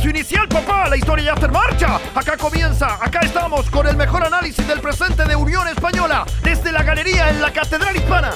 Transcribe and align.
Inicial, 0.00 0.48
papá. 0.48 0.88
La 0.88 0.96
historia 0.96 1.26
ya 1.26 1.32
está 1.34 1.46
en 1.46 1.52
marcha. 1.52 2.00
Acá 2.14 2.36
comienza. 2.36 2.94
Acá 2.94 3.20
estamos 3.20 3.70
con 3.70 3.86
el 3.86 3.96
mejor 3.96 4.24
análisis 4.24 4.66
del 4.66 4.80
presente 4.80 5.24
de 5.24 5.36
Unión 5.36 5.68
Española. 5.68 6.24
Desde 6.42 6.72
la 6.72 6.82
galería 6.82 7.28
en 7.28 7.40
la 7.42 7.52
Catedral 7.52 7.94
Hispana. 7.94 8.32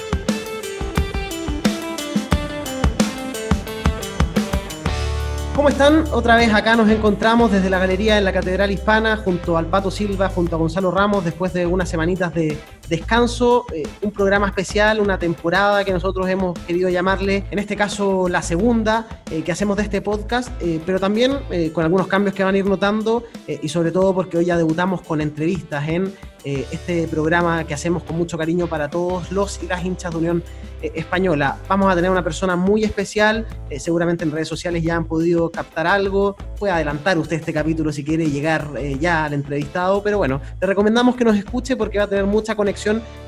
¿Cómo 5.56 5.70
están? 5.70 6.04
Otra 6.12 6.36
vez 6.36 6.52
acá 6.52 6.76
nos 6.76 6.90
encontramos 6.90 7.50
desde 7.50 7.70
la 7.70 7.78
galería 7.78 8.18
en 8.18 8.24
la 8.26 8.32
Catedral 8.34 8.70
Hispana 8.70 9.16
junto 9.16 9.56
al 9.56 9.66
Pato 9.66 9.90
Silva, 9.90 10.28
junto 10.28 10.56
a 10.56 10.58
Gonzalo 10.58 10.90
Ramos, 10.90 11.24
después 11.24 11.54
de 11.54 11.64
unas 11.64 11.88
semanitas 11.88 12.34
de 12.34 12.58
descanso, 12.88 13.66
eh, 13.72 13.82
un 14.02 14.10
programa 14.12 14.46
especial, 14.46 15.00
una 15.00 15.18
temporada 15.18 15.84
que 15.84 15.92
nosotros 15.92 16.28
hemos 16.28 16.58
querido 16.60 16.88
llamarle, 16.88 17.44
en 17.50 17.58
este 17.58 17.76
caso 17.76 18.28
la 18.28 18.42
segunda 18.42 19.06
eh, 19.30 19.42
que 19.42 19.52
hacemos 19.52 19.76
de 19.76 19.84
este 19.84 20.00
podcast, 20.00 20.50
eh, 20.60 20.80
pero 20.84 21.00
también 21.00 21.38
con 21.72 21.84
algunos 21.84 22.06
cambios 22.06 22.34
que 22.34 22.44
van 22.44 22.54
a 22.54 22.58
ir 22.58 22.66
notando 22.66 23.24
y 23.46 23.68
sobre 23.68 23.90
todo 23.90 24.14
porque 24.14 24.38
hoy 24.38 24.46
ya 24.46 24.56
debutamos 24.56 25.02
con 25.02 25.20
entrevistas 25.20 25.88
en 25.88 26.12
este 26.44 27.08
programa 27.08 27.64
que 27.64 27.74
hacemos 27.74 28.04
con 28.04 28.16
mucho 28.16 28.38
cariño 28.38 28.68
para 28.68 28.88
todos 28.88 29.32
los 29.32 29.60
y 29.62 29.66
las 29.66 29.84
hinchas 29.84 30.12
de 30.12 30.18
Unión 30.18 30.44
Española. 30.80 31.58
Vamos 31.68 31.90
a 31.90 31.96
tener 31.96 32.10
una 32.10 32.22
persona 32.22 32.54
muy 32.54 32.84
especial, 32.84 33.46
seguramente 33.78 34.22
en 34.22 34.30
redes 34.30 34.46
sociales 34.46 34.82
ya 34.84 34.94
han 34.94 35.06
podido 35.06 35.50
captar 35.50 35.88
algo, 35.88 36.36
puede 36.58 36.72
adelantar 36.72 37.18
usted 37.18 37.36
este 37.36 37.52
capítulo 37.52 37.92
si 37.92 38.04
quiere 38.04 38.30
llegar 38.30 38.68
ya 39.00 39.24
al 39.24 39.34
entrevistado, 39.34 40.02
pero 40.02 40.18
bueno, 40.18 40.40
le 40.60 40.66
recomendamos 40.66 41.16
que 41.16 41.24
nos 41.24 41.36
escuche 41.36 41.76
porque 41.76 41.98
va 41.98 42.04
a 42.04 42.08
tener 42.08 42.26
mucha 42.26 42.54
conexión 42.54 42.75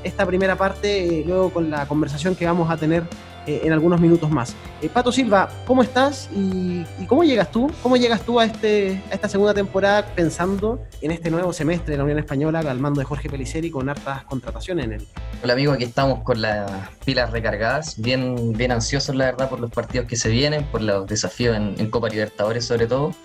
esta 0.03 0.25
primera 0.25 0.55
parte, 0.55 1.19
eh, 1.19 1.23
luego 1.25 1.51
con 1.51 1.69
la 1.69 1.87
conversación 1.87 2.35
que 2.35 2.45
vamos 2.45 2.69
a 2.69 2.77
tener 2.77 3.03
eh, 3.47 3.61
en 3.63 3.73
algunos 3.73 3.99
minutos 3.99 4.29
más. 4.29 4.55
Eh, 4.81 4.89
Pato 4.89 5.11
Silva, 5.11 5.49
¿cómo 5.65 5.81
estás 5.81 6.29
y, 6.35 6.83
cómo 7.07 7.23
llegas 7.23 7.51
tú? 7.51 7.71
¿Cómo 7.81 7.97
llegas 7.97 8.21
tú 8.21 8.39
a, 8.39 8.45
este, 8.45 9.01
a 9.09 9.15
esta 9.15 9.27
segunda 9.27 9.53
temporada 9.53 10.05
pensando 10.15 10.79
en 11.01 11.11
este 11.11 11.31
nuevo 11.31 11.51
semestre 11.51 11.93
de 11.93 11.97
la 11.97 12.03
Unión 12.03 12.19
Española 12.19 12.59
al 12.59 12.79
mando 12.79 12.99
de 12.99 13.05
Jorge 13.05 13.27
Peliceri 13.27 13.71
con 13.71 13.89
hartas 13.89 14.23
contrataciones 14.25 14.85
en 14.85 14.93
él? 14.93 15.07
Hola 15.41 15.53
amigo, 15.53 15.73
aquí 15.73 15.85
estamos 15.85 16.21
con 16.23 16.41
las 16.41 16.69
pilas 17.05 17.31
recargadas, 17.31 17.99
bien, 17.99 18.53
bien 18.53 18.71
ansiosos 18.71 19.15
la 19.15 19.25
verdad 19.25 19.49
por 19.49 19.59
los 19.59 19.71
partidos 19.71 20.05
que 20.05 20.15
se 20.15 20.29
vienen, 20.29 20.65
por 20.65 20.81
los 20.81 21.07
desafíos 21.07 21.57
en, 21.57 21.89
Copa 21.89 22.09
Libertadores 22.09 22.65
sobre 22.65 22.85
todo, 22.85 23.15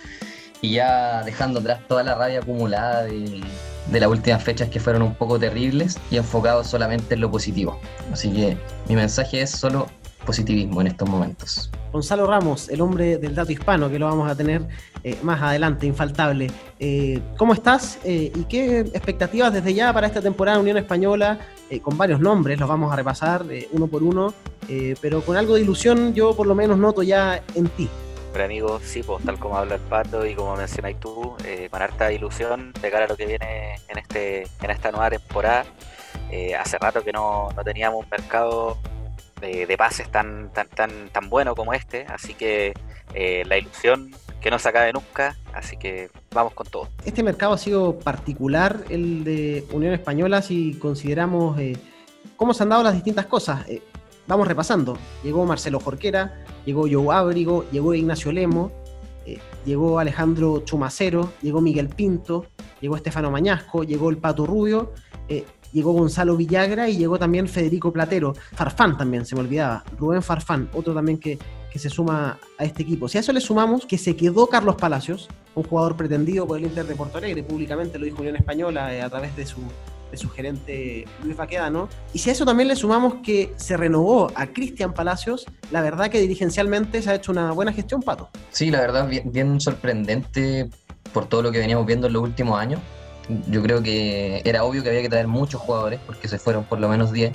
y 0.62 0.74
ya 0.74 1.22
dejando 1.22 1.60
atrás 1.60 1.80
toda 1.86 2.02
la 2.02 2.14
rabia 2.14 2.38
acumulada 2.38 3.02
de 3.02 3.42
de 3.90 4.00
las 4.00 4.08
últimas 4.08 4.42
fechas 4.42 4.68
que 4.68 4.80
fueron 4.80 5.02
un 5.02 5.14
poco 5.14 5.38
terribles 5.38 5.98
y 6.10 6.16
enfocado 6.16 6.64
solamente 6.64 7.14
en 7.14 7.20
lo 7.20 7.30
positivo. 7.30 7.78
Así 8.12 8.30
que 8.30 8.56
mi 8.88 8.96
mensaje 8.96 9.42
es 9.42 9.50
solo 9.50 9.86
positivismo 10.24 10.80
en 10.80 10.88
estos 10.88 11.08
momentos. 11.08 11.70
Gonzalo 11.92 12.26
Ramos, 12.26 12.68
el 12.70 12.80
hombre 12.80 13.18
del 13.18 13.34
dato 13.34 13.52
hispano, 13.52 13.88
que 13.88 13.98
lo 13.98 14.06
vamos 14.06 14.28
a 14.28 14.34
tener 14.34 14.66
eh, 15.04 15.16
más 15.22 15.40
adelante, 15.40 15.86
infaltable. 15.86 16.50
Eh, 16.80 17.20
¿Cómo 17.36 17.52
estás 17.52 17.98
eh, 18.04 18.32
y 18.34 18.44
qué 18.44 18.80
expectativas 18.80 19.52
desde 19.52 19.74
ya 19.74 19.92
para 19.92 20.06
esta 20.06 20.20
temporada 20.20 20.58
Unión 20.58 20.76
Española? 20.76 21.38
con 21.82 21.98
varios 21.98 22.20
nombres, 22.20 22.60
los 22.60 22.68
vamos 22.68 22.92
a 22.92 22.96
repasar 22.96 23.44
uno 23.72 23.88
por 23.88 24.04
uno, 24.04 24.32
pero 25.00 25.22
con 25.22 25.36
algo 25.36 25.56
de 25.56 25.62
ilusión 25.62 26.14
yo 26.14 26.36
por 26.36 26.46
lo 26.46 26.54
menos 26.54 26.78
noto 26.78 27.02
ya 27.02 27.42
en 27.56 27.66
ti 27.66 27.88
amigos, 28.42 28.82
sí, 28.84 29.02
pues 29.02 29.24
tal 29.24 29.38
como 29.38 29.56
habla 29.56 29.76
el 29.76 29.80
pato 29.80 30.26
y 30.26 30.34
como 30.34 30.56
mencionáis 30.56 30.98
tú, 30.98 31.36
eh, 31.44 31.68
con 31.70 31.82
harta 31.82 32.12
ilusión 32.12 32.72
de 32.80 32.90
cara 32.90 33.04
a 33.04 33.08
lo 33.08 33.16
que 33.16 33.26
viene 33.26 33.76
en 33.88 33.98
este 33.98 34.42
en 34.62 34.70
esta 34.70 34.90
nueva 34.90 35.10
temporada. 35.10 35.64
Eh, 36.30 36.54
hace 36.54 36.78
rato 36.78 37.02
que 37.02 37.12
no, 37.12 37.48
teníamos 37.64 38.04
un 38.04 38.10
mercado 38.10 38.78
de, 39.40 39.76
pases 39.76 40.10
tan, 40.10 40.50
tan, 40.52 40.68
tan, 40.68 41.10
tan 41.10 41.28
bueno 41.28 41.54
como 41.54 41.74
este, 41.74 42.06
así 42.08 42.34
que 42.34 42.72
eh, 43.12 43.44
la 43.46 43.58
ilusión 43.58 44.10
que 44.40 44.50
no 44.50 44.58
se 44.58 44.68
acabe 44.70 44.92
nunca, 44.92 45.36
así 45.52 45.76
que 45.76 46.10
vamos 46.32 46.54
con 46.54 46.66
todo. 46.66 46.88
Este 47.04 47.22
mercado 47.22 47.52
ha 47.52 47.58
sido 47.58 47.98
particular, 47.98 48.84
el 48.88 49.22
de 49.24 49.64
Unión 49.70 49.92
Española, 49.92 50.40
si 50.40 50.78
consideramos 50.78 51.58
cómo 52.36 52.54
se 52.54 52.62
han 52.62 52.70
dado 52.70 52.82
las 52.82 52.94
distintas 52.94 53.26
cosas 53.26 53.66
vamos 54.26 54.48
repasando. 54.48 54.98
Llegó 55.22 55.44
Marcelo 55.44 55.80
Jorquera, 55.80 56.43
llegó 56.64 56.86
Joe 56.90 57.14
Ábrigo, 57.14 57.64
llegó 57.70 57.94
Ignacio 57.94 58.32
Lemo, 58.32 58.72
eh, 59.26 59.38
llegó 59.64 59.98
Alejandro 59.98 60.62
Chumacero, 60.64 61.32
llegó 61.42 61.60
Miguel 61.60 61.88
Pinto, 61.88 62.46
llegó 62.80 62.96
Estefano 62.96 63.30
Mañasco, 63.30 63.84
llegó 63.84 64.10
el 64.10 64.18
Pato 64.18 64.46
Rubio, 64.46 64.92
eh, 65.28 65.44
llegó 65.72 65.92
Gonzalo 65.92 66.36
Villagra 66.36 66.88
y 66.88 66.96
llegó 66.96 67.18
también 67.18 67.48
Federico 67.48 67.92
Platero. 67.92 68.34
Farfán 68.52 68.96
también, 68.96 69.26
se 69.26 69.34
me 69.34 69.42
olvidaba. 69.42 69.84
Rubén 69.98 70.22
Farfán, 70.22 70.68
otro 70.72 70.94
también 70.94 71.18
que, 71.18 71.38
que 71.72 71.78
se 71.78 71.90
suma 71.90 72.38
a 72.58 72.64
este 72.64 72.82
equipo. 72.82 73.08
Si 73.08 73.18
a 73.18 73.20
eso 73.20 73.32
le 73.32 73.40
sumamos 73.40 73.86
que 73.86 73.98
se 73.98 74.14
quedó 74.14 74.46
Carlos 74.46 74.76
Palacios, 74.76 75.28
un 75.54 75.64
jugador 75.64 75.96
pretendido 75.96 76.46
por 76.46 76.58
el 76.58 76.64
Inter 76.64 76.86
de 76.86 76.94
Porto 76.94 77.18
Alegre, 77.18 77.42
públicamente 77.42 77.98
lo 77.98 78.04
dijo 78.04 78.20
Unión 78.20 78.36
Española 78.36 78.94
eh, 78.94 79.02
a 79.02 79.10
través 79.10 79.34
de 79.36 79.46
su 79.46 79.60
su 80.16 80.28
gerente 80.28 81.06
Luis 81.22 81.36
Baquedano. 81.36 81.88
Y 82.12 82.18
si 82.18 82.30
a 82.30 82.32
eso 82.32 82.44
también 82.44 82.68
le 82.68 82.76
sumamos 82.76 83.16
que 83.22 83.52
se 83.56 83.76
renovó 83.76 84.30
a 84.34 84.46
Cristian 84.46 84.94
Palacios, 84.94 85.46
la 85.70 85.80
verdad 85.82 86.10
que 86.10 86.20
dirigencialmente 86.20 87.02
se 87.02 87.10
ha 87.10 87.14
hecho 87.14 87.32
una 87.32 87.52
buena 87.52 87.72
gestión, 87.72 88.02
Pato. 88.02 88.28
Sí, 88.50 88.70
la 88.70 88.80
verdad, 88.80 89.08
bien, 89.08 89.30
bien 89.30 89.60
sorprendente 89.60 90.68
por 91.12 91.26
todo 91.26 91.42
lo 91.42 91.52
que 91.52 91.58
veníamos 91.58 91.86
viendo 91.86 92.06
en 92.06 92.12
los 92.12 92.22
últimos 92.22 92.58
años. 92.58 92.80
Yo 93.48 93.62
creo 93.62 93.82
que 93.82 94.42
era 94.44 94.64
obvio 94.64 94.82
que 94.82 94.90
había 94.90 95.02
que 95.02 95.08
traer 95.08 95.28
muchos 95.28 95.60
jugadores, 95.60 95.98
porque 96.04 96.28
se 96.28 96.38
fueron 96.38 96.64
por 96.64 96.78
lo 96.78 96.88
menos 96.88 97.10
10 97.12 97.32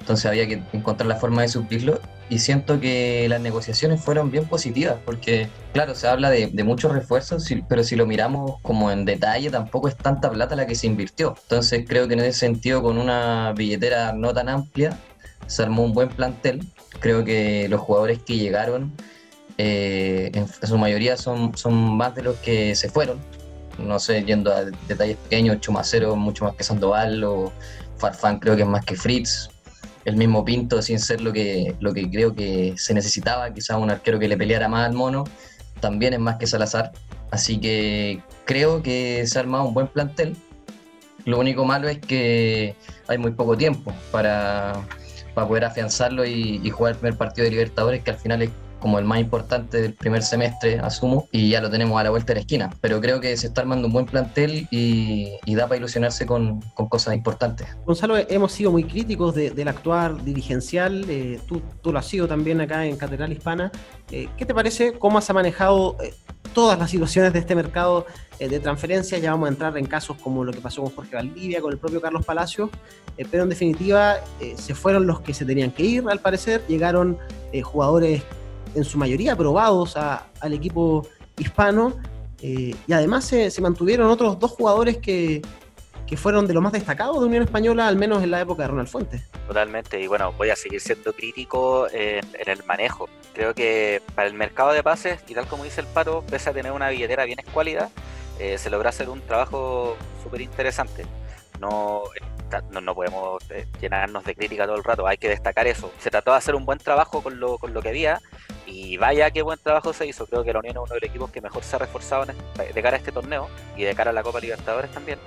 entonces 0.00 0.26
había 0.26 0.48
que 0.48 0.62
encontrar 0.72 1.06
la 1.06 1.16
forma 1.16 1.42
de 1.42 1.48
suplirlo 1.48 2.00
y 2.30 2.38
siento 2.38 2.80
que 2.80 3.28
las 3.28 3.40
negociaciones 3.40 4.00
fueron 4.00 4.30
bien 4.30 4.46
positivas 4.46 4.96
porque, 5.04 5.48
claro, 5.72 5.96
se 5.96 6.06
habla 6.06 6.30
de, 6.30 6.48
muchos 6.64 6.92
refuerzos, 6.92 7.44
pero 7.68 7.82
si 7.82 7.96
lo 7.96 8.06
miramos 8.06 8.60
como 8.62 8.92
en 8.92 9.04
detalle, 9.04 9.50
tampoco 9.50 9.88
es 9.88 9.96
tanta 9.96 10.30
plata 10.30 10.54
la 10.54 10.64
que 10.64 10.76
se 10.76 10.86
invirtió. 10.86 11.34
Entonces 11.42 11.84
creo 11.88 12.06
que 12.06 12.14
en 12.14 12.20
ese 12.20 12.38
sentido, 12.38 12.82
con 12.82 12.98
una 12.98 13.52
billetera 13.52 14.12
no 14.12 14.32
tan 14.32 14.48
amplia, 14.48 14.96
se 15.48 15.64
armó 15.64 15.82
un 15.82 15.92
buen 15.92 16.08
plantel. 16.08 16.60
Creo 17.00 17.24
que 17.24 17.68
los 17.68 17.80
jugadores 17.80 18.20
que 18.20 18.36
llegaron, 18.36 18.92
eh, 19.58 20.30
en 20.32 20.46
su 20.46 20.78
mayoría 20.78 21.16
son, 21.16 21.56
son 21.56 21.74
más 21.74 22.14
de 22.14 22.22
los 22.22 22.36
que 22.36 22.76
se 22.76 22.88
fueron. 22.88 23.18
No 23.76 23.98
sé, 23.98 24.22
yendo 24.24 24.52
a 24.52 24.66
detalles 24.86 25.16
pequeños, 25.16 25.60
Chumacero 25.60 26.14
mucho 26.14 26.44
más 26.44 26.54
que 26.54 26.62
Sandoval 26.62 27.24
o 27.24 27.52
Farfán 27.96 28.38
creo 28.38 28.54
que 28.54 28.62
es 28.62 28.68
más 28.68 28.84
que 28.84 28.94
Fritz 28.94 29.49
el 30.04 30.16
mismo 30.16 30.44
Pinto 30.44 30.80
sin 30.82 30.98
ser 30.98 31.20
lo 31.20 31.32
que, 31.32 31.74
lo 31.80 31.92
que 31.92 32.10
creo 32.10 32.34
que 32.34 32.74
se 32.76 32.94
necesitaba, 32.94 33.52
quizás 33.52 33.78
un 33.78 33.90
arquero 33.90 34.18
que 34.18 34.28
le 34.28 34.36
peleara 34.36 34.68
más 34.68 34.86
al 34.86 34.94
mono, 34.94 35.24
también 35.80 36.14
es 36.14 36.20
más 36.20 36.36
que 36.36 36.46
Salazar. 36.46 36.92
Así 37.30 37.58
que 37.58 38.22
creo 38.44 38.82
que 38.82 39.26
se 39.26 39.38
ha 39.38 39.42
armado 39.42 39.64
un 39.64 39.74
buen 39.74 39.86
plantel. 39.86 40.36
Lo 41.24 41.38
único 41.38 41.64
malo 41.64 41.88
es 41.88 41.98
que 41.98 42.74
hay 43.06 43.18
muy 43.18 43.32
poco 43.32 43.56
tiempo 43.56 43.92
para, 44.10 44.72
para 45.34 45.46
poder 45.46 45.64
afianzarlo 45.64 46.24
y, 46.24 46.60
y, 46.62 46.70
jugar 46.70 46.94
el 46.94 46.98
primer 46.98 47.18
partido 47.18 47.44
de 47.44 47.50
Libertadores, 47.50 48.02
que 48.02 48.10
al 48.10 48.16
final 48.16 48.42
es 48.42 48.50
como 48.80 48.98
el 48.98 49.04
más 49.04 49.20
importante 49.20 49.80
del 49.80 49.94
primer 49.94 50.22
semestre, 50.22 50.80
asumo, 50.80 51.28
y 51.30 51.50
ya 51.50 51.60
lo 51.60 51.70
tenemos 51.70 52.00
a 52.00 52.04
la 52.04 52.10
vuelta 52.10 52.28
de 52.28 52.34
la 52.34 52.40
esquina. 52.40 52.70
Pero 52.80 53.00
creo 53.00 53.20
que 53.20 53.36
se 53.36 53.48
está 53.48 53.60
armando 53.60 53.86
un 53.86 53.92
buen 53.92 54.06
plantel 54.06 54.66
y, 54.70 55.38
da 55.54 55.66
para 55.66 55.76
ilusionarse 55.76 56.26
con, 56.26 56.60
cosas 56.88 57.14
importantes. 57.14 57.68
Gonzalo, 57.84 58.16
hemos 58.16 58.52
sido 58.52 58.72
muy 58.72 58.84
críticos 58.84 59.34
del 59.34 59.68
actuar 59.68 60.24
dirigencial, 60.24 61.04
eh, 61.08 61.38
tú, 61.46 61.60
tú, 61.82 61.92
lo 61.92 61.98
has 61.98 62.06
sido 62.06 62.26
también 62.26 62.60
acá 62.60 62.86
en 62.86 62.96
Catedral 62.96 63.32
Hispana. 63.32 63.70
Eh, 64.10 64.28
¿Qué 64.36 64.46
te 64.46 64.54
parece? 64.54 64.94
¿Cómo 64.94 65.18
has 65.18 65.32
manejado 65.32 65.96
eh, 66.02 66.14
todas 66.54 66.78
las 66.78 66.90
situaciones 66.90 67.32
de 67.32 67.40
este 67.40 67.54
mercado 67.54 68.06
de 68.38 68.58
transferencias? 68.58 69.20
Ya 69.20 69.32
vamos 69.32 69.48
a 69.48 69.52
entrar 69.52 69.76
en 69.76 69.84
casos 69.84 70.16
como 70.16 70.44
lo 70.44 70.52
que 70.52 70.60
pasó 70.60 70.82
con 70.82 70.92
Jorge 70.92 71.14
Valdivia, 71.14 71.60
con 71.60 71.72
el 71.72 71.78
propio 71.78 72.00
Carlos 72.00 72.24
Palacios, 72.24 72.70
pero 73.30 73.42
en 73.42 73.50
definitiva 73.50 74.16
se 74.56 74.74
fueron 74.74 75.06
los 75.06 75.20
que 75.20 75.34
se 75.34 75.44
tenían 75.44 75.70
que 75.70 75.82
ir, 75.82 76.04
al 76.08 76.20
parecer, 76.20 76.62
llegaron 76.66 77.18
jugadores 77.62 78.22
en 78.74 78.84
su 78.84 78.98
mayoría 78.98 79.32
aprobados 79.32 79.96
al 79.96 80.52
equipo 80.52 81.06
hispano. 81.38 81.94
Eh, 82.42 82.74
y 82.86 82.92
además 82.92 83.24
se, 83.24 83.60
mantuvieron 83.60 84.08
otros 84.10 84.38
dos 84.38 84.52
jugadores 84.52 84.98
que, 84.98 85.42
fueron 86.16 86.48
de 86.48 86.54
los 86.54 86.60
más 86.60 86.72
destacados 86.72 87.20
de 87.20 87.26
Unión 87.26 87.44
Española, 87.44 87.86
al 87.86 87.94
menos 87.94 88.20
en 88.24 88.32
la 88.32 88.40
época 88.40 88.64
de 88.64 88.68
Ronald 88.68 88.88
Fuentes. 88.88 89.22
Totalmente, 89.46 90.00
y 90.00 90.08
bueno, 90.08 90.32
voy 90.32 90.50
a 90.50 90.56
seguir 90.56 90.80
siendo 90.80 91.12
crítico 91.12 91.86
en, 91.92 92.26
el 92.34 92.64
manejo. 92.64 93.08
Creo 93.32 93.54
que 93.54 94.02
para 94.16 94.26
el 94.26 94.34
mercado 94.34 94.72
de 94.72 94.82
pases, 94.82 95.20
y 95.28 95.34
tal 95.34 95.46
como 95.46 95.62
dice 95.62 95.80
el 95.80 95.86
Pato, 95.86 96.24
pese 96.28 96.50
a 96.50 96.52
tener 96.52 96.72
una 96.72 96.88
billetera 96.88 97.24
bien 97.26 97.38
escuálida, 97.38 97.90
eh, 98.40 98.58
se 98.58 98.70
logra 98.70 98.88
hacer 98.88 99.08
un 99.08 99.20
trabajo 99.20 99.96
súper 100.24 100.40
interesante. 100.40 101.04
No, 101.60 102.04
no, 102.70 102.80
no, 102.80 102.94
podemos 102.94 103.42
eh, 103.50 103.66
llenarnos 103.80 104.24
de 104.24 104.34
crítica 104.34 104.66
todo 104.66 104.76
el 104.76 104.84
rato, 104.84 105.06
hay 105.06 105.18
que 105.18 105.28
destacar 105.28 105.66
eso. 105.66 105.92
Se 105.98 106.10
trató 106.10 106.32
de 106.32 106.38
hacer 106.38 106.54
un 106.54 106.64
buen 106.64 106.78
trabajo 106.78 107.22
con 107.22 107.38
lo, 107.38 107.58
con 107.58 107.74
lo 107.74 107.82
que 107.82 107.90
había 107.90 108.20
y 108.66 108.96
vaya 108.96 109.30
qué 109.30 109.42
buen 109.42 109.58
trabajo 109.58 109.92
se 109.92 110.06
hizo. 110.06 110.26
Creo 110.26 110.42
que 110.42 110.52
la 110.52 110.60
Unión 110.60 110.76
es 110.76 110.82
uno 110.82 110.94
de 110.94 111.00
los 111.00 111.08
equipos 111.08 111.30
que 111.30 111.40
mejor 111.40 111.62
se 111.62 111.76
ha 111.76 111.78
reforzado 111.78 112.24
de 112.24 112.82
cara 112.82 112.96
a 112.96 112.98
este 112.98 113.12
torneo 113.12 113.48
y 113.76 113.82
de 113.82 113.94
cara 113.94 114.10
a 114.10 114.12
la 114.12 114.22
Copa 114.22 114.40
Libertadores 114.40 114.90
también. 114.90 115.18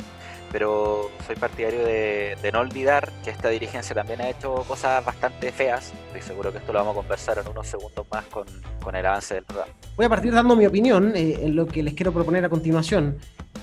pero 0.51 1.09
soy 1.25 1.35
partidario 1.35 1.83
de, 1.83 2.49
no 2.51 2.59
olvidar 2.59 3.11
que 3.23 3.31
esta 3.31 3.49
dirigencia 3.49 3.95
también 3.95 4.21
ha 4.21 4.29
hecho 4.29 4.63
cosas 4.67 5.03
bastante 5.03 5.51
feas. 5.51 5.93
Estoy 6.07 6.21
seguro 6.21 6.51
que 6.51 6.59
esto 6.59 6.73
lo 6.73 6.79
vamos 6.79 6.93
a 6.93 6.95
conversar 6.99 7.39
en 7.39 7.47
unos 7.47 7.67
segundos 7.67 8.05
más 8.11 8.25
con, 8.25 8.45
el 8.95 9.05
avance 9.05 9.35
del 9.35 9.45
programa. 9.45 9.71
Voy 9.95 10.05
a 10.05 10.09
partir 10.09 10.33
dando 10.33 10.55
mi 10.55 10.65
opinión 10.65 11.15
eh, 11.15 11.39
en 11.41 11.55
lo 11.55 11.65
que 11.65 11.81
les 11.81 11.93
quiero 11.93 12.11
proponer 12.11 12.45
a 12.45 12.49
continuación. 12.49 13.17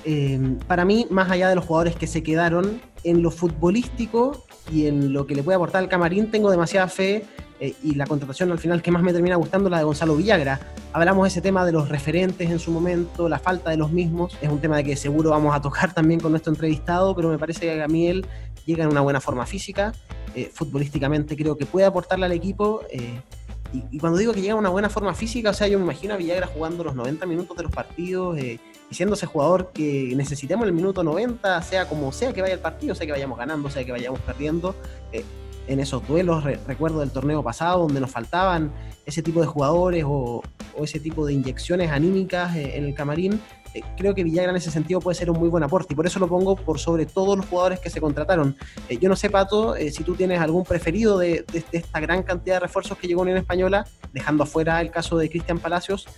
Eh, 0.05 0.57
para 0.67 0.85
mí, 0.85 1.07
más 1.11 1.31
allá 1.31 1.49
de 1.49 1.55
los 1.55 1.65
jugadores 1.65 1.97
que 1.97 2.07
se 2.07 2.23
quedaron, 2.23 2.81
en 3.05 3.23
lo 3.23 3.31
futbolístico 3.31 4.45
y 4.71 4.87
en 4.87 5.13
lo 5.13 5.27
que 5.27 5.35
le 5.35 5.43
puede 5.43 5.57
aportar 5.57 5.83
al 5.83 5.89
camarín, 5.89 6.31
tengo 6.31 6.51
demasiada 6.51 6.89
fe 6.89 7.25
eh, 7.61 7.75
y 7.83 7.95
la 7.95 8.07
contratación 8.07 8.51
al 8.53 8.59
final 8.59 8.81
que 8.81 8.91
más 8.91 9.03
me 9.03 9.13
termina 9.13 9.37
gustando 9.37 9.69
la 9.69 9.79
de 9.79 9.85
Gonzalo 9.85 10.17
Villagra. 10.17 10.61
Hablamos 10.93 11.25
de 11.25 11.29
ese 11.29 11.41
tema 11.43 11.65
de 11.67 11.73
los 11.73 11.89
referentes 11.89 12.51
en 12.51 12.59
su 12.59 12.71
momento, 12.71 13.29
la 13.29 13.39
falta 13.39 13.71
de 13.71 13.77
los 13.77 13.93
mismos. 13.93 14.37
Es 14.41 14.49
un 14.49 14.61
tema 14.61 14.79
de 14.79 14.85
que 14.85 14.97
seguro 14.97 15.31
vamos 15.31 15.55
a 15.55 15.61
tocar 15.61 15.93
también 15.95 16.21
con 16.21 16.33
nuestro 16.33 16.53
entrevistado, 16.53 17.15
pero 17.15 17.29
me 17.29 17.39
parece 17.39 17.61
que 17.61 18.11
él 18.11 18.27
llega 18.65 18.85
en 18.85 18.91
una 18.91 19.03
buena 19.03 19.21
forma 19.21 19.45
física. 19.47 19.93
Eh, 20.35 20.51
futbolísticamente 20.53 21.37
creo 21.37 21.57
que 21.57 21.67
puede 21.67 21.87
aportarle 21.87 22.27
al 22.27 22.33
equipo. 22.33 22.83
Eh, 22.91 23.21
y, 23.73 23.99
cuando 23.99 24.19
digo 24.19 24.33
que 24.33 24.41
llega 24.41 24.55
en 24.55 24.59
una 24.59 24.71
buena 24.71 24.89
forma 24.89 25.15
física, 25.15 25.51
o 25.51 25.53
sea, 25.53 25.69
yo 25.69 25.79
me 25.79 25.85
imagino 25.85 26.15
a 26.15 26.17
Villagra 26.17 26.47
jugando 26.47 26.83
los 26.83 26.95
90 26.95 27.25
minutos 27.27 27.57
de 27.57 27.63
los 27.63 27.73
partidos 27.73 28.39
y 28.39 28.59
siendo 28.91 29.15
ese 29.15 29.27
jugador 29.27 29.71
que 29.73 30.13
necesitemos 30.17 30.67
el 30.67 30.73
minuto 30.73 31.03
90, 31.03 31.63
sea 31.63 31.89
como 31.89 32.13
sea 32.13 32.33
que 32.33 32.43
vaya 32.43 32.55
el 32.55 32.61
partido, 32.61 32.95
sea 32.95 33.07
que 33.07 33.13
vayamos 33.13 33.39
ganando, 33.39 33.71
sea 33.71 33.85
que 33.85 33.93
vayamos 33.93 34.21
perdiendo 34.21 34.75
en 35.71 35.79
esos 35.79 36.07
duelos, 36.07 36.43
recuerdo 36.67 37.01
del 37.01 37.11
torneo 37.11 37.43
pasado, 37.43 37.83
donde 37.83 38.01
nos 38.01 38.11
faltaban 38.11 38.73
ese 39.07 39.23
tipo 39.23 39.41
de 39.41 39.47
jugadores 39.47 40.05
o, 40.07 40.43
ese 40.83 40.99
tipo 40.99 41.27
de 41.27 41.35
inyecciones 41.35 41.91
anímicas 41.91 42.57
eh, 42.57 42.79
en 42.79 42.85
el 42.85 42.95
camarín, 42.95 43.41
eh, 43.75 43.83
creo 43.97 44.15
que 44.15 44.25
Villagra 44.25 44.51
en 44.51 44.57
ese 44.57 44.71
sentido 44.71 44.99
puede 44.99 45.15
ser 45.15 45.31
un 45.31 45.39
muy 45.39 45.49
buen 45.49 45.63
aporte 45.63 45.93
y 45.93 45.97
por 45.97 46.07
eso 46.07 46.19
lo 46.19 46.27
pongo 46.27 46.57
por 46.57 46.79
sobre 46.79 47.07
todos 47.07 47.37
los 47.37 47.47
jugadores 47.47 47.81
que 47.81 47.91
se 47.91 48.01
contrataron. 48.01 48.57
Eh, 48.89 48.99
yo 48.99 49.09
no 49.09 49.17
sé, 49.17 49.29
Pato, 49.29 49.75
si 49.77 50.03
tú 50.03 50.15
tienes 50.15 50.41
algún 50.41 50.65
preferido 50.65 51.19
de, 51.19 51.45
esta 51.71 52.01
gran 52.01 52.23
cantidad 52.23 52.57
de 52.57 52.61
refuerzos 52.61 52.97
que 52.99 53.07
llegó 53.07 53.27
en 53.27 53.37
Española, 53.37 53.87
dejando 54.13 54.45
afuera 54.45 54.81
el 54.81 54.91
caso 54.91 55.19
de 55.19 55.29
Cristian 55.29 55.59
Palacios. 55.59 56.09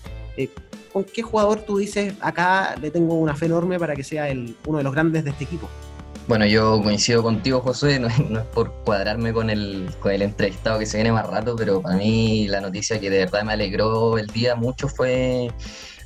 ¿Con 0.92 1.04
qué 1.04 1.22
jugador 1.22 1.62
tú 1.62 1.78
dices 1.78 2.14
acá 2.20 2.76
le 2.80 2.90
tengo 2.90 3.14
una 3.14 3.34
fe 3.34 3.46
enorme 3.46 3.78
para 3.78 3.94
que 3.94 4.04
sea 4.04 4.28
uno 4.66 4.78
de 4.78 4.84
los 4.84 4.92
grandes 4.92 5.24
de 5.24 5.30
este 5.30 5.44
equipo? 5.44 5.68
Bueno, 6.28 6.46
yo 6.46 6.80
coincido 6.82 7.22
contigo, 7.22 7.60
José, 7.60 7.98
no, 7.98 8.08
es 8.08 8.46
por 8.54 8.72
cuadrarme 8.84 9.32
con 9.32 9.50
el, 9.50 9.90
entrevistado 10.04 10.78
que 10.78 10.86
se 10.86 10.98
viene 10.98 11.12
más 11.12 11.26
rato, 11.26 11.56
pero 11.56 11.82
para 11.82 11.96
mí 11.96 12.46
la 12.48 12.60
noticia 12.60 13.00
que 13.00 13.10
de 13.10 13.18
verdad 13.18 13.42
me 13.42 13.54
alegró 13.54 14.18
el 14.18 14.28
día 14.28 14.54
mucho 14.54 14.88
fue, 14.88 15.50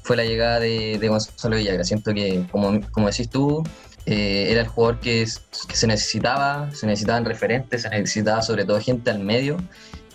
fue 0.03 0.17
la 0.17 0.25
llegada 0.25 0.61
de, 0.61 0.99
de 0.99 1.09
Gonzalo 1.09 1.57
Villagra. 1.57 1.85
Siento 1.85 2.15
que, 2.15 2.47
como, 2.51 2.81
como 2.93 3.09
decís 3.09 3.29
tú, 3.29 3.63
eh, 4.07 4.47
era 4.51 4.63
el 4.63 4.69
jugador 4.69 5.01
que, 5.01 5.27
que, 5.69 5.77
se 5.77 5.87
necesitaba, 5.87 6.71
se 6.73 6.87
necesitaban 6.87 7.25
referentes, 7.25 7.83
se 7.83 7.91
necesitaba 7.91 8.41
sobre 8.41 8.65
todo 8.65 8.81
gente 8.81 9.11
al 9.11 9.19
medio 9.19 9.59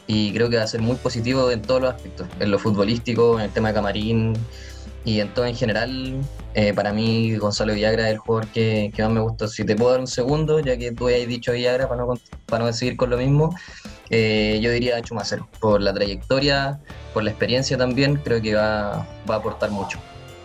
y 0.07 0.33
creo 0.33 0.49
que 0.49 0.57
va 0.57 0.63
a 0.63 0.67
ser 0.67 0.81
muy 0.81 0.95
positivo 0.95 1.51
en 1.51 1.61
todos 1.61 1.81
los 1.81 1.93
aspectos, 1.93 2.27
en 2.39 2.51
lo 2.51 2.59
futbolístico, 2.59 3.39
en 3.39 3.45
el 3.45 3.51
tema 3.51 3.69
de 3.69 3.73
camarín, 3.75 4.33
y 5.03 5.19
en 5.19 5.33
todo 5.33 5.45
en 5.45 5.55
general, 5.55 6.21
eh, 6.53 6.73
para 6.73 6.93
mí 6.93 7.35
Gonzalo 7.35 7.73
Villagra 7.73 8.07
es 8.07 8.13
el 8.13 8.17
jugador 8.19 8.47
que, 8.49 8.91
más 8.99 9.09
me 9.09 9.19
gustó. 9.19 9.47
Si 9.47 9.65
te 9.65 9.75
puedo 9.75 9.91
dar 9.91 9.99
un 9.99 10.07
segundo, 10.07 10.59
ya 10.59 10.77
que 10.77 10.91
tú 10.91 11.07
hayas 11.07 11.27
dicho 11.27 11.53
Villagra, 11.53 11.89
para 11.89 12.01
no, 12.03 12.13
para 12.45 12.65
no 12.65 12.73
seguir 12.73 12.97
con 12.97 13.09
lo 13.09 13.17
mismo, 13.17 13.55
eh, 14.09 14.59
yo 14.61 14.69
diría 14.71 15.01
Chumacero. 15.01 15.47
Por 15.59 15.81
la 15.81 15.93
trayectoria, 15.93 16.79
por 17.13 17.23
la 17.23 17.31
experiencia 17.31 17.77
también, 17.77 18.17
creo 18.17 18.41
que 18.41 18.53
va, 18.53 19.07
va 19.29 19.35
a 19.35 19.37
aportar 19.37 19.71
mucho. 19.71 19.97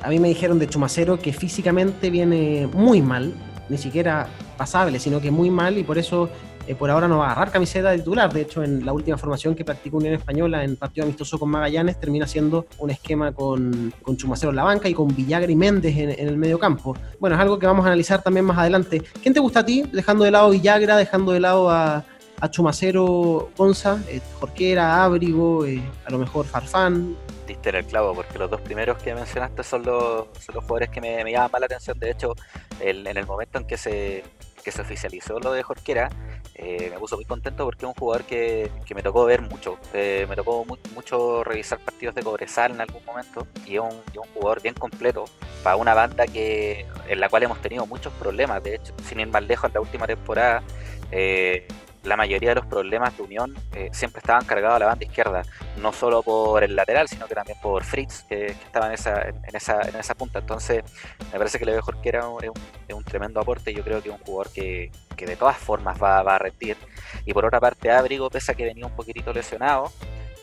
A 0.03 0.09
mí 0.09 0.19
me 0.19 0.29
dijeron 0.29 0.59
de 0.59 0.69
Chumacero 0.69 1.19
que 1.19 1.33
físicamente 1.33 2.09
viene 2.09 2.67
muy 2.73 3.03
mal, 3.03 3.35
ni 3.69 3.77
siquiera 3.77 4.29
pasable, 4.57 4.99
sino 5.01 5.21
que 5.21 5.31
muy 5.31 5.51
mal, 5.51 5.77
y 5.77 5.85
por 5.85 5.99
eso 5.99 6.31
eh, 6.67 6.75
por 6.75 6.91
ahora 6.91 7.07
no 7.07 7.19
va 7.19 7.29
a 7.29 7.33
agarrar 7.33 7.53
camiseta 7.53 7.91
de 7.91 7.99
titular. 7.99 8.33
De 8.33 8.43
hecho, 8.43 8.63
en 8.63 8.85
la 8.85 8.93
última 8.93 9.17
formación 9.17 9.55
que 9.55 9.65
practicó 9.65 9.99
Unión 9.99 10.15
Española 10.15 10.65
en 10.65 10.77
partido 10.77 11.05
amistoso 11.05 11.39
con 11.39 11.49
Magallanes, 11.51 11.99
termina 12.01 12.27
siendo 12.27 12.67
un 12.79 12.91
esquema 12.91 13.33
con, 13.33 13.93
con 14.03 14.17
Chumacero 14.17 14.51
en 14.51 14.57
la 14.57 14.65
banca 14.65 14.89
y 14.89 14.95
con 14.95 15.15
Villagra 15.15 15.51
y 15.51 15.57
Méndez 15.57 15.97
en, 15.97 16.11
el 16.11 16.37
medio 16.37 16.59
campo. 16.59 16.97
Bueno, 17.21 17.37
es 17.37 17.43
algo 17.43 17.59
que 17.59 17.67
vamos 17.67 17.85
a 17.85 17.89
analizar 17.89 18.23
también 18.23 18.45
más 18.45 18.59
adelante. 18.59 19.03
¿Quién 19.23 19.35
te 19.35 19.41
gusta 19.41 19.61
a 19.61 19.67
ti? 19.67 19.85
Dejando 19.93 20.25
de 20.25 20.31
lado 20.31 20.51
Villagra, 20.51 20.97
dejando 20.97 21.33
de 21.33 21.41
lado 21.41 21.71
a, 21.71 22.05
Chumacero, 22.51 23.49
Gonza, 23.57 23.99
eh, 24.09 24.21
Jorquera, 24.39 25.03
Ábrigo, 25.03 25.65
eh, 25.65 25.83
a 26.05 26.11
lo 26.11 26.19
mejor 26.19 26.45
Farfán, 26.45 27.17
diste 27.47 27.71
en 27.71 27.77
el 27.77 27.87
clavo, 27.87 28.15
porque 28.15 28.39
los 28.39 28.51
dos 28.51 28.61
primeros 28.61 29.03
que 29.03 29.15
mencionaste 29.15 29.63
son 29.63 29.85
los, 29.85 30.27
son 30.39 30.55
los 30.55 30.65
jugadores 30.65 30.91
que 30.91 31.01
me, 31.01 31.31
llaman 31.31 31.51
más 31.51 31.61
la 31.61 31.67
atención. 31.67 31.99
De 31.99 32.11
hecho, 32.11 32.35
en 32.81 33.07
el 33.07 33.27
momento 33.27 33.59
en 33.59 33.67
que 33.67 33.77
se, 33.77 34.23
que 34.67 34.73
se 34.73 34.83
oficializó 34.83 35.39
lo 35.39 35.53
de 35.53 35.63
Jorquera, 35.63 36.11
eh, 36.59 36.89
me 36.91 36.99
puso 36.99 37.17
muy 37.17 37.27
contento 37.27 37.65
porque 37.65 37.85
es 37.85 37.89
un 37.89 37.95
jugador 37.95 38.25
que, 38.25 38.71
me 38.95 39.03
tocó 39.03 39.27
ver 39.27 39.43
mucho. 39.43 39.79
Eh, 39.93 40.27
me 40.27 40.37
tocó 40.37 40.65
mucho 40.95 41.45
revisar 41.45 41.79
partidos 41.81 42.15
de 42.15 42.23
Cobresal 42.23 42.73
en 42.73 42.81
algún 42.81 43.05
momento 43.05 43.47
y 43.67 43.75
es 43.75 43.81
un, 43.81 44.03
jugador 44.33 44.63
bien 44.63 44.75
completo 44.75 45.27
para 45.63 45.77
una 45.77 45.93
banda 45.93 46.27
que 46.27 46.87
en 47.09 47.21
la 47.21 47.29
cual 47.29 47.43
hemos 47.43 47.61
tenido 47.61 47.87
muchos 47.87 48.11
problemas. 48.15 48.63
De 48.63 48.77
hecho, 48.77 48.95
sin 49.05 49.21
ir 49.21 49.29
más 49.29 49.47
lejos, 49.47 49.69
en 49.69 49.75
la 49.75 49.81
última 49.83 50.07
temporada 50.07 50.63
eh, 51.13 51.69
la 52.07 52.17
mayoría 52.17 52.51
de 52.51 52.55
los 52.57 52.67
problemas 52.67 53.17
de 53.17 53.23
Unión 53.23 53.55
eh, 53.75 53.89
siempre 53.93 54.21
estaban 54.21 54.45
cargados 54.45 54.77
a 54.77 54.79
la 54.81 54.87
banda 54.87 55.05
izquierda, 55.05 55.43
no 55.77 55.93
solo 55.93 56.23
por 56.23 56.63
el 56.63 56.77
lateral, 56.77 57.09
sino 57.09 57.27
que 57.27 57.35
también 57.35 57.59
por 57.61 57.85
Fritz, 57.85 58.25
que, 58.29 58.47
estaba 58.47 58.87
en 58.87 58.93
esa, 58.93 59.29
en, 59.29 59.55
esa, 59.55 59.83
en 59.83 59.97
esa 59.97 60.15
punta. 60.15 60.39
Entonces, 60.39 60.85
me 61.33 61.39
parece 61.39 61.59
que 61.59 61.65
le 61.65 61.75
mejor 61.75 62.01
que 62.01 62.09
era 62.09 62.29
un, 62.29 62.43
un, 62.93 63.05
tremendo 63.05 63.41
aporte. 63.41 63.75
Yo 63.75 63.83
creo 63.83 64.03
que 64.03 64.09
es 64.09 64.15
un 64.15 64.21
jugador 64.21 64.53
que, 64.53 64.91
que 65.17 65.27
de 65.27 65.37
todas 65.37 65.57
formas 65.57 66.01
va, 66.01 66.23
va, 66.23 66.37
a 66.37 66.39
rendir. 66.39 66.77
Y 67.25 67.33
por 67.33 67.45
otra 67.45 67.61
parte, 67.61 67.91
Abrigo, 67.91 68.31
pese 68.31 68.53
a 68.53 68.55
que 68.55 68.65
venía 68.65 68.87
un 68.87 68.95
poquitito 68.95 69.33
lesionado, 69.33 69.91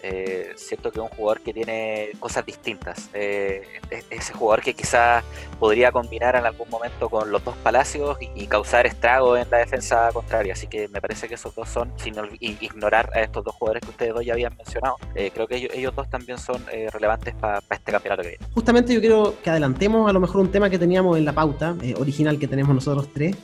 eh, 0.03 0.51
siento 0.55 0.91
que 0.91 0.99
es 0.99 1.03
un 1.03 1.09
jugador 1.09 1.41
que 1.41 1.53
tiene 1.53 2.09
cosas 2.19 2.45
distintas. 2.45 3.09
Eh, 3.13 3.63
ese 4.09 4.33
jugador 4.33 4.61
que 4.61 4.73
quizás 4.73 5.23
podría 5.59 5.91
combinar 5.91 6.35
en 6.35 6.45
algún 6.45 6.69
momento 6.69 7.09
con 7.09 7.31
los 7.31 7.43
dos 7.43 7.55
palacios 7.57 8.17
y, 8.35 8.43
causar 8.47 8.85
estragos 8.85 9.39
en 9.39 9.49
la 9.49 9.59
defensa 9.59 10.09
contraria. 10.13 10.53
Así 10.53 10.67
que 10.67 10.87
me 10.89 11.01
parece 11.01 11.27
que 11.27 11.35
esos 11.35 11.55
dos 11.55 11.69
son, 11.69 11.91
sin 11.97 12.13
ignorar 12.39 13.09
a 13.15 13.21
estos 13.21 13.43
dos 13.43 13.55
jugadores 13.55 13.81
que 13.81 13.89
ustedes 13.89 14.13
dos 14.13 14.25
ya 14.25 14.33
habían 14.33 14.55
mencionado, 14.55 14.97
eh, 15.15 15.31
creo 15.33 15.47
que 15.47 15.69
ellos, 15.73 15.95
dos 15.95 16.09
también 16.09 16.37
son 16.37 16.63
eh, 16.71 16.89
relevantes 16.91 17.33
para 17.35 17.59
este 17.71 17.91
campeonato 17.91 18.21
que 18.21 18.29
viene. 18.29 18.45
Justamente 18.53 18.93
yo 18.93 18.99
quiero 18.99 19.35
que 19.41 19.49
adelantemos 19.49 20.07
a 20.09 20.13
lo 20.13 20.19
mejor 20.19 20.41
un 20.41 20.51
tema 20.51 20.69
que 20.69 20.77
teníamos 20.77 21.17
en 21.17 21.25
la 21.25 21.33
pauta 21.33 21.75
original 21.97 22.37
que 22.37 22.47
tenemos 22.47 22.75
nosotros 22.75 23.07
tres 23.13 23.35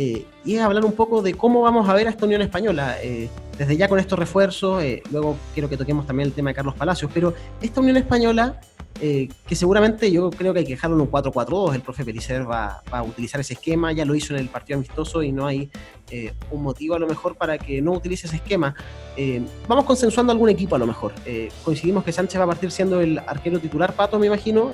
eh, 0.00 0.24
y 0.44 0.54
es 0.54 0.62
hablar 0.62 0.84
un 0.84 0.92
poco 0.92 1.22
de 1.22 1.34
cómo 1.34 1.60
vamos 1.60 1.88
a 1.88 1.92
ver 1.92 2.06
a 2.06 2.10
esta 2.10 2.24
Unión 2.24 2.40
Española, 2.40 2.98
eh, 3.02 3.28
desde 3.58 3.76
ya 3.76 3.88
con 3.88 3.98
estos 3.98 4.16
refuerzos, 4.16 4.80
eh, 4.80 5.02
luego 5.10 5.36
quiero 5.54 5.68
que 5.68 5.76
toquemos 5.76 6.06
también 6.06 6.28
el 6.28 6.32
tema 6.32 6.50
de 6.50 6.54
Carlos 6.54 6.76
Palacios, 6.76 7.10
pero 7.12 7.34
esta 7.60 7.80
Unión 7.80 7.96
Española, 7.96 8.60
que 9.00 9.54
seguramente 9.56 10.10
yo 10.10 10.30
creo 10.30 10.52
que 10.52 10.60
hay 10.60 10.64
que 10.64 10.74
dejarlo 10.74 10.94
en 10.96 11.02
un 11.02 11.10
4-4-2, 11.10 11.74
el 11.74 11.80
profe 11.82 12.04
Pelicer 12.04 12.48
va, 12.48 12.82
a 12.92 13.02
utilizar 13.02 13.40
ese 13.40 13.54
esquema, 13.54 13.90
ya 13.90 14.04
lo 14.04 14.14
hizo 14.14 14.34
en 14.34 14.40
el 14.40 14.48
partido 14.48 14.76
amistoso 14.76 15.20
y 15.22 15.32
no 15.32 15.46
hay 15.46 15.68
un 16.50 16.62
motivo 16.62 16.94
a 16.94 17.00
lo 17.00 17.08
mejor 17.08 17.36
para 17.36 17.58
que 17.58 17.82
no 17.82 17.92
utilice 17.92 18.28
ese 18.28 18.36
esquema. 18.36 18.76
vamos 19.66 19.84
consensuando 19.84 20.32
algún 20.32 20.48
equipo 20.48 20.76
a 20.76 20.78
lo 20.78 20.86
mejor. 20.86 21.12
coincidimos 21.64 22.04
que 22.04 22.12
Sánchez 22.12 22.40
va 22.40 22.44
a 22.44 22.48
partir 22.48 22.70
siendo 22.70 23.00
el 23.00 23.18
arquero 23.18 23.58
titular, 23.58 23.92
Pato 23.94 24.18
me 24.18 24.26
imagino 24.26 24.72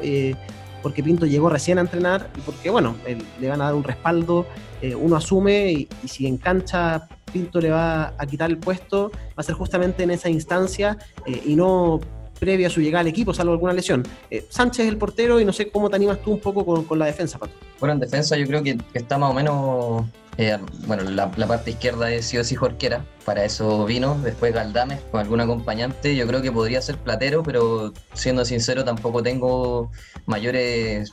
porque 0.84 1.02
Pinto 1.02 1.24
llegó 1.24 1.48
recién 1.48 1.78
a 1.78 1.80
entrenar 1.80 2.30
y 2.36 2.40
porque, 2.42 2.68
bueno, 2.68 2.94
le 3.40 3.48
van 3.48 3.62
a 3.62 3.64
dar 3.64 3.74
un 3.74 3.84
respaldo, 3.84 4.44
eh, 4.82 4.94
uno 4.94 5.16
asume 5.16 5.72
y, 5.72 5.88
si 6.06 6.26
en 6.26 6.36
cancha 6.36 7.08
Pinto 7.32 7.58
le 7.58 7.70
va 7.70 8.12
a 8.18 8.26
quitar 8.26 8.50
el 8.50 8.58
puesto, 8.58 9.10
va 9.10 9.38
a 9.38 9.42
ser 9.42 9.54
justamente 9.54 10.02
en 10.02 10.10
esa 10.10 10.28
instancia 10.28 10.98
eh, 11.24 11.42
y 11.46 11.56
no 11.56 12.00
previa 12.38 12.66
a 12.66 12.70
su 12.70 12.82
llegada 12.82 13.00
al 13.00 13.06
equipo, 13.06 13.32
salvo 13.32 13.52
alguna 13.52 13.72
lesión. 13.72 14.02
Eh, 14.30 14.44
Sánchez 14.50 14.84
es 14.84 14.92
el 14.92 14.98
portero 14.98 15.40
y 15.40 15.46
no 15.46 15.54
sé 15.54 15.70
cómo 15.70 15.88
te 15.88 15.96
animas 15.96 16.20
tú 16.20 16.32
un 16.32 16.40
poco 16.40 16.84
con, 16.84 16.98
la 16.98 17.06
defensa, 17.06 17.38
Pato. 17.38 17.54
Bueno, 17.80 17.94
en 17.94 18.00
defensa 18.00 18.36
yo 18.36 18.46
creo 18.46 18.62
que 18.62 18.76
está 18.92 19.16
más 19.16 19.30
o 19.30 19.32
menos 19.32 20.04
eh, 20.36 20.58
bueno, 20.86 21.04
la, 21.04 21.30
parte 21.30 21.70
izquierda 21.70 22.10
es 22.10 22.26
sí 22.26 22.38
o 22.38 22.44
sí 22.44 22.56
Jorquera, 22.56 23.04
para 23.24 23.44
eso 23.44 23.84
vino, 23.84 24.18
después 24.22 24.52
Galdames 24.52 25.00
con 25.10 25.20
algún 25.20 25.40
acompañante, 25.40 26.16
yo 26.16 26.26
creo 26.26 26.42
que 26.42 26.50
podría 26.50 26.82
ser 26.82 26.98
Platero, 26.98 27.42
pero 27.42 27.92
siendo 28.14 28.44
sincero 28.44 28.84
tampoco 28.84 29.22
tengo 29.22 29.90
mayores 30.26 31.12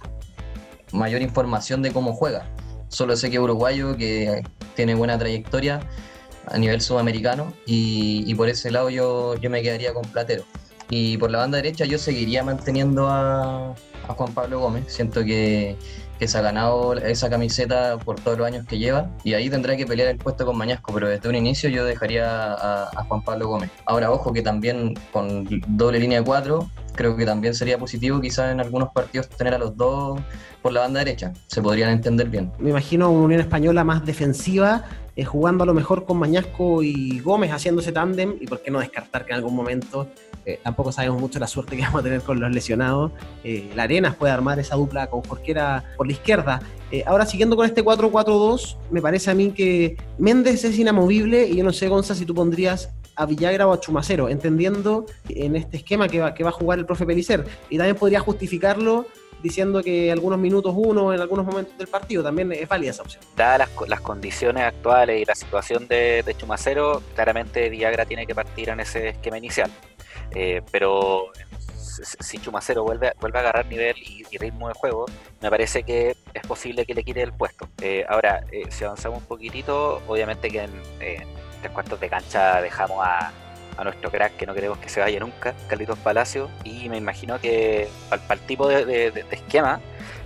mayor 0.91 1.21
información 1.21 1.81
de 1.81 1.91
cómo 1.91 2.13
juega. 2.13 2.45
Solo 2.89 3.15
sé 3.15 3.29
que 3.29 3.37
es 3.37 3.41
uruguayo, 3.41 3.95
que 3.95 4.43
tiene 4.75 4.95
buena 4.95 5.17
trayectoria 5.17 5.79
a 6.47 6.57
nivel 6.57 6.81
sudamericano 6.81 7.53
y, 7.65 8.33
por 8.35 8.49
ese 8.49 8.71
lado 8.71 8.89
yo, 8.89 9.35
yo 9.35 9.49
me 9.49 9.61
quedaría 9.61 9.93
con 9.93 10.03
Platero. 10.03 10.43
Y 10.89 11.17
por 11.17 11.31
la 11.31 11.37
banda 11.37 11.57
derecha 11.57 11.85
yo 11.85 11.97
seguiría 11.97 12.43
manteniendo 12.43 13.07
a, 13.07 13.73
a 14.07 14.13
Juan 14.13 14.33
Pablo 14.33 14.59
Gómez. 14.59 14.85
Siento 14.87 15.23
que, 15.23 15.77
que 16.21 16.27
se 16.27 16.37
ha 16.37 16.41
ganado 16.41 16.93
esa 16.93 17.31
camiseta 17.31 17.97
por 17.97 18.19
todos 18.19 18.37
los 18.37 18.45
años 18.45 18.67
que 18.67 18.77
lleva 18.77 19.09
y 19.23 19.33
ahí 19.33 19.49
tendrá 19.49 19.75
que 19.75 19.87
pelear 19.87 20.07
el 20.07 20.19
puesto 20.19 20.45
con 20.45 20.55
Mañasco, 20.55 20.93
pero 20.93 21.09
desde 21.09 21.27
un 21.27 21.33
inicio 21.33 21.67
yo 21.67 21.83
dejaría 21.83 22.53
a, 22.53 23.03
Juan 23.07 23.23
Pablo 23.23 23.47
Gómez. 23.47 23.71
Ahora, 23.87 24.11
ojo 24.11 24.31
que 24.31 24.43
también 24.43 24.93
con 25.11 25.47
doble 25.69 25.99
línea 25.99 26.19
de 26.19 26.25
cuatro, 26.25 26.69
creo 26.95 27.15
que 27.15 27.25
también 27.25 27.53
sería 27.53 27.77
positivo 27.77 28.21
quizás 28.21 28.51
en 28.51 28.59
algunos 28.59 28.89
partidos 28.91 29.29
tener 29.29 29.53
a 29.53 29.57
los 29.57 29.75
dos 29.75 30.19
por 30.61 30.71
la 30.71 30.81
banda 30.81 30.99
derecha, 30.99 31.33
se 31.47 31.61
podrían 31.61 31.89
entender 31.89 32.29
bien. 32.29 32.51
Me 32.59 32.69
imagino 32.69 33.09
una 33.09 33.25
Unión 33.25 33.41
Española 33.41 33.83
más 33.83 34.05
defensiva, 34.05 34.85
eh, 35.15 35.25
jugando 35.25 35.63
a 35.63 35.67
lo 35.67 35.73
mejor 35.73 36.05
con 36.05 36.17
Mañasco 36.17 36.83
y 36.83 37.19
Gómez 37.19 37.51
haciendo 37.51 37.81
ese 37.81 37.91
tándem, 37.91 38.35
y 38.39 38.47
por 38.47 38.61
qué 38.61 38.71
no 38.71 38.79
descartar 38.79 39.25
que 39.25 39.31
en 39.31 39.37
algún 39.37 39.55
momento, 39.55 40.07
eh, 40.45 40.59
tampoco 40.63 40.91
sabemos 40.91 41.19
mucho 41.19 41.39
la 41.39 41.47
suerte 41.47 41.75
que 41.75 41.81
vamos 41.83 42.01
a 42.01 42.03
tener 42.03 42.21
con 42.21 42.39
los 42.39 42.51
lesionados, 42.51 43.11
eh, 43.43 43.71
la 43.75 43.83
Arenas 43.83 44.15
puede 44.15 44.33
armar 44.33 44.59
esa 44.59 44.75
dupla 44.75 45.07
con 45.07 45.21
Jorquera 45.23 45.83
por 45.97 46.05
la 46.05 46.13
izquierda. 46.13 46.61
ahora, 47.05 47.25
siguiendo 47.25 47.55
con 47.55 47.65
este 47.65 47.83
4-4-2, 47.83 48.77
me 48.91 49.01
parece 49.01 49.31
a 49.31 49.33
mí 49.33 49.51
que 49.51 49.97
Méndez 50.19 50.63
es 50.63 50.77
inamovible, 50.77 51.47
y 51.47 51.57
yo 51.57 51.63
no 51.63 51.73
sé, 51.73 51.87
Gonza, 51.87 52.13
si 52.13 52.25
tú 52.25 52.35
pondrías 52.35 52.89
a 53.21 53.25
Villagra 53.27 53.67
o 53.67 53.73
a 53.73 53.79
Chumacero, 53.79 54.29
entendiendo 54.29 55.05
en 55.29 55.55
este 55.55 55.77
esquema 55.77 56.07
que 56.07 56.19
va, 56.19 56.33
que 56.33 56.43
va 56.43 56.49
a 56.49 56.53
jugar 56.53 56.79
el 56.79 56.85
profe 56.85 57.05
Pelicer. 57.05 57.45
Y 57.69 57.77
también 57.77 57.95
podría 57.95 58.19
justificarlo 58.19 59.05
diciendo 59.43 59.83
que 59.83 60.11
algunos 60.11 60.39
minutos 60.39 60.73
uno 60.75 61.13
en 61.13 61.21
algunos 61.21 61.45
momentos 61.45 61.77
del 61.77 61.87
partido 61.87 62.23
también 62.23 62.51
es 62.51 62.67
válida 62.67 62.91
esa 62.91 63.03
opción. 63.03 63.23
Dadas 63.35 63.69
las, 63.87 64.01
condiciones 64.01 64.63
actuales 64.63 65.21
y 65.21 65.25
la 65.25 65.35
situación 65.35 65.87
de, 65.87 66.35
Chumacero, 66.37 67.03
claramente 67.15 67.69
Villagra 67.69 68.05
tiene 68.05 68.25
que 68.25 68.33
partir 68.33 68.69
en 68.69 68.79
ese 68.79 69.09
esquema 69.09 69.37
inicial. 69.37 69.71
Eh, 70.33 70.61
pero 70.71 71.31
si 71.75 72.39
Chumacero 72.39 72.83
vuelve, 72.83 73.13
vuelve 73.19 73.37
a 73.37 73.41
agarrar 73.41 73.67
nivel 73.67 73.95
y, 73.97 74.25
ritmo 74.37 74.67
de 74.67 74.73
juego, 74.73 75.05
me 75.41 75.49
parece 75.49 75.83
que 75.83 76.15
es 76.33 76.47
posible 76.47 76.85
que 76.85 76.95
le 76.95 77.03
quite 77.03 77.21
el 77.21 77.33
puesto. 77.33 77.67
Eh, 77.81 78.03
ahora, 78.09 78.43
eh, 78.51 78.63
si 78.69 78.83
avanzamos 78.83 79.19
un 79.19 79.25
poquitito, 79.25 80.01
obviamente 80.07 80.49
que 80.49 80.63
en 80.63 80.71
tres 81.61 81.71
cuartos 81.71 81.99
de 81.99 82.09
cancha 82.09 82.61
dejamos 82.61 83.05
a, 83.05 83.31
a 83.77 83.83
nuestro 83.83 84.11
crack 84.11 84.35
que 84.37 84.45
no 84.45 84.53
queremos 84.53 84.77
que 84.79 84.89
se 84.89 84.99
vaya 84.99 85.19
nunca, 85.19 85.53
Carlitos 85.67 85.97
Palacio, 85.99 86.49
y 86.63 86.89
me 86.89 86.97
imagino 86.97 87.39
que 87.39 87.87
para, 88.09 88.21
el 88.33 88.39
tipo 88.41 88.67
de, 88.67 89.25
esquema 89.31 89.79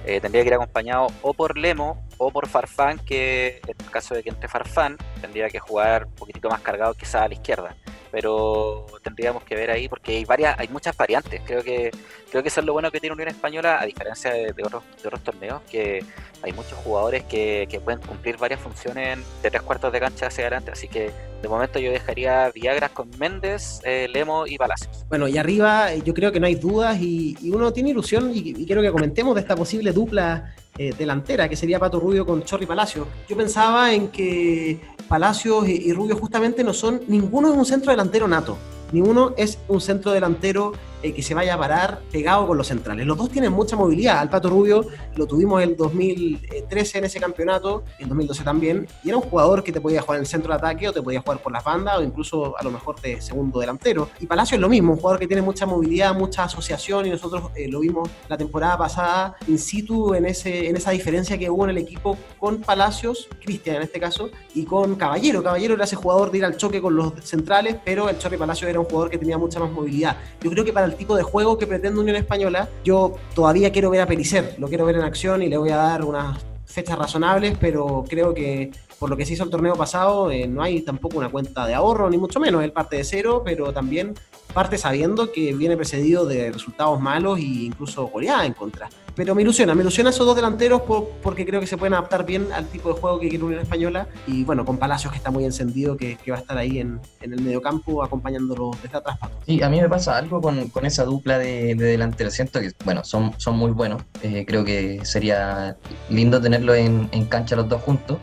eh, 0.05 0.19
tendría 0.21 0.43
que 0.43 0.47
ir 0.47 0.53
acompañado 0.53 1.07
o 1.21 1.33
por 1.33 1.57
Lemo 1.57 2.03
o 2.17 2.31
por 2.31 2.47
Farfán, 2.47 2.99
que 2.99 3.61
en 3.67 3.87
caso 3.91 4.15
de 4.15 4.23
que 4.23 4.29
entre 4.29 4.47
Farfán 4.47 4.97
tendría 5.21 5.49
que 5.49 5.59
jugar 5.59 6.05
un 6.05 6.15
poquitito 6.15 6.49
más 6.49 6.61
cargado 6.61 6.93
quizás 6.93 7.23
a 7.23 7.27
la 7.27 7.33
izquierda 7.33 7.75
pero 8.15 8.85
tendríamos 9.03 9.43
que 9.43 9.55
ver 9.55 9.69
ahí 9.69 9.89
porque 9.89 10.15
hay 10.15 10.23
varias, 10.23 10.57
hay 10.57 10.69
muchas 10.69 10.95
variantes. 10.95 11.41
Creo 11.45 11.61
que 11.61 11.91
creo 12.31 12.41
que 12.41 12.47
eso 12.47 12.61
es 12.61 12.65
lo 12.65 12.71
bueno 12.71 12.89
que 12.89 13.01
tiene 13.01 13.13
Unión 13.13 13.27
Española, 13.27 13.77
a 13.81 13.85
diferencia 13.85 14.31
de, 14.31 14.53
otros, 14.63 14.83
torneos, 15.21 15.61
que 15.69 16.01
hay 16.41 16.53
muchos 16.53 16.77
jugadores 16.79 17.23
que, 17.25 17.67
pueden 17.83 17.99
cumplir 17.99 18.37
varias 18.37 18.61
funciones 18.61 19.19
de 19.43 19.51
tres 19.51 19.61
cuartos 19.63 19.91
de 19.91 19.99
cancha 19.99 20.27
hacia 20.27 20.45
adelante. 20.45 20.71
Así 20.71 20.87
que 20.87 21.11
de 21.41 21.49
momento 21.49 21.77
yo 21.77 21.91
dejaría 21.91 22.49
Viagras 22.51 22.91
con 22.91 23.09
Méndez, 23.19 23.81
eh, 23.83 24.07
Lemo 24.09 24.47
y 24.47 24.57
Palacios. 24.57 25.05
Bueno, 25.09 25.27
y 25.27 25.37
arriba 25.37 25.91
eh, 25.91 26.01
yo 26.01 26.13
creo 26.13 26.31
que 26.31 26.39
no 26.39 26.47
hay 26.47 26.55
dudas 26.55 26.97
y, 26.97 27.35
uno 27.51 27.73
tiene 27.73 27.89
ilusión 27.89 28.31
y, 28.33 28.65
quiero 28.65 28.81
que 28.81 28.91
comentemos 28.91 29.35
de 29.35 29.41
esta 29.41 29.57
posible 29.57 29.91
dupla 29.91 30.55
eh, 30.77 30.93
delantera, 30.97 31.49
que 31.49 31.57
sería 31.57 31.79
Pato 31.79 31.99
Rubio 31.99 32.25
con 32.25 32.43
Chorri 32.43 32.65
Palacio. 32.65 33.09
Yo 33.27 33.35
pensaba 33.35 33.93
en 33.93 34.07
que 34.07 34.79
Palacios 35.07 35.67
y, 35.67 35.93
Rubio 35.93 36.17
justamente 36.17 36.63
no 36.63 36.73
son, 36.73 37.01
ninguno 37.07 37.51
es 37.51 37.57
un 37.57 37.65
centro 37.65 37.91
delantero 37.91 38.27
nato, 38.27 38.57
ninguno 38.91 39.33
es 39.37 39.59
un 39.67 39.81
centro 39.81 40.11
delantero 40.11 40.73
eh, 41.05 41.13
que 41.13 41.21
se 41.21 41.35
vaya 41.35 41.53
a 41.53 41.59
parar 41.59 42.01
pegado 42.11 42.47
con 42.47 42.57
los 42.57 42.65
centrales. 42.65 43.05
Los 43.05 43.15
dos 43.15 43.29
tienen 43.29 43.51
mucha 43.51 43.75
movilidad. 43.75 44.17
Al 44.17 44.27
Pato 44.27 44.49
Rubio 44.49 44.87
lo 45.15 45.27
tuvimos 45.27 45.61
el 45.61 45.77
2013 45.77 46.97
en 46.97 47.03
ese 47.03 47.19
campeonato, 47.19 47.83
en 47.99 48.09
2012 48.09 48.43
también, 48.43 48.87
y 49.03 49.09
era 49.09 49.17
un 49.17 49.21
jugador 49.21 49.63
que 49.63 49.71
te 49.71 49.79
podía 49.79 50.01
jugar 50.01 50.17
en 50.17 50.21
el 50.21 50.27
centro 50.27 50.51
de 50.51 50.57
ataque 50.57 50.89
o 50.89 50.93
te 50.93 51.03
podía 51.03 51.21
jugar 51.21 51.43
por 51.43 51.51
las 51.51 51.63
bandas 51.63 51.99
o 51.99 52.01
incluso 52.01 52.57
a 52.57 52.63
lo 52.63 52.71
mejor 52.71 52.99
de 53.01 53.21
segundo 53.21 53.59
delantero. 53.59 54.09
Y 54.19 54.25
Palacio 54.25 54.55
es 54.55 54.61
lo 54.61 54.67
mismo, 54.67 54.93
un 54.93 54.97
jugador 54.97 55.19
que 55.19 55.27
tiene 55.27 55.43
mucha 55.43 55.67
movilidad, 55.67 56.15
mucha 56.15 56.45
asociación 56.45 57.05
y 57.05 57.11
nosotros 57.11 57.51
eh, 57.55 57.67
lo 57.67 57.81
vimos 57.81 58.09
la 58.27 58.35
temporada 58.35 58.75
pasada 58.75 59.35
in 59.47 59.59
situ 59.59 60.15
en, 60.15 60.25
ese, 60.25 60.67
en 60.67 60.75
esa 60.75 60.89
diferencia 60.89 61.37
que 61.37 61.51
hubo 61.51 61.65
en 61.65 61.69
el 61.69 61.77
equipo 61.77 62.17
con 62.39 62.61
Palacios, 62.61 63.27
Cristian 63.43 63.75
en 63.75 63.83
este 63.83 63.99
caso, 63.99 64.31
y 64.55 64.65
con 64.65 64.95
Caballero. 64.95 65.43
Caballero 65.43 65.75
era 65.75 65.83
ese 65.83 65.97
jugador 65.97 66.31
de 66.31 66.39
ir 66.39 66.45
al 66.45 66.57
choque 66.57 66.81
con 66.81 66.95
los 66.95 67.13
centrales, 67.21 67.75
pero 67.85 68.09
el 68.09 68.17
Chorri 68.17 68.37
Palacio 68.37 68.67
era 68.67 68.79
un 68.79 68.87
jugador 68.87 69.11
que 69.11 69.19
tenía 69.19 69.37
mucha 69.37 69.59
más 69.59 69.71
movilidad. 69.71 70.17
Yo 70.41 70.49
creo 70.49 70.65
que 70.65 70.73
para 70.73 70.87
el 70.87 70.94
tipo 70.95 71.15
de 71.15 71.23
juego 71.23 71.57
que 71.57 71.67
pretende 71.67 71.99
Unión 71.99 72.15
Española, 72.15 72.69
yo 72.83 73.15
todavía 73.33 73.71
quiero 73.71 73.89
ver 73.89 74.01
a 74.01 74.07
Pelicer, 74.07 74.55
lo 74.57 74.67
quiero 74.67 74.85
ver 74.85 74.95
en 74.95 75.03
acción 75.03 75.41
y 75.41 75.49
le 75.49 75.57
voy 75.57 75.69
a 75.69 75.77
dar 75.77 76.03
unas 76.03 76.37
fechas 76.65 76.97
razonables, 76.97 77.57
pero 77.59 78.03
creo 78.07 78.33
que 78.33 78.71
por 78.99 79.09
lo 79.09 79.17
que 79.17 79.25
se 79.25 79.33
hizo 79.33 79.43
el 79.43 79.49
torneo 79.49 79.75
pasado, 79.75 80.31
eh, 80.31 80.47
no 80.47 80.63
hay 80.63 80.81
tampoco 80.81 81.17
una 81.17 81.29
cuenta 81.29 81.65
de 81.67 81.73
ahorro, 81.73 82.09
ni 82.09 82.17
mucho 82.17 82.39
menos. 82.39 82.63
Él 82.63 82.71
parte 82.71 82.97
de 82.97 83.03
cero, 83.03 83.41
pero 83.45 83.73
también 83.73 84.13
parte 84.53 84.77
sabiendo 84.77 85.31
que 85.31 85.53
viene 85.53 85.75
precedido 85.75 86.25
de 86.25 86.51
resultados 86.51 86.99
malos 86.99 87.39
e 87.39 87.43
incluso 87.43 88.07
goleada 88.07 88.45
en 88.45 88.53
contra. 88.53 88.89
Pero 89.15 89.33
me 89.33 89.43
ilusiona, 89.43 89.73
me 89.73 89.81
ilusiona 89.81 90.09
esos 90.09 90.25
dos 90.25 90.35
delanteros 90.35 90.81
porque 91.23 91.45
creo 91.45 91.61
que 91.61 91.67
se 91.67 91.77
pueden 91.77 91.93
adaptar 91.93 92.25
bien 92.25 92.51
al 92.51 92.67
tipo 92.67 92.93
de 92.93 92.99
juego 92.99 93.17
que 93.19 93.29
quiere 93.29 93.45
Unión 93.45 93.61
Española. 93.61 94.07
Y 94.27 94.43
bueno, 94.43 94.65
con 94.65 94.77
Palacios 94.77 95.13
que 95.13 95.17
está 95.17 95.31
muy 95.31 95.45
encendido, 95.45 95.95
que, 95.95 96.17
va 96.29 96.35
a 96.35 96.39
estar 96.39 96.57
ahí 96.57 96.79
en, 96.79 96.99
el 97.21 97.41
mediocampo 97.41 98.03
acompañándolo 98.03 98.71
desde 98.83 98.97
atrás. 98.97 99.17
Sí, 99.45 99.63
a 99.63 99.69
mí 99.69 99.79
me 99.79 99.87
pasa 99.87 100.17
algo 100.17 100.41
con, 100.41 100.69
esa 100.83 101.05
dupla 101.05 101.39
de, 101.39 101.75
delanteros. 101.75 102.33
Siento 102.33 102.59
que, 102.59 102.73
bueno, 102.83 103.03
son, 103.05 103.33
muy 103.53 103.71
buenos. 103.71 104.03
Eh, 104.21 104.43
creo 104.45 104.65
que 104.65 105.05
sería 105.05 105.77
lindo 106.09 106.41
tenerlo 106.41 106.75
en, 106.75 107.07
cancha 107.29 107.55
los 107.55 107.69
dos 107.69 107.81
juntos. 107.81 108.17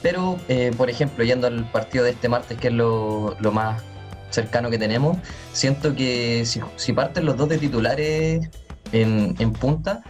Pero, 0.00 0.38
eh, 0.48 0.72
por 0.76 0.88
ejemplo, 0.88 1.24
yendo 1.24 1.48
al 1.48 1.68
partido 1.72 2.04
de 2.04 2.10
este 2.10 2.28
martes, 2.28 2.56
que 2.56 2.68
es 2.68 2.74
lo, 2.74 3.36
más 3.52 3.82
cercano 4.30 4.70
que 4.70 4.78
tenemos, 4.78 5.18
siento 5.52 5.96
que 5.96 6.44
si, 6.46 6.92
parten 6.92 7.26
los 7.26 7.36
dos 7.36 7.48
de 7.48 7.58
titulares 7.58 8.48
en, 8.92 9.34
en 9.38 9.52
punta, 9.52 10.02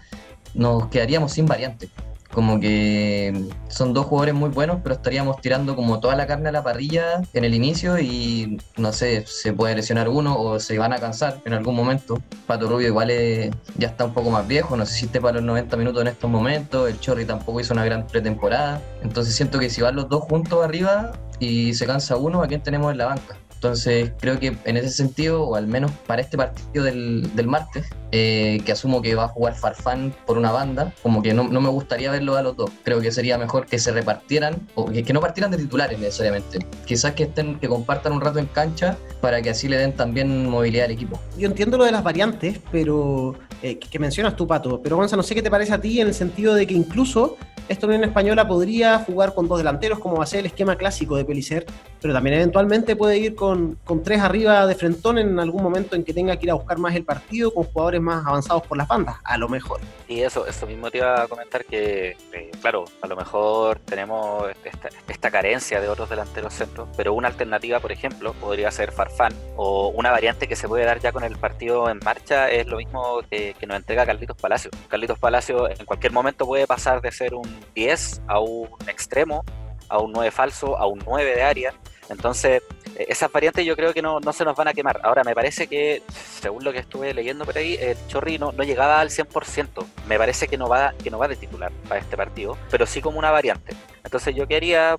nos 0.55 0.89
quedaríamos 0.89 1.33
sin 1.33 1.47
variante. 1.47 1.89
Como 2.33 2.61
que 2.61 3.49
son 3.69 3.93
dos 3.93 4.07
jugadores 4.07 4.35
muy 4.35 4.51
buenos, 4.51 4.79
pero 4.85 4.95
estaríamos 4.95 5.41
tirando 5.41 5.75
como 5.75 5.99
toda 5.99 6.15
la 6.15 6.29
carne 6.29 6.49
a 6.51 6.53
la 6.53 6.63
parrilla 6.63 7.23
en 7.35 7.45
el 7.45 7.55
inicio 7.55 7.99
y 7.99 8.61
no 8.77 8.93
sé, 8.93 9.25
se 9.27 9.53
puede 9.53 9.75
lesionar 9.75 10.09
uno 10.09 10.39
o 10.39 10.61
se 10.61 10.79
van 10.79 10.93
a 10.93 10.99
cansar 10.99 11.41
en 11.45 11.55
algún 11.55 11.75
momento. 11.75 12.23
Pato 12.47 12.69
Rubio 12.69 12.87
igual 12.87 13.11
ya 13.77 13.89
está 13.89 14.05
un 14.05 14.15
poco 14.15 14.31
más 14.31 14.47
viejo, 14.47 14.77
no 14.77 14.85
esté 14.85 15.21
para 15.21 15.35
los 15.35 15.43
90 15.43 15.77
minutos 15.77 16.03
en 16.03 16.07
estos 16.09 16.31
momentos, 16.31 16.89
el 16.89 17.01
Chorri 17.01 17.25
tampoco 17.25 17.59
hizo 17.59 17.75
una 17.75 17.85
gran 17.85 18.07
pretemporada, 18.07 18.81
entonces 19.03 19.35
siento 19.35 19.59
que 19.59 19.69
si 19.69 19.81
van 19.81 19.97
los 19.97 20.09
dos 20.09 20.23
juntos 20.23 20.65
arriba 20.65 21.11
y 21.41 21.75
se 21.75 21.85
cansa 21.85 22.17
uno, 22.17 22.43
¿a 22.43 22.47
quién 22.47 22.63
tenemos 22.63 22.93
en 22.93 22.99
la 22.99 23.07
banca? 23.07 23.37
Entonces 23.61 24.13
creo 24.19 24.41
que 24.41 24.57
en 24.65 24.79
ese 24.79 24.89
sentido, 24.89 25.43
o 25.43 25.55
al 25.55 25.67
menos 25.67 25.91
para 26.07 26.23
este 26.23 26.39
partido 26.39 26.83
del, 26.83 27.37
del 27.37 27.47
martes, 27.47 27.91
eh, 28.11 28.63
que 28.65 28.73
asumo 28.73 29.03
que 29.03 29.15
va 29.15 29.25
a 29.25 29.29
jugar 29.29 29.55
Farfán 29.55 30.15
por 30.27 30.39
una 30.39 30.51
banda, 30.51 30.95
como 31.03 31.21
que 31.21 31.35
no, 31.35 31.45
no, 31.45 31.61
me 31.61 31.69
gustaría 31.69 32.11
verlo 32.11 32.37
a 32.37 32.43
los 32.43 32.57
dos. 32.57 32.71
Creo 32.85 33.03
que 33.03 33.13
sería 33.13 33.37
mejor 33.37 33.67
que 33.67 33.79
se 33.79 33.93
repartieran, 33.93 34.67
o 34.75 34.87
que, 34.87 35.13
no 35.13 35.21
partieran 35.21 35.51
de 35.51 35.59
titulares 35.59 35.99
necesariamente. 35.99 36.59
Quizás 36.87 37.13
que 37.13 37.25
estén, 37.25 37.61
que 37.61 37.69
compartan 37.69 38.15
un 38.15 38.23
rato 38.23 38.39
en 38.39 38.47
cancha 38.47 38.97
para 39.21 39.43
que 39.43 39.51
así 39.51 39.69
le 39.69 39.77
den 39.77 39.93
también 39.93 40.49
movilidad 40.49 40.87
al 40.87 40.93
equipo. 40.93 41.21
Yo 41.37 41.47
entiendo 41.47 41.77
lo 41.77 41.85
de 41.85 41.93
las 41.93 42.03
variantes, 42.03 42.59
pero 42.73 43.35
eh, 43.63 43.79
que, 43.79 43.99
mencionas 43.99 44.37
tú, 44.37 44.47
Pato. 44.47 44.81
Pero 44.83 44.97
Gonza, 44.97 45.17
no 45.17 45.23
sé 45.23 45.35
qué 45.35 45.43
te 45.43 45.51
parece 45.51 45.75
a 45.75 45.81
ti 45.83 46.01
en 46.01 46.07
el 46.07 46.15
sentido 46.15 46.55
de 46.55 46.67
que 46.67 46.73
incluso 46.73 47.37
esta 47.69 47.87
Unión 47.87 48.03
Española 48.03 48.49
podría 48.49 48.99
jugar 48.99 49.35
con 49.35 49.47
dos 49.47 49.59
delanteros, 49.59 50.01
como 50.01 50.17
va 50.17 50.25
a 50.25 50.27
ser 50.27 50.41
el 50.41 50.47
esquema 50.47 50.75
clásico 50.75 51.17
de 51.17 51.25
Pelicer, 51.25 51.67
pero 52.01 52.15
también 52.15 52.37
eventualmente 52.37 52.97
puede 52.97 53.19
ir 53.19 53.35
con, 53.35 53.79
con 53.85 54.03
tres 54.03 54.21
arriba 54.21 54.67
de 54.67 54.75
frentón 54.75 55.19
en 55.19 55.39
algún 55.41 55.63
momento 55.63 55.97
en 55.97 56.05
que 56.05 56.15
tenga 56.15 56.37
que 56.37 56.47
ir 56.47 56.51
a 56.53 56.55
buscar 56.55 56.79
más 56.79 56.95
el 56.95 57.05
partido, 57.05 57.53
con 57.53 57.65
jugadores 57.65 58.01
más 58.01 58.27
avanzados 58.27 58.67
por 58.67 58.79
las 58.79 58.89
bandas, 58.89 59.17
a 59.25 59.37
lo 59.37 59.49
mejor. 59.49 59.81
Y 60.09 60.21
eso, 60.21 60.47
eso 60.47 60.67
mismo 60.67 60.91
te 60.91 60.99
iba 60.99 61.23
a 61.23 61.29
comentar 61.29 61.65
que, 61.65 62.17
eh, 62.33 62.51
claro, 62.61 62.85
a 63.03 63.07
lo 63.07 63.17
mejor 63.17 63.81
tenemos 63.81 64.45
esta, 64.65 64.89
esta, 65.09 65.31
carencia 65.31 65.81
de 65.81 65.89
otros 65.89 66.11
delanteros 66.11 66.55
centros, 66.55 66.89
pero 66.97 67.15
una 67.15 67.29
alternativa, 67.29 67.79
por 67.79 67.93
ejemplo, 67.93 68.33
podría 68.35 68.71
ser 68.71 68.91
Farfán, 68.91 69.33
o 69.57 69.89
una 69.89 70.11
variante 70.11 70.49
que 70.49 70.57
se 70.57 70.67
puede 70.67 70.85
dar 70.85 71.01
ya 71.01 71.13
con 71.13 71.23
el 71.23 71.37
partido 71.37 71.89
en 71.89 72.01
marcha 72.05 72.51
es 72.51 72.67
lo 72.67 72.79
mismo 72.79 73.21
que 73.31 73.41
que, 73.59 73.67
nos 73.67 73.77
entrega 73.77 74.07
Carlitos 74.07 74.37
Palacio. 74.37 74.71
Carlitos 74.89 75.19
Palacio 75.19 75.69
en 75.69 75.85
cualquier 75.85 76.13
momento 76.13 76.47
puede 76.47 76.67
pasar 76.67 77.01
de 77.01 77.13
ser 77.13 77.35
un 77.35 77.49
10 77.75 78.23
a 78.27 78.41
un 78.41 78.69
extremo, 78.87 79.45
a 79.89 79.99
un 79.99 80.13
9 80.13 80.31
falso, 80.31 80.77
a 80.77 80.87
un 80.87 81.01
9 81.05 81.35
de 81.35 81.43
área. 81.43 81.75
Entonces, 82.11 82.63
eh, 82.97 83.07
esas 83.09 83.31
variantes 83.33 83.65
yo 83.65 83.77
creo 83.77 83.95
que 83.95 84.03
no, 84.03 84.21
no, 84.21 84.33
se 84.33 84.45
nos 84.45 84.57
van 84.57 84.69
a 84.69 84.75
quemar. 84.75 85.01
Ahora, 85.03 85.23
me 85.25 85.35
parece 85.35 85.67
que, 85.67 86.03
según 86.41 86.65
lo 86.65 86.73
que 86.73 86.81
estuve 86.81 87.15
leyendo 87.15 87.45
por 87.45 87.57
ahí, 87.57 87.79
el 87.81 87.97
Chorri 88.09 88.39
no, 88.39 88.53
llegaba 88.53 89.01
al 89.01 89.11
100%. 89.11 89.87
Me 90.09 90.19
parece 90.19 90.49
que 90.49 90.59
no, 90.59 90.69
va, 90.69 90.93
que 91.03 91.11
no 91.11 91.19
va 91.19 91.29
de 91.29 91.37
titular 91.37 91.73
para 91.89 92.01
este 92.01 92.17
partido, 92.17 92.59
pero 92.71 92.87
sí 92.87 93.01
como 93.01 93.19
una 93.19 93.31
variante. 93.31 93.75
Entonces 94.05 94.35
yo 94.35 94.47
quería, 94.47 94.97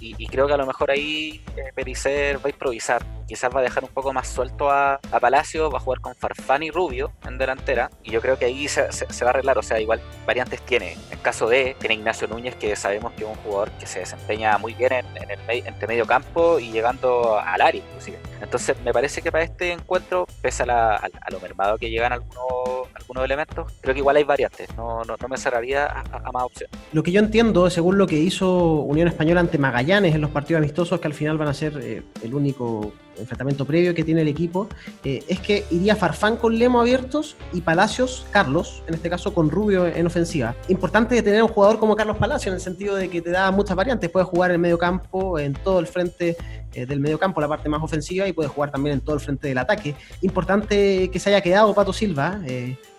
y, 0.00 0.26
creo 0.26 0.46
que 0.46 0.54
a 0.54 0.56
lo 0.56 0.66
mejor 0.66 0.90
ahí 0.90 1.42
eh, 1.56 1.72
Pericer 1.74 2.38
va 2.38 2.46
a 2.46 2.50
improvisar, 2.50 3.04
quizás 3.26 3.54
va 3.54 3.60
a 3.60 3.62
dejar 3.62 3.84
un 3.84 3.90
poco 3.90 4.12
más 4.12 4.28
suelto 4.28 4.70
a, 4.70 5.00
Palacio, 5.20 5.70
va 5.70 5.78
a 5.78 5.80
jugar 5.80 6.00
con 6.00 6.14
Farfán 6.14 6.62
y 6.62 6.70
Rubio 6.70 7.12
en 7.26 7.38
delantera, 7.38 7.90
y 8.02 8.10
yo 8.10 8.20
creo 8.20 8.38
que 8.38 8.44
ahí 8.44 8.68
se, 8.68 8.82
va 8.82 9.26
a 9.26 9.30
arreglar, 9.30 9.56
o 9.58 9.62
sea, 9.62 9.80
igual 9.80 10.00
variantes 10.26 10.60
tiene. 10.62 10.96
En 11.10 11.18
caso 11.20 11.48
de, 11.48 11.76
tiene 11.78 11.94
Ignacio 11.94 12.28
Núñez, 12.28 12.56
que 12.56 12.76
sabemos 12.76 13.12
que 13.12 13.24
es 13.24 13.28
un 13.28 13.36
jugador 13.36 13.70
que 13.72 13.86
se 13.86 14.00
desempeña 14.00 14.58
muy 14.58 14.74
bien 14.74 14.92
en, 14.92 15.06
el 15.30 15.66
entre 15.66 15.86
medio 15.86 16.06
campo 16.06 16.58
y 16.58 16.70
llegando 16.70 17.38
al 17.38 17.60
área 17.60 17.80
inclusive. 17.80 18.18
Entonces, 18.40 18.76
me 18.84 18.92
parece 18.92 19.22
que 19.22 19.32
para 19.32 19.44
este 19.44 19.72
encuentro, 19.72 20.26
pese 20.42 20.64
a, 20.64 21.08
lo 21.30 21.40
mermado 21.40 21.78
que 21.78 21.90
llegan 21.90 22.12
algunos, 22.12 22.88
algunos 22.94 23.24
elementos, 23.24 23.72
creo 23.80 23.94
que 23.94 24.00
igual 24.00 24.16
hay 24.16 24.24
variantes. 24.24 24.68
No, 24.76 25.02
no, 25.04 25.16
me 25.28 25.36
cerraría 25.38 25.86
a, 25.86 26.32
más 26.32 26.44
opciones. 26.44 26.76
Lo 26.92 27.02
que 27.02 27.10
yo 27.10 27.20
entiendo, 27.20 27.68
según 27.70 27.96
lo 27.96 28.06
que 28.06 28.16
hizo 28.16 28.43
Unión 28.44 29.08
Española 29.08 29.40
ante 29.40 29.58
Magallanes 29.58 30.14
en 30.14 30.20
los 30.20 30.30
partidos 30.30 30.58
amistosos, 30.58 31.00
que 31.00 31.06
al 31.06 31.14
final 31.14 31.38
van 31.38 31.48
a 31.48 31.54
ser 31.54 31.78
eh, 31.82 32.02
el 32.22 32.34
único 32.34 32.92
enfrentamiento 33.16 33.64
previo 33.64 33.94
que 33.94 34.02
tiene 34.02 34.22
el 34.22 34.28
equipo, 34.28 34.68
eh, 35.04 35.22
es 35.28 35.38
que 35.40 35.64
iría 35.70 35.94
Farfán 35.94 36.36
con 36.36 36.58
Lemo 36.58 36.80
abiertos 36.80 37.36
y 37.52 37.60
Palacios, 37.60 38.26
Carlos, 38.30 38.82
en 38.88 38.94
este 38.94 39.08
caso 39.08 39.32
con 39.32 39.50
Rubio 39.50 39.86
en 39.86 40.06
ofensiva. 40.06 40.54
Importante 40.68 41.22
tener 41.22 41.42
un 41.42 41.48
jugador 41.48 41.78
como 41.78 41.94
Carlos 41.96 42.16
Palacios 42.16 42.48
en 42.48 42.54
el 42.54 42.60
sentido 42.60 42.96
de 42.96 43.08
que 43.08 43.22
te 43.22 43.30
da 43.30 43.50
muchas 43.50 43.76
variantes, 43.76 44.10
puede 44.10 44.26
jugar 44.26 44.50
en 44.50 44.56
el 44.56 44.60
medio 44.60 44.78
campo, 44.78 45.38
en 45.38 45.52
todo 45.52 45.78
el 45.78 45.86
frente 45.86 46.36
eh, 46.72 46.86
del 46.86 47.00
medio 47.00 47.18
campo, 47.18 47.40
la 47.40 47.48
parte 47.48 47.68
más 47.68 47.82
ofensiva, 47.82 48.26
y 48.26 48.32
puede 48.32 48.48
jugar 48.48 48.70
también 48.70 48.94
en 48.94 49.00
todo 49.00 49.14
el 49.14 49.20
frente 49.20 49.48
del 49.48 49.58
ataque. 49.58 49.94
Importante 50.22 51.08
que 51.10 51.18
se 51.18 51.30
haya 51.30 51.40
quedado 51.40 51.72
Pato 51.74 51.92
Silva, 51.92 52.40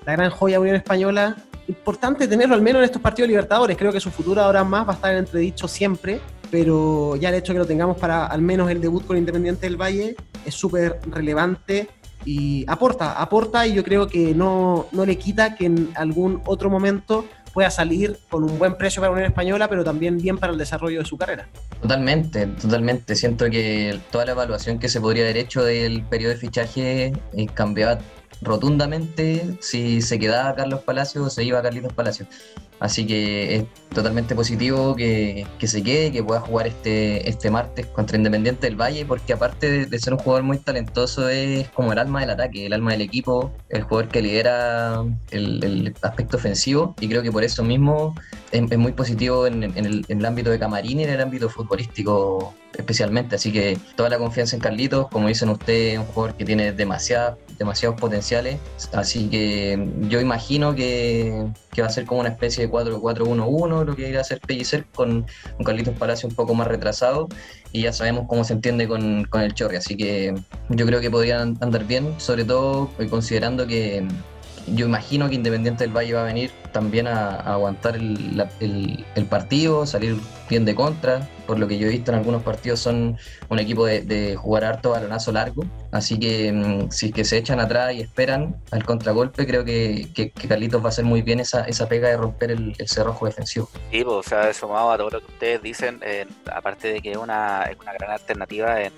la 0.06 0.12
gran 0.12 0.30
joya 0.30 0.60
Unión 0.60 0.76
Española. 0.76 1.36
Importante 1.68 2.28
tenerlo 2.28 2.56
al 2.56 2.62
menos 2.62 2.80
en 2.80 2.86
estos 2.86 3.02
partidos 3.02 3.30
libertadores. 3.30 3.76
Creo 3.78 3.92
que 3.92 4.00
su 4.00 4.12
futuro 4.12 4.42
ahora 4.42 4.64
más 4.64 4.88
va 4.88 4.92
a 4.92 4.96
estar 4.96 5.12
en 5.12 5.20
entredicho 5.20 5.68
siempre 5.68 6.22
pero 6.52 7.16
ya 7.16 7.30
el 7.30 7.36
hecho 7.36 7.52
de 7.52 7.56
que 7.56 7.60
lo 7.60 7.66
tengamos 7.66 7.98
para 7.98 8.28
al 8.28 8.42
menos 8.42 8.70
el 8.70 8.82
debut 8.82 9.06
con 9.06 9.18
Independiente 9.18 9.66
del 9.66 9.76
Valle 9.76 10.16
es 10.46 10.54
súper 10.54 11.00
relevante 11.08 11.90
y 12.24 12.66
aporta, 12.68 13.22
aporta 13.22 13.68
y 13.68 13.74
yo 13.74 13.84
creo 13.84 14.08
que 14.08 14.34
no, 14.34 14.88
no 14.92 15.06
le 15.06 15.18
quita 15.18 15.56
que 15.56 15.66
en 15.66 15.92
algún 15.96 16.42
otro 16.46 16.70
momento 16.70 17.26
pueda 17.54 17.70
salir 17.70 18.20
con 18.30 18.44
un 18.44 18.60
buen 18.60 18.78
precio 18.78 19.02
para 19.02 19.12
la 19.12 19.14
Unión 19.16 19.32
Española, 19.32 19.70
pero 19.70 19.84
también 19.84 20.18
bien 20.18 20.38
para 20.38 20.52
el 20.52 20.60
desarrollo 20.60 21.00
de 21.00 21.06
su 21.06 21.18
carrera. 21.18 21.48
Totalmente, 21.82 22.48
totalmente. 22.48 23.16
Siento 23.16 23.50
que 23.50 23.98
toda 24.12 24.26
la 24.26 24.32
evaluación 24.32 24.78
que 24.78 24.90
se 24.90 25.00
podría 25.00 25.24
haber 25.24 25.38
hecho 25.38 25.64
del 25.64 26.04
periodo 26.04 26.34
de 26.34 26.38
fichaje 26.38 27.14
eh, 27.34 27.48
cambiaba 27.54 28.00
rotundamente 28.42 29.58
si 29.60 30.02
se 30.02 30.20
quedaba 30.20 30.56
Carlos 30.56 30.82
Palacios 30.82 31.26
o 31.26 31.30
se 31.30 31.44
iba 31.44 31.62
Carlitos 31.62 31.94
Palacios. 31.94 32.28
Así 32.80 33.08
que 33.08 33.56
es 33.56 33.66
totalmente 33.94 34.36
positivo 34.36 34.96
que, 34.96 35.48
se 35.62 35.82
quede, 35.82 36.12
que 36.12 36.22
pueda 36.24 36.42
jugar 36.42 36.68
este, 36.68 37.28
este 37.30 37.50
martes 37.50 37.86
contra 37.88 38.18
Independiente 38.18 38.68
del 38.68 38.76
Valle, 38.76 39.06
porque 39.06 39.34
aparte 39.34 39.86
de, 39.86 40.00
ser 40.00 40.14
un 40.14 40.20
jugador 40.20 40.44
muy 40.44 40.58
talentoso, 40.58 41.30
es 41.30 41.70
como 41.70 41.94
el 41.94 42.00
alma 42.00 42.20
del 42.20 42.32
ataque, 42.32 42.66
el 42.66 42.74
alma 42.74 42.92
del 42.92 43.02
equipo, 43.02 43.54
el 43.70 43.84
jugador 43.84 44.10
que 44.10 44.22
lidera 44.22 45.04
el, 45.32 45.94
aspecto 46.02 46.36
ofensivo, 46.36 46.96
y 47.00 47.08
creo 47.08 47.24
que 47.24 47.32
por 47.32 47.44
eso 47.46 47.64
mismo 47.64 48.14
es, 48.52 48.78
muy 48.78 48.92
positivo 48.92 49.48
en, 49.48 49.64
el, 49.64 50.26
ámbito 50.26 50.50
de 50.50 50.60
camarín 50.60 51.00
y 51.00 51.04
en 51.04 51.12
el 51.12 51.22
ámbito 51.22 51.50
futbolístico 51.50 52.54
especialmente. 52.78 53.36
Así 53.36 53.54
que 53.54 53.78
toda 53.96 54.10
la 54.10 54.18
confianza 54.18 54.58
en 54.58 54.62
Carlitos, 54.62 55.08
como 55.08 55.30
dicen 55.30 55.50
ustedes, 55.50 55.94
es 55.94 56.00
un 56.00 56.06
jugador 56.08 56.36
que 56.36 56.44
tiene 56.44 56.74
demasiadas 56.74 57.38
demasiados 57.58 58.00
potenciales. 58.00 58.60
Así 58.94 59.30
que 59.30 59.90
yo 60.10 60.20
imagino 60.20 60.76
que, 60.76 61.48
va 61.80 61.86
a 61.86 61.90
ser 61.90 62.06
como 62.06 62.22
una 62.22 62.30
especie 62.30 62.66
de 62.68 62.72
4-4-1-1, 62.72 63.86
lo 63.86 63.96
que 63.96 64.10
irá 64.10 64.20
a 64.20 64.22
hacer 64.22 64.40
Pellicer 64.40 64.86
con 64.94 65.26
un 65.58 65.66
Carlitos 65.66 65.96
Palacio 65.98 66.30
un 66.30 66.36
poco 66.36 66.54
más 66.54 66.68
retrasado. 66.68 67.28
Y 67.72 67.84
ya 67.84 67.94
sabemos 67.94 68.26
cómo 68.28 68.44
se 68.44 68.54
entiende 68.54 68.88
con, 68.88 69.28
el 69.34 69.54
Chorri. 69.54 69.78
Así 69.78 69.98
que 69.98 70.34
yo 70.70 70.86
creo 70.86 71.02
que 71.02 71.12
podrían 71.12 71.58
andar 71.62 71.86
bien, 71.86 72.16
sobre 72.18 72.46
todo 72.46 72.90
eh, 73.00 73.08
considerando 73.08 73.68
que 73.68 74.08
yo 74.68 74.86
imagino 74.86 75.30
que 75.30 75.36
Independiente 75.36 75.84
del 75.84 75.96
Valle 75.96 76.14
va 76.14 76.22
a 76.22 76.26
venir 76.26 76.52
también 76.72 77.08
a, 77.08 77.36
aguantar 77.36 77.96
el, 77.96 79.28
partido, 79.30 79.86
salir 79.86 80.18
bien 80.50 80.66
de 80.66 80.76
contra. 80.76 81.28
Por 81.46 81.60
lo 81.60 81.68
que 81.68 81.78
yo 81.78 81.88
he 81.88 81.92
visto 81.92 82.12
en 82.12 82.18
algunos 82.18 82.42
partidos, 82.42 82.80
son 82.80 83.18
un 83.50 83.60
equipo 83.60 83.86
de, 83.86 84.36
jugar 84.36 84.66
harto 84.66 84.92
balonazo 84.92 85.32
largo. 85.32 85.64
Así 85.92 86.20
que 86.20 86.52
mm, 86.52 86.92
si 86.92 87.08
es 87.08 87.12
que 87.14 87.24
se 87.24 87.38
echan 87.38 87.60
atrás 87.60 87.94
y 87.94 88.02
esperan 88.02 88.56
al 88.72 88.84
contragolpe, 88.84 89.46
creo 89.46 89.64
que, 89.64 90.10
Carlitos 90.48 90.82
va 90.82 90.88
a 90.88 90.90
hacer 90.90 91.06
muy 91.06 91.22
bien 91.22 91.40
esa, 91.40 91.64
esa 91.66 91.88
pega 91.88 92.10
de 92.10 92.18
romper 92.18 92.52
el, 92.52 92.76
cerrojo 92.88 93.26
defensivo. 93.26 93.70
Sí, 93.92 94.04
pues, 94.04 94.08
o 94.08 94.24
sea, 94.24 94.54
sumado 94.54 94.92
a 94.92 94.98
todo 94.98 95.10
lo 95.12 95.20
que 95.20 95.32
ustedes 95.32 95.62
dicen, 95.62 96.00
eh, 96.04 96.26
aparte 96.52 96.94
de 96.94 97.02
que 97.02 97.12
es 97.12 97.18
una, 97.18 97.64
es 97.64 97.78
una 97.80 97.94
gran 97.94 98.12
alternativa 98.12 98.82
en, 98.82 98.94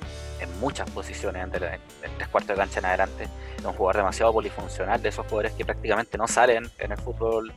muchas 0.60 0.90
posiciones, 0.92 1.44
en, 1.44 1.52
tres 1.52 2.28
cuartos 2.30 2.56
de 2.56 2.56
cancha 2.56 2.80
en 2.80 2.86
adelante, 2.86 3.28
es 3.58 3.66
un 3.66 3.74
jugador 3.74 3.98
demasiado 3.98 4.34
polifuncional, 4.34 5.02
de 5.02 5.10
esos 5.10 5.26
jugadores 5.26 5.54
que 5.54 5.66
prácticamente 5.66 6.18
no 6.18 6.28
salen 6.28 6.70
en 6.78 6.92
el 6.92 6.98
fútbol 6.98 7.54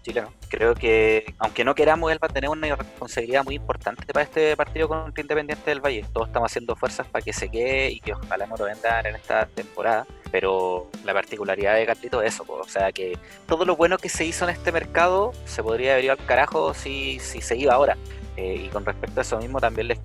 Creo 0.48 0.74
que, 0.74 1.34
aunque 1.38 1.64
no 1.64 1.74
queramos, 1.74 2.10
él 2.10 2.18
va 2.22 2.26
a 2.28 2.32
tener 2.32 2.50
una 2.50 2.74
responsabilidad 2.74 3.44
muy 3.44 3.56
importante 3.56 4.04
para 4.12 4.24
este 4.24 4.56
partido 4.56 4.88
contra 4.88 5.20
Independiente 5.20 5.70
del 5.70 5.80
Valle. 5.80 6.04
Todos 6.12 6.28
estamos 6.28 6.50
haciendo 6.50 6.74
fuerzas 6.74 7.06
para 7.06 7.22
que 7.22 7.32
se 7.32 7.50
quede 7.50 7.90
y 7.90 8.00
que 8.00 8.14
ojalá 8.14 8.46
no 8.46 8.56
lo 8.56 8.64
vendan 8.64 9.06
en 9.06 9.14
esta 9.14 9.46
temporada. 9.46 10.06
Pero 10.30 10.88
la 11.04 11.12
particularidad 11.12 11.74
de 11.74 11.86
Carlito 11.86 12.22
es 12.22 12.34
eso, 12.34 12.44
o 12.48 12.68
sea 12.68 12.92
que 12.92 13.18
todo 13.46 13.64
lo 13.64 13.76
bueno 13.76 13.98
que 13.98 14.08
se 14.08 14.24
hizo 14.24 14.44
en 14.44 14.50
este 14.50 14.70
mercado 14.70 15.32
se 15.44 15.62
podría 15.62 15.92
haber 15.92 16.04
ido 16.04 16.12
al 16.12 16.24
carajo 16.24 16.72
si, 16.72 17.18
si 17.18 17.40
se 17.40 17.56
iba 17.56 17.74
ahora. 17.74 17.96
Eh, 18.40 18.54
y 18.64 18.68
con 18.70 18.86
respecto 18.86 19.20
a 19.20 19.22
eso 19.22 19.36
mismo, 19.36 19.60
también 19.60 19.88
les, 19.88 19.98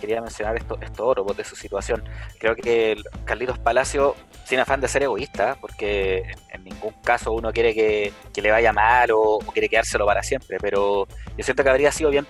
quería 0.00 0.20
mencionar 0.20 0.56
esto, 0.56 0.78
esto 0.80 1.08
oro 1.08 1.24
pues, 1.24 1.38
de 1.38 1.44
su 1.44 1.56
situación. 1.56 2.04
Creo 2.38 2.54
que 2.54 2.96
Carlitos 3.24 3.58
Palacio, 3.58 4.14
sin 4.44 4.60
afán 4.60 4.80
de 4.80 4.86
ser 4.86 5.02
egoísta, 5.02 5.56
porque 5.60 6.22
en, 6.50 6.62
ningún 6.62 6.92
caso 7.02 7.32
uno 7.32 7.52
quiere 7.52 7.74
que, 7.74 8.12
le 8.40 8.50
vaya 8.52 8.72
mal 8.72 9.10
o, 9.12 9.40
quiere 9.52 9.68
quedárselo 9.68 10.06
para 10.06 10.22
siempre, 10.22 10.58
pero 10.60 11.08
yo 11.36 11.44
siento 11.44 11.64
que 11.64 11.70
habría 11.70 11.90
sido 11.90 12.10
bien, 12.10 12.24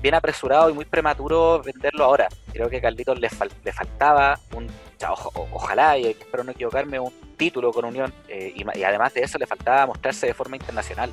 bien 0.00 0.14
apresurado 0.14 0.70
y 0.70 0.72
muy 0.72 0.86
prematuro 0.86 1.60
venderlo 1.62 2.04
ahora. 2.04 2.28
Creo 2.54 2.70
que 2.70 2.78
a 2.78 2.80
Carlitos 2.80 3.20
le, 3.20 3.28
le 3.64 3.72
faltaba 3.72 4.40
un 4.54 4.70
ojalá, 5.52 5.98
y 5.98 6.06
espero 6.06 6.44
no 6.44 6.52
equivocarme, 6.52 6.98
un 6.98 7.12
título 7.36 7.72
con 7.72 7.84
Unión 7.84 8.12
eh, 8.28 8.52
y, 8.54 8.64
además 8.84 9.12
de 9.12 9.22
eso 9.22 9.38
le 9.38 9.46
faltaba 9.46 9.86
mostrarse 9.86 10.26
de 10.26 10.34
forma 10.34 10.56
internacional. 10.56 11.10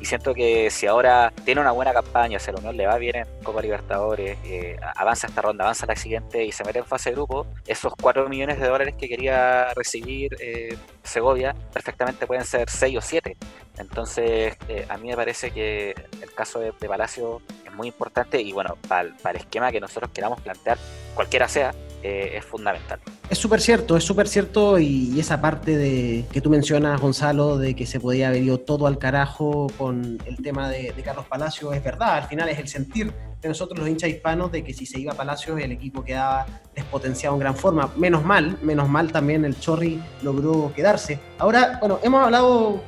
Y 0.00 0.04
siento 0.04 0.34
que 0.34 0.70
si 0.70 0.86
ahora 0.86 1.32
tiene 1.44 1.60
una 1.60 1.72
buena 1.72 1.92
campaña, 1.92 2.38
si 2.38 2.50
a 2.50 2.52
la 2.52 2.60
Unión 2.60 2.76
le 2.76 2.86
va 2.86 2.96
bien 2.98 3.16
en 3.16 3.26
Copa 3.42 3.60
Libertadores, 3.62 4.38
eh, 4.44 4.76
avanza 4.96 5.26
esta 5.26 5.42
ronda, 5.42 5.64
avanza 5.64 5.86
la 5.86 5.96
siguiente 5.96 6.44
y 6.44 6.52
se 6.52 6.64
mete 6.64 6.78
en 6.78 6.84
fase 6.84 7.10
de 7.10 7.16
grupo, 7.16 7.46
esos 7.66 7.92
4 8.00 8.28
millones 8.28 8.60
de 8.60 8.68
dólares 8.68 8.94
que 8.96 9.08
quería 9.08 9.72
recibir 9.74 10.36
eh, 10.40 10.76
Segovia 11.02 11.54
perfectamente 11.72 12.26
pueden 12.26 12.44
ser 12.44 12.68
6 12.68 12.98
o 12.98 13.00
7. 13.00 13.36
Entonces, 13.78 14.56
a 14.88 14.96
mí 14.98 15.08
me 15.08 15.16
parece 15.16 15.50
que 15.50 15.94
el 16.22 16.32
caso 16.32 16.60
de, 16.60 16.72
Palacio 16.72 17.40
es 17.63 17.63
muy 17.74 17.88
importante 17.88 18.40
y 18.40 18.52
bueno, 18.52 18.76
para 18.88 19.02
el 19.02 19.36
esquema 19.36 19.70
que 19.70 19.80
nosotros 19.80 20.10
queramos 20.12 20.40
plantear, 20.40 20.78
cualquiera 21.14 21.48
sea, 21.48 21.74
es 22.04 22.44
fundamental. 22.44 23.00
Es 23.30 23.38
súper 23.38 23.60
cierto, 23.60 23.96
es 23.96 24.04
súper 24.04 24.28
cierto 24.28 24.78
y 24.78 25.18
esa 25.18 25.40
parte 25.40 25.76
de 25.76 26.26
que 26.30 26.42
tú 26.42 26.50
mencionas, 26.50 27.00
Gonzalo, 27.00 27.56
de 27.56 27.74
que 27.74 27.86
se 27.86 27.98
podía 27.98 28.28
haber 28.28 28.42
ido 28.42 28.58
todo 28.60 28.86
al 28.86 28.98
carajo 28.98 29.68
con 29.78 30.18
el 30.26 30.36
tema 30.42 30.68
de, 30.68 30.92
Carlos 31.02 31.24
Palacio, 31.26 31.72
es 31.72 31.82
verdad, 31.82 32.16
al 32.16 32.28
final 32.28 32.48
es 32.50 32.58
el 32.58 32.68
sentir 32.68 33.12
de 33.40 33.48
nosotros 33.48 33.78
los 33.78 33.88
hinchas 33.88 34.10
hispanos 34.10 34.52
de 34.52 34.62
que 34.64 34.72
si 34.74 34.86
se 34.86 34.98
iba 34.98 35.12
a 35.12 35.16
Palacios 35.16 35.58
el 35.60 35.72
equipo 35.72 36.04
quedaba 36.04 36.46
despotenciado 36.74 37.34
en 37.36 37.40
gran 37.40 37.56
forma. 37.56 37.90
Menos 37.96 38.24
mal, 38.24 38.58
menos 38.62 38.88
mal 38.88 39.10
también 39.10 39.44
el 39.44 39.58
Chorri 39.58 40.02
logró 40.22 40.72
quedarse. 40.74 41.18
Ahora, 41.38 41.78
bueno, 41.80 41.98
hemos 42.02 42.22
hablado 42.22 42.82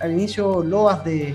al, 0.00 0.12
inicio 0.12 0.62
loas 0.62 1.04
de, 1.04 1.34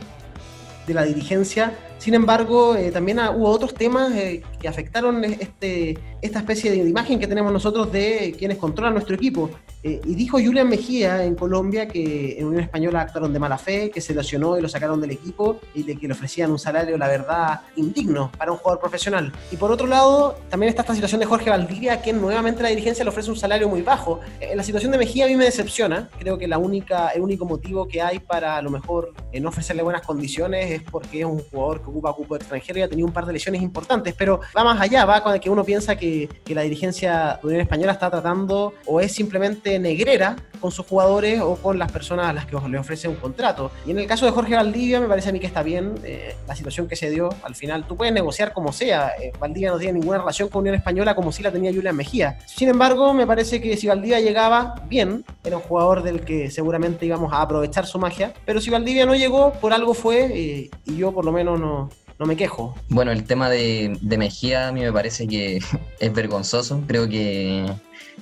de 0.86 0.94
la 0.94 1.04
dirigencia, 1.04 1.74
sin 2.00 2.14
embargo, 2.14 2.76
eh, 2.76 2.92
también 2.92 3.20
hubo 3.20 3.50
otros 3.50 3.74
temas 3.74 4.12
eh, 4.14 4.42
que 4.60 4.68
afectaron 4.68 5.24
este, 5.24 5.98
esta 6.22 6.40
especie 6.40 6.72
de 6.72 6.78
imagen 6.78 7.20
que 7.20 7.28
tenemos 7.28 7.52
nosotros 7.52 7.92
de 7.92 8.36
quienes 8.38 8.58
controlan 8.58 8.94
nuestro 8.94 9.16
equipo. 9.16 9.50
Eh, 9.82 10.02
y 10.04 10.16
dijo 10.16 10.38
Julian 10.38 10.68
Mejía 10.68 11.24
en 11.24 11.36
Colombia 11.36 11.88
que 11.88 12.38
en 12.38 12.48
Unión 12.48 12.64
Española 12.64 13.02
actuaron 13.02 13.32
de 13.32 13.40
mala 13.40 13.58
fe, 13.58 13.90
que 13.90 14.02
se 14.02 14.14
lesionó 14.14 14.58
y 14.58 14.62
lo 14.62 14.68
sacaron 14.68 15.00
del 15.00 15.12
equipo 15.12 15.62
y 15.74 15.84
que 15.84 16.08
le 16.08 16.14
ofrecían 16.14 16.52
un 16.52 16.60
salario, 16.60 16.98
la 16.98 17.08
verdad, 17.08 17.62
indigno 17.78 18.30
para 18.38 18.52
un 18.52 18.58
jugador 18.58 18.82
profesional. 18.82 19.32
Y 19.52 19.56
por 19.56 19.72
otro 19.72 19.88
lado, 19.88 20.38
también 20.50 20.70
está 20.70 20.82
esta 20.82 20.94
situación 20.94 21.22
de 21.22 21.26
Jorge 21.26 21.50
Valdivia, 21.50 21.94
a 21.94 22.02
quien 22.02 22.20
nuevamente 22.20 22.62
la 22.62 22.70
dirigencia 22.70 23.06
le 23.06 23.10
ofrece 23.10 23.30
un 23.30 23.38
salario 23.38 23.70
muy 23.70 23.82
bajo. 23.82 24.20
Eh, 24.42 24.54
la 24.56 24.64
situación 24.64 24.92
de 24.92 24.98
Mejía 24.98 25.26
a 25.26 25.28
mí 25.28 25.36
me 25.36 25.46
decepciona. 25.46 26.10
Creo 26.20 26.38
que 26.38 26.48
la 26.48 26.58
única, 26.58 27.10
el 27.10 27.22
único 27.22 27.46
motivo 27.46 27.88
que 27.88 28.02
hay 28.02 28.20
para 28.20 28.58
a 28.58 28.62
lo 28.62 28.70
mejor 28.70 29.14
eh, 29.32 29.40
no 29.40 29.50
ofrecerle 29.50 29.82
buenas 29.82 30.02
condiciones 30.02 30.72
es 30.72 30.82
porque 30.84 31.22
es 31.22 31.26
un 31.26 31.40
jugador 31.40 31.82
que 31.82 31.90
ocupa 31.90 32.14
cupo 32.14 32.36
extranjero 32.36 32.80
y 32.80 32.82
ha 32.82 32.90
tenido 32.90 33.08
un 33.08 33.14
par 33.14 33.26
de 33.26 33.34
lesiones 33.34 33.62
importantes. 33.62 34.14
Pero 34.18 34.42
va 34.56 34.64
más 34.64 34.80
allá, 34.82 35.06
va 35.06 35.22
con 35.22 35.34
el 35.34 35.40
que 35.40 35.50
uno 35.50 35.64
piensa 35.64 35.96
que, 35.96 36.30
la 36.50 36.62
dirigencia 36.64 37.40
de 37.42 37.48
Unión 37.48 37.62
Española 37.62 37.92
está 37.92 38.10
tratando 38.10 38.74
o 38.88 39.00
es 39.00 39.12
simplemente 39.12 39.78
negrera 39.78 40.36
con 40.60 40.72
sus 40.72 40.86
jugadores 40.86 41.40
o 41.42 41.56
con 41.56 41.78
las 41.78 41.92
personas 41.92 42.28
a 42.28 42.34
las 42.34 42.46
que 42.48 42.58
le 42.68 42.78
ofrece 42.78 43.08
un 43.08 43.16
contrato. 43.16 43.72
Y 43.86 43.92
en 43.92 44.00
el 44.00 44.08
caso 44.08 44.26
de 44.26 44.32
Jorge 44.32 44.56
Valdivia, 44.56 45.00
me 45.00 45.08
parece 45.08 45.30
a 45.30 45.32
mí 45.32 45.40
que 45.40 45.46
está 45.46 45.62
bien 45.64 45.96
eh, 46.04 46.36
la 46.48 46.56
situación 46.56 46.88
que 46.88 46.96
se 46.96 47.10
dio. 47.10 47.30
Al 47.44 47.56
final, 47.56 47.86
tú 47.86 47.96
puedes 47.96 48.14
negociar 48.14 48.52
como 48.52 48.74
sea. 48.74 49.14
Eh, 49.22 49.32
Valdivia 49.40 49.70
no 49.70 49.78
tiene 49.78 50.00
ninguna 50.00 50.18
relación 50.18 50.50
con 50.50 50.62
Unión 50.62 50.76
Española 50.76 51.16
como 51.16 51.32
si 51.32 51.44
la 51.44 51.52
tenía 51.52 51.72
Julián 51.72 51.96
Mejía. 51.96 52.40
Sin 52.46 52.68
embargo, 52.68 53.14
me 53.14 53.28
parece 53.28 53.62
que 53.62 53.78
si 53.78 53.88
Valdivia 53.88 54.20
llegaba 54.20 54.76
bien, 54.88 55.24
era 55.44 55.58
un 55.58 55.64
jugador 55.64 56.04
del 56.04 56.22
que 56.22 56.50
seguramente 56.50 57.06
íbamos 57.06 57.32
a 57.32 57.42
aprovechar 57.42 57.86
su 57.86 58.00
magia. 58.00 58.34
Pero 58.46 58.60
si 58.60 58.70
Valdivia 58.70 59.06
no 59.06 59.16
llegó, 59.16 59.54
por 59.54 59.72
algo 59.72 59.94
fue, 59.94 60.26
eh, 60.34 60.70
y 60.86 60.98
yo 60.98 61.12
por 61.12 61.26
lo 61.26 61.32
menos 61.32 61.60
no, 61.60 61.90
no 62.20 62.26
me 62.26 62.36
quejo. 62.36 62.76
Bueno, 62.90 63.12
el 63.12 63.24
tema 63.24 63.50
de, 63.50 63.98
de 64.02 64.18
Mejía 64.18 64.68
a 64.68 64.72
mí 64.72 64.82
me 64.82 64.92
parece 64.92 65.28
que 65.28 65.60
es 66.00 66.14
vergonzoso. 66.14 66.84
Creo 66.86 67.08
que 67.08 67.66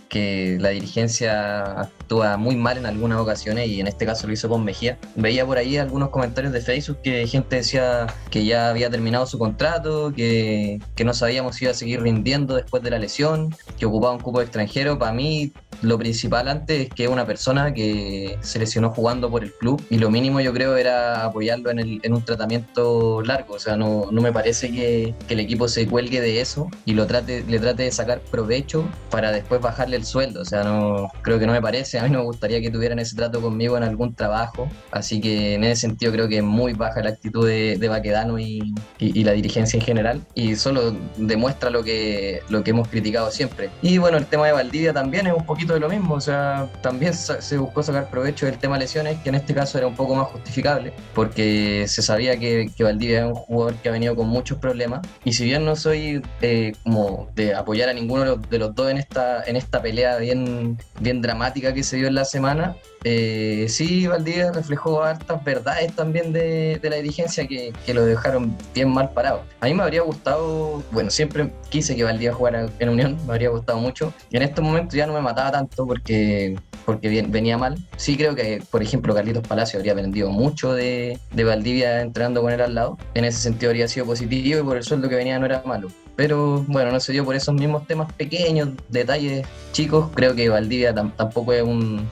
que 0.10 0.58
la 0.60 0.70
dirigencia 0.70 1.82
actúa 1.82 2.38
muy 2.38 2.56
mal 2.56 2.78
en 2.78 2.86
algunas 2.86 3.20
ocasiones 3.20 3.68
y 3.68 3.80
en 3.80 3.88
este 3.88 4.06
caso 4.06 4.28
lo 4.28 4.34
hizo 4.34 4.50
con 4.50 4.64
Mejía. 4.64 4.98
Veía 5.16 5.46
por 5.46 5.58
ahí 5.58 5.78
algunos 5.78 6.10
comentarios 6.10 6.54
de 6.54 6.62
Facebook 6.62 7.00
que 7.04 7.28
gente 7.28 7.58
decía 7.58 8.08
que 8.30 8.46
ya 8.46 8.70
había 8.70 8.90
terminado 8.90 9.26
su 9.26 9.38
contrato, 9.38 10.14
que, 10.16 10.80
que 10.96 11.04
no 11.04 11.14
sabíamos 11.14 11.56
si 11.56 11.66
iba 11.66 11.72
a 11.72 11.76
seguir 11.76 12.02
rindiendo 12.02 12.56
después 12.56 12.84
de 12.84 12.92
la 12.92 13.00
lesión, 13.00 13.56
que 13.78 13.86
ocupaba 13.86 14.14
un 14.14 14.20
cupo 14.20 14.42
extranjero. 14.42 14.98
Para 14.98 15.14
mí 15.14 15.52
lo 15.82 15.98
principal 15.98 16.48
antes 16.48 16.88
es 16.88 16.90
que 16.90 17.04
es 17.04 17.10
una 17.10 17.26
persona 17.26 17.74
que 17.74 18.38
se 18.42 18.60
lesionó 18.60 18.90
jugando 18.90 19.30
por 19.30 19.44
el 19.44 19.54
club 19.54 19.84
y 19.90 19.98
lo 20.00 20.10
mínimo 20.10 20.40
yo 20.42 20.54
creo 20.54 20.76
era 20.76 21.26
apoyarlo 21.26 21.70
en, 21.70 21.80
el, 21.80 22.00
en 22.04 22.14
un 22.14 22.24
tratamiento 22.24 23.22
largo. 23.22 23.56
O 23.56 23.60
sea, 23.60 23.76
no, 23.76 24.08
no 24.12 24.22
me 24.22 24.32
parece 24.32 24.72
que, 24.72 25.14
que, 25.28 25.34
el 25.34 25.40
equipo 25.40 25.68
se 25.68 25.88
cuelgue 25.88 26.22
de 26.22 26.42
eso 26.42 26.70
y 26.86 26.94
lo 26.94 27.06
trate, 27.06 27.44
le 27.48 27.60
trate 27.60 27.84
de 27.84 27.92
sacar 27.92 28.20
provecho 28.20 28.88
para 29.12 29.32
después 29.32 29.62
el 29.96 30.06
sueldo. 30.06 30.42
O 30.42 30.46
sea, 30.46 30.64
no 30.64 31.10
creo 31.22 31.40
que 31.40 31.46
no 31.48 31.54
me 31.54 31.62
parece. 31.62 32.00
A 32.00 32.04
mí 32.04 32.10
no 32.10 32.20
me 32.20 32.26
gustaría 32.26 32.62
que 32.62 32.70
tuvieran 32.70 33.00
ese 33.00 33.16
trato 33.16 33.42
conmigo 33.42 33.78
en 33.78 33.84
algún 33.84 34.14
trabajo. 34.14 34.70
Así 34.92 35.22
que 35.22 35.56
en 35.56 35.64
ese 35.64 35.82
sentido 35.82 36.12
creo 36.12 36.28
que 36.28 36.38
es 36.38 36.44
muy 36.44 36.74
baja 36.74 37.02
la 37.02 37.10
actitud 37.10 37.48
de, 37.48 37.78
de 37.78 37.88
Baquedano 37.88 38.40
y, 38.40 38.74
y, 39.00 39.20
y, 39.20 39.24
la 39.24 39.32
dirigencia 39.32 39.78
en 39.78 39.86
general. 39.86 40.22
Y 40.36 40.56
solo 40.56 40.96
demuestra 41.18 41.70
lo 41.70 41.84
que, 41.84 42.42
lo 42.50 42.64
que 42.64 42.72
hemos 42.72 42.88
criticado 42.88 43.32
siempre. 43.32 43.70
Y 43.82 43.98
bueno, 43.98 44.18
el 44.18 44.26
tema 44.26 44.48
de 44.48 44.54
Valdivia 44.54 44.94
también 44.94 45.28
es 45.28 45.34
un 45.34 45.46
poquito 45.46 45.74
de 45.74 45.80
lo 45.80 45.90
mismo, 45.90 46.16
o 46.16 46.22
sea, 46.22 46.70
también 46.82 47.14
se 47.14 47.58
buscó 47.58 47.84
sacar 47.84 48.10
provecho 48.10 48.46
del 48.46 48.58
tema 48.58 48.78
lesiones, 48.78 49.18
que 49.20 49.30
en 49.30 49.36
este 49.36 49.54
caso 49.54 49.78
era 49.78 49.88
un 49.88 49.96
poco 49.96 50.16
más 50.16 50.28
justificable, 50.28 50.94
porque 51.14 51.86
se 51.88 52.02
sabía 52.02 52.38
que, 52.38 52.70
que 52.76 52.84
Valdivia 52.84 53.20
es 53.20 53.26
un 53.26 53.36
jugador 53.36 53.76
que 53.76 53.90
ha 53.90 53.92
venido 53.92 54.16
con 54.16 54.28
muchos 54.28 54.58
problemas, 54.58 55.02
y 55.24 55.34
si 55.34 55.46
bien 55.46 55.66
no 55.66 55.76
soy 55.76 56.22
eh, 56.42 56.74
como 56.84 57.30
de 57.36 57.56
apoyar 57.56 57.90
a 57.90 57.94
ninguno 57.94 58.22
de 58.22 58.28
los, 58.28 58.50
de 58.50 58.60
los, 58.60 58.76
dos 58.76 58.92
en 58.92 58.98
esta, 58.98 59.44
en 59.44 59.56
esta 59.56 59.77
pelea 59.82 60.18
bien, 60.18 60.78
bien 61.00 61.22
dramática 61.22 61.74
que 61.74 61.84
se 61.84 61.98
dio 61.98 62.08
en 62.08 62.16
la 62.16 62.26
semana, 62.26 62.76
eh, 63.04 63.68
sí, 63.70 64.08
Valdivia 64.08 64.52
reflejó 64.52 65.04
hartas 65.04 65.44
verdades 65.44 65.96
también 65.96 66.34
de, 66.34 66.80
de 66.82 66.90
la 66.90 66.98
dirigencia 66.98 67.48
que, 67.48 67.72
que, 67.86 67.94
lo 67.94 68.06
dejaron 68.06 68.56
bien 68.74 68.90
mal 68.90 69.12
parado. 69.12 69.44
A 69.62 69.68
mí 69.68 69.74
me 69.74 69.84
habría 69.84 70.02
gustado, 70.02 70.84
bueno, 70.92 71.10
siempre 71.10 71.52
quise 71.70 71.96
que 71.96 72.04
Valdivia 72.04 72.34
jugara 72.34 72.68
en 72.80 72.90
Unión, 72.90 73.18
me 73.26 73.34
habría 73.34 73.50
gustado 73.50 73.80
mucho, 73.80 74.14
y 74.30 74.38
en 74.38 74.44
estos 74.44 74.64
momentos 74.64 74.96
ya 74.96 75.08
no 75.08 75.14
me 75.14 75.22
mataba 75.22 75.52
tanto 75.52 75.86
porque, 75.86 76.60
porque 76.86 77.08
bien, 77.08 77.32
venía 77.32 77.58
mal. 77.58 77.78
Sí 77.98 78.18
creo 78.18 78.36
que, 78.36 78.62
por 78.72 78.82
ejemplo, 78.82 79.14
Carlitos 79.14 79.48
Palacio 79.48 79.80
habría 79.80 79.94
aprendido 79.94 80.30
mucho 80.30 80.74
de, 80.74 81.20
de 81.32 81.44
Valdivia 81.44 82.02
entrenando 82.02 82.42
con 82.42 82.52
él 82.52 82.62
al 82.62 82.76
lado. 82.76 82.98
En 83.14 83.26
ese 83.26 83.40
sentido 83.40 83.70
habría 83.70 83.88
sido 83.88 84.06
positivo 84.06 84.60
y 84.60 84.64
por 84.64 84.78
el 84.78 84.84
sueldo 84.84 85.08
que 85.08 85.16
venía 85.16 85.40
no 85.40 85.46
era 85.46 85.62
malo. 85.66 85.90
Pero 86.18 86.66
bueno, 86.68 86.92
no 86.92 87.00
se 87.00 87.14
dio 87.14 87.24
por 87.24 87.36
esos 87.36 87.56
mismos 87.56 87.88
temas 87.88 88.12
pequeños, 88.12 88.70
detalles 88.90 89.48
chicos. 89.72 90.10
Creo 90.14 90.36
que 90.36 90.50
Valdivia 90.50 90.94
tampoco 90.94 91.54
es 91.54 91.62
un, 91.64 92.10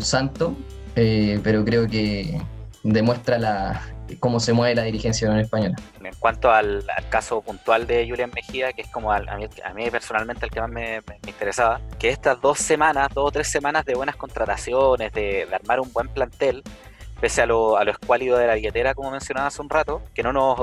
santo, 0.00 0.56
eh, 0.96 1.38
pero 1.44 1.64
creo 1.64 1.86
que 1.86 2.40
demuestra 2.82 3.38
la, 3.38 3.82
cómo 4.20 4.40
se 4.40 4.52
mueve 4.52 4.74
la 4.74 4.82
dirigencia 4.82 5.28
en 5.30 5.38
española. 5.38 5.76
En 6.02 6.14
cuanto 6.18 6.50
al, 6.50 6.84
caso 7.08 7.40
puntual 7.42 7.86
de 7.86 8.08
Julián 8.08 8.30
Mejía, 8.34 8.72
que 8.72 8.82
es 8.82 8.88
como 8.88 9.12
a, 9.12 9.20
mí, 9.74 9.90
personalmente 9.90 10.46
el 10.46 10.50
que 10.50 10.60
más 10.60 10.70
me, 10.70 11.02
interesaba, 11.26 11.80
que 11.98 12.08
estas 12.08 12.40
dos 12.40 12.58
semanas, 12.58 13.08
dos 13.14 13.28
o 13.28 13.30
tres 13.30 13.48
semanas 13.48 13.84
de 13.84 13.94
buenas 13.94 14.16
contrataciones, 14.16 15.12
de 15.12 15.46
armar 15.52 15.80
un 15.80 15.92
buen 15.92 16.08
plantel, 16.08 16.62
pese 17.22 17.40
a 17.40 17.46
lo, 17.46 17.76
a 17.76 17.84
lo 17.84 17.92
escuálido 17.92 18.36
de 18.36 18.48
la 18.48 18.54
billetera, 18.54 18.96
como 18.96 19.12
mencionaba 19.12 19.46
hace 19.46 19.62
un 19.62 19.70
rato, 19.70 20.02
que 20.12 20.24
no 20.24 20.32
nos 20.32 20.58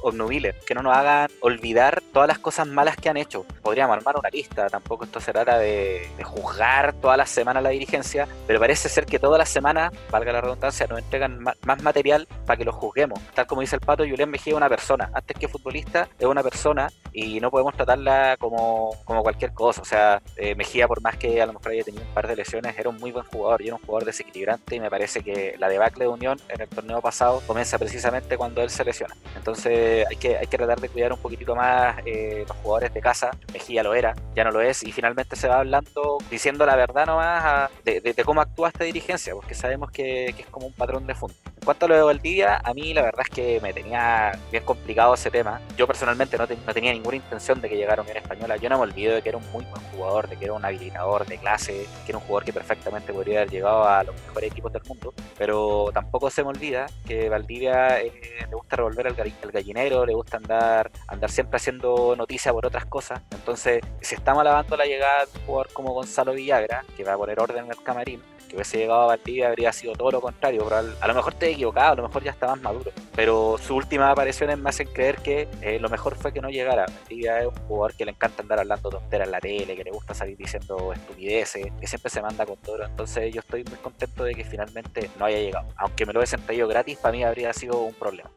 obnubilen, 0.00 0.54
que 0.66 0.74
no 0.74 0.82
nos 0.82 0.96
hagan 0.96 1.30
olvidar 1.42 2.02
todas 2.14 2.26
las 2.26 2.38
cosas 2.38 2.66
malas 2.66 2.96
que 2.96 3.10
han 3.10 3.18
hecho. 3.18 3.44
Podríamos 3.60 3.94
armar 3.94 4.16
una 4.18 4.30
lista, 4.30 4.70
tampoco 4.70 5.04
esto 5.04 5.20
se 5.20 5.34
trata 5.34 5.58
de, 5.58 6.08
de 6.16 6.24
juzgar 6.24 6.94
todas 6.94 7.18
las 7.18 7.28
semanas 7.28 7.62
la 7.62 7.68
dirigencia, 7.68 8.26
pero 8.46 8.58
parece 8.58 8.88
ser 8.88 9.04
que 9.04 9.18
todas 9.18 9.38
las 9.38 9.50
semanas, 9.50 9.92
valga 10.10 10.32
la 10.32 10.40
redundancia, 10.40 10.86
nos 10.86 10.98
entregan 10.98 11.40
más 11.42 11.82
material 11.82 12.26
para 12.46 12.56
que 12.56 12.64
lo 12.64 12.72
juzguemos. 12.72 13.20
Tal 13.34 13.46
como 13.46 13.60
dice 13.60 13.76
el 13.76 13.80
pato, 13.80 14.04
Julián 14.04 14.30
Mejía 14.30 14.54
es 14.54 14.56
una 14.56 14.70
persona, 14.70 15.10
antes 15.12 15.36
que 15.38 15.46
futbolista, 15.46 16.08
es 16.18 16.24
una 16.24 16.42
persona 16.42 16.90
y 17.12 17.38
no 17.40 17.50
podemos 17.50 17.74
tratarla 17.74 18.38
como, 18.38 18.94
como 19.04 19.22
cualquier 19.22 19.52
cosa. 19.52 19.82
O 19.82 19.84
sea, 19.84 20.22
eh, 20.36 20.54
Mejía, 20.54 20.88
por 20.88 21.02
más 21.02 21.16
que 21.16 21.42
a 21.42 21.46
lo 21.46 21.52
mejor 21.52 21.72
haya 21.72 21.84
tenido 21.84 22.04
un 22.04 22.14
par 22.14 22.26
de 22.26 22.36
lesiones, 22.36 22.78
era 22.78 22.88
un 22.88 22.96
muy 22.96 23.12
buen 23.12 23.26
jugador 23.26 23.60
y 23.60 23.66
era 23.66 23.76
un 23.76 23.82
jugador 23.82 24.06
desequilibrante 24.06 24.76
y 24.76 24.80
me 24.80 24.88
parece 24.88 25.22
que 25.22 25.54
la 25.58 25.68
debacle 25.68 25.97
de 25.98 26.08
Unión 26.08 26.38
en 26.48 26.60
el 26.60 26.68
torneo 26.68 27.00
pasado 27.00 27.42
comienza 27.46 27.78
precisamente 27.78 28.36
cuando 28.36 28.62
él 28.62 28.70
se 28.70 28.84
lesiona. 28.84 29.14
Entonces 29.36 30.06
hay 30.08 30.16
que, 30.16 30.36
hay 30.36 30.46
que 30.46 30.56
tratar 30.56 30.80
de 30.80 30.88
cuidar 30.88 31.12
un 31.12 31.18
poquitito 31.18 31.54
más 31.54 31.96
eh, 32.04 32.44
los 32.46 32.56
jugadores 32.58 32.94
de 32.94 33.00
casa. 33.00 33.30
Mejía 33.52 33.82
lo 33.82 33.94
era, 33.94 34.14
ya 34.34 34.44
no 34.44 34.50
lo 34.50 34.60
es 34.60 34.82
y 34.82 34.92
finalmente 34.92 35.36
se 35.36 35.48
va 35.48 35.58
hablando, 35.58 36.18
diciendo 36.30 36.64
la 36.66 36.76
verdad 36.76 37.06
nomás 37.06 37.44
a, 37.44 37.70
de, 37.84 38.14
cómo 38.24 38.40
actúa 38.40 38.68
esta 38.68 38.84
dirigencia, 38.84 39.34
porque 39.34 39.54
sabemos 39.54 39.90
que, 39.90 40.26
es 40.26 40.46
como 40.50 40.66
un 40.66 40.72
patrón 40.72 41.06
de 41.06 41.14
fondo. 41.14 41.34
En 41.56 41.64
cuanto 41.64 41.86
a 41.86 41.88
lo 41.88 41.96
de 41.96 42.02
Valdivia, 42.02 42.60
a 42.64 42.72
mí 42.72 42.94
la 42.94 43.02
verdad 43.02 43.22
es 43.28 43.34
que 43.34 43.60
me 43.60 43.72
tenía 43.72 44.32
bien 44.50 44.64
complicado 44.64 45.14
ese 45.14 45.30
tema. 45.30 45.60
Yo 45.76 45.86
personalmente 45.86 46.38
no, 46.38 46.46
te, 46.46 46.56
no 46.66 46.72
tenía 46.72 46.92
ninguna 46.92 47.16
intención 47.16 47.60
de 47.60 47.68
que 47.68 47.76
llegara 47.76 48.00
a 48.00 48.04
Unión 48.04 48.16
Española. 48.16 48.56
Yo 48.56 48.68
no 48.68 48.78
me 48.78 48.84
olvido 48.84 49.14
de 49.14 49.22
que 49.22 49.28
era 49.28 49.38
un 49.38 49.50
muy 49.52 49.64
buen 49.64 49.82
jugador, 49.92 50.28
de 50.28 50.36
que 50.36 50.44
era 50.44 50.54
un 50.54 50.64
habilitador 50.64 51.26
de 51.26 51.38
clase, 51.38 51.86
que 52.06 52.12
era 52.12 52.18
un 52.18 52.24
jugador 52.24 52.44
que 52.44 52.52
perfectamente 52.52 53.12
podría 53.12 53.40
haber 53.40 53.50
llegado 53.50 53.84
a 53.86 54.04
los 54.04 54.14
mejores 54.26 54.50
equipos 54.50 54.72
del 54.72 54.82
mundo, 54.84 55.12
pero 55.36 55.87
tampoco 55.92 56.30
se 56.30 56.42
me 56.42 56.50
olvida 56.50 56.86
que 57.06 57.28
Valdivia 57.28 58.00
eh, 58.00 58.12
le 58.48 58.54
gusta 58.54 58.76
revolver 58.76 59.06
el, 59.06 59.14
gallinero, 59.52 60.06
le 60.06 60.14
gusta 60.14 60.36
andar, 60.36 60.90
andar 61.06 61.30
siempre 61.30 61.56
haciendo 61.56 62.14
noticia 62.16 62.52
por 62.52 62.66
otras 62.66 62.86
cosas. 62.86 63.20
Entonces, 63.30 63.80
si 64.00 64.14
estamos 64.14 64.40
alabando 64.40 64.76
la 64.76 64.86
llegada 64.86 65.24
de 65.26 65.38
un 65.38 65.46
jugador 65.46 65.72
como 65.72 65.92
Gonzalo 65.92 66.32
Villagra, 66.32 66.84
que 66.96 67.04
va 67.04 67.14
a 67.14 67.16
poner 67.16 67.40
orden 67.40 67.64
en 67.64 67.70
el 67.70 67.82
camarín, 67.82 68.22
que 68.48 68.56
hubiese 68.56 68.78
llegado 68.78 69.02
a 69.02 69.06
Valdivia 69.06 69.48
habría 69.48 69.72
sido 69.72 69.92
todo 69.94 70.10
lo 70.10 70.20
contrario, 70.20 70.64
pero 70.64 70.76
a 71.00 71.06
lo 71.06 71.14
mejor 71.14 71.34
te 71.34 71.48
he 71.48 71.52
equivocado, 71.52 71.92
a 71.92 71.96
lo 71.96 72.02
mejor 72.04 72.22
ya 72.24 72.30
está 72.30 72.46
más 72.46 72.60
maduro. 72.60 72.90
Pero 73.18 73.56
sus 73.58 73.72
últimas 73.72 74.12
apariciones 74.12 74.58
me 74.58 74.68
hacen 74.68 74.86
creer 74.92 75.16
que 75.16 75.48
eh, 75.60 75.80
lo 75.80 75.88
mejor 75.88 76.14
fue 76.14 76.32
que 76.32 76.40
no 76.40 76.50
llegara. 76.50 76.86
Valdivia 76.86 77.40
es 77.40 77.46
un 77.46 77.54
jugador 77.66 77.94
que 77.94 78.04
le 78.04 78.12
encanta 78.12 78.42
andar 78.42 78.60
hablando 78.60 78.90
tonteras 78.90 79.26
en 79.26 79.32
la 79.32 79.40
tele, 79.40 79.74
que 79.74 79.82
le 79.82 79.90
gusta 79.90 80.14
salir 80.14 80.36
diciendo 80.36 80.92
estupideces, 80.92 81.66
que 81.80 81.86
siempre 81.88 82.10
se 82.10 82.22
manda 82.22 82.46
con 82.46 82.58
todo. 82.58 82.84
Entonces 82.84 83.34
yo 83.34 83.40
estoy 83.40 83.64
muy 83.64 83.78
contento 83.78 84.22
de 84.22 84.36
que 84.36 84.44
finalmente 84.44 85.10
no 85.18 85.24
haya 85.24 85.38
llegado. 85.38 85.66
Aunque 85.78 86.06
me 86.06 86.12
lo 86.12 86.20
hubiesen 86.20 86.42
traído 86.42 86.68
gratis, 86.68 86.96
para 86.98 87.10
mí 87.10 87.24
habría 87.24 87.52
sido 87.52 87.80
un 87.80 87.94
problema. 87.94 88.30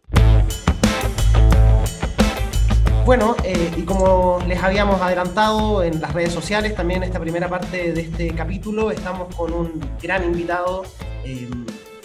Bueno, 3.05 3.35
eh, 3.43 3.71
y 3.77 3.83
como 3.83 4.39
les 4.47 4.63
habíamos 4.63 4.99
adelantado 4.99 5.83
en 5.83 6.01
las 6.01 6.11
redes 6.11 6.33
sociales, 6.33 6.73
también 6.73 7.03
en 7.03 7.09
esta 7.09 7.19
primera 7.19 7.47
parte 7.47 7.93
de 7.93 8.01
este 8.01 8.33
capítulo, 8.33 8.89
estamos 8.89 9.35
con 9.35 9.53
un 9.53 9.79
gran 10.01 10.23
invitado, 10.23 10.85
eh, 11.23 11.47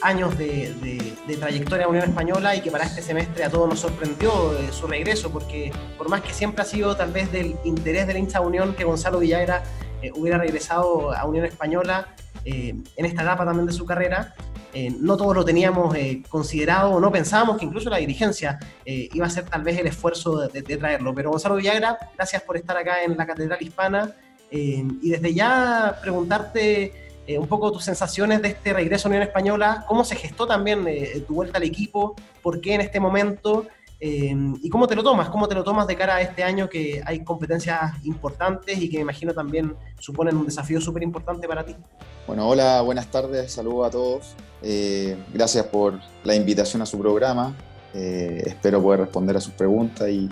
años 0.07 0.37
de, 0.38 0.73
de, 0.83 1.14
de, 1.27 1.37
trayectoria 1.37 1.85
en 1.85 1.90
Unión 1.90 2.09
Española 2.09 2.55
y 2.55 2.61
que 2.61 2.71
para 2.71 2.85
este 2.85 3.03
semestre 3.03 3.45
a 3.45 3.51
todos 3.51 3.69
nos 3.69 3.81
sorprendió 3.81 4.57
eh, 4.59 4.69
su 4.73 4.87
regreso, 4.87 5.31
porque 5.31 5.73
por 5.99 6.09
más 6.09 6.23
que 6.23 6.33
siempre 6.33 6.62
ha 6.62 6.64
sido 6.64 6.97
tal 6.97 7.12
vez 7.12 7.31
del 7.33 7.57
interés 7.64 8.07
del 8.07 8.19
hincha 8.19 8.40
Unión 8.40 8.75
que 8.75 8.85
Gonzalo 8.85 9.19
Villagra 9.19 9.64
eh, 10.03 10.12
hubiera 10.14 10.38
regresado 10.38 11.12
a 11.12 11.25
Unión 11.25 11.45
Española 11.45 12.14
eh, 12.45 12.75
en 12.97 13.05
esta 13.05 13.23
etapa 13.23 13.45
también 13.45 13.66
de 13.66 13.73
su 13.73 13.85
carrera, 13.85 14.35
eh, 14.79 14.95
no 15.01 15.16
todos 15.16 15.35
lo 15.35 15.42
teníamos 15.42 15.97
eh, 15.97 16.23
considerado 16.29 16.90
o 16.90 17.01
no 17.01 17.11
pensábamos 17.11 17.57
que 17.57 17.64
incluso 17.64 17.88
la 17.88 17.97
dirigencia 17.97 18.59
eh, 18.85 19.09
iba 19.11 19.25
a 19.25 19.29
hacer 19.29 19.47
tal 19.47 19.62
vez 19.62 19.79
el 19.79 19.87
esfuerzo 19.87 20.38
de, 20.38 20.49
de, 20.49 20.61
de, 20.61 20.77
traerlo. 20.77 21.14
Pero 21.14 21.31
Gonzalo 21.31 21.57
Villagra, 21.57 21.97
gracias 22.14 22.42
por 22.42 22.59
estar 22.59 22.77
acá 22.77 23.03
en 23.03 23.16
la 23.16 23.27
Catedral 23.27 23.62
Hispana 23.62 24.14
y 24.51 25.09
desde 25.09 25.33
ya 25.33 25.99
preguntarte 26.03 27.06
un 27.29 27.47
poco 27.47 27.73
tus 27.73 27.85
sensaciones 27.85 28.43
de 28.43 28.49
este 28.49 28.73
regreso 28.73 29.09
a 29.09 29.11
Unión 29.11 29.23
Española, 29.23 29.85
cómo 29.89 30.05
se 30.05 30.17
gestó 30.17 30.47
también 30.47 30.87
tu 31.27 31.35
vuelta 31.35 31.59
al 31.59 31.65
equipo, 31.65 32.15
por 32.43 32.61
qué 32.61 32.75
en 32.75 32.81
este 32.81 33.01
momento 33.01 33.67
y 33.99 34.69
cómo 34.69 34.87
te 34.87 34.95
lo 34.95 35.03
tomas, 35.03 35.29
cómo 35.31 35.49
te 35.49 35.55
lo 35.55 35.65
tomas 35.65 35.87
de 35.87 35.97
cara 35.97 36.17
a 36.17 36.21
este 36.21 36.45
año 36.45 36.69
que 36.69 37.03
hay 37.05 37.25
competencias 37.25 37.93
importantes 38.05 38.79
y 38.79 38.91
que 38.91 38.99
me 38.99 39.03
imagino 39.03 39.33
también 39.33 39.75
suponen 39.99 40.37
un 40.37 40.47
desafío 40.47 40.81
súper 40.81 41.03
importante 41.03 41.49
para 41.49 41.65
ti. 41.65 41.75
Bueno, 42.27 42.49
hola, 42.49 42.81
buenas 42.83 43.11
tardes, 43.11 43.53
saludos 43.53 43.87
a 43.87 43.91
todos. 43.91 44.35
Eh, 44.62 45.17
gracias 45.33 45.67
por 45.67 45.99
la 46.25 46.35
invitación 46.35 46.83
a 46.83 46.87
su 46.87 46.99
programa. 46.99 47.55
Eh, 47.95 48.43
espero 48.47 48.83
poder 48.83 49.01
responder 49.01 49.37
a 49.37 49.41
sus 49.41 49.55
preguntas 49.55 50.09
y, 50.09 50.29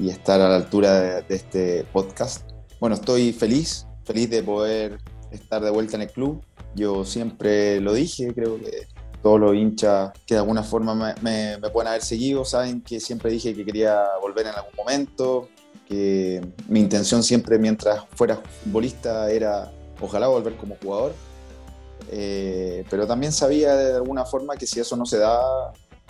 y 0.00 0.08
estar 0.08 0.40
a 0.40 0.48
la 0.48 0.56
altura 0.56 1.00
de, 1.00 1.22
de, 1.22 1.34
este 1.34 1.84
podcast. 1.92 2.48
Bueno, 2.80 2.94
estoy 2.94 3.32
feliz, 3.32 3.86
feliz 4.04 4.30
de 4.30 4.42
poder 4.42 4.98
estar 5.32 5.62
de 5.62 5.70
vuelta 5.70 5.96
en 5.96 6.02
el 6.02 6.10
club. 6.10 6.42
Yo 6.74 7.04
siempre 7.04 7.80
lo 7.80 7.92
dije, 7.92 8.32
creo 8.34 8.58
que 8.58 8.86
todos 9.22 9.38
los 9.38 9.54
hinchas 9.54 10.12
que 10.26 10.34
de 10.34 10.40
alguna 10.40 10.62
forma 10.62 10.94
me, 10.94 11.14
me, 11.22 11.58
me 11.58 11.70
pueden 11.70 11.88
haber 11.88 12.02
seguido 12.02 12.44
saben 12.44 12.80
que 12.80 12.98
siempre 13.00 13.30
dije 13.30 13.54
que 13.54 13.64
quería 13.64 14.02
volver 14.20 14.46
en 14.46 14.54
algún 14.54 14.74
momento, 14.76 15.48
que 15.88 16.40
mi 16.68 16.80
intención 16.80 17.22
siempre 17.22 17.58
mientras 17.58 18.04
fuera 18.14 18.36
futbolista 18.64 19.30
era 19.30 19.70
ojalá 20.00 20.26
volver 20.26 20.56
como 20.56 20.76
jugador 20.82 21.12
eh, 22.10 22.84
pero 22.90 23.06
también 23.06 23.32
sabía 23.32 23.74
de 23.74 23.94
alguna 23.94 24.24
forma 24.24 24.56
que 24.56 24.66
si 24.66 24.80
eso 24.80 24.96
no 24.96 25.06
se 25.06 25.18
da, 25.18 25.40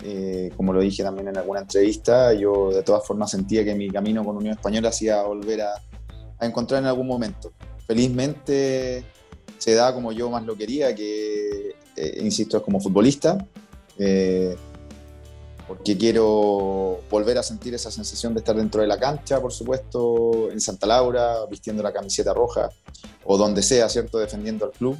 Eh, 0.05 0.51
como 0.57 0.73
lo 0.73 0.81
dije 0.81 1.01
también 1.01 1.29
en 1.29 1.37
alguna 1.37 1.61
entrevista, 1.61 2.33
yo 2.33 2.71
de 2.71 2.83
todas 2.83 3.07
formas 3.07 3.31
sentía 3.31 3.63
que 3.63 3.73
mi 3.73 3.89
camino 3.89 4.21
con 4.25 4.35
Unión 4.35 4.55
Española 4.55 4.89
hacía 4.89 5.23
volver 5.23 5.61
a, 5.61 5.73
encontrar 6.41 6.81
en 6.81 6.87
algún 6.87 7.07
momento. 7.07 7.53
Felizmente 7.87 9.05
se 9.63 9.75
da 9.75 9.93
como 9.93 10.11
yo 10.11 10.29
más 10.29 10.43
lo 10.43 10.57
quería, 10.57 10.93
que, 10.93 11.73
eh, 11.95 12.19
insisto, 12.21 12.57
es 12.57 12.63
como 12.63 12.81
futbolista, 12.81 13.37
eh, 13.97 14.57
porque 15.65 15.97
quiero 15.97 16.99
volver 17.09 17.37
a 17.37 17.43
sentir 17.43 17.73
esa 17.73 17.89
sensación 17.89 18.33
de 18.33 18.39
estar 18.39 18.57
dentro 18.57 18.81
de 18.81 18.87
la 18.87 18.99
cancha, 18.99 19.39
por 19.39 19.53
supuesto, 19.53 20.51
en 20.51 20.59
Santa 20.59 20.85
Laura, 20.85 21.45
vistiendo 21.49 21.81
la 21.81 21.93
camiseta 21.93 22.33
roja, 22.33 22.71
o 23.23 23.37
donde 23.37 23.63
sea, 23.63 23.87
¿cierto?, 23.87 24.19
defendiendo 24.19 24.65
al 24.65 24.71
club, 24.71 24.97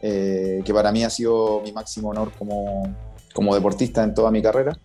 que 0.00 0.72
para 0.72 0.92
mí 0.92 1.02
ha 1.02 1.10
sido 1.10 1.60
mi 1.64 1.72
máximo 1.72 2.10
honor 2.10 2.30
como, 2.38 2.94
como 3.34 3.52
deportista 3.52 4.04
en 4.04 4.14
toda 4.14 4.30
mi 4.30 4.40
carrera. 4.40 4.78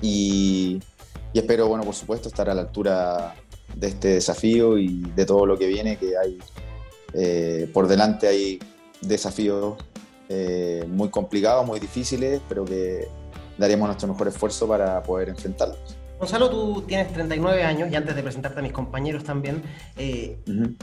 Y, 0.00 0.80
espero, 1.34 1.66
bueno, 1.66 1.82
por 1.82 1.96
supuesto, 1.96 2.28
estar 2.28 2.48
a 2.48 2.54
la 2.54 2.60
altura 2.60 3.34
de 3.74 3.88
este 3.88 4.08
desafío 4.10 4.78
y 4.78 5.02
de 5.16 5.26
todo 5.26 5.44
lo 5.44 5.58
que 5.58 5.66
viene, 5.66 5.96
que 5.96 6.16
hay 6.16 6.38
eh, 7.14 7.68
por 7.72 7.88
delante 7.88 8.28
hay 8.28 8.58
desafíos 9.00 9.76
eh, 10.28 10.84
muy 10.88 11.10
complicados, 11.10 11.66
muy 11.66 11.80
difíciles, 11.80 12.40
pero 12.48 12.64
que 12.64 13.08
daremos 13.58 13.86
nuestro 13.86 14.08
mejor 14.08 14.28
esfuerzo 14.28 14.66
para 14.66 15.02
poder 15.02 15.28
enfrentarlos. 15.28 15.96
Gonzalo, 16.22 16.48
tú 16.50 16.82
tienes 16.82 17.12
39 17.12 17.64
años 17.64 17.90
y 17.90 17.96
antes 17.96 18.14
de 18.14 18.22
presentarte 18.22 18.60
a 18.60 18.62
mis 18.62 18.70
compañeros 18.70 19.24
también, 19.24 19.60
eh, 19.96 20.38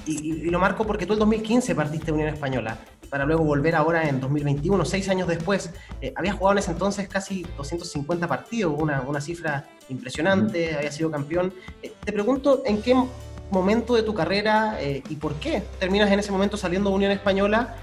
y, 0.06 0.50
lo 0.50 0.60
marco 0.60 0.86
porque 0.86 1.06
tú 1.06 1.14
en 1.14 1.20
2015 1.20 1.76
partiste 1.76 2.08
de 2.08 2.12
Unión 2.12 2.28
Española, 2.28 2.78
para 3.10 3.24
luego 3.24 3.46
volver 3.46 3.74
ahora 3.74 4.10
en 4.10 4.20
2021, 4.20 4.84
seis 4.84 5.08
años 5.08 5.30
después. 5.30 5.72
Eh, 6.02 6.12
habías 6.18 6.36
jugado 6.36 6.52
en 6.52 6.58
ese 6.58 6.72
entonces 6.72 7.08
casi 7.08 7.46
250 7.56 8.28
partidos, 8.28 8.76
una, 8.78 9.00
una 9.00 9.22
cifra 9.22 9.66
impresionante, 9.88 10.76
había 10.76 10.92
sido 10.92 11.10
campeón. 11.10 11.54
Eh, 11.82 11.94
te 12.04 12.12
pregunto, 12.12 12.62
¿en 12.66 12.82
qué 12.82 13.02
momento 13.52 13.96
de 13.96 14.04
tu 14.04 14.14
carrera 14.14 14.78
y 14.82 15.16
por 15.16 15.36
qué 15.36 15.64
terminas 15.80 16.12
en 16.12 16.20
ese 16.20 16.32
momento 16.32 16.58
saliendo 16.58 16.90
de 16.90 16.96
Unión 16.96 17.12
Española? 17.12 17.76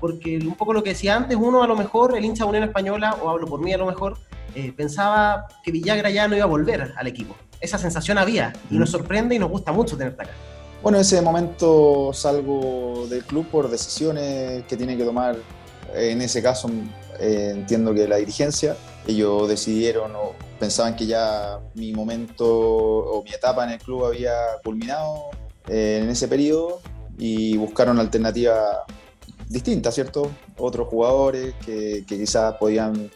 porque 0.00 0.36
un 0.38 0.56
poco 0.56 0.72
lo 0.72 0.82
que 0.82 0.90
decía 0.90 1.16
antes, 1.16 1.38
uno 1.40 1.62
a 1.62 1.66
lo 1.66 1.76
mejor, 1.76 2.16
el 2.16 2.24
hincha 2.24 2.44
de 2.44 2.50
Unión 2.50 2.64
Española, 2.64 3.16
o 3.22 3.30
hablo 3.30 3.46
por 3.46 3.60
mí 3.60 3.72
a 3.72 3.78
lo 3.78 3.86
mejor, 3.86 4.18
eh, 4.54 4.72
pensaba 4.76 5.46
que 5.64 5.72
Villagra 5.72 6.10
ya 6.10 6.28
no 6.28 6.36
iba 6.36 6.44
a 6.44 6.48
volver 6.48 6.92
al 6.96 7.06
equipo. 7.06 7.34
Esa 7.60 7.78
sensación 7.78 8.18
había 8.18 8.52
y 8.70 8.76
nos 8.76 8.90
sorprende 8.90 9.34
y 9.34 9.38
nos 9.38 9.50
gusta 9.50 9.72
mucho 9.72 9.96
tenerte 9.96 10.22
acá. 10.22 10.32
Bueno, 10.82 10.98
en 10.98 11.02
ese 11.02 11.20
momento 11.22 12.12
salgo 12.12 13.06
del 13.08 13.24
club 13.24 13.46
por 13.46 13.70
decisiones 13.70 14.64
que 14.64 14.76
tiene 14.76 14.96
que 14.96 15.04
tomar, 15.04 15.36
en 15.94 16.20
ese 16.20 16.42
caso 16.42 16.70
eh, 17.18 17.52
entiendo 17.54 17.94
que 17.94 18.06
la 18.06 18.16
dirigencia. 18.16 18.76
Ellos 19.06 19.48
decidieron 19.48 20.14
o 20.16 20.32
pensaban 20.58 20.96
que 20.96 21.06
ya 21.06 21.60
mi 21.74 21.92
momento 21.92 22.46
o 22.46 23.22
mi 23.22 23.30
etapa 23.32 23.64
en 23.64 23.70
el 23.70 23.78
club 23.78 24.06
había 24.06 24.32
culminado 24.64 25.30
eh, 25.68 26.00
en 26.02 26.08
ese 26.08 26.26
periodo 26.26 26.80
y 27.18 27.56
buscaron 27.56 27.98
alternativas 27.98 28.78
distintas, 29.48 29.94
¿cierto? 29.94 30.30
Otros 30.56 30.88
jugadores 30.88 31.54
que, 31.64 32.04
que 32.06 32.18
quizás 32.18 32.54
podían 32.54 33.10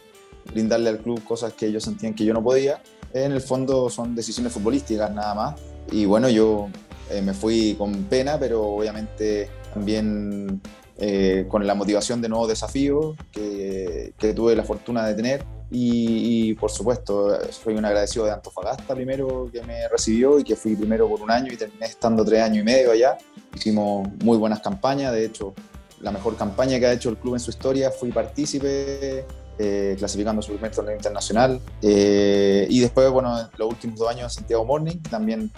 brindarle 0.51 0.89
al 0.89 0.99
club 0.99 1.23
cosas 1.23 1.53
que 1.53 1.67
ellos 1.67 1.83
sentían 1.83 2.13
que 2.13 2.25
yo 2.25 2.33
no 2.33 2.43
podía. 2.43 2.81
En 3.13 3.31
el 3.31 3.41
fondo 3.41 3.89
son 3.89 4.15
decisiones 4.15 4.53
futbolísticas 4.53 5.11
nada 5.11 5.33
más. 5.33 5.61
Y 5.91 6.05
bueno, 6.05 6.29
yo 6.29 6.69
eh, 7.09 7.21
me 7.21 7.33
fui 7.33 7.75
con 7.77 8.03
pena, 8.03 8.37
pero 8.39 8.63
obviamente 8.63 9.49
también 9.73 10.61
eh, 10.97 11.45
con 11.47 11.65
la 11.65 11.73
motivación 11.75 12.21
de 12.21 12.29
nuevos 12.29 12.47
desafíos 12.47 13.15
que, 13.31 14.13
que 14.17 14.33
tuve 14.33 14.55
la 14.55 14.63
fortuna 14.63 15.05
de 15.05 15.15
tener. 15.15 15.45
Y, 15.71 16.55
por 16.55 16.71
supuesto, 16.71 17.37
soy 17.51 17.75
un 17.75 17.85
agradecido 17.85 18.25
de 18.25 18.31
Antofagasta 18.31 18.95
primero 18.95 19.49
que 19.51 19.61
me 19.61 19.87
recibió 19.87 20.39
y 20.39 20.43
que 20.43 20.55
fui 20.55 20.75
primero 20.75 21.07
por 21.07 21.21
un 21.21 21.29
año 21.29 21.53
y 21.53 21.57
terminé 21.57 21.85
estando 21.85 22.25
tres 22.25 22.41
años 22.41 22.59
y 22.59 22.63
medio 22.63 22.91
allá. 22.91 23.17
Hicimos 23.55 24.07
muy 24.23 24.37
buenas 24.37 24.61
campañas, 24.61 25.13
de 25.13 25.25
hecho, 25.25 25.53
la 26.01 26.11
mejor 26.11 26.35
campaña 26.37 26.79
que 26.79 26.87
ha 26.87 26.93
hecho 26.93 27.09
el 27.09 27.17
club 27.17 27.35
en 27.35 27.39
su 27.39 27.51
historia. 27.51 27.91
Fui 27.91 28.11
partícipe 28.11 29.25
eh, 29.59 29.95
clasificando 29.97 30.41
su 30.41 30.53
primer 30.53 30.71
torneo 30.71 30.95
internacional. 30.95 31.59
Eh, 31.81 32.65
y 32.69 32.79
después, 32.79 33.09
bueno, 33.11 33.37
los 33.57 33.69
últimos 33.69 33.99
dos 33.99 34.09
años 34.09 34.33
Santiago 34.33 34.65
Morning, 34.65 34.97
también, 35.09 35.51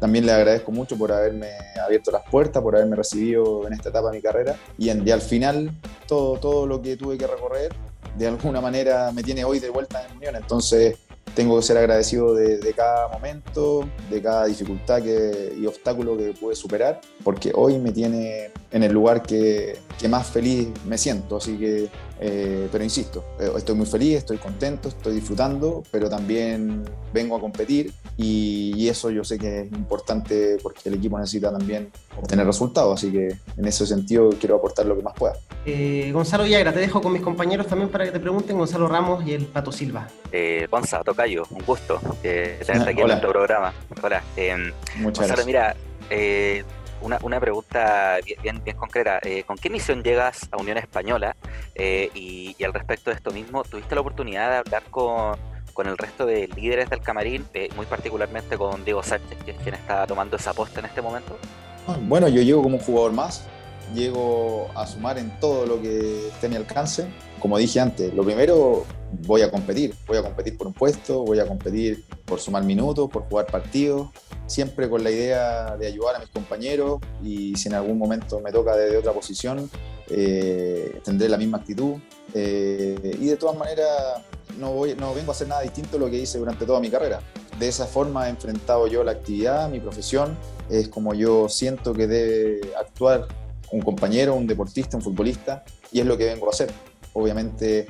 también 0.00 0.24
le 0.24 0.32
agradezco 0.32 0.72
mucho 0.72 0.96
por 0.96 1.12
haberme 1.12 1.50
abierto 1.84 2.10
las 2.10 2.22
puertas, 2.30 2.62
por 2.62 2.74
haberme 2.74 2.96
recibido 2.96 3.66
en 3.66 3.74
esta 3.74 3.90
etapa 3.90 4.10
de 4.10 4.16
mi 4.16 4.22
carrera. 4.22 4.56
Y, 4.78 4.88
en, 4.88 5.06
y 5.06 5.10
al 5.10 5.20
final, 5.20 5.72
todo, 6.06 6.38
todo 6.38 6.66
lo 6.66 6.80
que 6.80 6.96
tuve 6.96 7.18
que 7.18 7.26
recorrer, 7.26 7.74
de 8.16 8.26
alguna 8.26 8.60
manera 8.60 9.12
me 9.12 9.22
tiene 9.22 9.44
hoy 9.44 9.58
de 9.58 9.70
vuelta 9.70 10.04
en 10.06 10.16
Unión. 10.16 10.36
Entonces, 10.36 10.96
tengo 11.34 11.56
que 11.56 11.62
ser 11.62 11.78
agradecido 11.78 12.34
de, 12.34 12.72
cada 12.74 13.08
momento, 13.08 13.88
de 14.10 14.20
cada 14.20 14.46
dificultad 14.46 15.02
que, 15.02 15.54
y 15.56 15.66
obstáculo 15.66 16.16
que 16.16 16.32
pude 16.32 16.56
superar, 16.56 17.00
porque 17.22 17.52
hoy 17.54 17.78
me 17.78 17.92
tiene 17.92 18.50
en 18.70 18.82
el 18.82 18.92
lugar 18.92 19.22
que, 19.22 19.78
que 19.98 20.08
más 20.08 20.26
feliz 20.26 20.68
me 20.86 20.98
siento. 20.98 21.36
Así 21.36 21.56
que 21.56 21.88
eh, 22.20 22.68
pero 22.70 22.82
insisto, 22.82 23.24
eh, 23.38 23.50
estoy 23.56 23.76
muy 23.76 23.86
feliz, 23.86 24.16
estoy 24.16 24.38
contento, 24.38 24.88
estoy 24.88 25.14
disfrutando, 25.14 25.84
pero 25.90 26.10
también 26.10 26.82
vengo 27.12 27.36
a 27.36 27.40
competir 27.40 27.92
y, 28.16 28.88
eso 28.88 29.10
yo 29.10 29.22
sé 29.22 29.38
que 29.38 29.60
es 29.60 29.72
importante 29.72 30.56
porque 30.62 30.88
el 30.88 30.94
equipo 30.94 31.18
necesita 31.18 31.52
también 31.52 31.90
obtener 32.16 32.46
resultados, 32.46 32.94
así 32.98 33.12
que 33.12 33.36
en 33.56 33.64
ese 33.66 33.86
sentido 33.86 34.30
quiero 34.40 34.56
aportar 34.56 34.86
lo 34.86 34.96
que 34.96 35.02
más 35.02 35.12
pueda. 35.14 35.34
Eh, 35.66 36.10
Gonzalo 36.10 36.44
Villagra, 36.44 36.72
te 36.72 36.80
dejo 36.80 37.02
con 37.02 37.12
mis 37.12 37.20
compañeros 37.20 37.66
también 37.66 37.90
para 37.90 38.06
que 38.06 38.12
te 38.12 38.18
pregunten, 38.18 38.56
Gonzalo 38.56 38.88
Ramos 38.88 39.26
y 39.26 39.34
el 39.34 39.44
Pato 39.44 39.70
Silva. 39.70 40.08
Eh, 40.32 40.66
Gonzalo, 40.70 41.04
Tocayo, 41.04 41.42
un 41.50 41.62
gusto 41.66 42.00
tenerte 42.22 42.90
aquí 42.90 43.00
en 43.02 43.06
nuestro 43.08 43.30
programa. 43.30 43.74
Hola. 44.02 44.22
Muchas 44.96 45.28
Gonzalo, 45.28 45.28
gracias. 45.28 45.46
mira, 45.46 45.76
una, 47.00 47.18
una 47.22 47.40
pregunta 47.40 48.18
bien, 48.42 48.62
bien, 48.64 48.76
concreta. 48.76 49.18
Eh, 49.22 49.44
¿Con 49.44 49.56
qué 49.56 49.70
misión 49.70 50.02
llegas 50.02 50.48
a 50.50 50.56
Unión 50.56 50.78
Española? 50.78 51.36
Eh, 51.74 52.10
y, 52.14 52.56
al 52.64 52.72
respecto 52.72 53.10
de 53.10 53.16
esto 53.16 53.30
mismo, 53.30 53.62
¿tuviste 53.64 53.94
la 53.94 54.00
oportunidad 54.00 54.50
de 54.50 54.56
hablar 54.56 54.82
con, 54.90 55.36
con 55.72 55.86
el 55.86 55.96
resto 55.96 56.26
de 56.26 56.48
líderes 56.48 56.90
del 56.90 57.00
camarín, 57.00 57.46
eh, 57.54 57.68
muy 57.76 57.86
particularmente 57.86 58.56
con 58.56 58.84
Diego 58.84 59.02
Sánchez, 59.02 59.38
que 59.44 59.52
es 59.52 59.58
quien 59.58 59.74
está 59.74 60.06
tomando 60.06 60.36
esa 60.36 60.52
posta 60.52 60.80
en 60.80 60.86
este 60.86 61.02
momento? 61.02 61.38
Bueno, 62.02 62.28
yo 62.28 62.42
llego 62.42 62.62
como 62.62 62.76
un 62.76 62.82
jugador 62.82 63.12
más, 63.12 63.46
llego 63.94 64.68
a 64.74 64.86
sumar 64.86 65.18
en 65.18 65.30
todo 65.40 65.66
lo 65.66 65.80
que 65.80 66.28
esté 66.28 66.46
a 66.46 66.50
mi 66.50 66.56
alcance. 66.56 67.06
Como 67.40 67.56
dije 67.58 67.80
antes, 67.80 68.12
lo 68.14 68.24
primero 68.24 68.84
voy 69.26 69.42
a 69.42 69.50
competir, 69.50 69.94
voy 70.06 70.18
a 70.18 70.22
competir 70.22 70.56
por 70.56 70.66
un 70.66 70.72
puesto, 70.72 71.24
voy 71.24 71.38
a 71.38 71.46
competir 71.46 72.04
por 72.24 72.40
sumar 72.40 72.64
minutos, 72.64 73.08
por 73.10 73.22
jugar 73.28 73.46
partidos, 73.46 74.08
siempre 74.46 74.88
con 74.88 75.02
la 75.02 75.10
idea 75.10 75.76
de 75.76 75.86
ayudar 75.86 76.16
a 76.16 76.18
mis 76.18 76.28
compañeros 76.28 77.00
y 77.22 77.54
si 77.56 77.68
en 77.68 77.74
algún 77.74 77.98
momento 77.98 78.40
me 78.40 78.52
toca 78.52 78.76
desde 78.76 78.96
otra 78.96 79.12
posición, 79.12 79.70
eh, 80.10 81.00
tendré 81.04 81.28
la 81.28 81.36
misma 81.36 81.58
actitud. 81.58 81.94
Eh, 82.34 83.16
y 83.20 83.26
de 83.26 83.36
todas 83.36 83.56
maneras, 83.56 83.88
no, 84.58 84.72
voy, 84.72 84.94
no 84.94 85.14
vengo 85.14 85.32
a 85.32 85.34
hacer 85.34 85.48
nada 85.48 85.62
distinto 85.62 85.96
a 85.96 86.00
lo 86.00 86.10
que 86.10 86.18
hice 86.18 86.38
durante 86.38 86.66
toda 86.66 86.80
mi 86.80 86.90
carrera. 86.90 87.20
De 87.58 87.68
esa 87.68 87.86
forma 87.86 88.26
he 88.26 88.30
enfrentado 88.30 88.86
yo 88.86 89.02
la 89.02 89.12
actividad, 89.12 89.68
mi 89.70 89.80
profesión, 89.80 90.36
es 90.70 90.88
como 90.88 91.14
yo 91.14 91.48
siento 91.48 91.92
que 91.92 92.06
debe 92.06 92.60
actuar 92.76 93.26
un 93.72 93.80
compañero, 93.80 94.34
un 94.34 94.46
deportista, 94.46 94.96
un 94.96 95.02
futbolista, 95.02 95.64
y 95.92 96.00
es 96.00 96.06
lo 96.06 96.16
que 96.16 96.26
vengo 96.26 96.46
a 96.46 96.50
hacer. 96.50 96.70
Obviamente 97.12 97.88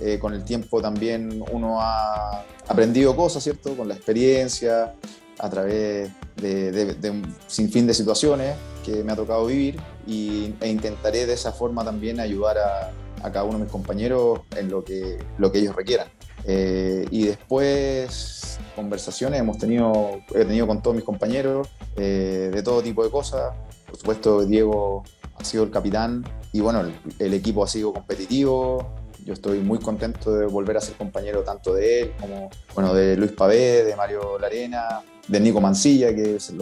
eh, 0.00 0.18
con 0.18 0.34
el 0.34 0.44
tiempo 0.44 0.82
también 0.82 1.42
uno 1.52 1.80
ha 1.80 2.44
aprendido 2.66 3.14
cosas, 3.14 3.42
¿cierto? 3.42 3.76
Con 3.76 3.88
la 3.88 3.94
experiencia, 3.94 4.94
a 5.38 5.50
través 5.50 6.10
de, 6.36 7.10
un 7.10 7.34
sinfín 7.46 7.86
de 7.86 7.94
situaciones 7.94 8.56
que 8.84 9.02
me 9.02 9.12
ha 9.12 9.16
tocado 9.16 9.46
vivir 9.46 9.76
y, 10.06 10.54
e 10.60 10.68
intentaré 10.68 11.26
de 11.26 11.34
esa 11.34 11.52
forma 11.52 11.84
también 11.84 12.20
ayudar 12.20 12.58
a, 12.58 12.92
cada 13.22 13.44
uno 13.44 13.54
de 13.56 13.64
mis 13.64 13.72
compañeros 13.72 14.40
en 14.54 14.68
lo 14.68 14.84
que, 14.84 15.18
lo 15.38 15.50
que 15.50 15.60
ellos 15.60 15.74
requieran. 15.74 16.08
Eh, 16.46 17.06
y 17.10 17.24
después 17.24 18.58
conversaciones 18.76 19.40
hemos 19.40 19.56
tenido, 19.56 20.20
he 20.34 20.44
tenido 20.44 20.66
con 20.66 20.82
todos 20.82 20.94
mis 20.94 21.04
compañeros 21.04 21.68
eh, 21.96 22.50
de 22.52 22.62
todo 22.62 22.82
tipo 22.82 23.02
de 23.02 23.10
cosas. 23.10 23.54
Por 23.94 24.00
supuesto, 24.00 24.44
Diego 24.44 25.04
ha 25.36 25.44
sido 25.44 25.62
el 25.62 25.70
capitán 25.70 26.24
y 26.52 26.58
bueno, 26.58 26.82
el 27.20 27.32
equipo 27.32 27.62
ha 27.62 27.68
sido 27.68 27.92
competitivo, 27.92 28.84
yo 29.24 29.34
estoy 29.34 29.60
muy 29.60 29.78
contento 29.78 30.34
de 30.34 30.46
volver 30.46 30.76
a 30.76 30.80
ser 30.80 30.96
compañero 30.96 31.44
tanto 31.44 31.74
de 31.74 32.02
él 32.02 32.12
como 32.20 32.50
bueno, 32.74 32.92
de 32.92 33.16
Luis 33.16 33.30
Pavé, 33.30 33.84
de 33.84 33.94
Mario 33.94 34.36
Larena, 34.40 35.00
de 35.28 35.38
Nico 35.38 35.60
Mancilla, 35.60 36.12
que 36.12 36.40
se, 36.40 36.56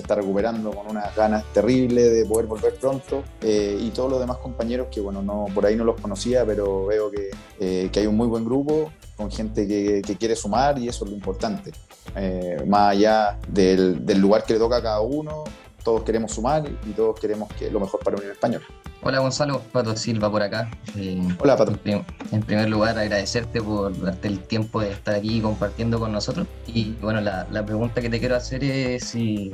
está 0.00 0.14
recuperando 0.14 0.70
con 0.70 0.86
unas 0.86 1.14
ganas 1.14 1.44
terribles 1.52 2.10
de 2.10 2.24
poder 2.24 2.46
volver 2.46 2.74
pronto, 2.76 3.22
eh, 3.42 3.78
y 3.78 3.90
todos 3.90 4.10
los 4.10 4.18
demás 4.18 4.38
compañeros 4.38 4.88
que 4.90 5.02
bueno, 5.02 5.20
no, 5.20 5.44
por 5.54 5.66
ahí 5.66 5.76
no 5.76 5.84
los 5.84 6.00
conocía, 6.00 6.46
pero 6.46 6.86
veo 6.86 7.10
que, 7.10 7.28
eh, 7.60 7.90
que 7.92 8.00
hay 8.00 8.06
un 8.06 8.16
muy 8.16 8.28
buen 8.28 8.46
grupo 8.46 8.90
con 9.14 9.30
gente 9.30 9.68
que, 9.68 10.00
que, 10.00 10.16
quiere 10.16 10.36
sumar 10.36 10.78
y 10.78 10.88
eso 10.88 11.04
es 11.04 11.10
lo 11.10 11.16
importante. 11.18 11.70
Eh, 12.16 12.64
más 12.66 12.92
allá 12.92 13.38
del, 13.46 14.06
del 14.06 14.18
lugar 14.20 14.44
que 14.44 14.54
le 14.54 14.58
toca 14.58 14.76
a 14.76 14.82
cada 14.82 15.00
uno, 15.02 15.44
todos 15.82 16.02
queremos 16.02 16.32
sumar 16.32 16.64
y 16.86 16.90
todos 16.92 17.18
queremos 17.18 17.52
que 17.54 17.70
lo 17.70 17.80
mejor 17.80 18.00
para 18.00 18.16
Unión 18.16 18.32
Española. 18.32 18.64
Hola 19.02 19.20
Gonzalo, 19.20 19.60
Pato 19.72 19.96
Silva 19.96 20.30
por 20.30 20.42
acá. 20.42 20.70
Eh, 20.96 21.26
Hola 21.38 21.56
Pato. 21.56 21.72
En, 21.84 22.42
primer 22.42 22.68
lugar, 22.68 22.98
agradecerte 22.98 23.62
por 23.62 23.98
darte 24.00 24.28
el 24.28 24.40
tiempo 24.40 24.80
de 24.80 24.90
estar 24.92 25.14
aquí 25.14 25.40
compartiendo 25.40 25.98
con 25.98 26.12
nosotros. 26.12 26.46
Y 26.66 26.92
bueno, 27.00 27.20
la, 27.20 27.46
la 27.50 27.64
pregunta 27.64 28.00
que 28.00 28.10
te 28.10 28.18
quiero 28.18 28.36
hacer 28.36 28.64
es 28.64 29.04
si, 29.04 29.52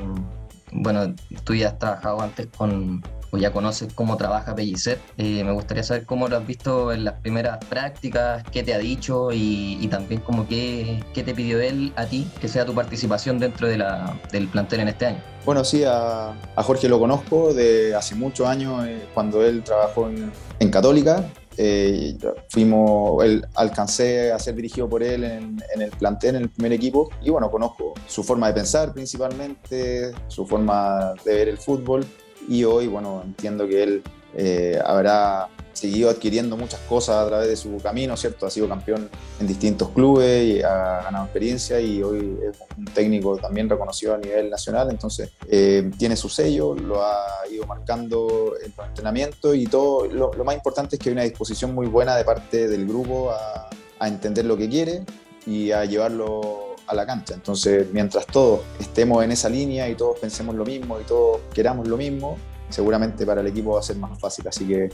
bueno, 0.72 1.14
tú 1.44 1.54
ya 1.54 1.68
has 1.68 1.78
trabajado 1.78 2.22
antes 2.22 2.48
con, 2.56 3.02
pues 3.34 3.42
ya 3.42 3.52
conoces 3.52 3.92
cómo 3.92 4.16
trabaja 4.16 4.54
Pellicer. 4.54 5.00
Eh, 5.16 5.42
me 5.42 5.50
gustaría 5.50 5.82
saber 5.82 6.06
cómo 6.06 6.28
lo 6.28 6.36
has 6.36 6.46
visto 6.46 6.92
en 6.92 7.02
las 7.02 7.14
primeras 7.14 7.58
prácticas, 7.64 8.44
qué 8.52 8.62
te 8.62 8.72
ha 8.72 8.78
dicho 8.78 9.30
y, 9.32 9.88
también 9.90 10.20
como 10.20 10.46
qué, 10.46 11.02
qué, 11.12 11.24
te 11.24 11.34
pidió 11.34 11.60
él 11.60 11.92
a 11.96 12.06
ti 12.06 12.30
que 12.40 12.46
sea 12.46 12.64
tu 12.64 12.74
participación 12.74 13.40
dentro 13.40 13.66
de 13.66 13.84
del 14.30 14.46
plantel 14.46 14.78
en 14.78 14.88
este 14.88 15.06
año. 15.06 15.18
Bueno, 15.44 15.64
sí, 15.64 15.82
a, 15.82 16.28
a 16.54 16.62
Jorge 16.62 16.88
lo 16.88 17.00
conozco 17.00 17.52
de 17.52 17.96
hace 17.96 18.14
muchos 18.14 18.46
años, 18.46 18.86
eh, 18.86 19.04
cuando 19.14 19.44
él 19.44 19.64
trabajó 19.64 20.08
en, 20.08 20.30
en 20.60 20.70
Católica. 20.70 21.28
Eh, 21.56 22.16
fuimos, 22.50 23.24
él, 23.24 23.44
alcancé 23.54 24.30
a 24.30 24.38
ser 24.38 24.54
dirigido 24.54 24.88
por 24.88 25.02
él 25.02 25.24
en, 25.24 25.60
en, 25.74 25.82
el 25.82 25.90
plantel, 25.90 26.36
en 26.36 26.42
el 26.42 26.50
primer 26.50 26.72
equipo, 26.72 27.10
y 27.20 27.30
bueno, 27.30 27.50
conozco 27.50 27.94
su 28.06 28.22
forma 28.22 28.46
de 28.46 28.54
pensar 28.54 28.92
principalmente, 28.92 30.12
su 30.28 30.46
forma 30.46 31.14
de 31.24 31.34
ver 31.34 31.48
el 31.48 31.58
fútbol, 31.58 32.04
y 32.48 32.64
hoy, 32.64 32.86
bueno, 32.86 33.22
entiendo 33.24 33.66
que 33.66 33.82
él 33.82 34.02
eh, 34.36 34.78
habrá 34.84 35.48
seguido 35.72 36.08
adquiriendo 36.08 36.56
muchas 36.56 36.80
cosas 36.80 37.16
a 37.16 37.26
través 37.26 37.48
de 37.48 37.56
su 37.56 37.76
camino, 37.78 38.16
¿cierto? 38.16 38.46
Ha 38.46 38.50
sido 38.50 38.68
campeón 38.68 39.08
en 39.40 39.46
distintos 39.46 39.90
clubes 39.90 40.44
y 40.44 40.62
ha 40.62 41.02
ganado 41.02 41.24
experiencia 41.24 41.80
y 41.80 42.02
hoy 42.02 42.38
es 42.48 42.56
un 42.78 42.84
técnico 42.86 43.36
también 43.36 43.68
reconocido 43.68 44.14
a 44.14 44.18
nivel 44.18 44.50
nacional, 44.50 44.88
entonces 44.90 45.30
eh, 45.48 45.90
tiene 45.98 46.16
su 46.16 46.28
sello, 46.28 46.74
lo 46.74 47.02
ha 47.02 47.24
ido 47.50 47.66
marcando 47.66 48.54
en 48.64 48.72
los 48.76 48.86
entrenamientos 48.86 49.56
y 49.56 49.66
todo, 49.66 50.06
lo, 50.06 50.32
más 50.44 50.54
importante 50.54 50.96
es 50.96 51.02
que 51.02 51.08
hay 51.08 51.14
una 51.14 51.24
disposición 51.24 51.74
muy 51.74 51.86
buena 51.86 52.16
de 52.16 52.24
parte 52.24 52.68
del 52.68 52.86
grupo 52.86 53.30
a, 53.32 53.68
a 53.98 54.08
entender 54.08 54.44
lo 54.44 54.56
que 54.56 54.68
quiere 54.68 55.04
y 55.46 55.72
a 55.72 55.84
llevarlo 55.84 56.73
a 56.86 56.94
la 56.94 57.06
cancha. 57.06 57.34
Entonces, 57.34 57.86
mientras 57.92 58.26
todos 58.26 58.60
estemos 58.78 59.22
en 59.24 59.32
esa 59.32 59.48
línea 59.48 59.88
y 59.88 59.94
todos 59.94 60.18
pensemos 60.18 60.54
lo 60.54 60.64
mismo 60.64 61.00
y 61.00 61.04
todos 61.04 61.40
queramos 61.52 61.88
lo 61.88 61.96
mismo, 61.96 62.36
seguramente 62.68 63.24
para 63.24 63.40
el 63.40 63.46
equipo 63.46 63.72
va 63.72 63.80
a 63.80 63.82
ser 63.82 63.96
más 63.96 64.18
fácil. 64.18 64.46
Así 64.48 64.66
que 64.66 64.90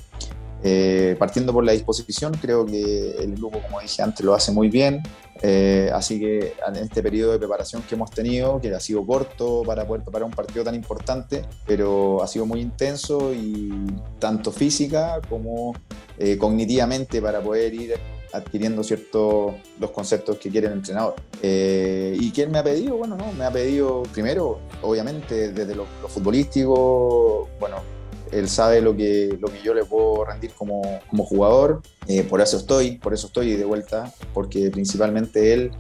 eh, 0.62 1.16
partiendo 1.18 1.53
por 1.53 1.64
la 1.64 1.72
disposición, 1.72 2.35
creo 2.40 2.66
que 2.66 3.16
el 3.18 3.35
grupo, 3.35 3.61
como 3.62 3.81
dije 3.81 4.03
antes, 4.03 4.24
lo 4.24 4.35
hace 4.35 4.53
muy 4.53 4.68
bien. 4.68 5.03
Eh, 5.42 5.90
así 5.94 6.20
que 6.20 6.55
en 6.66 6.76
este 6.76 7.03
periodo 7.03 7.33
de 7.33 7.38
preparación 7.38 7.83
que 7.83 7.94
hemos 7.94 8.11
tenido, 8.11 8.61
que 8.61 8.74
ha 8.74 8.81
sido 8.81 9.07
corto 9.07 9.62
para 9.64 9.87
poder 9.87 10.03
preparar 10.03 10.26
un 10.26 10.33
partido 10.33 10.64
tan 10.64 10.74
importante, 10.74 11.46
pero 11.66 12.22
ha 12.22 12.26
sido 12.26 12.44
muy 12.44 12.61
intenso 12.61 13.33
y 13.33 13.70
tanto 14.18 14.53
física 14.53 15.18
como 15.31 15.74
eh, 16.18 16.37
cognitivamente 16.37 17.22
para 17.22 17.40
poder 17.40 17.72
ir 17.72 17.94
adquiriendo 18.32 18.82
ciertos 18.82 19.54
los 19.78 19.90
conceptos 19.90 20.38
que 20.38 20.50
quiere 20.50 20.66
el 20.66 20.74
entrenador. 20.74 21.16
Eh, 21.42 22.16
¿Y 22.18 22.30
quién 22.30 22.50
me 22.50 22.58
ha 22.58 22.64
pedido? 22.64 22.96
Bueno, 22.96 23.16
no, 23.16 23.32
me 23.32 23.44
ha 23.44 23.50
pedido 23.50 24.02
primero, 24.12 24.60
obviamente, 24.82 25.52
desde 25.52 25.74
lo, 25.74 25.86
futbolístico, 26.08 27.48
bueno, 27.58 27.76
él 28.32 28.48
sabe 28.48 28.80
lo 28.80 28.96
que, 28.96 29.36
lo 29.40 29.48
que 29.48 29.60
yo 29.62 29.74
le 29.74 29.84
puedo 29.84 30.24
rendir 30.24 30.52
como, 30.52 31.00
como 31.08 31.24
jugador, 31.24 31.82
eh, 32.06 32.22
por 32.22 32.40
eso 32.40 32.56
estoy, 32.56 32.98
por 32.98 33.14
eso 33.14 33.26
estoy 33.26 33.56
de 33.56 33.64
vuelta, 33.64 34.12
porque 34.32 34.70
principalmente 34.70 35.52
él 35.52 35.70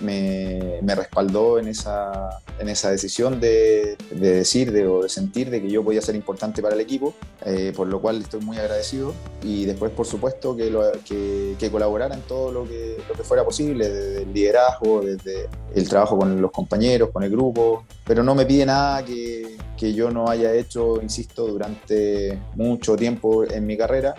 me, 0.00 0.80
respaldó 0.94 1.58
en 1.58 1.68
esa, 1.68 2.40
en 2.58 2.68
esa 2.68 2.90
decisión 2.90 3.40
de, 3.40 3.96
de 4.10 4.32
decir 4.34 4.72
de, 4.72 4.86
o 4.86 5.02
de 5.02 5.08
sentir 5.08 5.50
de 5.50 5.60
que 5.60 5.68
yo 5.68 5.84
podía 5.84 6.02
ser 6.02 6.14
importante 6.14 6.62
para 6.62 6.74
el 6.74 6.80
equipo, 6.80 7.14
eh, 7.44 7.72
por 7.76 7.86
lo 7.88 8.00
cual 8.00 8.22
estoy 8.22 8.40
muy 8.40 8.58
agradecido. 8.58 9.14
Y 9.42 9.64
después 9.64 9.92
por 9.92 10.06
supuesto 10.06 10.56
que, 10.56 10.70
lo, 10.70 10.90
que, 11.04 11.54
que 11.58 11.70
colaborara 11.70 12.14
en 12.14 12.22
todo 12.22 12.52
lo 12.52 12.64
que, 12.64 12.96
lo 13.08 13.14
que 13.14 13.22
fuera 13.22 13.44
posible, 13.44 13.88
desde 13.88 14.22
el 14.22 14.32
liderazgo, 14.32 15.00
desde 15.02 15.48
el 15.74 15.88
trabajo 15.88 16.18
con 16.18 16.40
los 16.40 16.50
compañeros, 16.50 17.10
con 17.12 17.22
el 17.22 17.30
grupo, 17.30 17.84
pero 18.04 18.22
no 18.22 18.34
me 18.34 18.46
pide 18.46 18.66
nada 18.66 19.04
que, 19.04 19.56
que 19.76 19.94
yo 19.94 20.10
no 20.10 20.28
haya 20.28 20.52
hecho, 20.54 21.00
insisto, 21.00 21.46
durante 21.46 22.38
mucho 22.56 22.96
tiempo 22.96 23.44
en 23.44 23.66
mi 23.66 23.76
carrera. 23.76 24.14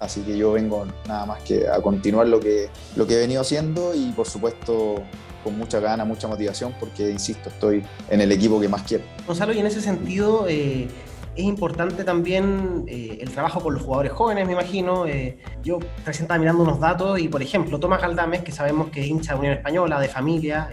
Así 0.00 0.20
que 0.22 0.36
yo 0.36 0.52
vengo 0.52 0.86
nada 1.06 1.24
más 1.24 1.42
que 1.44 1.68
a 1.68 1.80
continuar 1.80 2.26
lo 2.26 2.40
que, 2.40 2.68
lo 2.96 3.06
que 3.06 3.14
he 3.14 3.18
venido 3.18 3.40
haciendo 3.40 3.94
y 3.94 4.12
por 4.12 4.26
supuesto 4.26 4.96
con 5.44 5.56
mucha 5.56 5.78
gana, 5.78 6.04
mucha 6.04 6.26
motivación 6.26 6.74
porque, 6.80 7.10
insisto, 7.10 7.50
estoy 7.50 7.84
en 8.08 8.20
el 8.20 8.32
equipo 8.32 8.60
que 8.60 8.68
más 8.68 8.82
quiero. 8.82 9.04
Gonzalo, 9.26 9.52
y 9.52 9.58
en 9.58 9.66
ese 9.66 9.80
sentido 9.80 10.46
eh, 10.48 10.88
es 11.36 11.44
importante 11.44 12.02
también 12.02 12.84
eh, 12.88 13.18
el 13.20 13.30
trabajo 13.30 13.60
con 13.60 13.74
los 13.74 13.82
jugadores 13.82 14.12
jóvenes, 14.12 14.46
me 14.46 14.54
imagino. 14.54 15.06
Eh, 15.06 15.38
yo 15.62 15.78
recién 16.04 16.24
estaba 16.24 16.38
mirando 16.38 16.62
unos 16.62 16.80
datos 16.80 17.20
y, 17.20 17.28
por 17.28 17.42
ejemplo, 17.42 17.78
Tomás 17.78 18.00
Galdames, 18.00 18.42
que 18.42 18.50
sabemos 18.50 18.90
que 18.90 19.02
es 19.02 19.06
hincha 19.06 19.34
de 19.34 19.40
Unión 19.40 19.54
Española, 19.54 20.00
de 20.00 20.08
familia, 20.08 20.70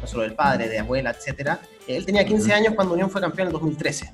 no 0.00 0.06
solo 0.06 0.22
del 0.22 0.34
padre, 0.34 0.68
de 0.68 0.78
abuela, 0.78 1.10
etcétera. 1.10 1.60
Él 1.86 2.04
tenía 2.04 2.24
15 2.24 2.52
años 2.52 2.74
cuando 2.74 2.94
Unión 2.94 3.10
fue 3.10 3.20
campeón 3.20 3.48
en 3.48 3.54
el 3.54 3.60
2013 3.60 4.12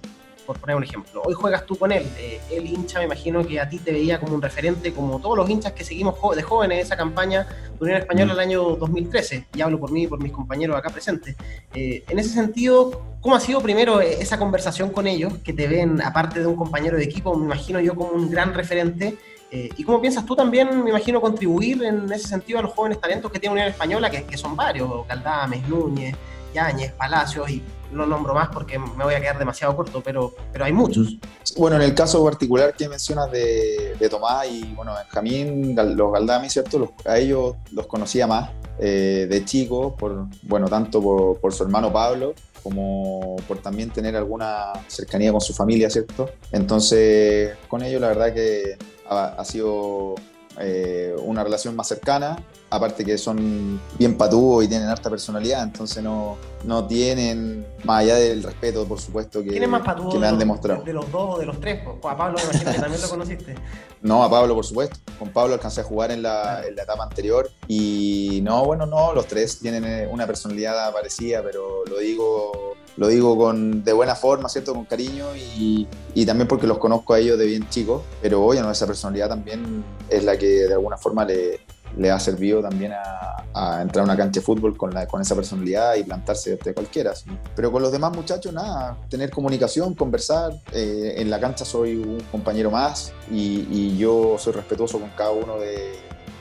por 0.52 0.60
poner 0.60 0.76
un 0.76 0.84
ejemplo. 0.84 1.22
Hoy 1.24 1.34
juegas 1.34 1.64
tú 1.64 1.76
con 1.76 1.92
él, 1.92 2.04
eh, 2.18 2.40
el 2.50 2.66
hincha 2.66 2.98
me 2.98 3.06
imagino 3.06 3.46
que 3.46 3.58
a 3.58 3.68
ti 3.68 3.78
te 3.78 3.90
veía 3.90 4.20
como 4.20 4.34
un 4.34 4.42
referente, 4.42 4.92
como 4.92 5.18
todos 5.18 5.36
los 5.36 5.48
hinchas 5.48 5.72
que 5.72 5.82
seguimos 5.82 6.14
de 6.36 6.42
jóvenes 6.42 6.84
esa 6.84 6.96
campaña 6.96 7.46
de 7.78 7.84
Unión 7.84 7.98
Española 7.98 8.34
el 8.34 8.40
año 8.40 8.62
2013, 8.76 9.46
y 9.54 9.60
hablo 9.62 9.80
por 9.80 9.90
mí 9.90 10.04
y 10.04 10.06
por 10.06 10.22
mis 10.22 10.32
compañeros 10.32 10.76
acá 10.76 10.90
presentes. 10.90 11.36
Eh, 11.74 12.04
en 12.06 12.18
ese 12.18 12.30
sentido, 12.30 13.02
¿cómo 13.20 13.34
ha 13.34 13.40
sido 13.40 13.60
primero 13.60 14.00
esa 14.00 14.38
conversación 14.38 14.90
con 14.90 15.06
ellos, 15.06 15.32
que 15.42 15.52
te 15.52 15.66
ven, 15.66 16.02
aparte 16.02 16.40
de 16.40 16.46
un 16.46 16.56
compañero 16.56 16.96
de 16.98 17.04
equipo, 17.04 17.34
me 17.34 17.46
imagino 17.46 17.80
yo 17.80 17.94
como 17.94 18.10
un 18.10 18.30
gran 18.30 18.52
referente? 18.52 19.16
Eh, 19.50 19.70
¿Y 19.76 19.84
cómo 19.84 20.00
piensas 20.00 20.24
tú 20.26 20.36
también, 20.36 20.82
me 20.82 20.90
imagino, 20.90 21.20
contribuir 21.20 21.82
en 21.82 22.10
ese 22.12 22.28
sentido 22.28 22.58
a 22.58 22.62
los 22.62 22.72
jóvenes 22.72 23.00
talentos 23.00 23.30
que 23.30 23.38
tiene 23.38 23.54
Unión 23.54 23.68
Española, 23.68 24.10
que, 24.10 24.24
que 24.24 24.36
son 24.36 24.54
varios, 24.54 25.06
Caldames, 25.06 25.66
Núñez, 25.68 26.14
Yáñez, 26.54 26.92
Palacios 26.92 27.50
y 27.50 27.62
no 27.92 28.06
nombro 28.06 28.34
más 28.34 28.48
porque 28.48 28.78
me 28.78 29.04
voy 29.04 29.14
a 29.14 29.20
quedar 29.20 29.38
demasiado 29.38 29.76
corto, 29.76 30.02
pero, 30.02 30.32
pero 30.52 30.64
hay 30.64 30.72
muchos. 30.72 31.16
Bueno, 31.56 31.76
en 31.76 31.82
el 31.82 31.94
caso 31.94 32.24
particular 32.24 32.74
que 32.74 32.88
mencionas 32.88 33.30
de, 33.30 33.94
de 33.98 34.08
Tomás 34.08 34.46
y 34.50 34.72
bueno, 34.74 34.94
Benjamín, 34.94 35.76
los 35.96 36.12
Galdami, 36.12 36.48
¿cierto? 36.48 36.94
a 37.04 37.18
ellos 37.18 37.56
los 37.72 37.86
conocía 37.86 38.26
más 38.26 38.50
eh, 38.78 39.26
de 39.28 39.44
chico, 39.44 39.94
por, 39.96 40.26
bueno, 40.42 40.68
tanto 40.68 41.02
por, 41.02 41.38
por, 41.38 41.52
su 41.52 41.62
hermano 41.62 41.92
Pablo 41.92 42.34
como 42.62 43.36
por 43.48 43.58
también 43.58 43.90
tener 43.90 44.16
alguna 44.16 44.72
cercanía 44.86 45.32
con 45.32 45.40
su 45.40 45.52
familia, 45.52 45.90
¿cierto? 45.90 46.30
Entonces, 46.52 47.56
con 47.68 47.82
ellos 47.82 48.00
la 48.00 48.08
verdad 48.08 48.32
que 48.32 48.78
ha, 49.08 49.34
ha 49.38 49.44
sido 49.44 50.14
eh, 50.58 51.14
una 51.24 51.42
relación 51.42 51.74
más 51.74 51.88
cercana, 51.88 52.36
aparte 52.72 53.04
que 53.04 53.18
son 53.18 53.78
bien 53.98 54.16
patúos 54.16 54.64
y 54.64 54.68
tienen 54.68 54.88
harta 54.88 55.10
personalidad, 55.10 55.62
entonces 55.62 56.02
no, 56.02 56.38
no 56.64 56.86
tienen, 56.86 57.66
más 57.84 58.00
allá 58.00 58.16
del 58.16 58.42
respeto, 58.42 58.86
por 58.86 58.98
supuesto, 58.98 59.42
que, 59.42 59.66
más 59.66 59.82
que 60.10 60.18
me 60.18 60.26
han 60.26 60.38
demostrado. 60.38 60.82
De, 60.82 60.92
los 60.94 61.10
dos 61.12 61.36
o 61.36 61.38
de 61.38 61.46
los 61.46 61.60
tres? 61.60 61.82
A 62.02 62.16
Pablo 62.16 62.38
me 62.38 62.44
imagino 62.44 62.72
que 62.72 62.78
también 62.78 63.02
lo 63.02 63.08
conociste. 63.08 63.54
No, 64.02 64.24
a 64.24 64.28
Pablo, 64.28 64.56
por 64.56 64.64
supuesto. 64.64 64.98
Con 65.16 65.28
Pablo 65.28 65.54
alcancé 65.54 65.82
a 65.82 65.84
jugar 65.84 66.10
en 66.10 66.22
la, 66.22 66.66
en 66.66 66.74
la 66.74 66.82
etapa 66.82 67.04
anterior 67.04 67.48
y 67.68 68.40
no, 68.42 68.64
bueno, 68.64 68.84
no, 68.84 69.14
los 69.14 69.28
tres 69.28 69.60
tienen 69.60 69.84
eh, 69.84 70.08
una 70.10 70.26
personalidad 70.26 70.92
parecida, 70.92 71.40
pero 71.40 71.84
lo 71.88 71.98
digo 71.98 72.74
lo 72.96 73.06
digo 73.06 73.38
con, 73.38 73.84
de 73.84 73.92
buena 73.92 74.16
forma, 74.16 74.48
¿cierto? 74.48 74.74
Con 74.74 74.86
cariño 74.86 75.36
y, 75.36 75.86
y, 76.14 76.26
también 76.26 76.48
porque 76.48 76.66
los 76.66 76.78
conozco 76.78 77.14
a 77.14 77.20
ellos 77.20 77.38
de 77.38 77.46
bien 77.46 77.68
chicos, 77.70 78.02
pero 78.20 78.44
oye, 78.44 78.60
no, 78.60 78.70
esa 78.72 78.86
personalidad 78.86 79.28
también 79.28 79.84
es 80.10 80.24
la 80.24 80.36
que 80.36 80.46
de 80.46 80.74
alguna 80.74 80.98
forma 80.98 81.24
le, 81.24 81.60
le 81.96 82.10
ha 82.10 82.18
servido 82.18 82.62
también 82.62 82.92
a, 82.92 83.82
entrar 83.82 84.02
a 84.02 84.04
una 84.04 84.16
cancha 84.16 84.40
de 84.40 84.46
fútbol 84.46 84.76
con, 84.76 84.94
la, 84.94 85.06
con 85.06 85.20
esa 85.20 85.34
personalidad 85.34 85.94
y 85.96 86.04
plantarse 86.04 86.56
de 86.56 86.74
cualquiera. 86.74 87.12
Pero 87.54 87.70
con 87.70 87.82
los 87.82 87.92
demás 87.92 88.14
muchachos, 88.14 88.52
nada, 88.52 88.96
tener 89.08 89.30
comunicación, 89.30 89.94
conversar. 89.94 90.52
Eh, 90.72 91.14
en 91.18 91.30
la 91.30 91.38
cancha 91.38 91.64
soy 91.64 91.96
un 91.96 92.20
compañero 92.30 92.70
más 92.70 93.12
y, 93.30 93.66
y 93.70 93.96
yo 93.98 94.36
soy 94.38 94.54
respetuoso 94.54 94.98
con 94.98 95.10
cada 95.10 95.32
uno 95.32 95.58
de, 95.58 95.92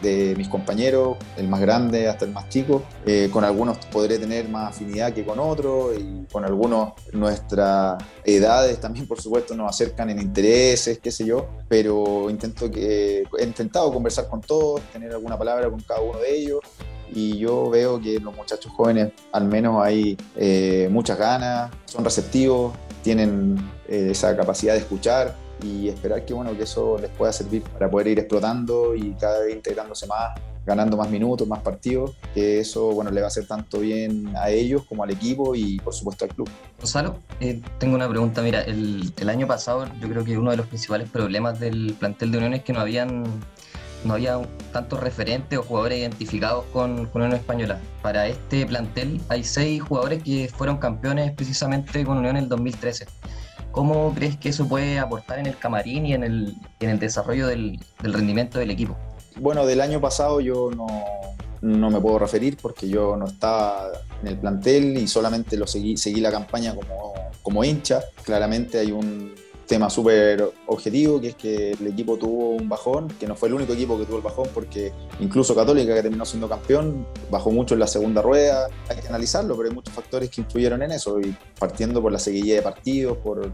de 0.01 0.35
mis 0.37 0.47
compañeros, 0.47 1.17
el 1.37 1.47
más 1.47 1.61
grande 1.61 2.07
hasta 2.07 2.25
el 2.25 2.31
más 2.31 2.49
chico. 2.49 2.83
Eh, 3.05 3.29
con 3.31 3.43
algunos 3.43 3.77
podré 3.87 4.17
tener 4.19 4.47
más 4.49 4.69
afinidad 4.69 5.13
que 5.13 5.25
con 5.25 5.39
otros 5.39 5.97
y 5.97 6.25
con 6.31 6.45
algunos 6.45 6.93
nuestras 7.13 8.03
edades 8.23 8.79
también, 8.79 9.07
por 9.07 9.21
supuesto, 9.21 9.55
nos 9.55 9.69
acercan 9.69 10.09
en 10.09 10.21
intereses, 10.21 10.99
qué 10.99 11.11
sé 11.11 11.25
yo, 11.25 11.47
pero 11.67 12.29
intento 12.29 12.69
que, 12.69 13.23
he 13.39 13.43
intentado 13.43 13.91
conversar 13.91 14.27
con 14.27 14.41
todos, 14.41 14.81
tener 14.93 15.11
alguna 15.11 15.37
palabra 15.37 15.69
con 15.69 15.81
cada 15.81 16.01
uno 16.01 16.19
de 16.19 16.35
ellos. 16.35 16.59
Y 17.13 17.37
yo 17.37 17.69
veo 17.69 17.99
que 17.99 18.19
los 18.19 18.33
muchachos 18.33 18.71
jóvenes 18.71 19.11
al 19.33 19.45
menos 19.45 19.83
hay 19.83 20.17
eh, 20.37 20.87
muchas 20.89 21.17
ganas, 21.17 21.69
son 21.85 22.05
receptivos, 22.05 22.73
tienen 23.03 23.57
eh, 23.87 24.09
esa 24.11 24.35
capacidad 24.37 24.73
de 24.73 24.79
escuchar 24.79 25.35
y 25.63 25.89
esperar 25.89 26.25
que, 26.25 26.33
bueno, 26.33 26.55
que 26.55 26.63
eso 26.63 26.97
les 26.99 27.09
pueda 27.11 27.31
servir 27.31 27.63
para 27.63 27.89
poder 27.89 28.07
ir 28.07 28.19
explotando 28.19 28.95
y 28.95 29.13
cada 29.13 29.41
vez 29.41 29.55
integrándose 29.55 30.07
más 30.07 30.39
ganando 30.65 30.95
más 30.95 31.09
minutos, 31.09 31.47
más 31.47 31.61
partidos, 31.61 32.11
que 32.35 32.59
eso 32.59 32.91
bueno, 32.91 33.09
le 33.09 33.21
va 33.21 33.27
a 33.27 33.29
hacer 33.29 33.47
tanto 33.47 33.79
bien 33.79 34.31
a 34.37 34.51
ellos 34.51 34.83
como 34.87 35.03
al 35.03 35.09
equipo 35.09 35.55
y 35.55 35.79
por 35.79 35.93
supuesto 35.93 36.25
al 36.25 36.35
club. 36.35 36.49
Gonzalo, 36.77 37.17
eh, 37.39 37.61
tengo 37.79 37.95
una 37.95 38.07
pregunta. 38.07 38.41
Mira, 38.41 38.61
el, 38.61 39.11
el, 39.17 39.29
año 39.29 39.47
pasado 39.47 39.87
yo 39.99 40.07
creo 40.07 40.23
que 40.23 40.37
uno 40.37 40.51
de 40.51 40.57
los 40.57 40.67
principales 40.67 41.09
problemas 41.09 41.59
del 41.59 41.95
plantel 41.99 42.31
de 42.31 42.37
Unión 42.37 42.53
es 42.53 42.63
que 42.63 42.73
no 42.73 42.79
habían 42.79 43.23
no 44.03 44.15
había 44.15 44.39
tantos 44.71 44.99
referentes 44.99 45.59
o 45.59 45.63
jugadores 45.63 45.99
identificados 45.99 46.65
con, 46.73 47.05
con 47.07 47.21
Unión 47.21 47.37
Española. 47.37 47.79
Para 48.01 48.27
este 48.27 48.65
plantel 48.65 49.21
hay 49.29 49.43
seis 49.43 49.81
jugadores 49.81 50.23
que 50.23 50.49
fueron 50.49 50.77
campeones 50.77 51.31
precisamente 51.33 52.03
con 52.03 52.17
Unión 52.17 52.37
en 52.37 52.43
el 52.43 52.49
2013. 52.49 53.05
¿Cómo 53.71 54.13
crees 54.13 54.37
que 54.37 54.49
eso 54.49 54.67
puede 54.67 54.99
aportar 54.99 55.39
en 55.39 55.45
el 55.45 55.57
camarín 55.57 56.05
y 56.05 56.13
en 56.13 56.23
el, 56.23 56.55
en 56.79 56.89
el 56.89 56.99
desarrollo 56.99 57.47
del, 57.47 57.79
del 58.01 58.13
rendimiento 58.13 58.59
del 58.59 58.71
equipo? 58.71 58.97
Bueno, 59.37 59.65
del 59.65 59.81
año 59.81 60.01
pasado 60.01 60.41
yo 60.41 60.71
no, 60.71 60.87
no 61.61 61.89
me 61.89 62.01
puedo 62.01 62.19
referir 62.19 62.57
porque 62.61 62.89
yo 62.89 63.15
no 63.15 63.25
estaba 63.25 63.91
en 64.21 64.27
el 64.27 64.37
plantel 64.37 64.97
y 64.97 65.07
solamente 65.07 65.55
lo 65.57 65.67
seguí, 65.67 65.95
seguí 65.95 66.19
la 66.19 66.31
campaña 66.31 66.75
como, 66.75 67.13
como 67.41 67.63
hincha. 67.63 68.01
Claramente 68.23 68.79
hay 68.79 68.91
un, 68.91 69.33
tema 69.67 69.89
súper 69.89 70.51
objetivo, 70.67 71.21
que 71.21 71.29
es 71.29 71.35
que 71.35 71.71
el 71.71 71.87
equipo 71.87 72.17
tuvo 72.17 72.51
un 72.51 72.67
bajón, 72.67 73.07
que 73.19 73.27
no 73.27 73.35
fue 73.35 73.49
el 73.49 73.55
único 73.55 73.73
equipo 73.73 73.97
que 73.97 74.05
tuvo 74.05 74.17
el 74.17 74.23
bajón, 74.23 74.49
porque 74.53 74.91
incluso 75.19 75.55
Católica, 75.55 75.93
que 75.93 76.01
terminó 76.01 76.25
siendo 76.25 76.49
campeón, 76.49 77.05
bajó 77.29 77.51
mucho 77.51 77.73
en 77.75 77.79
la 77.79 77.87
segunda 77.87 78.21
rueda. 78.21 78.67
Hay 78.89 78.97
que 78.97 79.07
analizarlo, 79.07 79.55
pero 79.55 79.69
hay 79.69 79.75
muchos 79.75 79.93
factores 79.93 80.29
que 80.29 80.41
influyeron 80.41 80.81
en 80.83 80.91
eso, 80.91 81.19
y 81.21 81.35
partiendo 81.57 82.01
por 82.01 82.11
la 82.11 82.19
seguidilla 82.19 82.55
de 82.55 82.61
partidos, 82.61 83.17
por 83.17 83.49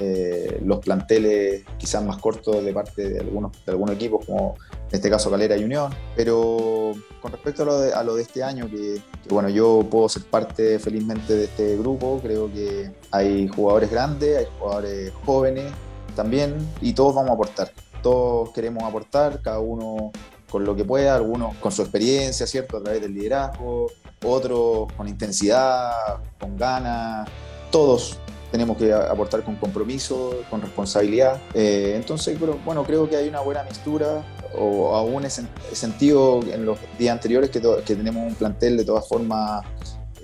eh, 0.00 0.60
los 0.64 0.78
planteles 0.78 1.64
quizás 1.76 2.04
más 2.04 2.18
cortos 2.18 2.64
de 2.64 2.72
parte 2.72 3.10
de 3.10 3.20
algunos, 3.20 3.52
de 3.64 3.72
algunos 3.72 3.96
equipos, 3.96 4.24
como 4.24 4.54
en 4.70 4.94
este 4.94 5.10
caso 5.10 5.30
Calera 5.30 5.56
y 5.56 5.64
Unión. 5.64 5.92
Pero 6.14 6.92
con 7.20 7.32
respecto 7.32 7.64
a 7.64 7.66
lo 7.66 7.80
de, 7.80 7.92
a 7.92 8.02
lo 8.02 8.14
de 8.14 8.22
este 8.22 8.42
año, 8.42 8.68
que, 8.70 9.00
bueno, 9.28 9.48
yo 9.48 9.84
puedo 9.90 10.08
ser 10.08 10.24
parte 10.24 10.78
felizmente 10.78 11.34
de 11.34 11.44
este 11.44 11.76
grupo, 11.76 12.20
creo 12.22 12.52
que 12.52 12.90
hay 13.10 13.48
jugadores 13.48 13.90
grandes, 13.90 14.38
hay 14.38 14.46
jugadores 14.58 15.12
jóvenes 15.24 15.72
también, 16.14 16.54
y 16.80 16.92
todos 16.92 17.14
vamos 17.14 17.30
a 17.30 17.34
aportar. 17.34 17.72
Todos 18.02 18.50
queremos 18.50 18.84
aportar, 18.84 19.42
cada 19.42 19.58
uno 19.58 20.12
con 20.48 20.64
lo 20.64 20.76
que 20.76 20.84
pueda, 20.84 21.16
algunos 21.16 21.56
con 21.56 21.72
su 21.72 21.82
experiencia, 21.82 22.46
¿cierto? 22.46 22.78
A 22.78 22.82
través 22.82 23.02
del 23.02 23.12
liderazgo, 23.12 23.90
otros 24.24 24.92
con 24.96 25.08
intensidad, 25.08 25.92
con 26.38 26.56
ganas, 26.56 27.28
todos 27.70 28.18
tenemos 28.50 28.76
que 28.76 28.92
aportar 28.92 29.42
con 29.42 29.56
compromiso, 29.56 30.42
con 30.50 30.60
responsabilidad. 30.62 31.40
Eh, 31.54 31.94
entonces, 31.96 32.38
bueno, 32.64 32.84
creo 32.84 33.08
que 33.08 33.16
hay 33.16 33.28
una 33.28 33.40
buena 33.40 33.62
mixtura, 33.62 34.24
o 34.56 34.94
aún 34.94 35.24
he 35.24 35.30
sentido 35.30 36.40
en 36.52 36.64
los 36.64 36.78
días 36.98 37.12
anteriores 37.12 37.50
que, 37.50 37.60
que 37.60 37.94
tenemos 37.94 38.26
un 38.26 38.34
plantel 38.34 38.76
de 38.76 38.84
todas 38.84 39.06
formas 39.06 39.64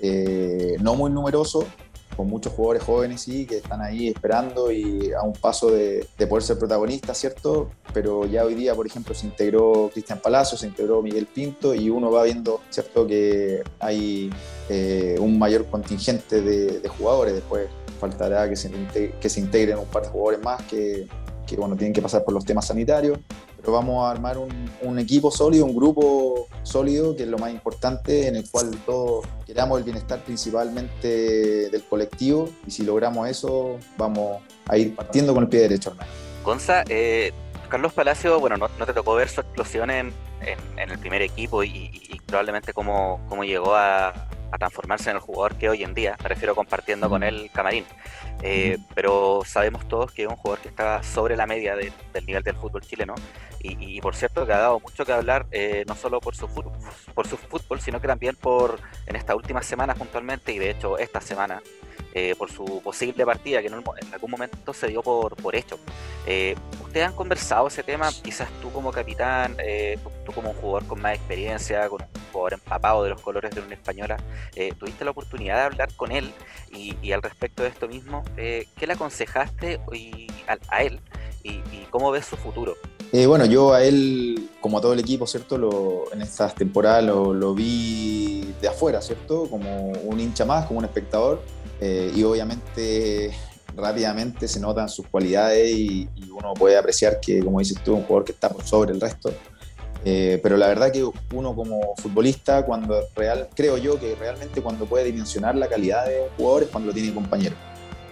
eh, 0.01 0.77
no 0.81 0.95
muy 0.95 1.11
numeroso, 1.11 1.65
con 2.15 2.27
muchos 2.27 2.53
jugadores 2.53 2.83
jóvenes 2.83 3.21
sí, 3.21 3.45
que 3.45 3.57
están 3.57 3.81
ahí 3.81 4.07
esperando 4.07 4.71
y 4.71 5.11
a 5.11 5.21
un 5.21 5.33
paso 5.33 5.69
de, 5.69 6.07
poder 6.29 6.43
ser 6.43 6.57
protagonistas, 6.57 7.17
¿cierto? 7.17 7.71
Pero 7.93 8.25
ya 8.25 8.45
hoy 8.45 8.55
día, 8.55 8.73
por 8.73 8.87
ejemplo, 8.87 9.13
se 9.13 9.25
integró 9.25 9.89
Cristian 9.91 10.19
Palacio, 10.19 10.57
se 10.57 10.67
integró 10.67 11.01
Miguel 11.01 11.25
Pinto 11.25 11.73
y 11.73 11.89
uno 11.89 12.11
va 12.11 12.23
viendo, 12.23 12.61
¿cierto?, 12.69 13.05
que 13.05 13.63
hay 13.79 14.29
eh, 14.69 15.17
un 15.19 15.37
mayor 15.37 15.65
contingente 15.65 16.41
de, 16.41 16.79
de 16.79 16.89
jugadores 16.89 17.33
después 17.33 17.67
faltará 18.07 18.47
que 18.47 18.55
se, 18.55 18.69
que 18.69 19.39
integren 19.39 19.79
un 19.79 19.85
par 19.85 20.03
de 20.03 20.09
jugadores 20.09 20.43
más 20.43 20.61
que, 20.63 21.07
bueno, 21.57 21.75
tienen 21.75 21.93
que 21.93 22.01
pasar 22.01 22.23
por 22.23 22.33
los 22.33 22.45
temas 22.45 22.67
sanitarios, 22.67 23.19
pero 23.57 23.71
vamos 23.71 24.05
a 24.05 24.11
armar 24.11 24.37
un, 24.37 24.99
equipo 24.99 25.31
sólido, 25.31 25.65
un 25.65 25.75
grupo 25.75 26.47
sólido, 26.63 27.15
que 27.15 27.23
es 27.23 27.29
lo 27.29 27.37
más 27.37 27.51
importante, 27.51 28.27
en 28.27 28.35
el 28.35 28.49
cual 28.49 28.71
todos 28.85 29.25
queramos 29.45 29.77
el 29.79 29.83
bienestar 29.83 30.23
principalmente 30.23 31.69
del 31.69 31.83
colectivo, 31.83 32.49
y 32.65 32.71
si 32.71 32.83
logramos 32.83 33.27
eso, 33.27 33.77
vamos 33.97 34.41
a 34.67 34.77
ir 34.77 34.95
partiendo 34.95 35.33
con 35.33 35.43
el 35.43 35.49
pie 35.49 35.61
derecho, 35.61 35.91
hermano. 35.91 36.09
Gonza, 36.43 36.83
eh, 36.89 37.31
Carlos 37.69 37.93
Palacio, 37.93 38.39
bueno, 38.39 38.57
no, 38.57 38.85
te 38.85 38.93
tocó 38.93 39.15
ver 39.15 39.29
su 39.29 39.41
explosión 39.41 39.89
en, 39.89 40.13
el 40.77 40.99
primer 40.99 41.23
equipo 41.23 41.63
y, 41.63 42.01
probablemente 42.27 42.73
cómo 42.73 43.19
llegó 43.43 43.75
a, 43.75 44.13
a 44.51 44.57
transformarse 44.57 45.09
en 45.09 45.17
el 45.17 45.21
jugador 45.21 45.55
que 45.55 45.69
hoy 45.69 45.83
en 45.83 45.93
día, 45.93 46.17
me 46.21 46.29
refiero 46.29 46.55
compartiendo 46.55 47.09
con 47.09 47.23
él 47.23 47.49
camarín. 47.53 47.85
Eh, 48.41 48.77
pero 48.93 49.41
sabemos 49.45 49.87
todos 49.87 50.11
que 50.11 50.23
es 50.23 50.29
un 50.29 50.35
jugador 50.35 50.61
que 50.61 50.67
está 50.67 51.01
sobre 51.03 51.35
la 51.35 51.47
media 51.47 51.75
de, 51.75 51.91
del 52.13 52.25
nivel 52.25 52.43
del 52.43 52.55
fútbol 52.55 52.81
chileno 52.81 53.15
y, 53.61 53.97
y, 53.97 54.01
por 54.01 54.15
cierto 54.15 54.45
que 54.45 54.53
ha 54.53 54.59
dado 54.59 54.79
mucho 54.79 55.05
que 55.05 55.13
hablar 55.13 55.47
eh, 55.51 55.83
no 55.87 55.95
solo 55.95 56.19
por 56.19 56.35
su, 56.35 56.47
por 56.47 57.27
su 57.27 57.37
fútbol, 57.37 57.79
sino 57.79 57.99
que 58.01 58.07
también 58.07 58.35
por 58.35 58.79
en 59.07 59.15
estas 59.15 59.35
últimas 59.35 59.65
semanas 59.65 59.97
puntualmente 59.97 60.51
y 60.51 60.59
de 60.59 60.71
hecho 60.71 60.97
esta 60.97 61.21
semana 61.21 61.61
eh, 62.15 62.33
por 62.37 62.49
su 62.49 62.81
posible 62.81 63.25
partida, 63.25 63.61
que 63.61 63.67
en, 63.67 63.73
algún 63.73 64.31
momento 64.31 64.73
se 64.73 64.87
dio 64.87 65.03
por, 65.03 65.35
por 65.35 65.53
hecho. 65.53 65.77
Eh, 66.25 66.55
¿Ustedes 66.81 67.07
han 67.07 67.13
conversado 67.13 67.67
ese 67.67 67.83
tema? 67.83 68.09
Quizás 68.23 68.47
tú 68.61 68.71
como 68.71 68.91
capitán, 68.93 69.57
eh, 69.59 69.99
tú, 70.01 70.09
tú, 70.25 70.31
como 70.31 70.51
un 70.51 70.55
jugador 70.55 70.87
con 70.87 71.01
más 71.01 71.15
experiencia, 71.15 71.89
con 71.89 72.01
un 72.01 72.21
jugador 72.31 72.53
empapado 72.53 73.03
de 73.03 73.09
los 73.09 73.21
colores 73.21 73.53
de 73.53 73.59
una 73.59 73.73
española, 73.73 74.15
eh, 74.55 74.73
tuviste 74.79 75.03
la 75.03 75.11
oportunidad 75.11 75.57
de 75.57 75.61
hablar 75.63 75.93
con 75.95 76.13
él 76.13 76.31
y, 76.71 76.95
y 77.01 77.11
al 77.11 77.21
respecto 77.21 77.63
de 77.63 77.69
esto 77.69 77.89
mismo, 77.89 78.23
eh, 78.37 78.65
¿qué 78.77 78.87
le 78.87 78.93
aconsejaste 78.93 79.81
y, 79.91 80.27
a, 80.47 80.57
a, 80.69 80.83
él 80.83 81.01
y, 81.43 81.49
y, 81.49 81.85
cómo 81.89 82.11
ves 82.11 82.25
su 82.25 82.37
futuro? 82.37 82.75
Eh, 83.11 83.25
bueno, 83.27 83.45
yo 83.45 83.73
a 83.73 83.83
él, 83.83 84.49
como 84.61 84.77
a 84.77 84.81
todo 84.81 84.93
el 84.93 84.99
equipo, 84.99 85.27
¿cierto? 85.27 85.57
Lo, 85.57 86.11
en 86.13 86.21
estas 86.21 86.55
temporadas 86.55 87.03
lo, 87.03 87.33
lo 87.33 87.53
vi 87.53 88.53
de 88.61 88.69
afuera, 88.69 89.01
¿cierto? 89.01 89.49
Como 89.49 89.91
un 89.91 90.19
hincha 90.19 90.45
más, 90.45 90.65
como 90.65 90.79
un 90.79 90.85
espectador 90.85 91.41
eh, 91.81 92.11
y 92.15 92.23
obviamente 92.23 93.31
rápidamente 93.75 94.47
se 94.47 94.59
notan 94.59 94.89
sus 94.89 95.07
cualidades 95.07 95.69
y, 95.69 96.09
uno 96.31 96.53
puede 96.53 96.77
apreciar 96.77 97.21
que, 97.21 97.39
como 97.39 97.59
dices 97.59 97.77
tú, 97.81 97.93
es 97.93 97.99
un 97.99 98.03
jugador 98.03 98.25
que 98.25 98.33
está 98.33 98.49
por 98.49 98.65
sobre 98.65 98.91
el 98.91 98.99
resto. 98.99 99.31
Eh, 100.03 100.39
pero 100.43 100.57
la 100.57 100.67
verdad 100.67 100.91
que 100.91 101.09
uno 101.33 101.55
como 101.55 101.95
futbolista, 101.95 102.65
cuando 102.65 103.07
real, 103.15 103.47
creo 103.55 103.77
yo 103.77 103.99
que 103.99 104.15
realmente 104.15 104.61
cuando 104.61 104.85
puede 104.85 105.05
dimensionar 105.05 105.55
la 105.55 105.67
calidad 105.67 106.05
de 106.05 106.27
jugadores 106.37 106.69
cuando 106.69 106.87
lo 106.87 106.93
tiene 106.93 107.13
compañero. 107.13 107.55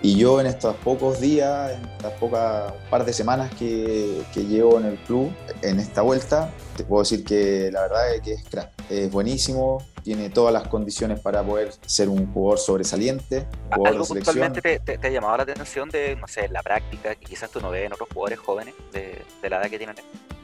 Y 0.05 0.17
yo 0.17 0.41
en 0.41 0.47
estos 0.47 0.75
pocos 0.75 1.21
días, 1.21 1.71
en 1.71 1.85
estas 1.85 2.11
pocas 2.19 2.73
par 2.89 3.05
de 3.05 3.13
semanas 3.13 3.49
que, 3.55 4.21
que, 4.33 4.43
llevo 4.43 4.77
en 4.77 4.85
el 4.85 4.97
club, 4.97 5.31
en 5.61 5.79
esta 5.79 6.01
vuelta, 6.01 6.51
te 6.75 6.83
puedo 6.83 7.03
decir 7.03 7.23
que 7.23 7.69
la 7.71 7.83
verdad 7.83 8.13
es 8.13 8.21
que 8.21 8.33
es 8.33 8.43
crack. 8.43 8.69
Es 8.89 9.09
buenísimo, 9.09 9.81
tiene 10.03 10.29
todas 10.29 10.51
las 10.51 10.67
condiciones 10.67 11.21
para 11.21 11.41
poder 11.41 11.71
ser 11.85 12.09
un 12.09 12.33
jugador 12.33 12.59
sobresaliente. 12.59 13.47
Jugador 13.73 13.87
¿Algo 13.87 14.05
puntualmente 14.05 14.61
te, 14.61 14.79
te, 14.79 14.97
te, 14.97 15.07
ha 15.07 15.09
llamado 15.09 15.37
la 15.37 15.43
atención 15.43 15.89
de, 15.89 16.17
no 16.17 16.27
sé, 16.27 16.49
la 16.49 16.61
práctica 16.61 17.15
que 17.15 17.25
quizás 17.25 17.49
tú 17.49 17.61
no 17.61 17.71
ves 17.71 17.85
en 17.85 17.93
otros 17.93 18.09
jugadores 18.13 18.39
jóvenes 18.39 18.75
de, 18.91 19.21
de 19.41 19.49
la 19.49 19.61
edad 19.61 19.69
que 19.69 19.77
tienen? 19.77 19.95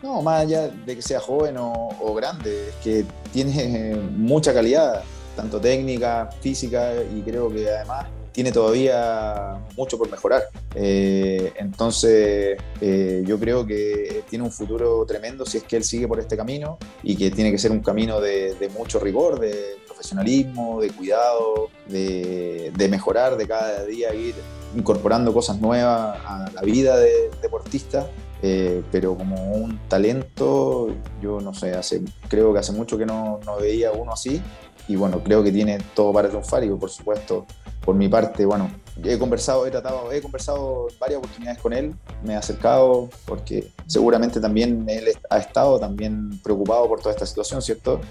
No, 0.01 0.21
más 0.21 0.43
allá 0.43 0.69
de 0.69 0.95
que 0.95 1.01
sea 1.01 1.19
joven 1.19 1.57
o, 1.57 1.89
o 1.99 2.13
grande, 2.13 2.69
es 2.69 2.75
que 2.75 3.05
tiene 3.33 3.93
mucha 4.15 4.53
calidad, 4.53 5.03
tanto 5.35 5.59
técnica, 5.59 6.29
física 6.39 6.93
y 7.13 7.21
creo 7.23 7.49
que 7.51 7.69
además 7.69 8.07
tiene 8.31 8.51
todavía 8.51 9.59
mucho 9.75 9.97
por 9.97 10.09
mejorar. 10.09 10.43
Eh, 10.75 11.53
entonces, 11.57 12.57
eh, 12.81 13.23
yo 13.25 13.39
creo 13.39 13.65
que 13.65 14.23
tiene 14.29 14.45
un 14.45 14.51
futuro 14.51 15.05
tremendo 15.05 15.45
si 15.45 15.57
es 15.57 15.63
que 15.63 15.77
él 15.77 15.83
sigue 15.83 16.07
por 16.07 16.19
este 16.19 16.37
camino 16.37 16.77
y 17.03 17.15
que 17.15 17.31
tiene 17.31 17.51
que 17.51 17.57
ser 17.57 17.71
un 17.71 17.81
camino 17.81 18.19
de, 18.21 18.69
mucho 18.77 18.99
rigor, 18.99 19.39
de 19.39 19.77
profesionalismo, 19.85 20.81
de 20.81 20.89
cuidado, 20.91 21.69
de, 21.87 22.71
de, 22.75 22.87
mejorar 22.87 23.37
de 23.37 23.47
cada 23.47 23.85
día, 23.85 24.13
ir 24.13 24.35
incorporando 24.75 25.33
cosas 25.33 25.59
nuevas 25.59 26.17
a 26.25 26.51
la 26.53 26.61
vida 26.61 26.97
de 26.97 27.31
deportista. 27.41 28.09
Eh, 28.41 28.83
pero 28.89 29.17
como 29.17 29.51
un 29.51 29.77
talento, 29.89 30.95
yo 31.21 31.41
no 31.41 31.53
sé, 31.53 31.71
hace, 31.71 32.01
creo 32.29 32.53
que 32.53 32.59
hace 32.59 32.71
mucho 32.71 32.97
que 32.97 33.05
no, 33.05 33.41
no 33.45 33.57
veía 33.57 33.91
uno 33.91 34.13
así 34.13 34.41
y 34.87 34.95
bueno, 34.95 35.21
creo 35.23 35.43
que 35.43 35.51
tiene 35.51 35.77
todo 35.93 36.13
para 36.13 36.29
triunfar 36.29 36.63
y 36.63 36.69
por 36.69 36.89
supuesto 36.89 37.45
por 37.81 37.95
mi 37.95 38.07
parte, 38.07 38.45
bueno, 38.45 38.69
he 39.03 39.17
conversado, 39.17 39.65
he 39.65 39.71
tratado, 39.71 40.11
he 40.11 40.21
conversado 40.21 40.87
varias 40.99 41.19
oportunidades 41.19 41.61
con 41.61 41.73
él, 41.73 41.93
me 42.23 42.33
he 42.33 42.35
acercado 42.35 43.09
porque 43.25 43.71
seguramente 43.87 44.39
también 44.39 44.85
él 44.89 45.07
ha 45.29 45.37
estado 45.37 45.79
también 45.79 46.39
preocupado 46.43 46.87
por 46.87 46.99
toda 46.99 47.11
esta 47.11 47.25
situación, 47.25 47.61
¿cierto? 47.61 48.01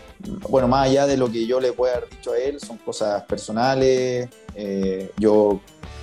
Bueno, 0.48 0.68
más 0.68 0.88
allá 0.88 1.06
de 1.06 1.16
lo 1.16 1.30
que 1.30 1.46
yo 1.46 1.60
le 1.60 1.72
pueda 1.72 1.96
haber 1.96 2.08
dicho 2.08 2.32
a 2.32 2.38
él, 2.38 2.60
son 2.60 2.78
cosas 2.78 3.22
personales, 3.24 4.28
eh, 4.54 5.10
yo 5.18 5.60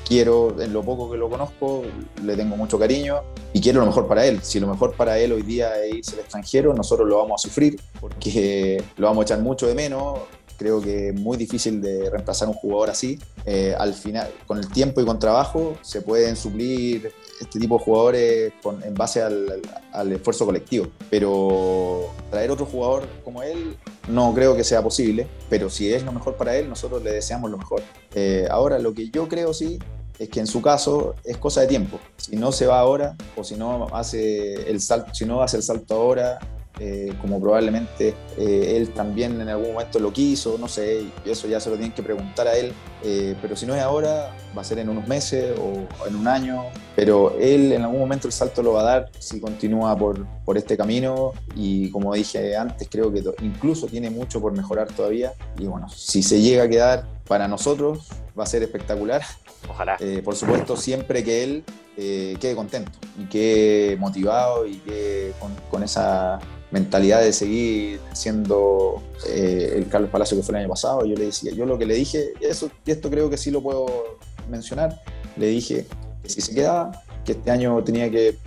quiero, 0.07 0.61
en 0.61 0.72
lo 0.72 0.84
poco 0.84 1.11
que 1.11 1.18
lo 1.18 1.30
conozco, 1.30 1.84
le 2.24 2.36
tengo 2.36 2.55
mucho 2.55 2.78
cariño 2.78 3.22
y 3.53 3.61
quiero 3.61 3.80
lo 3.80 3.88
mejor 3.88 4.07
para 4.07 4.26
él. 4.26 4.39
Si 4.43 4.59
lo 4.59 4.68
mejor 4.68 4.93
para 4.95 5.18
él 5.18 5.32
hoy 5.32 5.41
día 5.41 5.84
es 5.84 5.95
irse 5.95 6.13
al 6.13 6.20
extranjero, 6.20 6.74
nosotros 6.74 7.07
lo 7.07 7.18
vamos 7.18 7.43
a 7.43 7.47
sufrir 7.47 7.80
porque 7.99 8.84
lo 8.97 9.07
vamos 9.07 9.24
a 9.24 9.26
echar 9.26 9.39
mucho 9.39 9.68
de 9.68 9.76
menos 9.76 10.20
Creo 10.57 10.81
que 10.81 11.09
es 11.09 11.15
muy 11.15 11.37
difícil 11.37 11.81
de 11.81 12.09
reemplazar 12.09 12.47
un 12.47 12.53
jugador 12.53 12.89
así. 12.89 13.19
Eh, 13.45 13.75
al 13.77 13.93
final, 13.93 14.29
con 14.47 14.57
el 14.57 14.67
tiempo 14.69 15.01
y 15.01 15.05
con 15.05 15.19
trabajo, 15.19 15.77
se 15.81 16.01
pueden 16.01 16.35
suplir 16.35 17.11
este 17.39 17.59
tipo 17.59 17.77
de 17.77 17.83
jugadores 17.83 18.53
en 18.83 18.93
base 18.93 19.21
al, 19.21 20.11
esfuerzo 20.11 20.45
colectivo. 20.45 20.87
Pero 21.09 22.09
traer 22.31 22.51
otro 22.51 22.65
jugador 22.65 23.07
como 23.23 23.43
él 23.43 23.75
no 24.07 24.33
creo 24.33 24.55
que 24.55 24.63
sea 24.63 24.81
posible, 24.81 25.27
pero 25.49 25.69
si 25.69 25.93
es 25.93 26.03
lo 26.03 26.11
mejor 26.11 26.35
para 26.35 26.55
él, 26.55 26.69
nosotros 26.69 27.03
le 27.03 27.11
deseamos 27.11 27.51
lo 27.51 27.57
mejor. 27.57 27.81
Eh, 28.13 28.47
ahora, 28.49 28.79
lo 28.79 28.93
que 28.93 29.09
yo 29.09 29.27
creo 29.27 29.53
sí 29.53 29.79
es 30.19 30.29
que 30.29 30.39
en 30.39 30.47
su 30.47 30.61
caso 30.61 31.15
es 31.23 31.37
cosa 31.37 31.61
de 31.61 31.67
tiempo. 31.67 31.99
Si 32.17 32.35
no 32.35 32.51
se 32.51 32.65
va 32.65 32.79
ahora 32.79 33.15
o 33.35 33.43
si 33.43 33.55
no 33.55 33.87
hace 33.93 34.69
el 34.69 34.79
salto, 34.79 35.13
si 35.13 35.25
no 35.25 35.41
hace 35.41 35.57
el 35.57 35.63
salto 35.63 35.95
ahora, 35.95 36.39
eh, 36.78 37.13
como 37.21 37.39
probablemente 37.39 38.13
eh, 38.38 38.73
él 38.76 38.89
también 38.89 39.39
en 39.39 39.47
algún 39.47 39.71
momento 39.71 39.97
lo 39.97 40.11
quiso, 40.11 40.57
no 40.57 40.67
sé, 40.67 41.05
y 41.26 41.30
eso 41.30 41.47
ya 41.47 41.61
se 41.61 41.69
lo 41.69 41.78
tienen 41.78 41.93
que 41.93 42.03
preguntar 42.03 42.49
a 42.49 42.57
él, 42.57 42.73
eh, 43.01 43.34
pero 43.41 43.55
si 43.55 43.65
no 43.65 43.73
es 43.73 43.82
ahora, 43.82 44.36
va 44.55 44.61
a 44.61 44.65
ser 44.65 44.80
en 44.80 44.89
unos 44.89 45.07
meses 45.07 45.57
o 45.57 45.88
en 46.05 46.15
un 46.17 46.28
año, 46.28 46.63
pero 46.93 47.34
él 47.39 47.71
en 47.71 47.84
algún 47.84 47.99
momento 47.99 48.28
el 48.28 48.34
salto 48.34 48.61
lo 48.61 48.73
va 48.73 48.82
a 48.82 48.84
dar 48.84 49.11
si 49.19 49.39
continúa 49.39 49.97
por, 49.97 50.26
por 50.43 50.57
este 50.57 50.76
camino 50.76 51.32
y 51.55 51.89
como 51.91 52.13
dije 52.13 52.57
antes, 52.57 52.89
creo 52.91 53.09
que 53.09 53.23
incluso 53.41 53.88
tiene 53.88 54.09
mucho 54.09 54.41
por 54.41 54.51
mejorar 54.51 54.89
todavía 54.91 55.32
y 55.57 55.67
bueno, 55.67 55.88
si 55.88 56.23
se 56.23 56.41
llega 56.41 56.63
a 56.63 56.67
quedar 56.67 57.07
para 57.26 57.47
nosotros 57.47 58.09
va 58.38 58.43
a 58.43 58.47
ser 58.47 58.63
espectacular. 58.63 59.21
Ojalá. 59.67 59.97
por 60.23 60.36
supuesto, 60.36 60.78
siempre 60.78 61.23
que 61.23 61.43
él 61.43 61.63
quede 61.95 62.55
contento 62.55 62.91
y 63.17 63.26
quede 63.26 63.95
motivado 63.95 64.67
y 64.67 64.76
que 64.78 65.34
con, 65.39 65.55
con, 65.71 65.82
esa 65.82 66.39
mentalidad 66.72 67.22
de 67.22 67.32
seguir 67.32 67.99
siendo 68.13 69.01
eh, 69.28 69.74
el 69.76 69.88
Carlos 69.88 70.09
Palacio 70.09 70.38
que 70.38 70.43
fue 70.43 70.55
el 70.55 70.61
año 70.61 70.70
pasado. 70.70 71.05
Yo 71.05 71.16
le 71.16 71.26
decía, 71.26 71.51
yo 71.53 71.66
lo 71.66 71.78
que 71.78 71.86
le 71.86 71.95
dije, 71.95 72.34
eso, 72.41 72.70
y 72.86 72.91
esto 72.91 73.09
creo 73.09 73.30
que 73.30 73.38
sí 73.38 73.51
lo 73.51 73.61
puedo 73.61 74.18
mencionar, 74.49 75.01
le 75.38 75.47
dije 75.47 75.86
que 76.24 76.30
si 76.30 76.41
se 76.41 76.53
quedaba, 76.53 77.03
que 77.24 77.34
este 77.34 77.51
año 77.51 77.84
tenía 77.84 78.09
que 78.09 78.38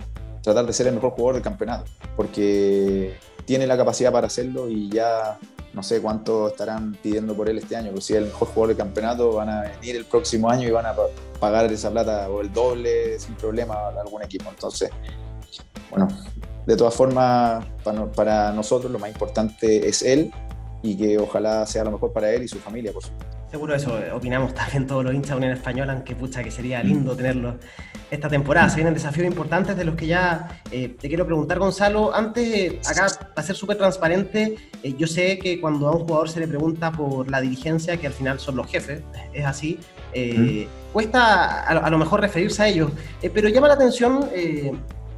tratar 0.41 0.65
de 0.65 0.73
ser 0.73 0.87
el 0.87 0.95
mejor 0.95 1.11
jugador 1.11 1.35
del 1.35 1.43
campeonato, 1.43 1.85
porque 2.15 3.15
tiene 3.45 3.67
la 3.67 3.77
capacidad 3.77 4.11
para 4.11 4.27
hacerlo 4.27 4.69
y 4.69 4.89
ya 4.89 5.39
no 5.73 5.83
sé 5.83 6.01
cuánto 6.01 6.47
estarán 6.47 6.97
pidiendo 7.01 7.35
por 7.35 7.49
él 7.49 7.57
este 7.57 7.75
año, 7.75 7.89
pero 7.89 8.01
si 8.01 8.13
es 8.13 8.19
el 8.19 8.25
mejor 8.25 8.47
jugador 8.49 8.67
del 8.69 8.77
campeonato, 8.77 9.33
van 9.33 9.49
a 9.49 9.61
venir 9.61 9.95
el 9.95 10.05
próximo 10.05 10.49
año 10.49 10.67
y 10.67 10.71
van 10.71 10.85
a 10.85 10.93
pagar 11.39 11.71
esa 11.71 11.91
plata 11.91 12.29
o 12.29 12.41
el 12.41 12.51
doble 12.51 13.19
sin 13.19 13.35
problema 13.35 13.75
a 13.75 14.01
algún 14.01 14.23
equipo. 14.23 14.49
Entonces, 14.49 14.89
bueno, 15.89 16.07
de 16.69 16.77
todas 16.77 16.93
formas, 16.93 17.65
para, 18.15 18.51
nosotros 18.51 18.91
lo 18.91 18.99
más 18.99 19.09
importante 19.09 19.89
es 19.89 20.03
él 20.03 20.31
y 20.83 20.95
que 20.95 21.17
ojalá 21.17 21.65
sea 21.65 21.83
lo 21.83 21.89
mejor 21.89 22.13
para 22.13 22.31
él 22.31 22.43
y 22.43 22.47
su 22.47 22.59
familia, 22.59 22.93
por 22.93 23.01
supuesto. 23.01 23.39
Seguro 23.49 23.73
eso 23.73 23.97
eh, 23.97 24.11
opinamos 24.11 24.53
también 24.53 24.85
todos 24.85 25.03
los 25.03 25.11
hinchas 25.11 25.31
de 25.31 25.37
Unión 25.37 25.53
Española, 25.53 25.93
aunque 25.93 26.15
pucha 26.15 26.43
que 26.43 26.51
sería 26.51 26.83
lindo 26.83 27.15
tenerlo 27.15 27.55
esta 28.11 28.29
temporada. 28.29 28.69
Se 28.69 28.75
vienen 28.75 28.93
desafíos 28.93 29.25
importantes 29.25 29.75
de 29.75 29.83
los 29.83 29.95
que 29.95 30.05
ya 30.05 30.61
eh, 30.69 30.89
te 30.89 31.07
quiero 31.07 31.25
preguntar, 31.25 31.57
Gonzalo. 31.57 32.13
Antes, 32.13 32.87
acá, 32.87 33.07
para 33.33 33.47
ser 33.47 33.55
súper 33.55 33.77
transparente, 33.77 34.55
eh, 34.83 34.93
yo 34.95 35.07
sé 35.07 35.39
que 35.39 35.59
cuando 35.59 35.87
a 35.87 35.95
un 35.95 36.05
jugador 36.05 36.29
se 36.29 36.39
le 36.39 36.47
pregunta 36.47 36.91
por 36.91 37.31
la 37.31 37.41
dirigencia, 37.41 37.97
que 37.97 38.05
al 38.05 38.13
final 38.13 38.39
son 38.39 38.57
los 38.57 38.67
jefes, 38.67 39.01
es 39.33 39.43
así, 39.43 39.79
cuesta 40.93 41.63
a, 41.63 41.69
a, 41.71 41.89
lo 41.89 41.97
mejor 41.97 42.21
referirse 42.21 42.61
a 42.61 42.67
ellos. 42.67 42.91
pero 43.33 43.49
llama 43.49 43.69
la 43.69 43.73
atención 43.73 44.29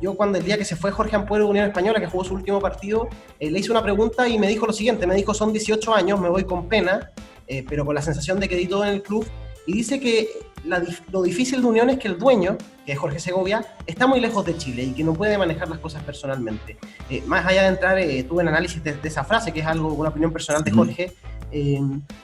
yo 0.02 0.16
cuando 0.16 0.40
el 0.40 0.44
día 0.44 0.58
que 0.58 0.66
se 0.66 0.76
fue 0.76 0.92
Jorge 0.92 1.16
Ampuero 1.16 1.46
de 1.46 1.52
Unión 1.52 1.68
Española, 1.68 2.00
que 2.00 2.08
jugó 2.08 2.24
su 2.24 2.34
último 2.34 2.60
partido, 2.60 3.08
eh, 3.40 3.52
le 3.52 3.60
hice 3.60 3.72
una 3.72 3.84
pregunta 3.84 4.28
y 4.28 4.40
me 4.40 4.48
dijo 4.48 4.66
lo 4.66 4.74
siguiente, 4.74 5.06
me 5.06 5.16
dijo, 5.16 5.34
son 5.34 5.54
18 5.54 5.94
años, 5.94 6.20
me 6.20 6.28
voy 6.28 6.44
con 6.44 6.68
pena, 6.68 7.12
eh, 7.48 7.64
pero 7.68 7.86
con 7.86 7.94
la 7.94 8.02
sensación 8.02 8.40
de 8.40 8.50
que 8.50 8.56
di 8.56 8.66
todo 8.66 8.84
en 8.84 8.90
el 8.90 9.04
club, 9.04 9.26
y 9.68 9.74
dice 9.74 10.00
que 10.00 10.28
lo 11.12 11.22
difícil 11.22 11.62
de 11.62 11.68
Unión 11.68 11.90
es 11.92 12.00
que 12.00 12.08
el 12.08 12.18
dueño, 12.18 12.58
que 12.86 12.94
es 12.94 13.00
Jorge 13.00 13.20
Segovia, 13.20 13.64
está 13.86 14.08
muy 14.08 14.20
lejos 14.20 14.44
de 14.44 14.58
Chile 14.58 14.84
y 14.84 14.92
que 14.92 15.04
no 15.04 15.14
puede 15.14 15.38
manejar 15.38 15.70
las 15.70 15.80
cosas 15.80 16.04
personalmente. 16.04 16.78
Eh, 17.10 17.24
más 17.28 17.46
allá 17.46 17.64
de 17.64 17.68
entrar, 17.68 17.98
tuve 18.28 18.42
un 18.42 18.48
análisis 18.48 18.84
de, 18.84 18.98
esa 19.04 19.24
frase, 19.24 19.52
que 19.52 19.60
es 19.60 19.66
algo, 19.68 19.94
una 19.94 20.10
opinión 20.10 20.32
personal 20.32 20.64
de 20.64 20.72
Jorge. 20.72 21.14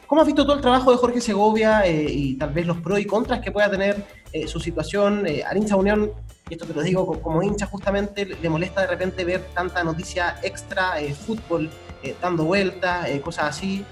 ¿Cómo 0.08 0.22
has 0.22 0.28
visto 0.28 0.44
todo 0.46 0.56
el 0.56 0.62
trabajo 0.62 0.92
de 0.92 0.98
Jorge 0.98 1.22
Segovia 1.22 1.88
y 1.88 2.36
tal 2.36 2.52
vez 2.54 2.66
los 2.66 2.78
pros 2.78 3.00
y 3.00 3.06
contras 3.06 3.40
que 3.42 3.52
pueda 3.52 3.70
tener 3.70 4.04
su 4.48 4.60
situación? 4.60 5.26
Arincha 5.48 5.76
Unión 5.76 6.12
y 6.50 6.54
esto 6.54 6.66
te 6.66 6.74
lo 6.74 6.82
digo 6.82 7.20
como 7.22 7.44
hincha 7.44 7.66
justamente, 7.66 8.26
le 8.26 8.50
molesta 8.50 8.82
de 8.82 8.88
repente 8.88 9.24
ver 9.24 9.46
tanta 9.54 9.84
noticia 9.84 10.38
extra, 10.44 11.00
eh, 11.00 11.14
fútbol 11.14 11.70
eh, 12.04 12.16
dando 12.22 12.46
vueltas, 12.46 13.08
eh, 13.10 13.22
cosas 13.22 13.46
así. 13.46 13.86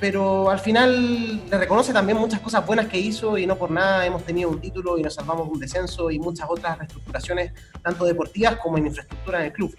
pero 0.00 0.48
al 0.48 0.58
final 0.58 1.46
le 1.50 1.58
reconoce 1.58 1.92
también 1.92 2.16
muchas 2.16 2.40
cosas 2.40 2.64
buenas 2.64 2.86
que 2.86 2.98
hizo 2.98 3.36
y 3.36 3.46
no 3.46 3.56
por 3.56 3.70
nada 3.70 4.06
hemos 4.06 4.22
tenido 4.24 4.48
un 4.48 4.58
título 4.58 4.96
y 4.96 5.02
nos 5.02 5.12
salvamos 5.12 5.46
un 5.50 5.58
descenso 5.58 6.10
y 6.10 6.18
muchas 6.18 6.48
otras 6.48 6.78
reestructuraciones, 6.78 7.52
tanto 7.82 8.06
deportivas 8.06 8.56
como 8.56 8.78
en 8.78 8.86
infraestructura 8.86 9.40
en 9.40 9.44
el 9.46 9.52
club. 9.52 9.76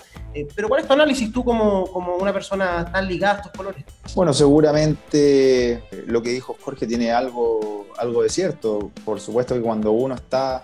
pero 0.55 0.67
¿cuál 0.67 0.81
es 0.81 0.87
tu 0.87 0.93
análisis 0.93 1.31
tú 1.31 1.43
como, 1.43 1.87
como 1.91 2.17
una 2.17 2.31
persona 2.31 2.91
tan 2.91 3.07
ligada 3.07 3.33
a 3.33 3.37
estos 3.37 3.51
colores? 3.53 3.83
Bueno, 4.13 4.33
seguramente 4.33 5.81
lo 6.05 6.21
que 6.21 6.29
dijo 6.29 6.55
Jorge 6.61 6.85
tiene 6.85 7.11
algo, 7.11 7.87
algo 7.97 8.21
de 8.21 8.29
cierto. 8.29 8.91
Por 9.03 9.19
supuesto 9.19 9.55
que 9.55 9.61
cuando 9.61 9.91
uno 9.93 10.13
está 10.13 10.63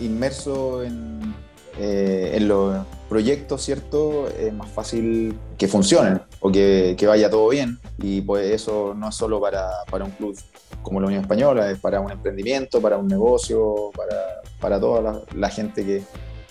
inmerso 0.00 0.82
en, 0.82 1.34
eh, 1.78 2.32
en 2.34 2.48
los 2.48 2.86
proyectos, 3.08 3.62
¿cierto? 3.62 4.28
Es 4.28 4.50
más 4.52 4.70
fácil 4.70 5.38
que 5.58 5.68
funcionen 5.68 6.22
o 6.40 6.50
que, 6.50 6.96
vaya 7.06 7.28
todo 7.28 7.48
bien. 7.50 7.78
Y 7.98 8.22
pues 8.22 8.50
eso 8.50 8.94
no 8.96 9.10
es 9.10 9.14
solo 9.14 9.40
para, 9.40 9.68
para, 9.90 10.06
un 10.06 10.10
club 10.12 10.38
como 10.82 11.00
la 11.00 11.08
Unión 11.08 11.22
Española, 11.22 11.70
es 11.70 11.78
para 11.78 12.00
un 12.00 12.10
emprendimiento, 12.10 12.80
para 12.80 12.96
un 12.96 13.08
negocio, 13.08 13.90
para, 13.94 14.40
para 14.58 14.80
toda 14.80 15.22
la, 15.34 15.50
gente 15.50 15.84
que 15.84 16.02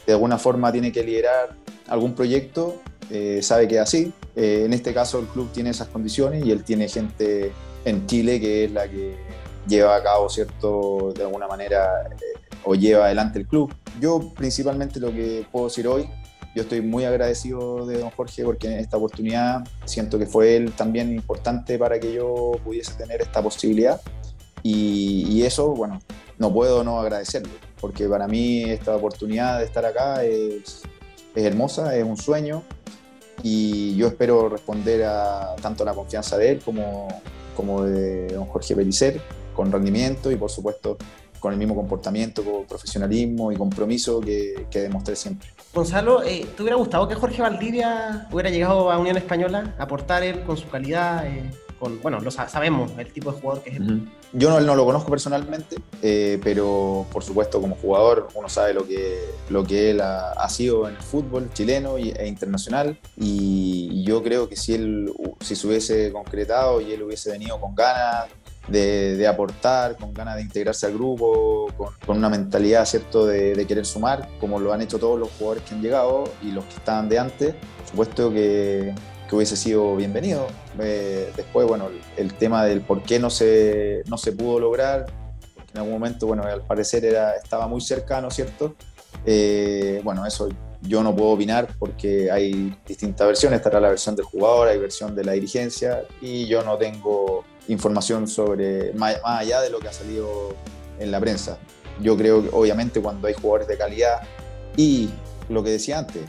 de 0.06 0.14
alguna 0.14 0.38
forma 0.38 0.72
tiene 0.72 0.91
que 0.91 1.04
liderar 1.04 1.56
algún 1.88 2.14
proyecto, 2.14 2.76
eh, 3.10 3.39
sabe 3.41 3.68
que 3.68 3.76
es 3.76 3.82
así. 3.82 4.14
Eh, 4.36 4.64
en 4.66 4.74
este 4.74 4.93
caso 4.93 5.20
el 5.20 5.26
club 5.26 5.50
tiene 5.54 5.72
esas 5.72 5.88
condiciones 5.88 6.46
y 6.46 6.52
él 6.52 6.64
tiene 6.64 6.88
gente 6.88 7.52
en 7.84 8.06
Chile 8.06 8.39
que 8.39 8.66
es 8.66 8.72
la 8.72 8.88
que 8.88 9.16
lleva 9.68 9.96
a 9.96 10.04
cabo, 10.04 10.30
¿cierto? 10.30 11.14
De 11.16 11.24
alguna 11.24 11.48
manera 11.48 12.08
o 12.66 12.76
lleva 12.76 13.05
adelante 13.05 13.39
el 13.39 13.47
club. 13.47 13.74
Yo 13.99 14.34
principalmente 14.36 14.99
lo 14.99 15.11
que 15.11 15.45
puedo 15.51 15.68
decir 15.68 15.88
hoy, 15.88 16.09
yo 16.55 16.63
estoy 16.63 16.82
muy 16.82 17.03
agradecido 17.03 17.86
de 17.86 17.99
don 17.99 18.09
Jorge 18.11 18.43
porque 18.43 18.68
en 18.68 18.80
esta 18.80 18.97
oportunidad 18.97 19.68
siento 19.84 20.18
que 20.18 20.26
fue 20.26 20.55
él 20.55 20.72
también 20.72 21.13
importante 21.13 21.78
para 21.78 21.99
que 21.99 22.13
yo 22.13 22.53
pudiese 22.63 22.93
tener 22.93 23.22
esta 23.22 23.41
posibilidad 23.41 24.01
y, 24.63 25.43
eso, 25.43 25.76
bueno, 25.76 26.01
no 26.39 26.51
puedo 26.51 26.84
no 26.84 26.99
agradecerlo 26.99 27.51
porque 27.80 28.07
para 28.07 28.28
mí 28.28 28.63
esta 28.63 28.95
oportunidad 28.95 29.59
de 29.59 29.66
estar 29.66 29.86
acá 29.86 30.24
es, 30.24 30.82
es 31.36 31.43
hermosa, 31.43 31.95
es 31.95 32.03
un 32.03 32.18
sueño 32.18 32.63
y 33.43 33.95
yo 33.95 34.07
espero 34.07 34.49
responder 34.49 35.03
a 35.03 35.55
tanto 35.61 35.86
la 35.86 35.93
confianza 35.93 36.38
de 36.38 36.51
él 36.51 36.61
como, 36.63 37.07
como 37.55 37.84
de 37.84 38.28
don 38.30 38.45
Jorge 38.45 38.76
Pelicer 38.76 39.22
con 39.53 39.72
rendimiento 39.72 40.32
y 40.32 40.36
por 40.36 40.49
supuesto 40.49 40.97
con 41.46 41.54
el 41.54 41.60
mismo 41.60 41.76
comportamiento, 41.76 42.43
con 42.43 42.66
profesionalismo 42.66 43.52
y 43.52 43.56
compromiso 43.56 44.20
que, 44.20 44.66
que 44.72 44.80
demostré 44.80 45.16
siempre. 45.16 45.48
Gonzalo, 45.76 46.24
eh, 46.24 46.43
¿te 46.58 46.64
hubiera 46.64 46.76
gustado 46.76 47.08
que 47.08 47.14
Jorge 47.14 47.39
Valdivia 47.39 48.28
hubiera 48.32 48.50
llegado 48.50 48.91
a 48.91 48.98
Unión 48.98 49.16
Española, 49.16 49.76
aportar 49.78 50.24
él 50.24 50.41
con 50.41 50.58
su 50.58 50.68
calidad? 50.68 51.28
Eh, 51.28 51.52
con, 51.80 52.02
bueno, 52.02 52.20
lo 52.20 52.32
sabemos, 52.32 52.93
el 52.98 53.14
tipo 53.14 53.32
de 53.32 53.39
jugador 53.39 53.62
que 53.62 53.70
es 53.70 53.76
él. 53.76 54.10
Yo 54.34 54.50
no, 54.50 54.60
no, 54.60 54.76
lo 54.76 54.86
conozco 54.86 55.12
personalmente, 55.12 55.76
eh, 56.02 56.39
pero 56.43 57.06
por 57.12 57.24
supuesto 57.24 57.62
como 57.62 57.76
jugador 57.76 58.30
uno 58.34 58.50
sabe 58.50 58.74
lo 58.74 58.88
que, 58.88 59.20
lo 59.50 59.64
que 59.64 59.91
él 59.91 60.02
ha, 60.02 60.50
sido 60.50 60.89
en 60.89 60.96
el 60.96 61.02
fútbol 61.04 61.52
chileno 61.54 61.98
e 61.98 62.28
internacional 62.28 62.98
y, 63.18 64.04
yo 64.04 64.24
creo 64.24 64.50
que 64.50 64.56
si 64.56 64.74
él 64.74 65.14
si 65.41 65.56
se 65.56 65.68
hubiese 65.68 66.12
concretado 66.12 66.82
y 66.82 66.91
él 66.93 67.04
hubiese 67.04 67.30
venido 67.30 67.60
con 67.60 67.76
ganas 67.76 68.26
de, 68.68 69.28
aportar, 69.28 69.95
con 69.97 70.13
ganas 70.13 70.36
de 70.36 70.41
integrarse 70.41 70.86
al 70.86 70.93
grupo, 70.93 71.68
con, 72.05 72.18
una 72.18 72.30
mentalidad 72.30 72.86
¿cierto? 72.86 73.26
De, 73.26 73.66
querer 73.68 73.86
sumar, 73.86 74.28
como 74.39 74.59
lo 74.59 74.74
han 74.74 74.82
hecho 74.82 74.99
todos 74.99 75.20
los 75.20 75.30
jugadores 75.38 75.63
que 75.63 75.76
han 75.76 75.82
llegado 75.82 76.26
y 76.41 76.51
los 76.51 76.66
que 76.66 76.76
estaban 76.76 77.09
de 77.09 77.20
antes. 77.20 77.55
Por 77.55 77.88
supuesto 77.89 78.32
que, 78.32 78.93
que 79.30 79.36
hubiese 79.36 79.55
sido 79.55 79.95
bienvenido. 79.95 80.47
Eh, 80.80 81.32
después, 81.36 81.68
bueno, 81.68 81.89
el, 82.18 82.34
tema 82.34 82.66
del 82.66 82.82
por 82.82 83.03
qué 83.03 83.20
no 83.20 83.30
se, 83.30 84.03
no 84.07 84.18
se 84.18 84.32
pudo 84.32 84.59
lograr, 84.59 85.05
porque 85.55 85.72
en 85.74 85.80
algún 85.80 85.93
momento, 85.93 86.28
bueno, 86.28 86.43
al 86.43 86.61
parecer 86.61 87.05
era, 87.05 87.36
estaba 87.36 87.68
muy 87.68 87.82
cercano, 87.82 88.30
¿cierto? 88.32 88.76
Eh, 89.26 90.01
bueno, 90.03 90.26
eso 90.26 90.49
yo 90.82 91.01
no 91.01 91.16
puedo 91.16 91.32
opinar 91.32 91.68
porque 91.80 92.30
hay 92.32 92.78
distintas 92.88 93.28
versiones, 93.28 93.57
estará 93.57 93.80
la 93.80 93.89
versión 93.89 94.16
del 94.16 94.26
jugador, 94.26 94.68
hay 94.68 94.78
versión 94.78 95.16
de 95.16 95.24
la 95.24 95.32
dirigencia 95.32 96.03
y 96.22 96.45
yo 96.45 96.63
no 96.63 96.78
tengo 96.78 97.43
información 97.68 98.28
sobre, 98.28 98.93
más, 98.93 99.18
allá 99.24 99.61
de 99.61 99.70
lo 99.70 99.80
que 99.80 99.88
ha 99.88 99.93
salido 99.93 100.55
en 100.99 101.11
la 101.11 101.20
prensa. 101.20 101.57
Yo 102.01 102.18
creo 102.18 102.43
que 102.43 102.49
obviamente 102.51 103.01
cuando 103.01 103.28
hay 103.28 103.34
jugadores 103.34 103.68
de 103.68 103.78
calidad 103.78 104.22
y 104.76 105.09
lo 105.49 105.63
que 105.63 105.72
decía 105.72 105.99
antes, 105.99 106.24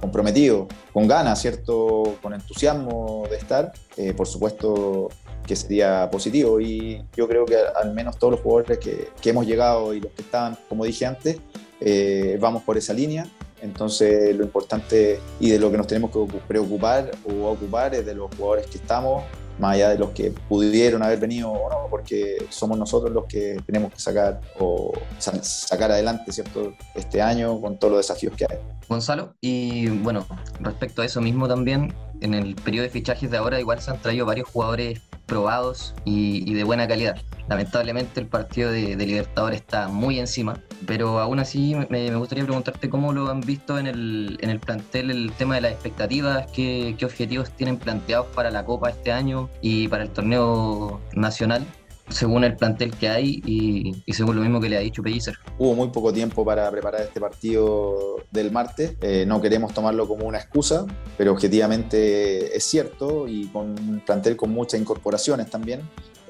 comprometido, 0.00 0.66
con 0.92 1.06
ganas, 1.06 1.40
¿cierto? 1.40 2.16
Con 2.22 2.32
entusiasmo 2.32 3.24
de 3.28 3.36
estar, 3.36 3.72
eh, 3.96 4.14
por 4.14 4.26
supuesto 4.26 5.10
que 5.46 5.56
sería 5.56 6.08
positivo. 6.10 6.60
Y 6.60 7.04
yo 7.16 7.28
creo 7.28 7.44
que 7.44 7.56
al 7.56 7.92
menos 7.92 8.18
todos 8.18 8.32
los 8.32 8.40
jugadores 8.40 8.78
que, 8.78 9.08
que 9.20 9.30
hemos 9.30 9.46
llegado 9.46 9.92
y 9.92 10.00
los 10.00 10.12
que 10.12 10.22
están, 10.22 10.56
como 10.68 10.84
dije 10.84 11.06
antes, 11.06 11.38
eh, 11.80 12.38
vamos 12.40 12.62
por 12.62 12.78
esa 12.78 12.92
línea. 12.92 13.26
Entonces 13.62 14.34
lo 14.36 14.44
importante 14.44 15.20
y 15.38 15.50
de 15.50 15.58
lo 15.58 15.70
que 15.70 15.76
nos 15.76 15.86
tenemos 15.86 16.10
que 16.10 16.38
preocupar 16.48 17.10
o 17.28 17.50
ocupar 17.50 17.94
es 17.94 18.06
de 18.06 18.14
los 18.14 18.34
jugadores 18.34 18.66
que 18.66 18.78
estamos, 18.78 19.24
más 19.60 19.74
allá 19.74 19.90
de 19.90 19.98
los 19.98 20.10
que 20.10 20.32
pudieron 20.48 21.02
haber 21.02 21.20
venido 21.20 21.50
o 21.50 21.70
no, 21.70 21.86
porque 21.90 22.46
somos 22.48 22.78
nosotros 22.78 23.12
los 23.12 23.26
que 23.26 23.58
tenemos 23.66 23.92
que 23.92 24.00
sacar 24.00 24.40
o 24.58 24.92
sacar 25.18 25.92
adelante 25.92 26.32
cierto 26.32 26.72
este 26.94 27.20
año 27.20 27.60
con 27.60 27.78
todos 27.78 27.92
los 27.92 28.06
desafíos 28.06 28.34
que 28.36 28.46
hay. 28.48 28.58
Gonzalo, 28.88 29.34
y 29.40 29.88
bueno, 29.88 30.26
respecto 30.60 31.02
a 31.02 31.04
eso 31.04 31.20
mismo 31.20 31.46
también, 31.46 31.94
en 32.20 32.34
el 32.34 32.54
periodo 32.56 32.84
de 32.84 32.90
fichajes 32.90 33.30
de 33.30 33.36
ahora 33.36 33.60
igual 33.60 33.80
se 33.80 33.90
han 33.90 34.00
traído 34.00 34.26
varios 34.26 34.48
jugadores 34.48 35.00
probados 35.30 35.94
y, 36.04 36.52
de 36.52 36.64
buena 36.64 36.88
calidad. 36.88 37.16
Lamentablemente 37.48 38.20
el 38.20 38.26
partido 38.26 38.70
de, 38.70 38.96
Libertadores 38.96 39.60
está 39.60 39.88
muy 39.88 40.18
encima, 40.18 40.60
pero 40.86 41.20
aún 41.20 41.38
así 41.38 41.76
me, 41.88 42.14
gustaría 42.16 42.44
preguntarte 42.44 42.90
cómo 42.90 43.12
lo 43.12 43.30
han 43.30 43.40
visto 43.40 43.78
en 43.78 43.86
el, 43.86 44.38
en 44.40 44.50
el 44.50 44.58
plantel 44.58 45.10
el 45.10 45.32
tema 45.32 45.54
de 45.54 45.62
las 45.62 45.72
expectativas, 45.72 46.46
qué, 46.52 46.96
qué 46.98 47.04
objetivos 47.04 47.50
tienen 47.52 47.78
planteados 47.78 48.26
para 48.34 48.50
la 48.50 48.64
Copa 48.64 48.90
este 48.90 49.12
año 49.12 49.48
y 49.62 49.88
para 49.88 50.02
el 50.02 50.10
torneo 50.10 51.00
nacional 51.14 51.64
según 52.10 52.44
el 52.44 52.56
plantel 52.56 52.90
que 52.92 53.08
hay 53.08 53.42
y, 53.44 54.12
según 54.12 54.36
lo 54.36 54.42
mismo 54.42 54.60
que 54.60 54.68
le 54.68 54.76
ha 54.76 54.80
dicho 54.80 55.02
Pellicer. 55.02 55.36
Hubo 55.58 55.74
muy 55.74 55.88
poco 55.88 56.12
tiempo 56.12 56.44
para 56.44 56.70
preparar 56.70 57.02
este 57.02 57.20
partido 57.20 58.16
del 58.30 58.50
martes. 58.50 58.96
Eh, 59.00 59.24
no 59.26 59.40
queremos 59.40 59.72
tomarlo 59.72 60.06
como 60.06 60.26
una 60.26 60.38
excusa, 60.38 60.86
pero 61.16 61.32
objetivamente 61.32 62.56
es 62.56 62.64
cierto 62.64 63.26
y 63.28 63.46
con 63.46 63.70
un 63.70 64.02
plantel 64.04 64.36
con 64.36 64.50
muchas 64.50 64.80
incorporaciones 64.80 65.48
también. 65.48 65.80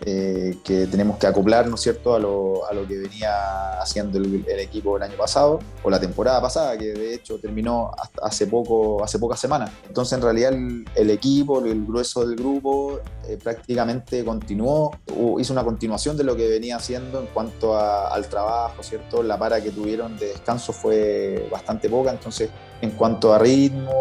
Eh, 0.07 0.57
que 0.64 0.86
tenemos 0.86 1.18
que 1.18 1.26
acoplar, 1.26 1.66
¿no 1.66 1.74
es 1.74 1.82
cierto?, 1.82 2.14
a 2.14 2.18
lo, 2.18 2.64
a 2.64 2.70
que 2.88 2.96
venía 2.96 3.80
haciendo 3.80 4.16
el, 4.16 4.46
equipo 4.59 4.96
el 4.96 5.03
año 5.03 5.16
pasado 5.16 5.59
o 5.82 5.90
la 5.90 6.01
temporada 6.01 6.40
pasada, 6.40 6.78
que 6.78 6.86
de 6.86 7.14
hecho 7.14 7.38
terminó 7.38 7.90
hace, 8.22 8.46
poco, 8.46 9.05
hace 9.05 9.18
pocas 9.18 9.38
semanas. 9.38 9.70
Entonces, 9.86 10.16
en 10.16 10.22
realidad, 10.22 10.53
el, 10.94 11.11
equipo, 11.11 11.62
el 11.62 11.84
grueso 11.84 12.26
del 12.26 12.36
grupo, 12.36 13.01
eh, 13.28 13.38
prácticamente 13.42 14.24
continuó, 14.24 14.90
hizo 15.38 15.53
una 15.53 15.64
continuación 15.64 16.16
de 16.16 16.24
lo 16.24 16.34
que 16.34 16.48
venía 16.48 16.76
haciendo 16.76 17.20
en 17.20 17.26
cuanto 17.26 17.78
al 17.78 18.26
trabajo, 18.28 18.82
¿cierto? 18.82 19.22
La 19.22 19.38
para 19.38 19.62
que 19.62 19.70
tuvieron 19.70 20.16
de 20.16 20.28
descanso 20.28 20.72
fue 20.72 21.46
bastante 21.53 21.90
poca, 21.90 22.11
entonces, 22.11 22.48
en 22.80 22.92
cuanto 22.92 23.34
a 23.34 23.38
ritmo 23.38 23.92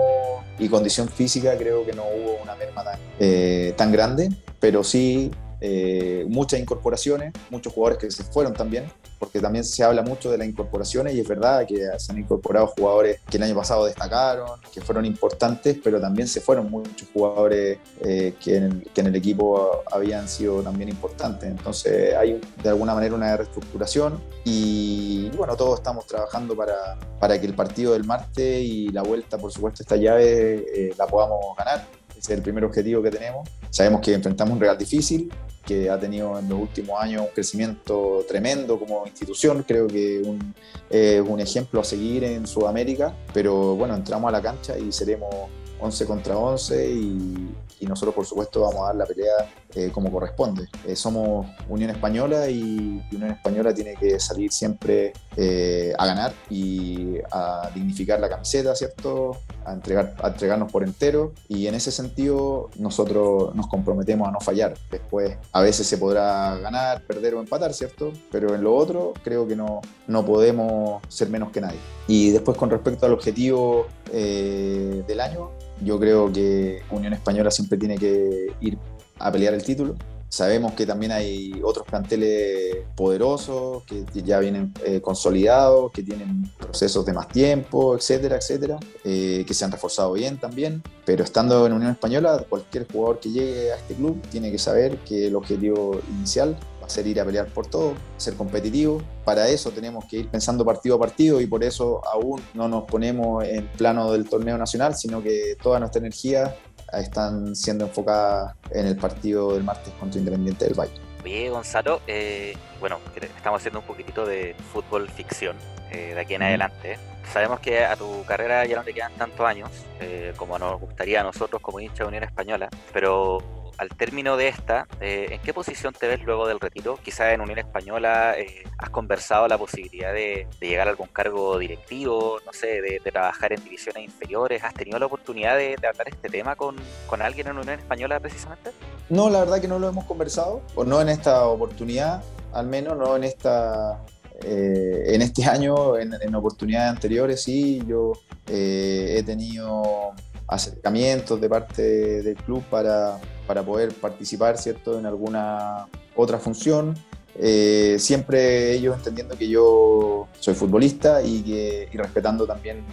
y 0.58 0.70
condición 0.70 1.10
física, 1.10 1.58
creo 1.58 1.86
que 1.86 1.92
no 1.92 2.04
hubo 2.04 2.42
una 2.42 2.56
merma 2.56 2.86
tan, 2.86 3.00
eh, 3.20 3.74
tan 3.76 3.92
grande, 3.92 4.30
pero 4.62 4.82
sí 4.84 5.30
eh, 5.62 6.26
muchas 6.28 6.60
incorporaciones, 6.60 7.34
muchos 7.50 7.74
jugadores 7.74 8.00
que 8.00 8.12
se 8.12 8.24
fueron 8.24 8.54
también, 8.54 8.86
porque 9.20 9.40
también 9.40 9.66
se 9.66 9.84
habla 9.84 10.02
mucho 10.02 10.32
de 10.32 10.38
las 10.38 10.48
incorporaciones 10.48 11.14
y 11.14 11.20
es 11.20 11.28
verdad 11.28 11.68
que 11.68 11.86
se 11.98 12.12
han 12.12 12.20
incorporado 12.20 12.68
jugadores 12.68 13.20
que 13.30 13.38
el 13.38 13.44
año 13.44 13.56
pasado 13.56 13.86
destacaron, 13.86 14.60
que 14.74 14.80
fueron 14.80 15.06
importantes, 15.06 15.78
pero 15.84 16.00
también 16.00 16.28
se 16.28 16.40
fueron 16.40 16.72
muchos 16.72 17.08
jugadores 17.14 17.78
eh, 18.02 18.34
que, 18.42 18.56
en 18.56 18.84
el, 18.96 19.16
equipo 19.16 19.84
habían 19.92 20.30
sido 20.30 20.62
también 20.62 20.90
importantes. 20.90 21.50
Entonces 21.50 22.16
hay 22.16 22.40
de 22.64 22.70
alguna 22.70 22.94
manera 22.94 23.16
una 23.16 23.36
reestructuración 23.36 24.22
y 24.46 25.30
bueno, 25.36 25.58
todos 25.58 25.80
estamos 25.80 26.08
trabajando 26.08 26.56
para, 26.56 26.98
para 27.20 27.40
que 27.40 27.46
el 27.46 27.54
partido 27.54 27.94
del 27.94 28.06
martes 28.06 28.62
y 28.62 28.90
la 28.90 29.04
vuelta, 29.04 29.38
por 29.38 29.52
supuesto, 29.52 29.84
esta 29.84 29.98
llave 29.98 30.66
eh, 30.74 30.94
la 30.98 31.08
podamos 31.08 31.56
ganar. 31.58 31.99
Ese 32.20 32.34
es 32.34 32.38
el 32.38 32.44
primer 32.44 32.66
objetivo 32.66 33.02
que 33.02 33.12
tenemos. 33.12 33.48
Sabemos 33.70 34.02
que 34.02 34.14
enfrentamos 34.14 34.54
un 34.54 34.60
Real 34.60 34.78
difícil, 34.78 35.32
que 35.66 35.90
ha 35.90 35.98
tenido 35.98 36.38
en 36.38 36.50
los 36.50 36.60
últimos 36.60 37.02
años 37.02 37.22
un 37.22 37.30
crecimiento 37.34 38.26
tremendo 38.28 38.78
como 38.78 39.06
institución, 39.06 39.64
creo 39.66 39.88
que 39.88 40.22
un, 40.26 40.54
es 40.90 41.22
un 41.22 41.40
ejemplo 41.40 41.80
a 41.80 41.84
seguir 41.86 42.26
en 42.26 42.46
Sudamérica, 42.46 43.16
pero 43.34 43.76
bueno, 43.76 43.96
entramos 43.96 44.28
a 44.28 44.32
la 44.32 44.42
cancha 44.42 44.78
y 44.78 44.92
seremos 44.92 45.34
11 45.80 46.06
contra 46.06 46.38
11 46.38 46.92
y, 46.92 47.50
y 47.80 47.86
nosotros 47.86 48.16
por 48.16 48.26
supuesto 48.26 48.62
vamos 48.62 48.82
a 48.84 48.88
dar 48.88 48.96
la 48.96 49.06
pelea 49.06 49.50
eh, 49.76 49.92
como 49.94 50.12
corresponde. 50.12 50.68
Eh, 50.88 50.96
somos 50.96 51.46
Unión 51.68 51.92
Española 51.92 52.50
y, 52.50 53.04
Unión 53.12 53.32
Española 53.32 53.72
tiene 53.72 53.94
que 53.94 54.20
salir 54.20 54.52
siempre 54.52 55.14
eh, 55.38 55.94
a 55.96 56.08
ganar 56.08 56.34
y 56.50 57.18
a 57.32 57.70
dignificar 57.76 58.20
la 58.20 58.30
camiseta, 58.30 58.76
¿cierto? 58.76 59.38
A, 59.66 59.74
entregar, 59.74 60.16
a 60.24 60.30
entregarnos 60.30 60.72
por 60.72 60.84
entero 60.84 61.34
y 61.48 61.68
en 61.68 61.76
ese 61.76 61.92
sentido 61.92 62.72
nosotros 62.78 63.54
nos 63.54 63.68
comprometemos 63.68 64.28
a 64.28 64.32
no 64.32 64.40
fallar. 64.40 64.74
Después 64.90 65.38
a 65.52 65.62
veces 65.62 65.86
se 65.86 66.00
podrá 66.00 66.58
ganar, 66.58 67.04
perder 67.04 67.36
o 67.36 67.40
empatar, 67.40 67.72
¿cierto? 67.74 68.12
Pero 68.32 68.56
en 68.56 68.64
lo 68.64 68.76
otro 68.76 69.14
creo 69.24 69.48
que 69.48 69.56
no, 69.56 69.82
no 70.08 70.26
podemos 70.26 71.04
ser 71.10 71.30
menos 71.30 71.52
que 71.52 71.62
nadie. 71.62 71.80
Y 72.08 72.32
después 72.32 72.58
con 72.58 72.72
respecto 72.72 73.06
al 73.06 73.14
objetivo 73.14 73.86
del 74.12 75.20
año, 75.20 75.52
yo 75.84 76.00
creo 76.00 76.32
que 76.32 76.82
Unión 76.92 77.14
Española 77.14 77.52
siempre 77.52 77.78
tiene 77.78 77.98
que 77.98 78.48
ir 78.62 78.78
a 79.18 79.32
pelear 79.32 79.54
el 79.54 79.64
título. 79.64 79.96
Sabemos 80.32 80.74
que 80.74 80.86
también 80.86 81.12
hay 81.12 81.60
otros 81.64 81.88
planteles 81.88 82.78
poderosos, 82.96 83.84
que 83.86 84.06
ya 84.22 84.40
vienen 84.40 84.72
eh, 84.86 85.02
consolidados, 85.02 85.92
que 85.92 86.04
tienen 86.04 86.48
procesos 86.60 87.04
de 87.04 87.14
más 87.14 87.28
tiempo, 87.30 87.96
etcétera, 87.96 88.36
etcétera, 88.36 88.78
eh, 89.04 89.44
que 89.48 89.54
se 89.56 89.66
han 89.66 89.72
reforzado 89.72 90.14
bien 90.14 90.38
también. 90.38 90.84
Pero 91.04 91.24
estando 91.24 91.66
en 91.66 91.74
Unión 91.74 91.92
Española, 91.92 92.46
cualquier 92.48 92.86
jugador 92.92 93.20
que 93.20 93.30
llegue 93.30 93.72
a 93.72 93.78
este 93.78 93.96
club 93.96 94.22
tiene 94.30 94.52
que 94.52 94.60
saber 94.60 94.98
que 95.00 95.28
el 95.28 95.36
objetivo 95.36 96.00
inicial 96.18 96.56
ser 96.90 97.08
ir 97.08 97.20
a 97.22 97.26
pelear 97.26 97.48
por 97.48 97.68
todo, 97.68 97.94
ser 98.18 98.36
competitivo. 98.36 99.02
Para 99.24 99.48
eso 99.48 99.72
tenemos 99.72 100.06
que 100.06 100.18
ir 100.18 100.30
pensando 100.30 100.66
partido 100.66 100.96
a 100.96 101.00
partido 101.00 101.40
y 101.42 101.48
por 101.48 101.64
eso 101.64 102.02
aún 102.12 102.42
no 102.54 102.68
nos 102.68 102.84
ponemos 102.86 103.44
en 103.44 103.68
plano 103.68 104.12
del 104.12 104.28
torneo 104.28 104.58
nacional, 104.58 104.96
sino 104.96 105.22
que 105.22 105.56
toda 105.62 105.80
nuestra 105.80 106.00
energía 106.00 106.56
están 106.94 107.56
siendo 107.56 107.86
enfocadas 107.86 108.56
en 108.72 108.88
el 108.88 108.98
partido 108.98 109.54
del 109.54 109.64
martes 109.64 109.94
contra 110.00 110.20
Independiente 110.20 110.66
del 110.66 110.74
Valle. 110.74 110.94
Bien, 111.24 111.52
Gonzalo, 111.52 112.02
eh, 112.08 112.56
bueno, 112.80 113.00
estamos 113.22 113.60
haciendo 113.60 113.80
un 113.80 113.86
poquitito 113.86 114.26
de 114.26 114.56
fútbol 114.72 115.10
ficción 115.10 115.58
eh, 115.92 116.14
de 116.16 116.20
aquí 116.20 116.34
en 116.36 116.44
adelante. 116.44 116.98
Sabemos 117.32 117.60
que 117.60 117.86
a 117.86 117.96
tu 117.96 118.24
carrera 118.26 118.66
ya 118.66 118.78
no 118.78 118.84
te 118.84 118.94
quedan 118.94 119.14
tantos 119.14 119.46
años 119.46 119.70
eh, 120.00 120.34
como 120.38 120.58
nos 120.58 120.80
gustaría 120.80 121.22
a 121.22 121.24
nosotros 121.24 121.62
como 121.62 121.80
hincha 121.80 122.04
de 122.04 122.08
Unión 122.08 122.24
Española, 122.24 122.70
pero 122.94 123.59
al 123.80 123.90
término 123.90 124.36
de 124.36 124.50
esta, 124.50 124.88
eh, 125.00 125.28
¿en 125.32 125.42
qué 125.42 125.54
posición 125.54 125.94
te 125.94 126.08
ves 126.08 126.22
luego 126.24 126.48
del 126.48 126.60
retiro? 126.60 127.00
Quizás 127.02 127.34
en 127.34 127.40
Unión 127.40 127.60
Española 127.60 128.38
eh, 128.38 128.64
has 128.78 128.90
conversado 128.90 129.48
la 129.48 129.58
posibilidad 129.58 130.14
de, 130.14 130.48
llegar 130.60 130.88
a 130.88 130.92
algún 130.92 131.08
cargo 131.08 131.58
directivo, 131.58 132.40
no 132.46 132.52
sé, 132.52 132.82
de, 132.82 133.00
trabajar 133.00 133.54
en 133.54 133.64
divisiones 133.64 134.04
inferiores. 134.04 134.64
¿Has 134.66 134.74
tenido 134.74 135.00
la 135.00 135.06
oportunidad 135.06 135.56
de, 135.56 135.76
hablar 135.76 136.10
este 136.10 136.28
tema 136.28 136.58
con, 136.58 136.76
alguien 137.22 137.48
en 137.48 137.58
Unión 137.58 137.80
Española 137.80 138.20
precisamente? 138.20 138.72
No, 139.10 139.30
la 139.30 139.40
verdad 139.40 139.62
que 139.62 139.70
no 139.70 139.80
lo 139.80 139.88
hemos 139.88 140.04
conversado, 140.04 140.62
o 140.76 140.84
no 140.84 141.02
en 141.02 141.08
esta 141.08 141.46
oportunidad, 141.46 142.22
al 142.52 142.68
menos 142.68 142.98
no 142.98 143.16
en 143.16 143.24
esta 143.24 144.04
eh, 144.44 145.04
en 145.08 145.22
este 145.22 145.46
año, 145.46 145.98
en, 145.98 146.36
oportunidades 146.36 146.92
anteriores, 146.92 147.42
sí, 147.42 147.82
yo 147.88 148.12
he 148.46 149.24
tenido 149.26 150.14
acercamientos 150.50 151.40
de 151.40 151.50
parte 151.50 152.22
del 152.24 152.36
club 152.36 152.64
para, 152.70 153.20
para 153.48 153.64
poder 153.64 153.94
participar 153.94 154.58
¿cierto? 154.58 155.00
en 155.00 155.06
alguna 155.06 155.88
otra 156.16 156.40
función. 156.40 156.96
Eh, 157.38 157.98
siempre 158.00 158.74
ellos 158.74 158.98
entendiendo 158.98 159.38
que 159.38 159.48
yo 159.48 160.28
soy 160.40 160.56
futbolista 160.56 161.22
y, 161.22 161.42
que, 161.42 161.88
y 161.92 161.98
respetando 161.98 162.46
también 162.46 162.84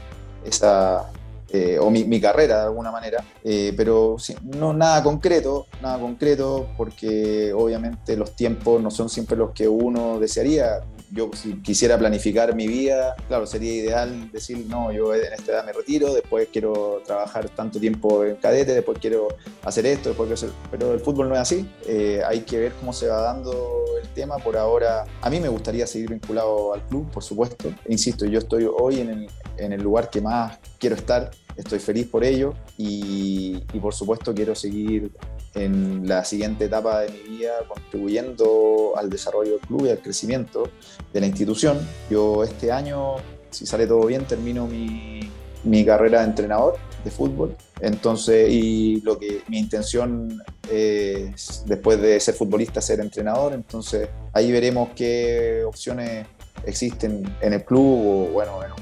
esa, 0.44 1.10
eh, 1.48 1.78
o 1.78 1.90
mi, 1.90 2.20
carrera 2.20 2.58
de 2.58 2.64
alguna 2.64 2.90
manera, 2.90 3.24
eh, 3.44 3.72
pero 3.76 4.16
no 4.42 4.72
nada 4.72 5.02
concreto, 5.02 5.66
nada 5.80 5.98
concreto, 5.98 6.68
porque 6.76 7.52
obviamente 7.52 8.16
los 8.16 8.36
tiempos 8.36 8.82
no 8.82 8.90
son 8.90 9.08
siempre 9.08 9.36
los 9.36 9.52
que 9.52 9.66
uno 9.66 10.18
desearía 10.18 10.80
yo 11.10 11.30
si 11.34 11.54
quisiera 11.62 11.98
planificar 11.98 12.54
mi 12.54 12.66
vida, 12.66 13.14
claro, 13.28 13.46
sería 13.46 13.72
ideal 13.72 14.30
decir, 14.32 14.66
no, 14.68 14.92
yo 14.92 15.14
en 15.14 15.32
esta 15.32 15.52
edad 15.52 15.64
me 15.64 15.72
retiro, 15.72 16.12
después 16.12 16.48
quiero 16.52 17.02
trabajar 17.04 17.48
tanto 17.50 17.78
tiempo 17.78 18.24
en 18.24 18.36
cadete, 18.36 18.74
después 18.74 18.98
quiero 18.98 19.28
hacer 19.64 19.86
esto, 19.86 20.10
después 20.10 20.28
quiero 20.28 20.34
hacer... 20.34 20.50
Pero 20.70 20.92
el 20.92 21.00
fútbol 21.00 21.28
no 21.28 21.34
es 21.34 21.40
así, 21.40 21.68
eh, 21.86 22.22
hay 22.26 22.40
que 22.40 22.58
ver 22.58 22.72
cómo 22.80 22.92
se 22.92 23.08
va 23.08 23.20
dando 23.20 23.84
el 24.02 24.08
tema. 24.10 24.36
Por 24.38 24.56
ahora, 24.56 25.04
a 25.20 25.30
mí 25.30 25.40
me 25.40 25.48
gustaría 25.48 25.86
seguir 25.86 26.10
vinculado 26.10 26.74
al 26.74 26.82
club, 26.82 27.10
por 27.10 27.22
supuesto. 27.22 27.72
Insisto, 27.88 28.26
yo 28.26 28.38
estoy 28.38 28.68
hoy 28.70 29.00
en 29.00 29.10
el, 29.10 29.30
en 29.58 29.72
el 29.72 29.82
lugar 29.82 30.10
que 30.10 30.20
más 30.20 30.58
quiero 30.78 30.96
estar, 30.96 31.30
estoy 31.56 31.78
feliz 31.78 32.06
por 32.06 32.24
ello 32.24 32.54
y, 32.76 33.62
y 33.72 33.80
por 33.80 33.94
supuesto 33.94 34.34
quiero 34.34 34.54
seguir 34.54 35.10
en 35.56 36.06
la 36.06 36.24
siguiente 36.24 36.66
etapa 36.66 37.00
de 37.00 37.10
mi 37.10 37.36
vida 37.36 37.52
contribuyendo 37.66 38.92
al 38.96 39.10
desarrollo 39.10 39.52
del 39.52 39.60
club 39.60 39.86
y 39.86 39.90
al 39.90 39.98
crecimiento 39.98 40.68
de 41.12 41.20
la 41.20 41.26
institución. 41.26 41.78
Yo 42.10 42.44
este 42.44 42.70
año, 42.70 43.16
si 43.50 43.66
sale 43.66 43.86
todo 43.86 44.06
bien, 44.06 44.24
termino 44.26 44.66
mi, 44.66 45.20
mi 45.64 45.84
carrera 45.84 46.20
de 46.20 46.26
entrenador 46.26 46.76
de 47.04 47.10
fútbol 47.10 47.56
Entonces, 47.80 48.50
y 48.50 49.00
lo 49.02 49.18
que 49.18 49.42
mi 49.48 49.58
intención 49.58 50.42
es, 50.70 51.62
después 51.66 52.00
de 52.00 52.18
ser 52.20 52.34
futbolista, 52.34 52.80
ser 52.80 53.00
entrenador. 53.00 53.52
Entonces, 53.52 54.08
ahí 54.32 54.50
veremos 54.50 54.90
qué 54.96 55.62
opciones 55.64 56.26
existen 56.64 57.22
en 57.40 57.52
el 57.52 57.64
club 57.64 57.84
o, 57.84 58.32
bueno, 58.32 58.60
en, 58.64 58.72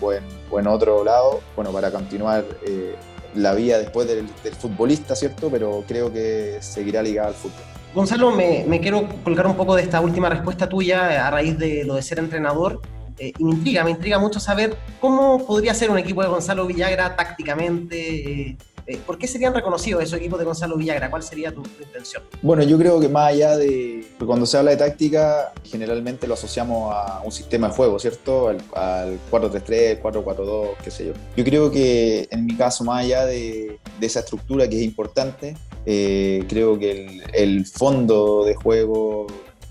o 0.50 0.58
en, 0.58 0.66
otro 0.66 1.04
lado, 1.04 1.40
bueno, 1.54 1.70
para 1.72 1.90
continuar 1.90 2.44
eh, 2.66 2.94
la 3.34 3.54
vía 3.54 3.78
después 3.78 4.06
del, 4.06 4.26
futbolista, 4.58 5.14
¿cierto? 5.14 5.50
Pero 5.50 5.84
creo 5.86 6.12
que 6.12 6.58
seguirá 6.60 7.02
ligada 7.02 7.28
al 7.28 7.34
fútbol. 7.34 7.60
Gonzalo, 7.94 8.32
me, 8.32 8.80
quiero 8.80 9.08
colgar 9.22 9.46
un 9.46 9.56
poco 9.56 9.76
de 9.76 9.82
esta 9.82 10.00
última 10.00 10.28
respuesta 10.28 10.68
tuya 10.68 11.26
a 11.26 11.30
raíz 11.30 11.58
de 11.58 11.84
lo 11.84 11.94
de 11.94 12.02
ser 12.02 12.18
entrenador. 12.18 12.80
Eh, 13.18 13.32
y 13.38 13.44
me 13.44 13.52
intriga, 13.52 13.84
me 13.84 13.90
intriga 13.90 14.18
mucho 14.18 14.40
saber 14.40 14.76
cómo 15.00 15.46
podría 15.46 15.72
ser 15.74 15.90
un 15.90 15.98
equipo 15.98 16.22
de 16.22 16.28
Gonzalo 16.28 16.66
Villagra 16.66 17.14
tácticamente. 17.14 18.48
Eh, 18.50 18.56
eh, 18.86 18.98
¿Por 19.04 19.18
qué 19.18 19.26
serían 19.26 19.54
reconocidos 19.54 20.02
esos 20.02 20.18
equipos 20.18 20.38
de 20.38 20.44
Gonzalo 20.44 20.76
Villagra? 20.76 21.10
¿Cuál 21.10 21.22
sería 21.22 21.52
tu, 21.52 21.62
intención? 21.80 22.22
Bueno, 22.42 22.62
yo 22.62 22.78
creo 22.78 23.00
que 23.00 23.08
más 23.08 23.32
allá 23.32 23.56
de. 23.56 24.06
Cuando 24.24 24.46
se 24.46 24.58
habla 24.58 24.72
de 24.72 24.76
táctica, 24.76 25.52
generalmente 25.64 26.26
lo 26.26 26.34
asociamos 26.34 26.94
a 26.94 27.20
un 27.24 27.32
sistema 27.32 27.68
de 27.68 27.74
juego, 27.74 27.98
¿cierto? 27.98 28.48
Al, 28.48 29.18
4-3-3, 29.30 30.02
4-4-2, 30.02 30.68
qué 30.82 30.90
sé 30.90 31.06
yo. 31.06 31.12
Yo 31.36 31.44
creo 31.44 31.70
que 31.70 32.28
en 32.30 32.46
mi 32.46 32.56
caso, 32.56 32.84
más 32.84 33.04
allá 33.04 33.26
de, 33.26 33.78
esa 34.00 34.20
estructura 34.20 34.68
que 34.68 34.76
es 34.76 34.82
importante, 34.82 35.56
creo 35.84 36.78
que 36.78 36.90
el, 36.90 37.22
el 37.32 37.66
fondo 37.66 38.44
de 38.44 38.54
juego 38.54 39.26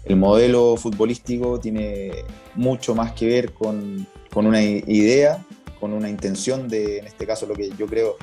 el 0.06 0.18
modelo 0.18 0.76
futbolístico 0.76 1.60
tiene 1.60 2.26
mucho 2.56 2.94
más 2.94 3.14
que 3.14 3.28
ver 3.28 3.54
con, 3.54 4.06
una 4.36 4.62
idea, 4.62 5.44
con 5.80 5.94
una 5.94 6.10
intención 6.10 6.68
de, 6.68 7.00
en 7.00 7.08
este 7.08 7.26
caso, 7.26 7.46
lo 7.46 7.56
que 7.56 7.70
yo 7.78 7.86
creo, 7.88 8.18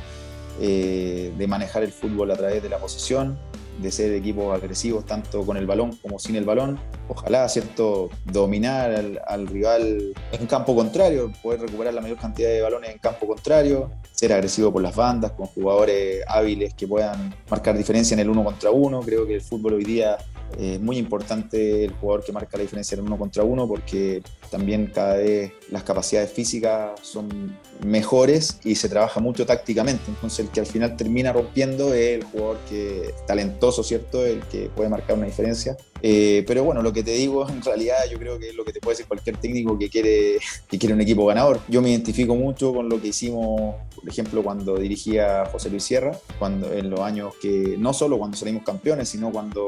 eh, 0.60 1.32
de 1.36 1.46
manejar 1.46 1.82
el 1.82 1.92
fútbol 1.92 2.30
a 2.30 2.36
través 2.36 2.62
de 2.62 2.68
la 2.68 2.78
posesión, 2.78 3.38
de 3.80 3.90
ser 3.90 4.12
equipos 4.12 4.54
agresivos 4.54 5.06
tanto 5.06 5.44
con 5.46 5.56
el 5.56 5.66
balón 5.66 5.96
como 6.02 6.18
sin 6.18 6.36
el 6.36 6.44
balón. 6.44 6.78
Ojalá, 7.08 7.48
¿cierto?, 7.48 8.10
dominar 8.26 8.90
al, 9.26 9.46
rival 9.46 10.12
en 10.32 10.46
campo 10.46 10.74
contrario, 10.74 11.32
poder 11.42 11.62
recuperar 11.62 11.94
la 11.94 12.02
mayor 12.02 12.18
cantidad 12.18 12.50
de 12.50 12.60
balones 12.60 12.90
en 12.90 12.98
campo 12.98 13.26
contrario, 13.26 13.90
ser 14.12 14.32
agresivo 14.32 14.70
por 14.72 14.82
las 14.82 14.94
bandas, 14.94 15.32
con 15.32 15.46
jugadores 15.46 16.22
hábiles 16.28 16.74
que 16.74 16.86
puedan 16.86 17.34
marcar 17.48 17.76
diferencia 17.76 18.14
en 18.14 18.20
el 18.20 18.28
uno 18.28 18.44
contra 18.44 18.70
uno. 18.70 19.00
Creo 19.00 19.26
que 19.26 19.36
el 19.36 19.40
fútbol 19.40 19.74
hoy 19.74 19.84
día 19.84 20.18
es 20.58 20.80
muy 20.80 20.98
importante 20.98 21.84
el 21.84 21.92
jugador 21.92 22.24
que 22.24 22.32
marca 22.32 22.56
la 22.56 22.62
diferencia 22.62 22.96
en 22.96 23.02
uno 23.02 23.18
contra 23.18 23.42
uno 23.42 23.66
porque 23.66 24.22
también 24.50 24.90
cada 24.92 25.16
vez 25.16 25.52
las 25.70 25.82
capacidades 25.82 26.32
físicas 26.32 26.98
son 27.02 27.56
mejores 27.84 28.58
y 28.64 28.74
se 28.74 28.88
trabaja 28.88 29.20
mucho 29.20 29.46
tácticamente. 29.46 30.02
Entonces 30.08 30.40
el 30.40 30.48
que 30.50 30.60
al 30.60 30.66
final 30.66 30.96
termina 30.96 31.32
rompiendo 31.32 31.94
es 31.94 32.18
el 32.18 32.24
jugador 32.24 32.58
que 32.68 33.14
talentoso, 33.26 33.82
¿cierto? 33.82 34.24
El 34.24 34.40
que 34.44 34.70
puede 34.74 34.88
marcar 34.88 35.16
una 35.16 35.26
diferencia. 35.26 35.76
Eh, 36.02 36.44
pero 36.46 36.64
bueno, 36.64 36.82
lo 36.82 36.92
que 36.92 37.02
te 37.02 37.12
digo 37.12 37.48
en 37.48 37.62
realidad 37.62 37.96
yo 38.10 38.18
creo 38.18 38.38
que 38.38 38.50
es 38.50 38.54
lo 38.54 38.64
que 38.64 38.72
te 38.72 38.80
puede 38.80 38.94
decir 38.94 39.06
cualquier 39.06 39.36
técnico 39.36 39.78
que 39.78 39.88
quiere, 39.88 40.38
que 40.68 40.78
quiere 40.78 40.94
un 40.94 41.00
equipo 41.00 41.26
ganador. 41.26 41.60
Yo 41.68 41.82
me 41.82 41.90
identifico 41.90 42.34
mucho 42.34 42.72
con 42.72 42.88
lo 42.88 43.00
que 43.00 43.08
hicimos, 43.08 43.74
por 43.94 44.08
ejemplo, 44.08 44.42
cuando 44.42 44.76
dirigía 44.76 45.46
José 45.50 45.70
Luis 45.70 45.84
Sierra, 45.84 46.12
cuando, 46.38 46.72
en 46.72 46.90
los 46.90 47.00
años 47.00 47.34
que, 47.40 47.76
no 47.78 47.92
solo 47.92 48.18
cuando 48.18 48.36
salimos 48.36 48.62
campeones, 48.62 49.08
sino 49.08 49.30
cuando 49.30 49.66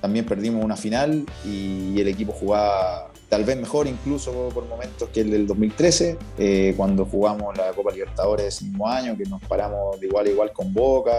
también 0.00 0.24
perdimos 0.26 0.64
una 0.64 0.76
final 0.76 1.24
y 1.44 1.98
el 2.00 2.08
equipo 2.08 2.32
jugaba 2.32 3.10
tal 3.28 3.44
vez 3.44 3.56
mejor 3.56 3.86
incluso 3.86 4.50
por 4.50 4.66
momentos 4.66 5.08
que 5.08 5.22
el 5.22 5.30
del 5.30 5.46
2013, 5.46 6.18
eh, 6.38 6.74
cuando 6.76 7.04
jugamos 7.04 7.56
la 7.56 7.72
Copa 7.72 7.90
Libertadores 7.90 8.46
ese 8.46 8.66
mismo 8.66 8.86
año, 8.86 9.16
que 9.16 9.24
nos 9.24 9.40
paramos 9.42 9.98
de 9.98 10.06
igual 10.06 10.26
a 10.26 10.30
igual 10.30 10.52
con 10.52 10.72
Boca, 10.72 11.16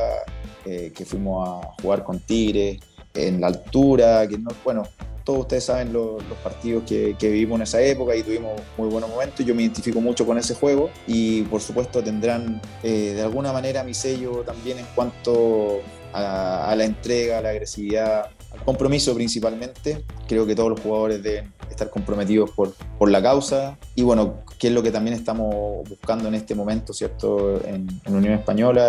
eh, 0.66 0.92
que 0.96 1.04
fuimos 1.04 1.48
a 1.48 1.74
jugar 1.82 2.04
con 2.04 2.20
Tigres 2.20 2.80
en 3.16 3.42
la 3.42 3.48
altura, 3.48 4.28
que 4.28 4.38
no, 4.38 4.52
bueno, 4.64 4.84
todos 5.24 5.40
ustedes 5.40 5.66
saben 5.66 5.92
los, 5.92 6.22
partidos 6.44 6.84
que, 6.84 7.16
vivimos 7.20 7.58
en 7.58 7.64
esa 7.64 7.82
época 7.82 8.16
y 8.16 8.24
tuvimos 8.24 8.62
muy 8.78 8.88
buenos 8.88 9.10
momentos. 9.10 9.46
Yo 9.46 9.56
me 9.56 9.64
identifico 9.64 10.00
mucho 10.00 10.26
con 10.26 10.38
ese 10.38 10.54
juego 10.54 10.90
y 11.08 11.42
por 11.44 11.62
supuesto 11.62 12.04
tendrán 12.04 12.62
eh, 12.84 13.14
de 13.16 13.22
alguna 13.22 13.52
manera 13.52 13.84
mi 13.84 13.94
sello 13.94 14.44
también 14.46 14.78
en 14.78 14.86
cuanto 14.94 15.80
a, 16.14 16.70
a 16.70 16.76
la 16.76 16.86
entrega, 16.86 17.40
a 17.40 17.42
la 17.42 17.50
agresividad, 17.50 18.30
compromiso 18.64 19.14
principalmente. 19.14 20.04
Creo 20.28 20.46
que 20.46 20.56
todos 20.56 20.70
los 20.70 20.80
jugadores 20.80 21.22
deben 21.22 21.54
estar 21.70 21.90
comprometidos 21.90 22.52
por, 22.52 22.74
por 22.98 23.10
la 23.10 23.22
causa 23.22 23.78
y 23.96 24.04
bueno, 24.04 24.44
que 24.60 24.68
es 24.68 24.74
lo 24.74 24.82
que 24.82 24.92
también 24.92 25.16
estamos 25.16 25.88
buscando 25.90 26.28
en 26.28 26.36
este 26.36 26.56
momento, 26.56 26.94
¿cierto? 26.94 27.62
En, 27.66 27.88
Unión 28.08 28.34
Española. 28.36 28.88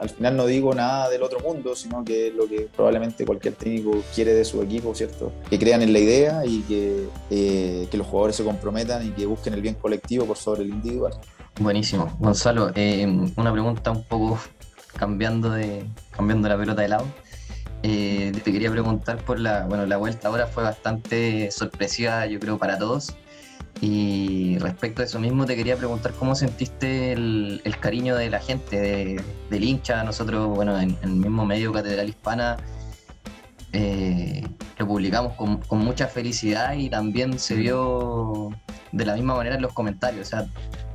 Al 0.00 0.08
final 0.08 0.36
no 0.36 0.46
digo 0.46 0.74
nada 0.74 1.10
del 1.10 1.22
otro 1.22 1.40
mundo, 1.40 1.76
sino 1.76 2.02
que 2.02 2.28
es 2.28 2.34
lo 2.34 2.48
que 2.48 2.68
probablemente 2.74 3.26
cualquier 3.26 3.54
técnico 3.54 4.02
quiere 4.14 4.32
de 4.32 4.46
su 4.46 4.62
equipo, 4.62 4.94
¿cierto? 4.94 5.30
Que 5.50 5.58
crean 5.58 5.82
en 5.82 5.92
la 5.92 5.98
idea 5.98 6.46
y 6.46 6.62
que, 6.62 7.06
eh, 7.30 7.86
que 7.90 7.96
los 7.98 8.06
jugadores 8.06 8.36
se 8.36 8.44
comprometan 8.44 9.06
y 9.06 9.10
que 9.10 9.26
busquen 9.26 9.52
el 9.52 9.60
bien 9.60 9.74
colectivo 9.74 10.24
por 10.24 10.38
sobre 10.38 10.62
el 10.62 10.70
individual. 10.70 11.12
Buenísimo. 11.60 12.16
Gonzalo, 12.18 12.72
eh, 12.74 13.06
una 13.36 13.52
pregunta 13.52 13.90
un 13.90 14.02
poco 14.04 14.38
cambiando, 14.96 15.50
de, 15.50 15.84
cambiando 16.10 16.48
la 16.48 16.56
pelota 16.56 16.80
de 16.80 16.88
lado. 16.88 17.06
Eh, 17.82 18.32
te 18.44 18.52
quería 18.52 18.70
preguntar 18.70 19.18
por 19.24 19.38
la, 19.38 19.66
bueno, 19.66 19.86
la 19.86 19.96
vuelta 19.96 20.28
ahora 20.28 20.46
fue 20.46 20.62
bastante 20.62 21.50
sorpresiva, 21.50 22.26
yo 22.26 22.40
creo, 22.40 22.58
para 22.58 22.78
todos. 22.78 23.14
Y 23.80 24.58
respecto 24.58 25.00
a 25.00 25.06
eso 25.06 25.18
mismo, 25.18 25.46
te 25.46 25.56
quería 25.56 25.76
preguntar 25.76 26.12
cómo 26.12 26.34
sentiste 26.34 27.12
el, 27.12 27.76
cariño 27.80 28.14
de 28.14 28.28
la 28.28 28.38
gente, 28.38 29.16
del 29.48 29.64
hincha. 29.64 30.04
Nosotros, 30.04 30.48
bueno, 30.48 30.78
en, 30.78 30.98
el 31.02 31.10
mismo 31.10 31.46
medio 31.46 31.72
Catedral 31.72 32.08
Hispana, 32.08 32.58
eh, 33.72 34.46
lo 34.76 34.86
publicamos 34.86 35.32
con, 35.34 35.58
con, 35.58 35.78
mucha 35.78 36.08
felicidad 36.08 36.74
y 36.74 36.90
también 36.90 37.38
se 37.38 37.54
vio 37.54 38.50
de 38.92 39.06
la 39.06 39.14
misma 39.14 39.34
manera 39.34 39.56
en 39.56 39.62
los 39.62 39.72
comentarios. 39.72 40.26
O 40.26 40.30
sea, 40.30 40.46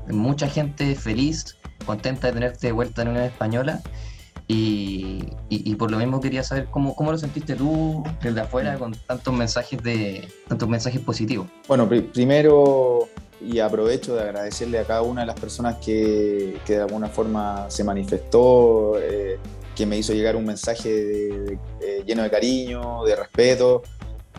mucha 0.08 0.48
gente 0.48 0.94
feliz, 0.94 1.58
contenta 1.88 2.28
de 2.28 2.34
tenerte 2.34 2.68
de 2.68 2.74
vuelta 2.74 3.02
en 3.02 3.08
una 3.08 3.26
española 3.26 3.82
y, 4.48 5.76
por 5.76 5.92
lo 5.92 5.98
mismo 5.98 6.22
quería 6.22 6.44
saber 6.44 6.68
cómo, 6.72 6.96
cómo 6.96 7.12
lo 7.12 7.18
sentiste 7.18 7.56
tú 7.56 8.04
desde 8.22 8.42
afuera 8.42 8.78
con 8.78 8.94
tantos 8.94 9.34
mensajes 9.34 9.82
de 9.84 10.28
tantos 10.48 10.70
mensajes 10.70 11.02
positivos. 11.02 11.48
Bueno, 11.68 11.90
primero 11.90 13.10
y 13.42 13.60
aprovecho 13.60 14.16
de 14.16 14.22
agradecerle 14.22 14.80
a 14.80 14.86
cada 14.86 15.02
una 15.02 15.22
de 15.22 15.28
las 15.28 15.40
personas 15.40 15.76
que, 15.84 16.58
que 16.66 16.74
de 16.76 16.82
alguna 16.82 17.08
forma 17.10 17.70
se 17.70 17.84
manifestó, 17.84 18.98
eh, 19.00 19.38
que 19.76 19.86
me 19.86 19.98
hizo 19.98 20.14
llegar 20.14 20.36
un 20.36 20.46
mensaje 20.46 21.60
lleno 22.06 22.24
de 22.24 22.30
cariño, 22.30 23.04
de 23.04 23.16
respeto, 23.16 23.84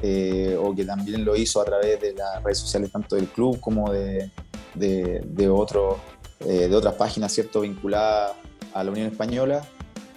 eh, 0.03 0.57
o 0.61 0.75
que 0.75 0.85
también 0.85 1.25
lo 1.25 1.35
hizo 1.37 1.61
a 1.61 1.65
través 1.65 2.01
de 2.01 2.13
las 2.13 2.43
redes 2.43 2.59
sociales 2.59 2.93
tanto 2.93 3.17
del 3.17 3.29
club 3.29 3.59
como 3.61 3.91
de, 3.91 4.31
de, 4.75 5.23
de, 5.25 5.49
otro, 5.49 5.99
eh, 6.41 6.69
de 6.69 6.77
otras 6.77 6.95
páginas 6.95 7.33
cierto 7.33 7.63
vinculadas 7.63 8.33
a 8.75 8.85
la 8.85 8.91
Unión 8.91 9.07
Española. 9.07 9.63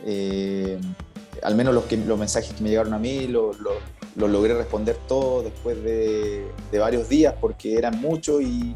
Eh, 0.06 0.80
al 1.44 1.56
menos 1.56 1.74
los, 1.74 2.18
mensajes 2.18 2.54
que 2.54 2.64
me 2.64 2.70
llegaron 2.70 2.94
a 2.94 3.00
mí 3.00 3.28
los 3.28 3.58
lo, 3.60 4.28
logré 4.28 4.54
responder 4.54 4.98
todos 5.08 5.46
después 5.46 5.82
de, 5.84 6.46
varios 6.78 7.08
días 7.08 7.36
porque 7.40 7.78
eran 7.78 8.00
muchos 8.02 8.42
y, 8.42 8.76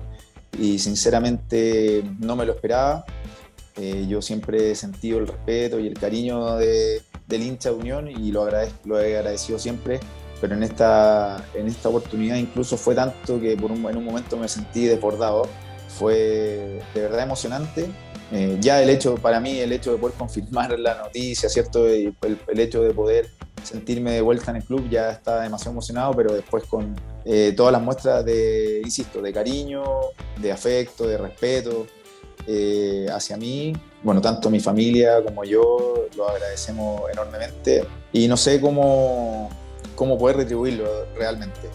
sinceramente 0.78 2.04
no 2.20 2.36
me 2.36 2.46
lo 2.46 2.54
esperaba. 2.54 3.06
Eh, 3.76 4.06
yo 4.08 4.22
siempre 4.22 4.72
he 4.72 4.76
sentido 4.76 5.18
el 5.18 5.28
respeto 5.28 5.80
y 5.80 5.88
el 5.88 5.96
cariño 5.96 6.58
de, 6.58 7.02
del 7.28 7.42
hincha 7.42 7.70
de 7.70 7.76
Unión 7.76 8.08
y 8.08 8.32
lo, 8.32 8.48
lo 8.86 9.02
he 9.02 9.18
agradecido 9.18 9.58
siempre, 9.58 10.00
pero 10.40 10.54
en 10.54 10.62
esta, 10.62 11.44
en 11.56 11.66
esta 11.66 11.90
oportunidad 11.90 12.36
incluso 12.36 12.78
fue 12.78 12.94
tanto 12.94 13.42
que 13.42 13.58
por 13.58 13.72
un, 13.72 13.84
en 13.90 13.98
un 13.98 14.06
momento 14.06 14.38
me 14.38 14.48
sentí 14.48 14.86
desbordado. 14.86 15.48
Fue 15.90 16.82
de 16.94 17.02
verdad 17.02 17.24
emocionante 17.24 17.88
eh, 18.32 18.58
ya 18.60 18.82
el 18.82 18.90
hecho, 18.90 19.16
para 19.16 19.40
mí, 19.40 19.60
el 19.60 19.72
hecho 19.72 19.92
de 19.92 19.98
poder 19.98 20.16
confirmar 20.16 20.78
la 20.80 20.96
noticia, 20.96 21.50
¿cierto? 21.50 21.88
el, 21.88 22.16
hecho 22.56 22.82
de 22.82 22.94
poder 22.94 23.30
sentirme 23.64 24.12
de 24.12 24.22
vuelta 24.22 24.52
en 24.52 24.58
el 24.58 24.64
club 24.64 24.90
ya 24.90 25.12
estaba 25.12 25.42
demasiado 25.42 25.72
emocionado, 25.72 26.14
pero 26.14 26.34
después 26.34 26.64
con 26.66 26.96
eh, 27.26 27.54
todas 27.56 27.72
las 27.72 27.82
muestras 27.82 28.26
de, 28.26 28.82
insisto, 28.84 29.22
de 29.22 29.32
cariño, 29.32 29.84
de 30.42 30.52
afecto, 30.52 31.08
de 31.08 31.18
respeto 31.18 31.88
eh, 32.48 33.06
hacia 33.12 33.38
mí, 33.38 33.74
bueno, 34.04 34.20
tanto 34.20 34.50
mi 34.50 34.60
familia 34.60 35.24
como 35.24 35.44
yo 35.44 36.08
lo 36.18 36.28
agradecemos 36.28 37.04
enormemente 37.12 37.86
y 38.12 38.28
no 38.28 38.36
sé 38.36 38.60
cómo, 38.60 39.50
cómo 39.96 40.18
poder 40.18 40.38
retribuirlo 40.38 41.06
realmente. 41.16 41.70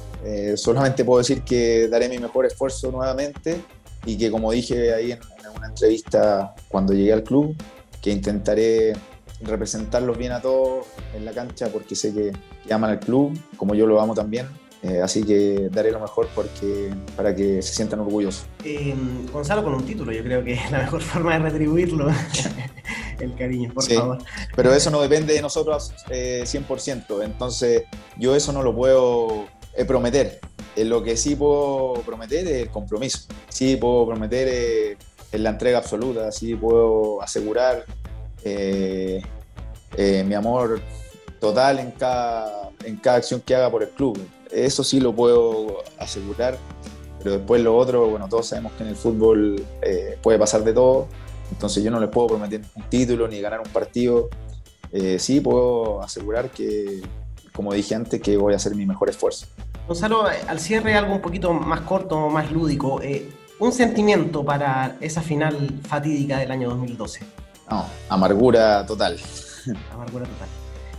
solamente 0.56 1.04
puedo 1.04 1.18
decir 1.18 1.42
que 1.42 1.88
daré 1.88 2.08
mi 2.08 2.18
mejor 2.18 2.44
esfuerzo 2.44 2.90
nuevamente 2.90 3.62
y 4.04 4.16
que 4.16 4.30
como 4.30 4.52
dije 4.52 4.94
ahí 4.94 5.12
en, 5.12 5.20
una 5.56 5.57
entrevista 5.78 6.54
cuando 6.68 6.92
llegué 6.92 7.12
al 7.12 7.22
club, 7.22 7.56
que 8.02 8.10
intentaré 8.10 8.94
representarlos 9.40 10.18
bien 10.18 10.32
a 10.32 10.42
todos 10.42 10.86
en 11.14 11.24
la 11.24 11.32
cancha 11.32 11.68
porque 11.68 11.94
sé 11.94 12.12
que, 12.12 12.32
aman 12.72 12.90
al 12.90 13.00
club, 13.00 13.38
como 13.56 13.74
yo 13.74 13.86
lo 13.86 14.00
amo 14.00 14.14
también. 14.14 14.46
Eh, 14.82 15.00
así 15.02 15.24
que 15.24 15.68
daré 15.72 15.90
lo 15.90 15.98
mejor 15.98 16.28
porque, 16.34 16.92
para 17.16 17.34
que 17.34 17.62
se 17.62 17.74
sientan 17.74 18.00
orgullosos. 18.00 18.46
Eh, 18.64 18.94
Gonzalo, 19.32 19.64
con 19.64 19.74
un 19.74 19.84
título, 19.84 20.12
yo 20.12 20.22
creo 20.22 20.44
que 20.44 20.52
es 20.52 20.70
la 20.70 20.78
mejor 20.78 21.00
forma 21.02 21.32
de 21.34 21.50
retribuirlo. 21.50 22.08
el 23.20 23.34
cariño, 23.34 23.72
por 23.72 23.84
favor. 23.84 24.18
Pero 24.54 24.72
eso 24.72 24.90
no 24.90 25.00
depende 25.00 25.34
de 25.34 25.42
nosotros 25.42 25.92
100%, 26.08 27.24
entonces 27.24 27.84
yo 28.16 28.36
eso 28.36 28.52
no 28.52 28.62
lo 28.62 28.74
puedo 28.74 29.46
prometer. 29.86 30.38
lo 30.76 31.02
que 31.02 31.16
sí 31.16 31.34
puedo 31.34 31.94
prometer 32.06 32.46
es 32.46 32.62
el 32.62 32.68
compromiso, 32.68 33.26
sí 33.48 33.76
puedo 33.76 34.06
prometer 34.06 34.96
en 35.32 35.42
la 35.42 35.50
entrega 35.50 35.78
absoluta, 35.78 36.30
sí 36.32 36.54
puedo 36.54 37.20
asegurar 37.22 37.84
mi 39.96 40.34
amor 40.34 40.80
total 41.40 41.78
en 41.78 41.90
cada, 41.92 42.70
en 42.84 42.96
cada 42.96 43.18
acción 43.18 43.40
que 43.40 43.54
haga 43.54 43.70
por 43.70 43.82
el 43.82 43.90
club. 43.90 44.18
Eso 44.50 44.82
sí 44.82 45.00
lo 45.00 45.14
puedo 45.14 45.82
asegurar, 45.98 46.56
pero 47.18 47.32
después 47.32 47.62
lo 47.62 47.76
otro, 47.76 48.08
bueno, 48.08 48.28
todos 48.28 48.46
sabemos 48.46 48.72
que 48.72 48.84
en 48.84 48.90
el 48.90 48.96
fútbol 48.96 49.62
eh, 49.82 50.18
puede 50.22 50.38
pasar 50.38 50.64
de 50.64 50.72
todo, 50.72 51.06
entonces 51.50 51.82
yo 51.84 51.90
no 51.90 52.00
les 52.00 52.08
puedo 52.08 52.28
prometer 52.28 52.62
un 52.74 52.82
título 52.84 53.28
ni 53.28 53.40
ganar 53.40 53.60
un 53.60 53.70
partido. 53.70 54.28
Eh, 54.92 55.18
sí 55.18 55.40
puedo 55.40 56.00
asegurar 56.02 56.50
que, 56.50 57.02
como 57.52 57.74
dije 57.74 57.94
antes, 57.94 58.20
que 58.22 58.36
voy 58.36 58.54
a 58.54 58.56
hacer 58.56 58.74
mi 58.74 58.86
mejor 58.86 59.10
esfuerzo. 59.10 59.46
Gonzalo, 59.86 60.24
al 60.26 60.60
cierre 60.60 60.94
algo 60.94 61.14
un 61.14 61.20
poquito 61.20 61.52
más 61.52 61.80
corto, 61.82 62.28
más 62.28 62.50
lúdico. 62.50 63.00
Eh, 63.02 63.28
un 63.58 63.72
sentimiento 63.72 64.44
para 64.44 64.96
esa 65.00 65.22
final 65.22 65.80
fatídica 65.86 66.38
del 66.38 66.50
año 66.50 66.68
2012. 66.70 67.20
No, 67.70 67.84
amargura 68.08 68.86
total. 68.86 69.18
Amargura 69.92 70.26
total. 70.26 70.48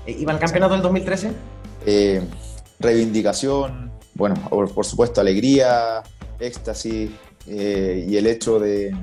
¿Y 0.05 0.26
para 0.26 0.38
el 0.38 0.41
campeonato 0.41 0.74
del 0.74 0.82
2013? 0.84 1.32
Eh, 1.86 2.22
reivindicación, 2.80 3.91
bueno, 4.16 4.36
por, 4.49 4.86
supuesto 4.86 5.22
alegría, 5.22 6.03
éxtasis 6.39 7.12
eh, 7.47 8.05
y 8.07 8.18
el 8.18 8.28
hecho 8.28 8.60
de, 8.60 8.95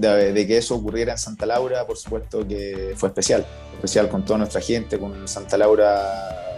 que 0.00 0.56
eso 0.56 0.74
ocurriera 0.76 1.12
en 1.12 1.18
Santa 1.18 1.46
Laura, 1.46 1.86
por 1.86 1.96
supuesto 1.96 2.46
que 2.46 2.94
fue 2.96 3.08
especial, 3.08 3.46
especial 3.74 4.08
con 4.08 4.24
toda 4.24 4.38
nuestra 4.38 4.60
gente, 4.60 4.98
con 4.98 5.26
Santa 5.26 5.56
Laura 5.56 6.50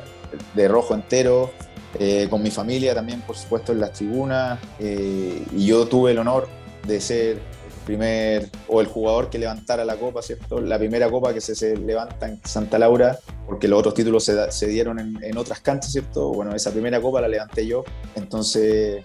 de 0.55 0.69
rojo 0.69 0.95
entero, 0.95 1.51
eh, 1.99 2.27
con 2.29 2.43
mi 2.43 2.51
familia 2.51 2.95
también, 2.95 3.21
por 3.23 3.37
supuesto, 3.37 3.73
en 3.73 3.81
las 3.81 3.93
tribunas, 3.93 4.59
y 4.81 5.67
yo 5.67 5.87
tuve 5.87 6.13
el 6.13 6.19
honor 6.19 6.49
de 6.87 7.01
ser 7.01 7.39
primer, 7.85 8.49
o 8.67 8.81
el 8.81 8.87
jugador 8.87 9.31
que 9.31 9.39
levantara 9.39 9.85
la 9.85 9.97
copa, 9.97 10.23
¿cierto? 10.23 10.61
La 10.61 10.79
primera 10.79 11.11
copa 11.11 11.33
que 11.33 11.41
se, 11.41 11.77
levanta 11.77 12.27
en 12.27 12.41
Santa 12.45 12.79
Laura, 12.79 13.19
porque 13.47 13.69
los 13.69 13.79
otros 13.79 13.95
títulos 13.95 14.25
se, 14.25 14.67
dieron 14.67 14.99
en, 14.99 15.37
otras 15.37 15.61
canchas, 15.61 15.93
¿cierto? 15.93 16.33
Bueno, 16.33 16.55
esa 16.55 16.71
primera 16.71 17.01
copa 17.01 17.21
la 17.21 17.29
levanté 17.29 17.67
yo, 17.67 17.85
entonces 18.15 19.05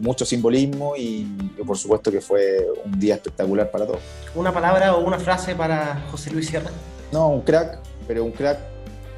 mucho 0.00 0.24
simbolismo 0.24 0.94
y 0.96 1.24
por 1.66 1.78
supuesto 1.78 2.10
que 2.10 2.20
fue 2.20 2.66
un 2.84 2.98
día 2.98 3.16
espectacular 3.16 3.70
para 3.70 3.86
todos. 3.86 4.00
¿Una 4.34 4.52
palabra 4.52 4.94
o 4.94 5.04
una 5.04 5.18
frase 5.18 5.54
para 5.54 6.06
José 6.10 6.30
Luis 6.30 6.48
Sierra? 6.48 6.70
No, 7.10 7.28
un 7.28 7.42
crack, 7.42 7.78
pero 8.06 8.24
un 8.24 8.32
crack 8.32 8.71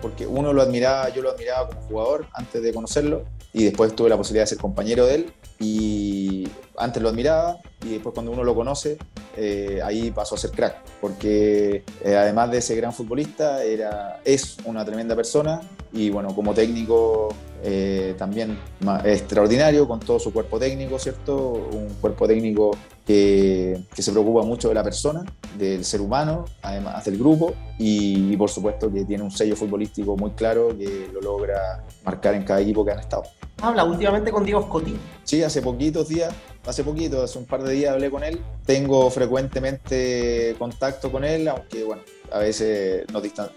porque 0.04 0.26
uno 0.26 0.52
lo 0.52 0.60
admiraba, 0.60 1.08
yo 1.08 1.22
lo 1.22 1.30
admiraba 1.30 1.66
como 1.66 1.80
jugador 1.88 2.26
antes 2.34 2.62
de 2.62 2.74
conocerlo 2.74 3.24
y 3.54 3.64
después 3.64 3.96
tuve 3.96 4.10
la 4.10 4.18
posibilidad 4.18 4.42
de 4.42 4.48
ser 4.48 4.58
compañero 4.58 5.06
de 5.06 5.14
él 5.14 5.32
y 5.58 6.46
antes 6.76 7.02
lo 7.02 7.08
admiraba 7.08 7.58
y 7.84 7.90
después 7.90 8.14
cuando 8.14 8.32
uno 8.32 8.44
lo 8.44 8.54
conoce, 8.54 8.98
eh, 9.36 9.80
ahí 9.84 10.10
pasó 10.10 10.34
a 10.34 10.38
ser 10.38 10.50
crack, 10.50 10.76
porque 11.00 11.84
eh, 12.04 12.16
además 12.16 12.50
de 12.50 12.60
ser 12.60 12.76
gran 12.76 12.92
futbolista, 12.92 13.62
era, 13.62 14.20
es 14.24 14.56
una 14.64 14.84
tremenda 14.84 15.14
persona 15.14 15.60
y 15.92 16.10
bueno, 16.10 16.34
como 16.34 16.54
técnico 16.54 17.34
eh, 17.62 18.14
también 18.18 18.58
extraordinario, 19.04 19.86
con 19.86 20.00
todo 20.00 20.18
su 20.18 20.32
cuerpo 20.32 20.58
técnico, 20.58 20.98
¿cierto? 20.98 21.36
Un 21.72 21.88
cuerpo 22.00 22.26
técnico 22.26 22.76
que, 23.06 23.80
que, 23.94 24.02
se 24.02 24.12
preocupa 24.12 24.42
mucho 24.42 24.68
de 24.68 24.74
la 24.74 24.82
persona, 24.82 25.24
del 25.56 25.84
ser 25.84 26.00
humano, 26.00 26.44
además 26.62 27.04
del 27.04 27.18
grupo, 27.18 27.54
y, 27.78 28.32
y 28.32 28.36
por 28.36 28.50
supuesto 28.50 28.92
que 28.92 29.04
tiene 29.04 29.22
un 29.22 29.30
sello 29.30 29.56
futbolístico 29.56 30.16
muy 30.16 30.32
claro 30.32 30.76
que 30.76 31.08
lo 31.12 31.20
logra 31.20 31.84
marcar 32.04 32.34
en 32.34 32.44
cada 32.44 32.60
equipo 32.60 32.84
que 32.84 32.92
han 32.92 33.00
estado 33.00 33.24
habla 33.64 33.84
últimamente 33.84 34.30
con 34.30 34.44
Diego 34.44 34.62
Scotti? 34.62 34.96
Sí, 35.24 35.42
hace 35.42 35.62
poquitos 35.62 36.08
días, 36.08 36.34
hace 36.66 36.84
poquito, 36.84 37.22
hace 37.22 37.38
un 37.38 37.46
par 37.46 37.62
de 37.62 37.72
días 37.72 37.92
hablé 37.92 38.10
con 38.10 38.24
él. 38.24 38.40
Tengo 38.66 39.10
frecuentemente 39.10 40.54
contacto 40.58 41.10
con 41.10 41.24
él, 41.24 41.48
aunque 41.48 41.84
bueno, 41.84 42.02
a 42.32 42.38
veces 42.38 43.04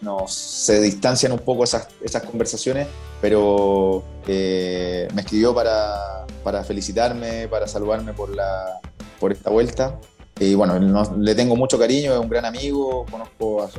nos, 0.01 0.33
se 0.33 0.81
distancian 0.81 1.31
un 1.31 1.39
poco 1.39 1.63
esas, 1.63 1.87
esas 2.01 2.23
conversaciones, 2.23 2.87
pero 3.21 4.03
eh, 4.27 5.07
me 5.13 5.21
escribió 5.21 5.53
para, 5.53 6.25
para 6.43 6.63
felicitarme, 6.63 7.47
para 7.47 7.67
saludarme 7.67 8.13
por, 8.13 8.35
la, 8.35 8.79
por 9.19 9.31
esta 9.31 9.49
vuelta. 9.49 9.99
Y 10.39 10.53
bueno, 10.55 10.77
le 11.17 11.35
tengo 11.35 11.55
mucho 11.55 11.79
cariño, 11.79 12.13
es 12.13 12.19
un 12.19 12.29
gran 12.29 12.45
amigo, 12.45 13.05
conozco 13.09 13.69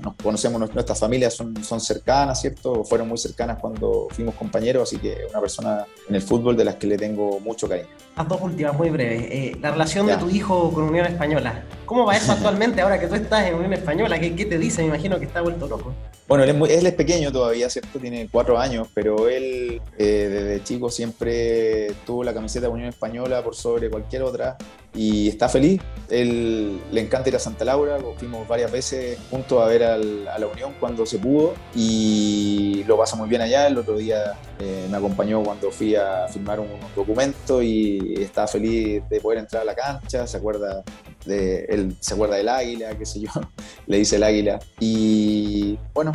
nos 0.00 0.14
conocemos, 0.22 0.72
nuestras 0.72 0.98
familias 0.98 1.34
son, 1.34 1.62
son 1.64 1.80
cercanas, 1.80 2.40
¿cierto? 2.40 2.84
Fueron 2.84 3.08
muy 3.08 3.18
cercanas 3.18 3.58
cuando 3.60 4.08
fuimos 4.10 4.34
compañeros, 4.34 4.88
así 4.88 4.98
que 4.98 5.26
una 5.30 5.40
persona 5.40 5.84
en 6.08 6.14
el 6.14 6.22
fútbol 6.22 6.56
de 6.56 6.64
las 6.64 6.76
que 6.76 6.86
le 6.86 6.96
tengo 6.96 7.40
mucho 7.40 7.68
cariño. 7.68 7.88
Las 8.16 8.28
dos 8.28 8.40
últimas, 8.40 8.74
muy 8.74 8.90
breves. 8.90 9.22
Eh, 9.30 9.56
la 9.60 9.72
relación 9.72 10.06
de 10.06 10.16
tu 10.16 10.30
hijo 10.30 10.70
con 10.72 10.84
Unión 10.84 11.06
Española, 11.06 11.64
¿cómo 11.84 12.04
va 12.04 12.16
eso 12.16 12.32
actualmente 12.32 12.80
ahora 12.80 13.00
que 13.00 13.08
tú 13.08 13.14
estás 13.16 13.46
en 13.46 13.54
Unión 13.54 13.72
Española? 13.72 14.18
¿Qué, 14.20 14.34
qué 14.36 14.44
te 14.44 14.58
dice? 14.58 14.82
Me 14.82 14.88
imagino 14.88 15.18
que 15.18 15.24
está 15.24 15.40
vuelto 15.40 15.66
loco. 15.66 15.92
Bueno, 16.26 16.44
él 16.44 16.86
es, 16.86 16.94
pequeño 16.94 17.30
todavía, 17.30 17.68
¿cierto? 17.68 17.98
Tiene 17.98 18.28
cuatro 18.32 18.58
años, 18.58 18.88
pero 18.94 19.28
él 19.28 19.82
eh, 19.98 20.28
desde 20.30 20.64
chico 20.64 20.90
siempre 20.90 21.92
tuvo 22.06 22.24
la 22.24 22.32
camiseta 22.32 22.66
de 22.66 22.72
Unión 22.72 22.88
Española 22.88 23.44
por 23.44 23.54
sobre 23.54 23.90
cualquier 23.90 24.22
otra 24.22 24.56
y 24.94 25.28
está 25.28 25.50
feliz. 25.50 25.82
Él 26.08 26.80
le 26.90 27.00
encanta 27.02 27.28
ir 27.28 27.36
a 27.36 27.38
Santa 27.38 27.66
Laura, 27.66 27.98
fuimos 28.16 28.48
varias 28.48 28.72
veces 28.72 29.18
juntos 29.30 29.60
a 29.62 29.66
ver 29.66 29.84
a 29.84 29.98
la 29.98 30.46
Unión 30.46 30.74
cuando 30.80 31.04
se 31.04 31.18
pudo 31.18 31.54
y 31.74 32.84
lo 32.86 32.96
pasa 32.96 33.16
muy 33.16 33.28
bien 33.28 33.42
allá. 33.42 33.66
El 33.66 33.76
otro 33.76 33.98
día 33.98 34.38
eh, 34.60 34.86
me 34.90 34.96
acompañó 34.96 35.42
cuando 35.42 35.70
fui 35.70 35.94
a 35.94 36.26
firmar 36.28 36.58
un, 36.58 36.68
documento 36.96 37.62
y 37.62 38.14
estaba 38.18 38.46
feliz 38.46 39.02
de 39.10 39.20
poder 39.20 39.40
entrar 39.40 39.62
a 39.62 39.64
la 39.64 39.74
cancha, 39.74 40.26
se 40.26 40.36
acuerda 40.36 40.84
de, 41.24 41.64
él 41.68 41.96
se 42.00 42.14
acuerda 42.14 42.36
del 42.36 42.48
águila, 42.48 42.96
qué 42.96 43.06
sé 43.06 43.20
yo, 43.20 43.30
le 43.86 43.98
dice 43.98 44.16
el 44.16 44.22
águila. 44.22 44.60
Y 44.80 45.78
bueno, 45.92 46.12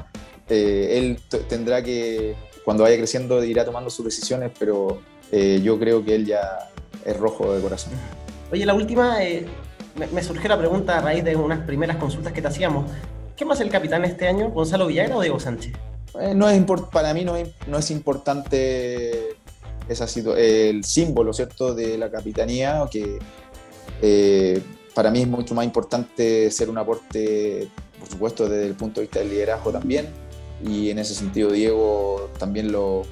eh, 0.49 0.97
él 0.97 1.20
tendrá 1.47 1.84
que, 1.84 2.36
cuando 2.66 2.84
vaya 2.84 2.97
creciendo, 2.97 3.43
irá 3.43 3.66
tomando 3.66 3.89
sus 3.89 4.05
decisiones, 4.05 4.51
pero 4.57 5.01
eh, 5.32 5.62
yo 5.64 5.80
creo 5.80 6.03
que 6.03 6.16
él 6.16 6.26
ya 6.26 6.70
es 7.05 7.18
rojo 7.18 7.53
de 7.53 7.62
corazón. 7.62 7.93
Oye, 8.51 8.66
la 8.66 8.74
última, 8.74 9.24
eh, 9.24 9.45
me, 10.12 10.24
surgió 10.24 10.49
la 10.49 10.57
pregunta 10.57 10.97
a 10.97 11.01
raíz 11.01 11.24
de 11.24 11.36
unas 11.36 11.66
primeras 11.66 11.97
consultas 11.97 12.34
que 12.34 12.41
te 12.41 12.47
hacíamos. 12.47 12.89
¿Qué 13.36 13.45
más 13.45 13.62
el 13.62 13.70
capitán 13.70 14.03
este 14.05 14.28
año, 14.28 14.49
Gonzalo 14.49 14.88
Villagra 14.88 15.18
o 15.18 15.22
Diego 15.22 15.39
Sánchez? 15.39 15.74
no 16.36 16.49
es 16.49 16.60
para 16.91 17.14
mí 17.14 17.24
no 17.24 17.36
es, 17.36 17.49
no 17.68 17.78
es 17.78 17.91
importante 17.91 19.38
esa 19.88 20.07
el 20.38 20.84
símbolo, 20.84 21.34
¿cierto?, 21.34 21.76
de 21.76 21.97
la 21.97 22.10
capitanía, 22.10 22.84
que 22.91 23.20
para 25.00 25.12
mí 25.12 25.22
es 25.22 25.30
mucho 25.30 25.56
más 25.56 25.64
importante 25.64 26.52
ser 26.52 26.70
un 26.70 26.78
aporte, 26.78 27.70
por 27.97 28.10
supuesto, 28.10 28.50
desde 28.50 28.68
el 28.68 28.74
punto 28.74 29.00
de 29.00 29.06
vista 29.06 29.20
del 29.20 29.30
liderazgo 29.30 29.72
también. 29.72 30.10
Y 30.62 30.89
en 30.89 31.00
ese 31.00 31.16
sentido, 31.16 31.52
Diego 31.52 32.30
también 32.38 32.70
lo, 32.70 33.04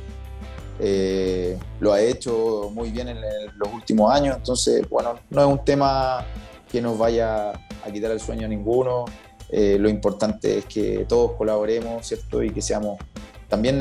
eh, 0.82 1.58
ha 1.90 2.02
hecho 2.02 2.70
muy 2.74 2.92
bien 2.92 3.08
en 3.08 3.20
los 3.56 3.74
últimos 3.74 4.14
años. 4.14 4.36
Entonces, 4.36 4.82
bueno, 4.90 5.14
no 5.30 5.42
es 5.42 5.48
un 5.48 5.64
tema 5.64 6.26
que 6.70 6.82
nos 6.82 6.98
vaya 6.98 7.52
a 7.52 7.92
quitar 7.94 8.12
el 8.12 8.20
sueño 8.20 8.48
a 8.48 8.50
ninguno. 8.50 9.06
Eh, 9.48 9.78
lo 9.80 9.88
importante 9.88 10.58
es 10.58 10.66
que 10.66 11.06
todos 11.08 11.38
colaboremos, 11.38 12.06
¿cierto? 12.06 12.44
Y 12.44 12.50
que 12.50 12.62
seamos 12.62 13.00
también 13.48 13.80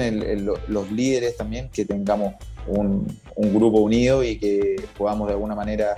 los 0.69 0.93
líderes, 0.93 1.37
también 1.37 1.71
que 1.71 1.85
tengamos 1.85 2.35
un, 2.69 3.19
un, 3.35 3.53
grupo 3.53 3.79
unido 3.79 4.23
y 4.23 4.39
que 4.39 4.77
podamos 4.97 5.27
de 5.27 5.35
alguna 5.35 5.57
manera 5.57 5.97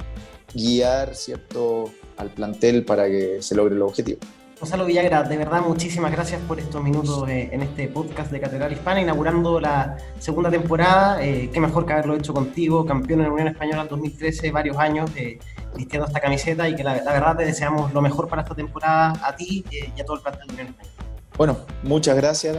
guiar 0.55 1.15
¿cierto? 1.15 1.91
al 2.17 2.31
plantel 2.31 2.85
para 2.85 3.07
que 3.07 3.41
se 3.41 3.55
logre 3.55 3.75
el 3.75 3.83
objetivo. 3.83 4.21
Gonzalo 4.61 4.87
Villagra, 4.87 5.23
de 5.23 5.37
verdad 5.37 5.61
muchísimas 5.61 6.11
gracias 6.11 6.41
por 6.43 6.59
estos 6.59 6.83
minutos 6.83 7.29
eh, 7.29 7.49
en 7.53 7.63
este 7.63 7.87
podcast 7.87 8.33
de 8.33 8.41
Catedral 8.41 8.73
Hispana, 8.73 9.01
inaugurando 9.01 9.61
la 9.61 9.97
segunda 10.19 10.51
temporada. 10.51 11.23
Eh, 11.25 11.49
qué 11.53 11.61
mejor 11.61 11.87
que 11.87 11.93
haberlo 11.93 12.17
hecho 12.17 12.35
contigo, 12.35 12.85
campeón 12.85 13.21
en 13.21 13.27
la 13.27 13.33
Unión 13.33 13.49
Española 13.49 13.83
en 13.83 13.89
2013, 13.89 14.51
varios 14.51 14.77
años 14.77 15.11
eh, 15.15 15.39
vistiendo 15.77 16.09
esta 16.09 16.19
camiseta 16.19 16.69
y 16.69 16.75
que 16.75 16.83
la, 16.83 16.95
verdad 16.95 17.37
te 17.37 17.45
deseamos 17.45 17.93
lo 17.95 18.03
mejor 18.03 18.27
para 18.27 18.43
esta 18.43 18.57
temporada 18.57 19.13
a 19.23 19.37
ti 19.37 19.65
y 19.71 20.01
a 20.01 20.05
todo 20.05 20.17
el 20.17 20.23
plantel 20.23 20.49
de 20.49 20.55
Unión 20.55 20.69
Española. 20.69 20.95
Bueno, 21.37 21.57
muchas 21.85 22.17
gracias, 22.17 22.57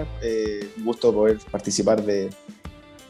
un 0.78 0.86
gusto 0.86 1.14
poder 1.14 1.38
participar 1.52 2.02
de, 2.02 2.30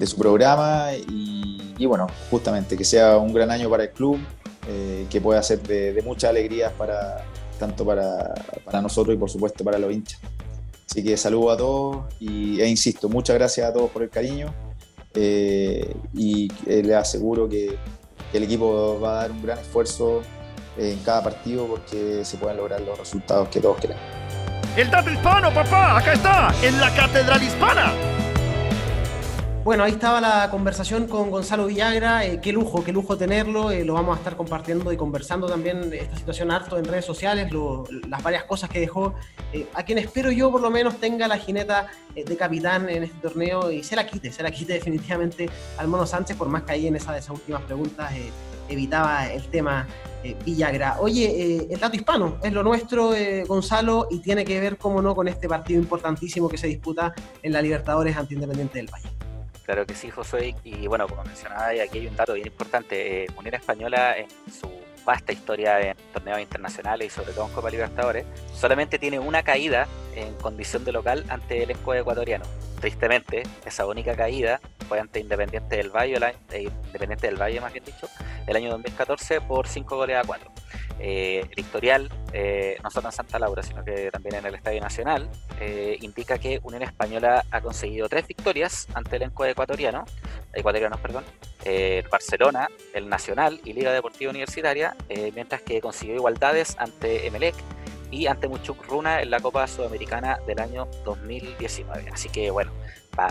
su 0.04 0.18
programa 0.18 0.94
y, 0.96 1.76
y 1.78 1.86
bueno, 1.86 2.08
justamente 2.32 2.76
que 2.76 2.86
sea 2.86 3.18
un 3.18 3.34
gran 3.34 3.52
año 3.52 3.70
para 3.70 3.84
el 3.84 3.92
club, 3.92 4.18
eh, 4.72 5.08
que 5.10 5.20
puede 5.20 5.42
ser 5.42 5.64
de, 5.64 5.94
de 5.94 6.02
muchas 6.04 6.30
alegrías 6.30 6.72
para, 6.74 7.26
tanto 7.58 7.84
para, 7.84 8.36
para, 8.64 8.82
nosotros 8.84 9.16
y 9.16 9.18
por 9.18 9.28
supuesto 9.28 9.64
para 9.64 9.80
los 9.80 9.92
hinchas. 9.92 10.20
Así 10.88 11.04
que 11.04 11.18
saludo 11.18 11.52
a 11.52 11.58
todos 11.58 12.06
y, 12.20 12.62
e 12.62 12.68
insisto, 12.68 13.10
muchas 13.10 13.36
gracias 13.36 13.68
a 13.68 13.74
todos 13.74 13.90
por 13.90 14.04
el 14.04 14.12
cariño 14.12 14.54
eh, 15.16 15.96
y 16.14 16.48
eh, 16.68 16.84
les 16.84 16.96
aseguro 16.96 17.50
que, 17.50 17.78
el 18.32 18.44
equipo 18.44 19.00
va 19.00 19.12
a 19.12 19.22
dar 19.24 19.32
un 19.32 19.42
gran 19.42 19.58
esfuerzo 19.58 20.22
en 20.78 21.00
cada 21.00 21.24
partido 21.24 21.66
porque 21.66 22.24
se 22.24 22.38
puedan 22.38 22.58
lograr 22.58 22.80
los 22.82 23.00
resultados 23.00 23.50
que 23.50 23.60
todos 23.60 23.78
queremos. 23.78 24.04
El 24.78 24.92
dato 24.92 25.10
hispano, 25.10 25.52
papá, 25.52 25.98
acá 25.98 26.14
está, 26.14 26.54
en 26.62 26.80
la 26.80 26.94
Catedral 26.94 27.42
Hispana. 27.42 27.92
Bueno, 29.62 29.84
ahí 29.84 29.92
estaba 29.92 30.22
la 30.22 30.50
conversación 30.50 31.06
con 31.06 31.30
Gonzalo 31.30 31.66
Villagra. 31.66 32.26
Eh, 32.26 32.40
qué 32.42 32.54
lujo, 32.54 32.82
qué 32.82 32.94
lujo 32.94 33.18
tenerlo. 33.18 33.72
Eh, 33.72 33.84
lo 33.84 33.94
vamos 33.94 34.16
a 34.16 34.20
estar 34.20 34.38
compartiendo 34.38 34.92
y 34.94 34.98
conversando 34.98 35.48
también 35.48 35.92
esta 35.92 36.16
situación 36.16 36.50
harto 36.50 36.78
en 36.78 36.86
redes 36.86 37.04
sociales, 37.04 37.52
las 38.08 38.24
varias 38.24 38.46
cosas 38.46 38.70
que 38.70 38.80
dejó. 38.80 39.14
Eh, 39.52 39.68
a 39.74 39.84
quien 39.84 39.98
espero 39.98 40.32
yo 40.32 40.50
por 40.50 40.62
lo 40.62 40.72
menos 40.72 40.96
tenga 40.98 41.28
la 41.28 41.38
jineta 41.38 41.88
de 42.16 42.38
capitán 42.38 42.90
en 42.90 43.04
este 43.04 43.18
torneo 43.20 43.70
y 43.70 43.84
se 43.84 43.98
la 43.98 44.08
quite, 44.08 44.32
se 44.32 44.44
la 44.44 44.50
quite 44.50 44.74
definitivamente 44.80 45.50
al 45.78 45.90
Mono 45.90 46.06
Sánchez, 46.06 46.38
por 46.38 46.48
más 46.48 46.64
que 46.64 46.72
ahí 46.72 46.88
en 46.88 46.96
esa 46.96 47.12
de 47.12 47.20
esas 47.20 47.32
últimas 47.32 47.62
preguntas 47.64 48.14
evitaba 48.70 49.28
el 49.28 49.44
tema 49.50 49.88
Villagra. 50.46 50.98
Oye, 51.00 51.68
el 51.70 51.80
dato 51.80 51.96
hispano 51.96 52.38
es 52.42 52.54
lo 52.54 52.64
nuestro, 52.64 53.12
Gonzalo, 53.46 54.08
y 54.10 54.20
tiene 54.20 54.46
que 54.46 54.60
ver, 54.60 54.78
cómo 54.78 55.02
no, 55.02 55.14
con 55.16 55.28
este 55.28 55.50
partido 55.50 55.80
importantísimo 55.80 56.48
que 56.48 56.58
se 56.58 56.68
disputa 56.68 57.14
en 57.44 57.52
la 57.52 57.62
Libertadores 57.62 58.16
ante 58.16 58.36
Independiente 58.36 58.78
del 58.78 58.88
Valle. 58.88 59.10
Claro 59.70 59.86
que 59.86 59.94
sí, 59.94 60.10
Josué. 60.10 60.56
Y 60.64 60.88
bueno, 60.88 61.08
como 61.08 61.24
mencionaba, 61.24 61.68
aquí 61.68 62.00
hay 62.00 62.08
un 62.08 62.16
dato 62.16 62.34
bien 62.34 62.48
importante. 62.48 63.26
Eh, 63.26 63.28
Unión 63.38 63.54
Española, 63.54 64.18
en 64.18 64.28
su 64.52 64.68
vasta 65.06 65.32
historia 65.32 65.80
en 65.80 65.96
torneos 66.12 66.40
internacionales 66.40 67.06
y 67.06 67.10
sobre 67.12 67.34
todo 67.34 67.46
en 67.46 67.54
Copa 67.54 67.70
Libertadores, 67.70 68.26
solamente 68.52 68.98
tiene 68.98 69.20
una 69.20 69.44
caída 69.44 69.88
en 70.16 70.34
condición 70.38 70.86
de 70.86 70.92
local 70.92 71.24
ante 71.30 71.62
el 71.62 71.70
escudo 71.70 71.98
ecuatoriano. 71.98 72.46
Tristemente, 72.82 73.44
esa 73.64 73.86
única 73.86 74.16
caída 74.16 74.60
fue 74.88 75.00
ante 75.00 75.20
Independiente 75.20 75.78
del 75.78 75.92
Valle, 75.92 76.16
eh, 76.52 76.64
Independiente 76.88 77.28
del 77.28 77.40
Valle 77.40 77.62
más 77.62 77.72
bien 77.72 77.86
dicho, 77.86 78.10
el 78.48 78.56
año 78.56 78.72
2014 78.72 79.40
por 79.42 79.68
5 79.68 79.96
goles 79.98 80.18
a 80.18 80.24
4. 80.24 80.52
Eh, 81.00 81.46
el 81.56 82.10
eh, 82.34 82.78
no 82.84 82.90
solo 82.92 83.08
en 83.08 83.12
Santa 83.14 83.40
Laura, 83.40 83.64
sino 83.64 83.84
que 83.84 84.12
también 84.12 84.36
en 84.36 84.46
el 84.46 84.56
Estadio 84.56 84.82
Nacional, 84.82 85.30
eh, 85.60 85.98
indica 86.02 86.38
que 86.38 86.60
Unión 86.64 86.84
Española 86.84 87.46
ha 87.52 87.62
conseguido 87.62 88.10
tres 88.10 88.28
victorias 88.28 88.88
ante 88.94 89.16
el 89.16 89.24
elenco 89.24 89.46
ecuatoriano, 89.46 90.06
ecuatorianos, 90.54 91.00
perdón, 91.00 91.24
Barcelona, 92.12 92.68
el 92.94 93.10
Nacional 93.10 93.60
y 93.64 93.74
Liga 93.74 93.92
Deportiva 93.92 94.32
Universitaria, 94.32 94.96
mientras 95.36 95.62
que 95.62 95.82
consiguió 95.82 96.16
igualdades 96.16 96.76
ante 96.80 97.28
Emelec 97.28 97.56
y 98.12 98.28
ante 98.28 98.48
Muchuk 98.48 98.86
Runa 98.88 99.22
en 99.22 99.30
la 99.30 99.40
Copa 99.40 99.68
Sudamericana 99.68 100.40
del 100.48 100.60
año 100.60 100.88
2019. 101.06 102.10
Así 102.12 102.30
que 102.30 102.50
bueno, 102.50 102.72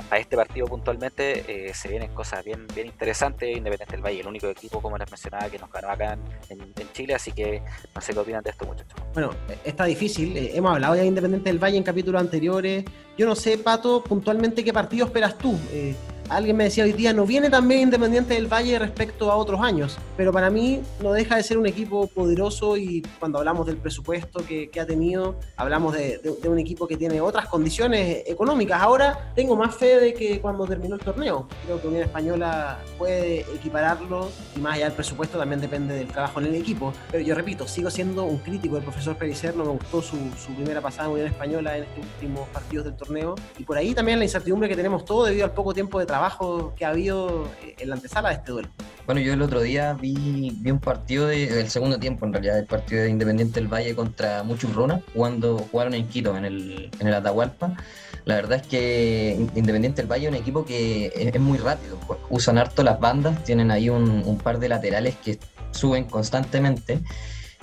para 0.09 0.21
este 0.21 0.37
partido 0.37 0.67
puntualmente 0.67 1.69
eh, 1.69 1.75
se 1.75 1.89
vienen 1.89 2.13
cosas 2.15 2.45
bien, 2.45 2.67
bien 2.75 2.87
interesantes. 2.87 3.49
Independiente 3.57 3.97
del 3.97 4.05
Valle, 4.05 4.21
el 4.21 4.27
único 4.27 4.47
equipo, 4.49 4.81
como 4.81 4.99
les 4.99 5.11
mencionaba, 5.11 5.49
que 5.49 5.59
nos 5.59 5.71
ganó 5.71 5.91
acá 5.91 6.19
en, 6.49 6.75
Chile. 6.93 7.15
Así 7.15 7.33
que 7.33 7.63
no 7.95 8.01
sé 8.01 8.13
qué 8.13 8.19
opinan 8.19 8.43
de 8.43 8.51
esto, 8.51 8.67
muchachos. 8.67 9.01
Bueno, 9.15 9.31
está 9.65 9.85
difícil. 9.85 10.37
Eh, 10.37 10.53
hemos 10.55 10.73
hablado 10.73 10.95
ya 10.95 11.03
de 11.03 11.07
Independiente 11.07 11.49
del 11.49 11.63
Valle 11.63 11.77
en 11.77 11.83
capítulos 11.83 12.21
anteriores. 12.21 12.85
Yo 13.17 13.27
no 13.27 13.35
sé, 13.35 13.59
Pato, 13.59 14.03
puntualmente 14.03 14.65
qué 14.65 14.73
partido 14.73 15.07
esperas 15.07 15.37
tú. 15.39 15.59
Eh, 15.73 15.95
Alguien 16.29 16.57
me 16.59 16.65
decía 16.65 16.85
hoy 16.85 16.93
día, 16.93 17.15
no 17.15 17.25
viene 17.25 17.49
también 17.49 17.81
Independiente 17.81 18.35
del 18.35 18.53
Valle 18.53 18.79
respecto 18.79 19.33
a 19.33 19.37
otros 19.37 19.63
años, 19.63 19.97
pero 20.15 20.31
para 20.31 20.51
mí 20.51 20.83
no 21.03 21.13
deja 21.13 21.37
de 21.37 21.43
ser 21.43 21.57
un 21.57 21.67
equipo 21.67 22.07
poderoso 22.07 22.77
y 22.77 23.01
cuando 23.19 23.39
hablamos 23.39 23.67
del 23.67 23.79
presupuesto 23.79 24.45
que, 24.47 24.71
ha 24.79 24.85
tenido, 24.85 25.37
hablamos 25.57 25.95
de, 25.95 26.21
un 26.47 26.59
equipo 26.59 26.87
que 26.87 26.99
tiene 26.99 27.23
otras 27.23 27.49
condiciones 27.49 28.25
económicas. 28.27 28.83
Ahora 28.83 29.33
tengo 29.35 29.57
más 29.57 29.75
fe 29.75 29.99
de 29.99 30.13
que 30.13 30.41
cuando 30.41 30.67
terminó 30.67 30.97
el 30.97 31.01
torneo. 31.01 31.49
Creo 31.65 31.81
que 31.81 31.89
Unión 31.89 32.03
Española 32.03 32.79
puede 32.99 33.41
equipararlo 33.41 34.29
y 34.55 34.61
más 34.61 34.75
allá 34.75 34.85
del 34.85 34.95
presupuesto 34.95 35.39
también 35.39 35.63
depende 35.63 35.95
del 35.95 36.09
trabajo 36.09 36.41
en 36.41 36.47
el 36.47 36.57
equipo. 36.57 36.93
Pero 37.11 37.25
yo 37.25 37.35
repito, 37.35 37.67
sigo 37.67 37.91
siendo 37.91 38.25
un 38.25 38.39
crítico 38.39 38.75
del 38.75 38.85
profesor 38.85 39.17
Pericer, 39.17 39.57
no 39.57 39.65
me 39.65 39.71
gustó 39.71 40.03
su, 40.03 40.19
primera 40.57 40.83
pasada 40.83 41.09
en 41.09 41.15
Unión 41.15 41.29
Española 41.29 41.77
en 41.79 41.85
estos 41.85 42.05
últimos 42.05 42.49
partidos 42.51 42.85
del 42.85 42.97
torneo 42.97 43.35
y 43.59 43.65
por 43.65 43.79
ahí 43.79 43.95
también 43.95 44.19
la 44.19 44.25
incertidumbre 44.25 44.69
que 44.69 44.77
tenemos 44.77 45.05
todos 45.05 45.29
debido 45.29 45.47
al 45.47 45.53
poco 45.53 45.73
tiempo 45.73 45.99
de 45.99 46.07
trabajo 46.07 46.18
trabajo 46.19 46.75
que 46.77 46.85
ha 46.85 46.89
habido 46.89 47.49
eh, 47.63 47.77
en 47.79 47.91
la 47.91 47.95
antesala 47.95 48.31
de 48.31 48.35
este 48.35 48.51
duelo. 48.51 48.69
Bueno, 49.07 49.21
yo 49.21 49.33
el 49.33 49.41
otro 49.41 49.61
día 49.61 49.95
vi, 49.95 50.53
vi 50.61 50.71
un 50.73 50.81
partido 50.81 51.29
del 51.29 51.71
segundo 51.71 51.99
tiempo, 51.99 52.27
en 52.27 52.33
realidad, 52.33 52.59
el 52.59 52.67
partido 52.67 53.03
de 53.03 53.11
Independiente 53.11 53.61
del 53.61 53.69
Valle 53.69 53.95
contra 53.95 54.43
Muchurruna, 54.43 55.01
cuando 55.15 55.59
jugaron 55.59 55.95
en 55.95 56.09
Quito, 56.09 56.37
en 56.37 56.45
el, 56.45 56.91
en 56.99 57.07
el 57.07 57.15
Atahualpa. 57.15 57.77
La 58.25 58.35
verdad 58.35 58.61
es 58.61 58.67
que 58.67 59.37
Independiente 59.55 60.03
del 60.03 60.11
Valle 60.11 60.27
es 60.27 60.33
un 60.33 60.37
equipo 60.37 60.65
que 60.65 61.13
es, 61.15 61.41
muy 61.41 61.57
rápido, 61.57 61.97
usan 62.31 62.59
harto 62.59 62.83
las 62.83 62.99
bandas, 62.99 63.45
tienen 63.45 63.71
ahí 63.71 63.89
un, 63.89 64.25
un 64.27 64.39
par 64.39 64.59
de 64.59 64.69
laterales 64.69 65.15
que 65.25 65.39
suben 65.71 66.05
constantemente. 66.05 66.99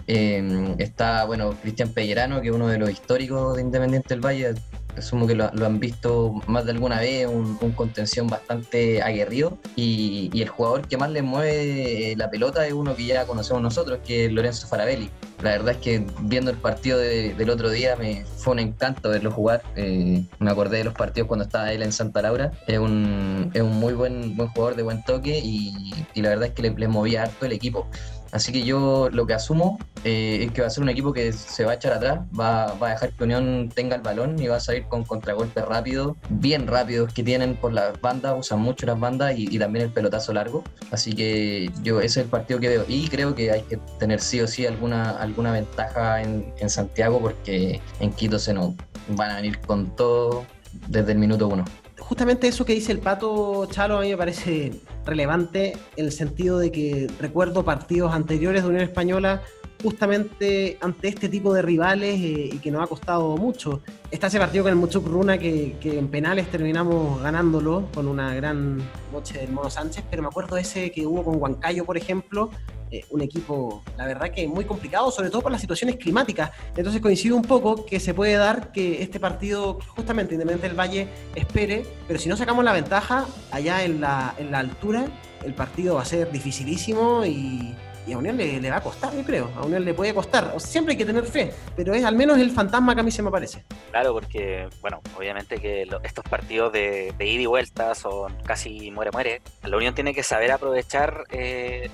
Eh, 0.08 0.76
está, 0.78 1.26
bueno, 1.26 1.56
Cristian 1.62 1.90
Pellerano, 1.90 2.42
que 2.42 2.48
es 2.48 2.54
uno 2.54 2.68
de 2.70 2.78
los 2.78 2.90
históricos 2.90 3.58
de 3.58 3.64
Independiente 3.64 4.10
del 4.10 4.22
Valle, 4.22 4.54
asumo 4.98 5.28
que 5.28 5.36
lo, 5.36 5.46
han 5.46 5.80
visto 5.80 6.34
más 6.48 6.66
de 6.66 6.72
alguna 6.72 7.00
vez, 7.00 7.28
un, 7.28 7.58
contención 7.76 8.28
bastante 8.28 9.02
aguerrido 9.02 9.58
y, 9.76 10.30
el 10.42 10.50
jugador 10.50 10.88
que 10.88 10.98
más 10.98 11.10
le 11.10 11.22
mueve 11.22 12.14
la 12.18 12.30
pelota 12.30 12.68
es 12.68 12.74
uno 12.74 12.96
que 12.96 13.06
ya 13.06 13.26
conocemos 13.26 13.64
nosotros, 13.64 14.00
que 14.06 14.26
es 14.26 14.32
Lorenzo 14.32 14.68
Farabelli. 14.68 15.10
La 15.42 15.52
verdad 15.52 15.72
es 15.72 15.78
que 15.78 16.06
viendo 16.22 16.52
el 16.52 16.58
partido 16.58 16.98
del 16.98 17.50
otro 17.50 17.70
día 17.70 17.96
me 17.96 18.26
fue 18.38 18.54
un 18.54 18.60
encanto 18.60 19.10
verlo 19.10 19.32
jugar. 19.32 19.64
Eh, 19.76 20.24
me 20.40 20.52
acordé 20.52 20.78
de 20.78 20.84
los 20.86 20.94
partidos 20.94 21.28
cuando 21.28 21.46
estaba 21.46 21.72
él 21.72 21.82
en 21.82 21.92
Santa 21.92 22.22
Laura. 22.22 22.52
Es 22.68 22.80
un, 22.80 23.52
es 23.54 23.62
un 23.62 23.74
muy 23.78 23.94
buen, 23.94 24.36
buen 24.36 24.50
jugador 24.50 24.76
de 24.76 24.84
buen 24.84 25.04
toque 25.04 25.40
y, 25.44 25.94
la 26.16 26.30
verdad 26.30 26.48
es 26.48 26.54
que 26.54 26.62
le, 26.62 26.70
le 26.72 26.88
movía 26.88 27.24
harto 27.24 27.46
el 27.46 27.52
equipo. 27.52 27.88
Así 28.32 28.52
que 28.52 28.64
yo 28.64 29.10
lo 29.12 29.26
que 29.26 29.34
asumo 29.34 29.80
eh, 30.04 30.46
es 30.46 30.52
que 30.52 30.62
va 30.62 30.68
a 30.68 30.70
ser 30.70 30.84
un 30.84 30.90
equipo 30.90 31.14
que 31.14 31.32
se 31.34 31.66
va 31.66 31.72
a 31.72 31.76
echar 31.76 31.94
atrás, 31.94 32.20
va, 32.38 32.66
a 32.66 32.90
dejar 32.90 33.12
que 33.14 33.24
Unión 33.24 33.70
tenga 33.74 33.96
el 33.96 34.02
balón 34.02 34.40
y 34.42 34.48
va 34.48 34.58
a 34.58 34.60
salir 34.60 34.86
con 34.86 35.04
contragolpes 35.04 35.66
rápidos, 35.66 36.16
bien 36.30 36.68
rápidos 36.68 37.14
que 37.14 37.24
tienen 37.24 37.56
por 37.56 37.74
las 37.74 38.00
bandas, 38.02 38.36
usan 38.38 38.60
mucho 38.60 38.86
las 38.86 39.00
bandas 39.00 39.34
y, 39.38 39.58
también 39.58 39.86
el 39.86 39.92
pelotazo 39.92 40.34
largo. 40.34 40.64
Así 40.92 41.14
que 41.14 41.72
yo 41.82 42.00
ese 42.00 42.20
es 42.20 42.26
el 42.26 42.30
partido 42.30 42.60
que 42.60 42.70
veo 42.70 42.86
y 42.88 43.08
creo 43.08 43.34
que 43.34 43.52
hay 43.52 43.62
que 43.62 43.78
tener 44.00 44.20
sí 44.20 44.42
o 44.42 44.48
sí 44.48 44.66
alguna, 44.66 45.12
alguna 45.12 45.52
ventaja 45.52 46.22
en, 46.22 46.54
en 46.60 46.70
Santiago 46.70 47.20
porque 47.20 47.82
en 48.00 48.12
Quito 48.12 48.38
se 48.38 48.54
nos 48.54 48.74
van 49.10 49.32
a 49.32 49.36
venir 49.38 49.60
con 49.60 49.96
todo 49.96 50.46
desde 50.88 51.14
el 51.14 51.20
minuto 51.20 51.48
uno 51.48 51.66
justamente 52.08 52.48
eso 52.48 52.66
que 52.66 52.74
dice 52.74 52.92
el 52.92 53.00
pato 53.00 53.66
Chalo 53.68 53.98
a 53.98 54.02
mí 54.02 54.10
me 54.10 54.18
parece 54.18 54.72
relevante 55.06 55.78
en 55.96 56.06
el 56.06 56.12
sentido 56.12 56.60
de 56.60 56.72
que 56.72 57.08
recuerdo 57.20 57.66
partidos 57.66 58.14
anteriores 58.14 58.64
de 58.64 58.70
Unión 58.70 58.84
Española 58.84 59.42
justamente 59.82 60.78
ante 60.82 61.08
este 61.08 61.30
tipo 61.30 61.54
de 61.54 61.62
rivales 61.62 62.16
eh, 62.16 62.50
y 62.54 62.58
que 62.60 62.72
nos 62.72 62.84
ha 62.84 62.88
costado 62.88 63.38
mucho. 63.38 63.82
Está 64.10 64.28
ese 64.28 64.40
partido 64.40 64.64
con 64.64 64.72
el 64.72 64.78
Muchuk 64.78 65.06
Runa 65.06 65.38
que, 65.38 65.76
que, 65.80 66.00
en 66.00 66.08
penales 66.08 66.50
terminamos 66.50 67.22
ganándolo 67.22 67.88
con 67.94 68.08
una 68.08 68.34
gran 68.34 68.78
noche 69.12 69.40
del 69.40 69.52
Mono 69.52 69.70
Sánchez, 69.70 70.04
pero 70.10 70.22
me 70.24 70.30
acuerdo 70.30 70.58
ese 70.58 70.92
que 70.92 71.06
hubo 71.06 71.24
con 71.24 71.40
Huancayo, 71.40 71.86
por 71.86 71.98
ejemplo, 71.98 72.50
eh, 72.96 73.06
un 73.10 73.22
equipo, 73.22 73.84
la 73.98 74.06
verdad 74.06 74.32
que 74.32 74.48
muy 74.48 74.64
complicado, 74.64 75.12
sobre 75.12 75.30
todo 75.30 75.42
por 75.42 75.52
las 75.52 75.60
situaciones 75.60 75.98
climáticas. 75.98 76.52
Entonces 76.78 77.02
coincide 77.02 77.34
un 77.34 77.42
poco 77.42 77.86
que 77.86 78.00
se 78.00 78.14
puede 78.14 78.36
dar 78.36 78.72
que 78.72 79.02
este 79.02 79.20
partido, 79.20 79.80
justamente 79.96 80.36
Independiente 80.36 80.68
del 80.68 80.80
Valle, 80.80 81.08
espere, 81.36 81.86
pero 82.08 82.20
si 82.20 82.30
no 82.30 82.38
sacamos 82.38 82.64
la 82.64 82.72
ventaja 82.72 83.26
allá 83.52 83.84
en 83.84 84.00
la, 84.00 84.34
en 84.38 84.52
la 84.52 84.60
altura, 84.60 85.08
el 85.44 85.54
partido 85.54 85.96
va 85.96 86.04
a 86.04 86.06
ser 86.06 86.32
dificilísimo 86.32 87.26
y, 87.26 87.76
y 88.08 88.14
a 88.14 88.18
Unión 88.18 88.38
le, 88.38 88.70
va 88.70 88.78
a 88.78 88.82
costar, 88.82 89.14
yo 89.16 89.24
creo. 89.24 89.52
A 89.56 89.64
Unión 89.64 89.84
le 89.84 89.94
puede 89.94 90.14
costar. 90.14 90.52
O 90.56 90.60
siempre 90.60 90.94
hay 90.94 90.98
que 90.98 91.06
tener 91.06 91.26
fe, 91.26 91.52
pero 91.76 91.94
es 91.94 92.04
al 92.04 92.16
menos 92.16 92.38
el 92.38 92.52
fantasma 92.52 92.94
que 92.94 93.02
a 93.02 93.04
mí 93.04 93.12
se 93.12 93.22
me 93.22 93.32
parece. 93.32 93.64
Claro, 93.92 94.14
porque, 94.14 94.68
bueno, 94.82 95.02
obviamente 95.18 95.60
que 95.60 95.88
estos 96.04 96.24
partidos 96.26 96.72
de, 96.74 97.14
ida 97.20 97.42
y 97.42 97.46
vuelta 97.46 97.96
son 97.96 98.36
casi 98.44 98.92
muere-muere. 98.92 99.42
La 99.64 99.78
Unión 99.78 99.96
tiene 99.96 100.14
que 100.14 100.24
saber 100.24 100.52
aprovechar 100.52 101.24
eh, 101.32 101.90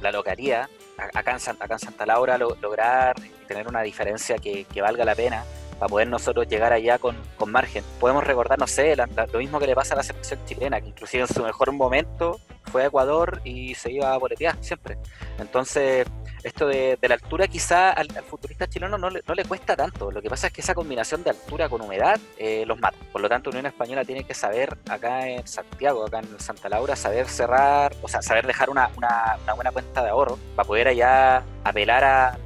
la 0.00 0.12
localidad. 0.12 0.68
Acá 1.14 1.32
en, 1.32 1.40
Santa, 1.40 1.64
acá 1.64 1.74
en 1.74 1.80
Santa 1.80 2.06
Laura 2.06 2.38
lograr 2.38 3.16
tener 3.48 3.66
una 3.66 3.82
diferencia 3.82 4.36
que, 4.38 4.66
valga 4.80 5.04
la 5.04 5.14
pena 5.14 5.44
para 5.82 5.90
poder 5.90 6.06
nosotros 6.06 6.46
llegar 6.46 6.72
allá 6.72 6.96
con, 7.00 7.16
margen. 7.48 7.82
Podemos 7.98 8.22
recordar, 8.22 8.56
no 8.56 8.68
sé, 8.68 8.94
lo 8.94 9.38
mismo 9.40 9.58
que 9.58 9.66
le 9.66 9.74
pasa 9.74 9.94
a 9.94 9.96
la 9.96 10.04
selección 10.04 10.38
chilena, 10.46 10.80
que 10.80 10.86
inclusive 10.86 11.24
en 11.24 11.26
su 11.26 11.42
mejor 11.42 11.72
momento 11.72 12.38
fue 12.70 12.84
a 12.84 12.86
Ecuador 12.86 13.40
y 13.42 13.74
se 13.74 13.90
iba 13.90 14.14
a 14.14 14.16
boletear 14.16 14.56
siempre. 14.60 14.96
Entonces, 15.40 16.06
esto 16.44 16.68
de, 16.68 16.96
la 17.02 17.14
altura 17.14 17.48
quizá 17.48 17.90
al, 17.90 18.06
futbolista 18.22 18.68
chileno 18.68 18.96
no 18.96 19.10
le, 19.10 19.22
no 19.26 19.34
le, 19.34 19.44
cuesta 19.44 19.74
tanto. 19.74 20.12
Lo 20.12 20.22
que 20.22 20.30
pasa 20.30 20.46
es 20.46 20.52
que 20.52 20.60
esa 20.60 20.72
combinación 20.72 21.24
de 21.24 21.30
altura 21.30 21.68
con 21.68 21.80
humedad 21.80 22.20
eh, 22.38 22.62
los 22.64 22.78
mata. 22.78 22.96
Por 23.10 23.20
lo 23.20 23.28
tanto, 23.28 23.50
Unión 23.50 23.66
Española 23.66 24.04
tiene 24.04 24.22
que 24.22 24.34
saber 24.34 24.78
acá 24.88 25.26
en 25.26 25.44
Santiago, 25.48 26.06
acá 26.06 26.20
en 26.20 26.38
Santa 26.38 26.68
Laura, 26.68 26.94
saber 26.94 27.26
cerrar, 27.26 27.92
o 28.02 28.06
sea, 28.06 28.22
saber 28.22 28.46
dejar 28.46 28.70
una, 28.70 28.88
una, 28.96 29.36
una 29.42 29.54
buena 29.54 29.72
cuenta 29.72 30.04
de 30.04 30.10
ahorro 30.10 30.38
para 30.54 30.64
poder 30.64 30.86
allá 30.86 31.42
apelar 31.64 32.04
a, 32.04 32.38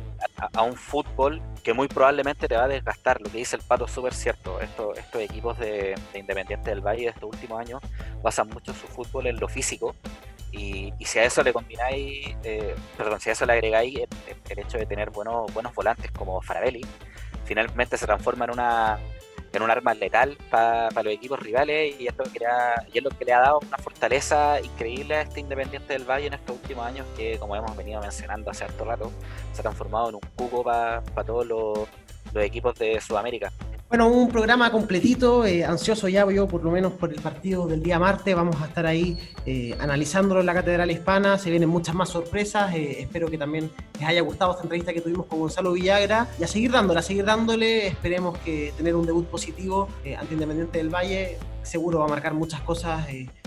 a, 0.54 0.62
un 0.62 0.74
fútbol 0.74 1.42
que 1.66 1.74
muy 1.74 1.88
probablemente 1.88 2.46
te 2.46 2.54
va 2.54 2.62
a 2.62 2.68
desgastar. 2.68 3.20
Lo 3.20 3.28
que 3.28 3.38
dice 3.38 3.56
el 3.56 3.62
Pato 3.62 3.86
es 3.86 3.90
súper 3.90 4.14
cierto. 4.14 4.60
Estos, 4.60 4.96
estos 4.96 5.20
equipos 5.20 5.58
de, 5.58 5.96
Independiente 6.14 6.70
del 6.70 6.80
Valle 6.80 7.02
de 7.02 7.08
estos 7.08 7.24
últimos 7.24 7.58
años 7.58 7.82
basan 8.22 8.48
mucho 8.50 8.72
su 8.72 8.86
fútbol 8.86 9.26
en 9.26 9.40
lo 9.40 9.48
físico. 9.48 9.96
Y, 10.52 10.92
si 11.00 11.18
a 11.18 11.24
eso 11.24 11.42
le 11.42 11.52
combináis, 11.52 12.36
eh, 12.44 12.76
perdón, 12.96 13.18
si 13.18 13.30
a 13.30 13.32
eso 13.32 13.44
le 13.46 13.54
agregáis 13.54 13.98
el, 14.48 14.58
hecho 14.60 14.78
de 14.78 14.86
tener 14.86 15.10
buenos, 15.10 15.52
buenos 15.52 15.74
volantes 15.74 16.12
como 16.12 16.40
Farabelli, 16.40 16.86
finalmente 17.44 17.98
se 17.98 18.06
transforma 18.06 18.44
en 18.44 18.52
una 18.52 19.00
en 19.52 19.62
un 19.62 19.70
arma 19.70 19.94
letal 19.94 20.36
para 20.50 21.02
los 21.02 21.12
equipos 21.12 21.40
rivales 21.40 21.94
y, 21.98 22.06
esto 22.06 22.24
que 22.24 22.44
y 22.92 22.98
es 22.98 23.04
lo 23.04 23.10
que 23.10 23.24
le 23.24 23.32
ha 23.32 23.40
dado 23.40 23.60
una 23.66 23.78
fortaleza 23.78 24.60
increíble 24.60 25.16
a 25.16 25.22
este 25.22 25.40
Independiente 25.40 25.92
del 25.92 26.04
Valle 26.04 26.26
en 26.26 26.34
estos 26.34 26.56
últimos 26.56 26.86
años 26.86 27.06
que, 27.16 27.38
como 27.38 27.56
hemos 27.56 27.76
venido 27.76 28.00
mencionando 28.00 28.50
hace 28.50 28.64
harto 28.64 28.84
rato, 28.84 29.12
se 29.52 29.60
ha 29.60 29.62
transformado 29.62 30.10
en 30.10 30.16
un 30.16 30.20
cubo 30.36 30.62
para 30.62 31.02
todos 31.24 31.46
los, 31.46 31.88
los 32.32 32.44
equipos 32.44 32.78
de 32.78 33.00
Sudamérica. 33.00 33.52
Bueno, 33.88 34.08
un 34.08 34.28
programa 34.28 34.72
completito, 34.72 35.46
eh, 35.46 35.64
ansioso 35.64 36.08
ya 36.08 36.28
yo 36.28 36.48
por 36.48 36.64
lo 36.64 36.72
menos 36.72 36.94
por 36.94 37.12
el 37.12 37.20
partido 37.20 37.68
del 37.68 37.84
día 37.84 38.00
martes, 38.00 38.34
vamos 38.34 38.60
a 38.60 38.66
estar 38.66 38.84
ahí 38.84 39.16
eh, 39.46 39.76
analizándolo 39.78 40.40
en 40.40 40.46
la 40.46 40.54
Catedral 40.54 40.90
Hispana, 40.90 41.38
se 41.38 41.50
vienen 41.50 41.68
muchas 41.68 41.94
más 41.94 42.08
sorpresas, 42.08 42.74
eh, 42.74 43.02
espero 43.02 43.30
que 43.30 43.38
también 43.38 43.70
les 44.00 44.08
haya 44.08 44.22
gustado 44.22 44.50
esta 44.50 44.64
entrevista 44.64 44.92
que 44.92 45.00
tuvimos 45.00 45.26
con 45.26 45.38
Gonzalo 45.38 45.70
Villagra 45.70 46.26
y 46.36 46.42
a 46.42 46.48
seguir 46.48 46.72
dándole, 46.72 46.98
a 46.98 47.02
seguir 47.02 47.24
dándole, 47.24 47.86
esperemos 47.86 48.36
que 48.38 48.74
tener 48.76 48.96
un 48.96 49.06
debut 49.06 49.26
positivo 49.26 49.88
ante 50.18 50.34
Independiente 50.34 50.78
del 50.78 50.92
Valle, 50.92 51.38
seguro 51.62 52.00
va 52.00 52.06
a 52.06 52.08
marcar 52.08 52.34
muchas 52.34 52.62
cosas 52.62 53.06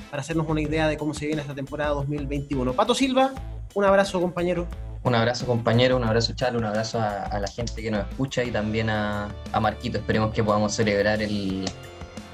para 0.09 0.21
hacernos 0.21 0.47
una 0.47 0.61
idea 0.61 0.87
de 0.87 0.95
cómo 0.95 1.13
se 1.13 1.25
viene 1.25 1.41
esta 1.41 1.53
temporada 1.53 1.91
2021. 1.95 2.71
Pato 2.71 2.95
Silva, 2.95 3.33
un 3.73 3.83
abrazo 3.83 4.21
compañero. 4.21 4.67
Un 5.03 5.15
abrazo 5.15 5.45
compañero, 5.45 5.95
un 5.95 6.03
abrazo 6.03 6.33
Chalo, 6.33 6.59
un 6.59 6.65
abrazo 6.65 6.99
a, 6.99 7.39
la 7.39 7.47
gente 7.47 7.81
que 7.81 7.89
nos 7.89 8.07
escucha 8.09 8.43
y 8.43 8.51
también 8.51 8.89
a, 8.89 9.29
Marquito. 9.61 9.97
Esperemos 9.97 10.33
que 10.33 10.43
podamos 10.43 10.73
celebrar 10.73 11.21
el, 11.21 11.65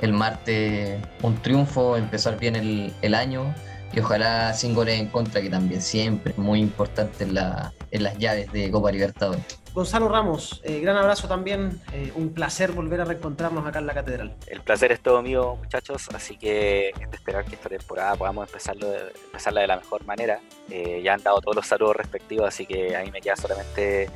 el 0.02 0.14
martes 0.14 1.00
un 1.22 1.42
triunfo, 1.42 1.96
empezar 1.96 2.40
bien 2.40 2.56
el, 2.56 2.94
el 3.02 3.14
año 3.14 3.54
y 3.96 4.00
ojalá 4.00 4.54
sin 4.54 4.74
goles 4.74 5.00
en 5.00 5.08
contra, 5.08 5.42
que 5.42 5.50
también 5.50 5.82
siempre 5.82 6.34
es 6.34 6.38
muy 6.38 6.60
importante 6.60 7.24
en, 7.24 7.34
la, 7.34 7.72
en 7.92 8.04
las 8.04 8.18
llaves 8.18 8.52
de 8.52 8.70
Copa 8.70 8.92
Libertadores. 8.92 9.60
Gonzalo 9.74 10.08
Ramos, 10.08 10.62
eh, 10.64 10.80
gran 10.80 10.96
abrazo 10.96 11.28
también, 11.28 11.82
eh, 11.92 12.12
un 12.16 12.34
placer 12.34 12.72
volver 12.72 13.02
a 13.02 13.06
reencontrarnos 13.06 13.66
acá 13.66 13.80
en 13.80 13.88
la 13.88 13.94
catedral. 13.94 14.36
El 14.48 14.62
placer 14.62 14.94
es 14.94 15.02
todo 15.02 15.22
mío, 15.22 15.58
muchachos, 15.58 16.08
así 16.14 16.38
que 16.38 16.90
es 16.90 17.12
de 17.12 17.16
esperar 17.16 17.44
que 17.44 17.56
esta 17.56 17.68
temporada 17.68 18.16
podamos 18.16 18.48
empezarlo 18.48 18.88
empezarla 19.26 19.62
de 19.62 19.68
la 19.68 19.76
mejor 19.76 20.06
manera. 20.06 20.40
Eh, 20.70 21.02
ya 21.04 21.14
han 21.14 21.24
dado 21.24 21.42
todos 21.42 21.58
los 21.58 21.68
saludos 21.68 21.98
respectivos, 21.98 22.48
así 22.48 22.66
que 22.66 22.96
a 22.96 23.02
mí 23.02 23.12
me 23.12 23.22
queda 23.22 23.36
solamente 23.36 24.10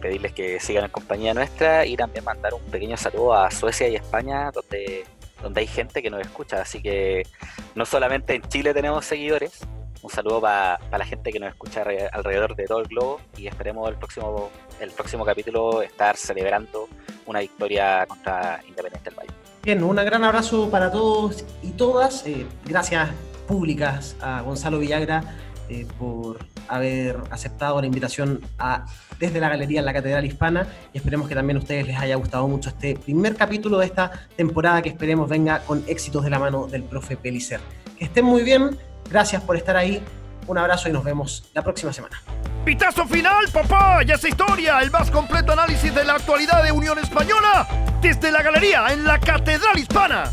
pedirles 0.00 0.32
que 0.32 0.58
sigan 0.58 0.84
en 0.84 0.90
compañía 0.90 1.34
nuestra 1.34 1.84
y 1.84 1.98
también 1.98 2.24
mandar 2.24 2.54
un 2.54 2.62
pequeño 2.62 2.96
saludo 2.96 3.34
a 3.34 3.50
Suecia 3.50 3.86
y 3.86 3.96
España, 3.96 4.50
donde 4.50 5.04
donde 5.42 5.60
hay 5.60 5.66
gente 5.66 6.02
que 6.02 6.10
nos 6.10 6.20
escucha. 6.20 6.62
Así 6.62 6.82
que 6.82 7.26
no 7.74 7.86
solamente 7.86 8.34
en 8.34 8.42
Chile 8.42 8.74
tenemos 8.74 9.04
seguidores, 9.04 9.60
un 10.02 10.10
saludo 10.10 10.40
para 10.40 10.78
la 10.90 11.04
gente 11.04 11.32
que 11.32 11.40
nos 11.40 11.48
escucha 11.48 11.84
alrededor 12.12 12.54
de 12.54 12.64
todo 12.64 12.80
el 12.80 12.86
globo 12.86 13.20
y 13.36 13.46
esperemos 13.46 13.88
el 13.88 13.96
próximo, 13.96 14.50
el 14.80 14.90
próximo 14.90 15.24
capítulo 15.24 15.82
estar 15.82 16.16
celebrando 16.16 16.88
una 17.26 17.40
victoria 17.40 18.06
contra 18.06 18.60
Independiente 18.68 19.10
del 19.10 19.18
Valle. 19.18 19.30
Bien, 19.62 19.82
un 19.82 19.96
gran 19.96 20.22
abrazo 20.22 20.70
para 20.70 20.92
todos 20.92 21.44
y 21.62 21.70
todas. 21.72 22.24
Eh, 22.26 22.46
gracias 22.64 23.10
públicas 23.48 24.16
a 24.20 24.42
Gonzalo 24.42 24.78
Villagra 24.78 25.22
eh, 25.68 25.86
por 25.98 26.38
haber 26.68 27.16
aceptado 27.30 27.80
la 27.80 27.86
invitación 27.86 28.40
a, 28.58 28.86
desde 29.18 29.40
la 29.40 29.48
Galería 29.48 29.80
en 29.80 29.86
la 29.86 29.92
Catedral 29.92 30.24
Hispana 30.24 30.66
y 30.92 30.98
esperemos 30.98 31.28
que 31.28 31.34
también 31.34 31.56
a 31.56 31.60
ustedes 31.60 31.86
les 31.86 31.98
haya 31.98 32.16
gustado 32.16 32.46
mucho 32.48 32.70
este 32.70 32.96
primer 32.96 33.36
capítulo 33.36 33.78
de 33.78 33.86
esta 33.86 34.10
temporada 34.36 34.82
que 34.82 34.88
esperemos 34.88 35.28
venga 35.28 35.60
con 35.60 35.84
éxitos 35.86 36.24
de 36.24 36.30
la 36.30 36.38
mano 36.38 36.66
del 36.66 36.82
profe 36.82 37.16
Pelicer. 37.16 37.60
Que 37.98 38.04
estén 38.04 38.24
muy 38.24 38.42
bien, 38.42 38.76
Gracias 39.10 39.42
por 39.42 39.56
estar 39.56 39.76
ahí. 39.76 40.02
Un 40.46 40.58
abrazo 40.58 40.88
y 40.88 40.92
nos 40.92 41.04
vemos 41.04 41.48
la 41.54 41.62
próxima 41.62 41.92
semana. 41.92 42.20
Pitazo 42.64 43.06
final, 43.06 43.46
papá. 43.52 44.02
Ya 44.02 44.14
esa 44.14 44.28
historia. 44.28 44.80
El 44.80 44.90
más 44.90 45.10
completo 45.10 45.52
análisis 45.52 45.94
de 45.94 46.04
la 46.04 46.14
actualidad 46.14 46.62
de 46.62 46.72
Unión 46.72 46.98
Española 46.98 47.66
desde 48.00 48.30
la 48.30 48.42
galería 48.42 48.86
en 48.92 49.04
la 49.04 49.18
Catedral 49.18 49.78
Hispana. 49.78 50.32